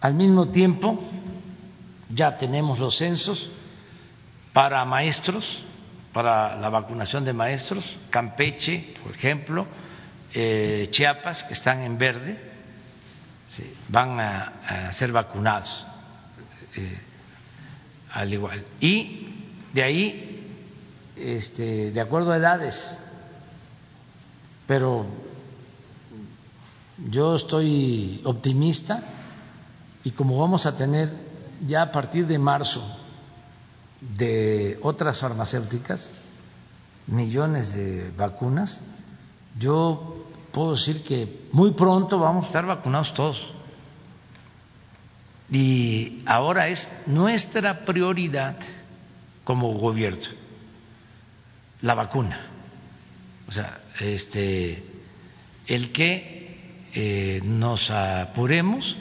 Al 0.00 0.14
mismo 0.14 0.48
tiempo, 0.48 0.98
ya 2.08 2.36
tenemos 2.36 2.78
los 2.78 2.98
censos 2.98 3.50
para 4.52 4.84
maestros, 4.84 5.64
para 6.12 6.56
la 6.56 6.68
vacunación 6.68 7.24
de 7.24 7.32
maestros, 7.32 7.84
Campeche, 8.10 8.94
por 9.02 9.14
ejemplo, 9.14 9.66
eh, 10.34 10.88
Chiapas, 10.90 11.44
que 11.44 11.54
están 11.54 11.82
en 11.82 11.96
verde, 11.96 12.36
van 13.88 14.18
a, 14.18 14.92
ser 14.92 15.12
vacunados 15.12 15.86
eh, 16.76 16.98
al 18.12 18.32
igual. 18.32 18.64
Y 18.80 19.28
de 19.72 19.82
ahí, 19.82 20.48
este, 21.16 21.92
de 21.92 22.00
acuerdo 22.00 22.32
a 22.32 22.36
edades, 22.36 22.98
pero 24.66 25.06
yo 27.10 27.36
estoy 27.36 28.20
optimista 28.24 29.02
y 30.02 30.10
como 30.10 30.38
vamos 30.38 30.66
a 30.66 30.76
tener 30.76 31.10
ya 31.66 31.82
a 31.82 31.92
partir 31.92 32.26
de 32.26 32.38
marzo 32.38 32.84
de 34.00 34.78
otras 34.82 35.20
farmacéuticas, 35.20 36.12
millones 37.06 37.74
de 37.74 38.10
vacunas, 38.16 38.80
yo 39.58 40.23
puedo 40.54 40.74
decir 40.74 41.02
que 41.02 41.48
muy 41.52 41.72
pronto 41.72 42.18
vamos 42.18 42.44
a 42.44 42.46
estar 42.46 42.64
vacunados 42.64 43.12
todos. 43.12 43.52
Y 45.50 46.22
ahora 46.24 46.68
es 46.68 46.88
nuestra 47.06 47.84
prioridad 47.84 48.56
como 49.44 49.74
gobierno 49.74 50.28
la 51.82 51.94
vacuna. 51.94 52.40
O 53.46 53.52
sea, 53.52 53.80
este, 54.00 54.82
el 55.66 55.92
que 55.92 56.84
eh, 56.94 57.40
nos 57.44 57.90
apuremos 57.90 58.96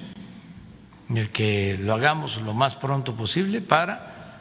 el 1.10 1.30
que 1.30 1.78
lo 1.80 1.94
hagamos 1.94 2.42
lo 2.42 2.54
más 2.54 2.76
pronto 2.76 3.16
posible 3.16 3.62
para 3.62 4.40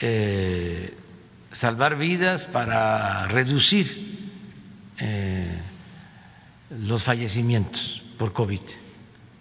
eh, 0.00 0.96
salvar 1.52 1.96
vidas, 1.96 2.44
para 2.46 3.28
reducir 3.28 4.30
eh, 4.98 5.58
los 6.80 7.04
fallecimientos 7.04 8.02
por 8.18 8.32
COVID. 8.32 8.60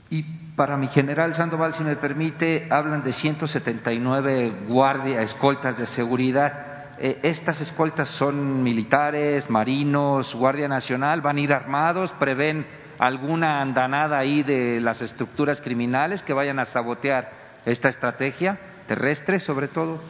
Y 0.09 0.23
para 0.55 0.75
mi 0.77 0.87
general 0.87 1.33
Sandoval, 1.33 1.73
si 1.73 1.83
me 1.83 1.95
permite, 1.95 2.67
hablan 2.69 3.03
de 3.03 3.13
179 3.13 4.65
guardias, 4.67 5.23
escoltas 5.23 5.77
de 5.77 5.85
seguridad. 5.85 6.97
Eh, 6.99 7.19
¿Estas 7.23 7.61
escoltas 7.61 8.09
son 8.09 8.61
militares, 8.61 9.49
marinos, 9.49 10.35
Guardia 10.35 10.67
Nacional? 10.67 11.21
¿Van 11.21 11.37
a 11.37 11.39
ir 11.39 11.53
armados? 11.53 12.11
¿Prevén 12.19 12.65
alguna 12.99 13.61
andanada 13.61 14.19
ahí 14.19 14.43
de 14.43 14.81
las 14.81 15.01
estructuras 15.01 15.61
criminales 15.61 16.21
que 16.21 16.33
vayan 16.33 16.59
a 16.59 16.65
sabotear 16.65 17.31
esta 17.65 17.89
estrategia 17.89 18.59
terrestre, 18.87 19.39
sobre 19.39 19.69
todo? 19.69 20.01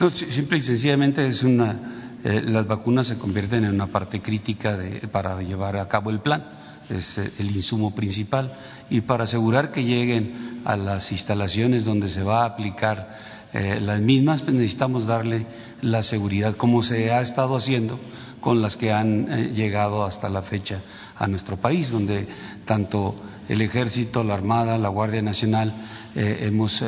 No, 0.00 0.10
simple 0.10 0.58
y 0.58 0.60
sencillamente 0.60 1.26
es 1.26 1.42
una, 1.42 2.05
eh, 2.28 2.42
las 2.42 2.66
vacunas 2.66 3.06
se 3.06 3.18
convierten 3.18 3.64
en 3.64 3.70
una 3.70 3.86
parte 3.86 4.20
crítica 4.20 4.76
de, 4.76 5.06
para 5.06 5.40
llevar 5.42 5.76
a 5.76 5.86
cabo 5.86 6.10
el 6.10 6.18
plan, 6.18 6.44
es 6.90 7.18
eh, 7.18 7.30
el 7.38 7.54
insumo 7.54 7.94
principal. 7.94 8.52
Y 8.90 9.02
para 9.02 9.24
asegurar 9.24 9.70
que 9.70 9.84
lleguen 9.84 10.62
a 10.64 10.76
las 10.76 11.12
instalaciones 11.12 11.84
donde 11.84 12.08
se 12.08 12.24
va 12.24 12.42
a 12.42 12.46
aplicar 12.46 13.46
eh, 13.52 13.78
las 13.80 14.00
mismas, 14.00 14.42
pues 14.42 14.56
necesitamos 14.56 15.06
darle 15.06 15.46
la 15.82 16.02
seguridad 16.02 16.56
como 16.56 16.82
se 16.82 17.12
ha 17.12 17.20
estado 17.20 17.54
haciendo 17.54 17.96
con 18.40 18.60
las 18.60 18.76
que 18.76 18.90
han 18.90 19.54
llegado 19.54 20.04
hasta 20.04 20.28
la 20.28 20.42
fecha 20.42 20.80
a 21.16 21.28
nuestro 21.28 21.56
país, 21.58 21.92
donde 21.92 22.26
tanto 22.64 23.14
el 23.48 23.62
Ejército, 23.62 24.24
la 24.24 24.34
Armada, 24.34 24.78
la 24.78 24.88
Guardia 24.88 25.22
Nacional 25.22 25.72
hemos 26.14 26.82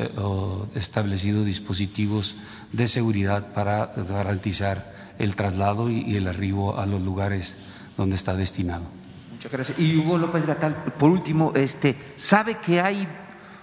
establecido 0.74 1.44
dispositivos 1.44 2.36
de 2.72 2.86
seguridad 2.86 3.52
para 3.54 3.86
garantizar 4.08 4.98
el 5.18 5.34
traslado 5.36 5.90
y, 5.90 6.16
el 6.16 6.26
arribo 6.26 6.78
a 6.78 6.86
los 6.86 7.02
lugares 7.02 7.56
donde 7.96 8.16
está 8.16 8.36
destinado. 8.36 8.84
Muchas 9.32 9.52
gracias. 9.52 9.78
Y 9.78 9.96
Hugo 9.96 10.18
López 10.18 10.46
Gatal, 10.46 10.74
por 10.98 11.10
último, 11.10 11.52
este, 11.54 11.96
¿sabe 12.16 12.58
que 12.58 12.80
hay 12.80 13.06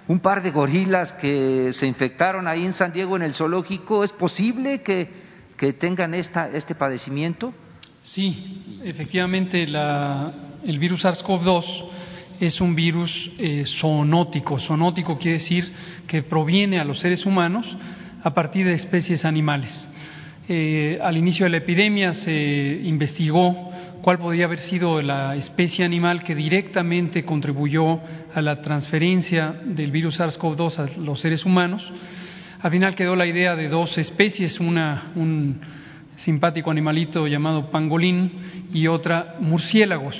un 0.08 0.20
par 0.20 0.44
de 0.44 0.52
gorilas 0.52 1.14
que 1.14 1.72
se 1.72 1.88
infectaron 1.88 2.48
ahí 2.48 2.66
en 2.66 2.74
San 2.74 2.92
Diego 2.92 3.16
en 3.16 3.24
el 3.24 3.34
zoológico? 3.34 4.04
¿Es 4.04 4.12
posible 4.12 4.82
que, 4.82 5.24
tengan 5.80 6.14
esta, 6.14 6.50
este 6.50 6.76
padecimiento? 6.76 7.54
Sí, 8.02 8.80
efectivamente 8.84 9.64
el 9.64 10.80
virus 10.80 11.06
SARS-CoV-2 11.06 11.90
es 12.40 12.62
un 12.62 12.76
virus 12.76 13.32
eh, 13.38 13.64
zoonótico. 13.66 14.60
Zoonótico 14.60 15.18
quiere 15.18 15.40
decir 15.40 15.72
que 16.06 16.22
proviene 16.22 16.80
a 16.80 16.84
los 16.84 17.00
seres 17.00 17.26
humanos 17.26 17.76
a 18.24 18.34
partir 18.34 18.66
de 18.66 18.74
especies 18.74 19.26
animales. 19.26 19.88
Eh, 20.48 21.00
al 21.02 21.18
inicio 21.18 21.46
de 21.46 21.50
la 21.50 21.58
epidemia 21.58 22.14
se 22.14 22.80
investigó 22.84 23.72
cuál 24.04 24.20
podría 24.20 24.46
haber 24.46 24.60
sido 24.60 25.02
la 25.02 25.36
especie 25.36 25.84
animal 25.84 26.24
que 26.24 26.36
directamente 26.36 27.26
contribuyó 27.26 28.00
a 28.32 28.42
la 28.44 28.62
transferencia 28.62 29.56
del 29.66 29.90
virus 29.90 30.20
SARS-CoV-2 30.20 30.78
a 30.78 31.00
los 31.00 31.20
seres 31.20 31.46
humanos. 31.46 31.92
Al 32.62 32.70
final 32.70 32.96
quedó 32.96 33.16
la 33.16 33.26
idea 33.26 33.56
de 33.56 33.70
dos 33.70 33.98
especies, 33.98 34.60
una, 34.60 35.12
un 35.16 35.60
simpático 36.16 36.70
animalito 36.70 37.26
llamado 37.26 37.72
pangolín 37.72 38.32
y 38.72 38.86
otra 38.86 39.38
murciélagos. 39.40 40.16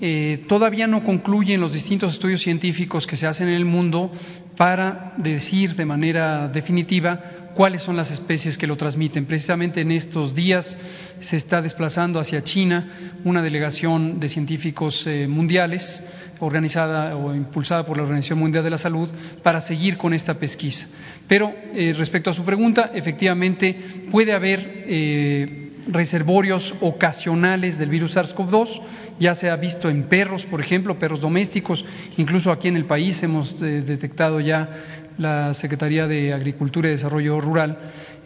Eh, 0.00 0.46
todavía 0.48 0.88
no 0.88 1.04
concluyen 1.04 1.60
los 1.60 1.74
distintos 1.74 2.14
estudios 2.14 2.42
científicos 2.42 3.06
que 3.06 3.16
se 3.16 3.26
hacen 3.28 3.48
en 3.48 3.54
el 3.54 3.66
mundo 3.66 4.10
para 4.56 5.12
decir 5.18 5.76
de 5.76 5.84
manera 5.84 6.48
definitiva 6.48 7.39
cuáles 7.54 7.82
son 7.82 7.96
las 7.96 8.10
especies 8.10 8.56
que 8.56 8.66
lo 8.66 8.76
transmiten. 8.76 9.26
Precisamente 9.26 9.80
en 9.80 9.92
estos 9.92 10.34
días 10.34 10.76
se 11.20 11.36
está 11.36 11.60
desplazando 11.60 12.18
hacia 12.18 12.42
China 12.42 13.12
una 13.24 13.42
delegación 13.42 14.18
de 14.18 14.28
científicos 14.28 15.06
eh, 15.06 15.26
mundiales 15.28 16.02
organizada 16.40 17.16
o 17.16 17.34
impulsada 17.34 17.84
por 17.84 17.96
la 17.96 18.02
Organización 18.02 18.38
Mundial 18.38 18.64
de 18.64 18.70
la 18.70 18.78
Salud 18.78 19.08
para 19.42 19.60
seguir 19.60 19.96
con 19.98 20.14
esta 20.14 20.34
pesquisa. 20.34 20.86
Pero 21.28 21.52
eh, 21.74 21.94
respecto 21.96 22.30
a 22.30 22.34
su 22.34 22.44
pregunta, 22.44 22.90
efectivamente 22.94 23.76
puede 24.10 24.32
haber 24.32 24.60
eh, 24.64 25.72
reservorios 25.88 26.74
ocasionales 26.80 27.78
del 27.78 27.90
virus 27.90 28.16
SARS-CoV-2, 28.16 28.80
ya 29.18 29.34
se 29.34 29.50
ha 29.50 29.56
visto 29.56 29.90
en 29.90 30.04
perros, 30.04 30.46
por 30.46 30.62
ejemplo, 30.62 30.98
perros 30.98 31.20
domésticos, 31.20 31.84
incluso 32.16 32.50
aquí 32.50 32.68
en 32.68 32.76
el 32.76 32.86
país 32.86 33.22
hemos 33.22 33.60
detectado 33.60 34.40
ya 34.40 34.99
la 35.20 35.52
Secretaría 35.52 36.06
de 36.06 36.32
Agricultura 36.32 36.88
y 36.88 36.92
Desarrollo 36.92 37.40
Rural 37.40 37.78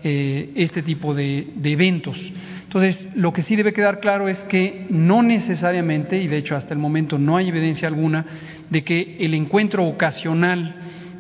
este 0.03 0.83
tipo 0.83 1.13
de 1.13 1.47
eventos. 1.65 2.33
Entonces, 2.63 3.09
lo 3.17 3.33
que 3.33 3.43
sí 3.43 3.57
debe 3.57 3.73
quedar 3.73 4.01
claro 4.01 4.29
es 4.29 4.45
que 4.45 4.87
no 4.91 5.23
necesariamente, 5.23 6.21
y 6.23 6.29
de 6.29 6.37
hecho 6.37 6.57
hasta 6.57 6.73
el 6.73 6.79
momento 6.79 7.19
no 7.19 7.37
hay 7.37 7.49
evidencia 7.49 7.89
alguna, 7.89 8.25
de 8.71 8.85
que 8.85 9.17
el 9.21 9.35
encuentro 9.35 9.85
ocasional 9.85 10.77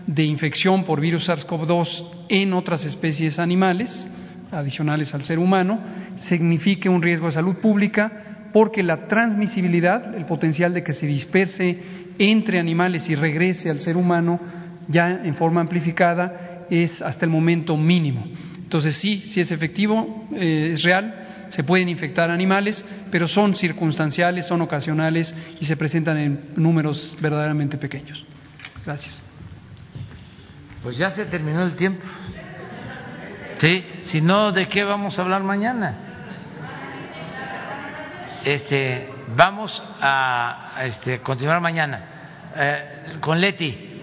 de 0.06 0.24
infección 0.24 0.84
por 0.84 1.00
virus 1.00 1.28
SARS-CoV-2 1.28 2.26
en 2.28 2.52
otras 2.52 2.84
especies 2.84 3.38
animales, 3.38 4.08
adicionales 4.52 5.12
al 5.14 5.24
ser 5.24 5.38
humano, 5.38 5.80
signifique 6.16 6.88
un 6.88 7.02
riesgo 7.02 7.26
de 7.26 7.32
salud 7.32 7.56
pública 7.56 8.50
porque 8.52 8.84
la 8.84 9.08
transmisibilidad, 9.08 10.14
el 10.14 10.26
potencial 10.26 10.72
de 10.72 10.84
que 10.84 10.92
se 10.92 11.06
disperse 11.06 11.78
entre 12.18 12.60
animales 12.60 13.08
y 13.08 13.16
regrese 13.16 13.70
al 13.70 13.80
ser 13.80 13.96
humano 13.96 14.38
ya 14.88 15.20
en 15.24 15.34
forma 15.34 15.60
amplificada 15.60 16.66
es 16.70 17.02
hasta 17.02 17.24
el 17.24 17.30
momento 17.30 17.76
mínimo. 17.76 18.26
Entonces 18.58 18.96
sí, 18.96 19.22
sí 19.26 19.40
es 19.40 19.50
efectivo, 19.50 20.26
eh, 20.34 20.70
es 20.72 20.82
real, 20.82 21.46
se 21.48 21.62
pueden 21.62 21.88
infectar 21.88 22.30
animales, 22.30 22.84
pero 23.10 23.28
son 23.28 23.54
circunstanciales, 23.54 24.46
son 24.46 24.60
ocasionales 24.62 25.34
y 25.60 25.64
se 25.64 25.76
presentan 25.76 26.18
en 26.18 26.40
números 26.56 27.14
verdaderamente 27.20 27.76
pequeños. 27.76 28.24
Gracias. 28.84 29.24
Pues 30.82 30.98
ya 30.98 31.08
se 31.10 31.24
terminó 31.26 31.62
el 31.62 31.76
tiempo. 31.76 32.04
Sí, 33.58 33.84
si 34.02 34.20
no, 34.20 34.52
¿de 34.52 34.66
qué 34.66 34.82
vamos 34.82 35.18
a 35.18 35.22
hablar 35.22 35.42
mañana? 35.42 35.98
Este, 38.44 39.08
vamos 39.36 39.82
a, 40.00 40.72
este, 40.82 41.20
continuar 41.20 41.60
mañana 41.60 42.52
eh, 42.54 43.16
con 43.20 43.40
Leti. 43.40 43.93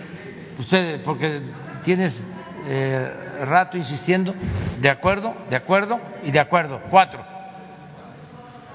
Usted, 0.61 1.01
porque 1.03 1.41
tienes 1.83 2.23
eh, 2.67 3.45
rato 3.45 3.77
insistiendo, 3.77 4.35
de 4.79 4.91
acuerdo, 4.91 5.33
de 5.49 5.55
acuerdo 5.55 5.99
y 6.23 6.29
de 6.29 6.39
acuerdo. 6.39 6.79
Cuatro 6.91 7.25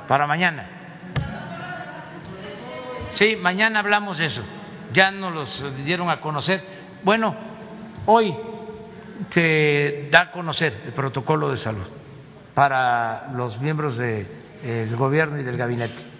para 0.09 0.27
mañana. 0.27 0.69
Sí, 3.13 3.37
mañana 3.37 3.79
hablamos 3.79 4.19
de 4.19 4.27
eso. 4.27 4.43
Ya 4.93 5.13
nos 5.13 5.33
los 5.33 5.85
dieron 5.85 6.11
a 6.11 6.21
conocer. 6.21 6.61
Bueno, 7.05 7.37
hoy 8.07 8.35
se 9.29 10.09
da 10.11 10.23
a 10.23 10.31
conocer 10.33 10.83
el 10.87 10.93
protocolo 10.93 11.51
de 11.51 11.57
salud 11.57 11.87
para 12.53 13.29
los 13.33 13.61
miembros 13.61 13.97
del 13.97 14.97
gobierno 14.97 15.39
y 15.39 15.45
del 15.45 15.57
gabinete. 15.57 16.16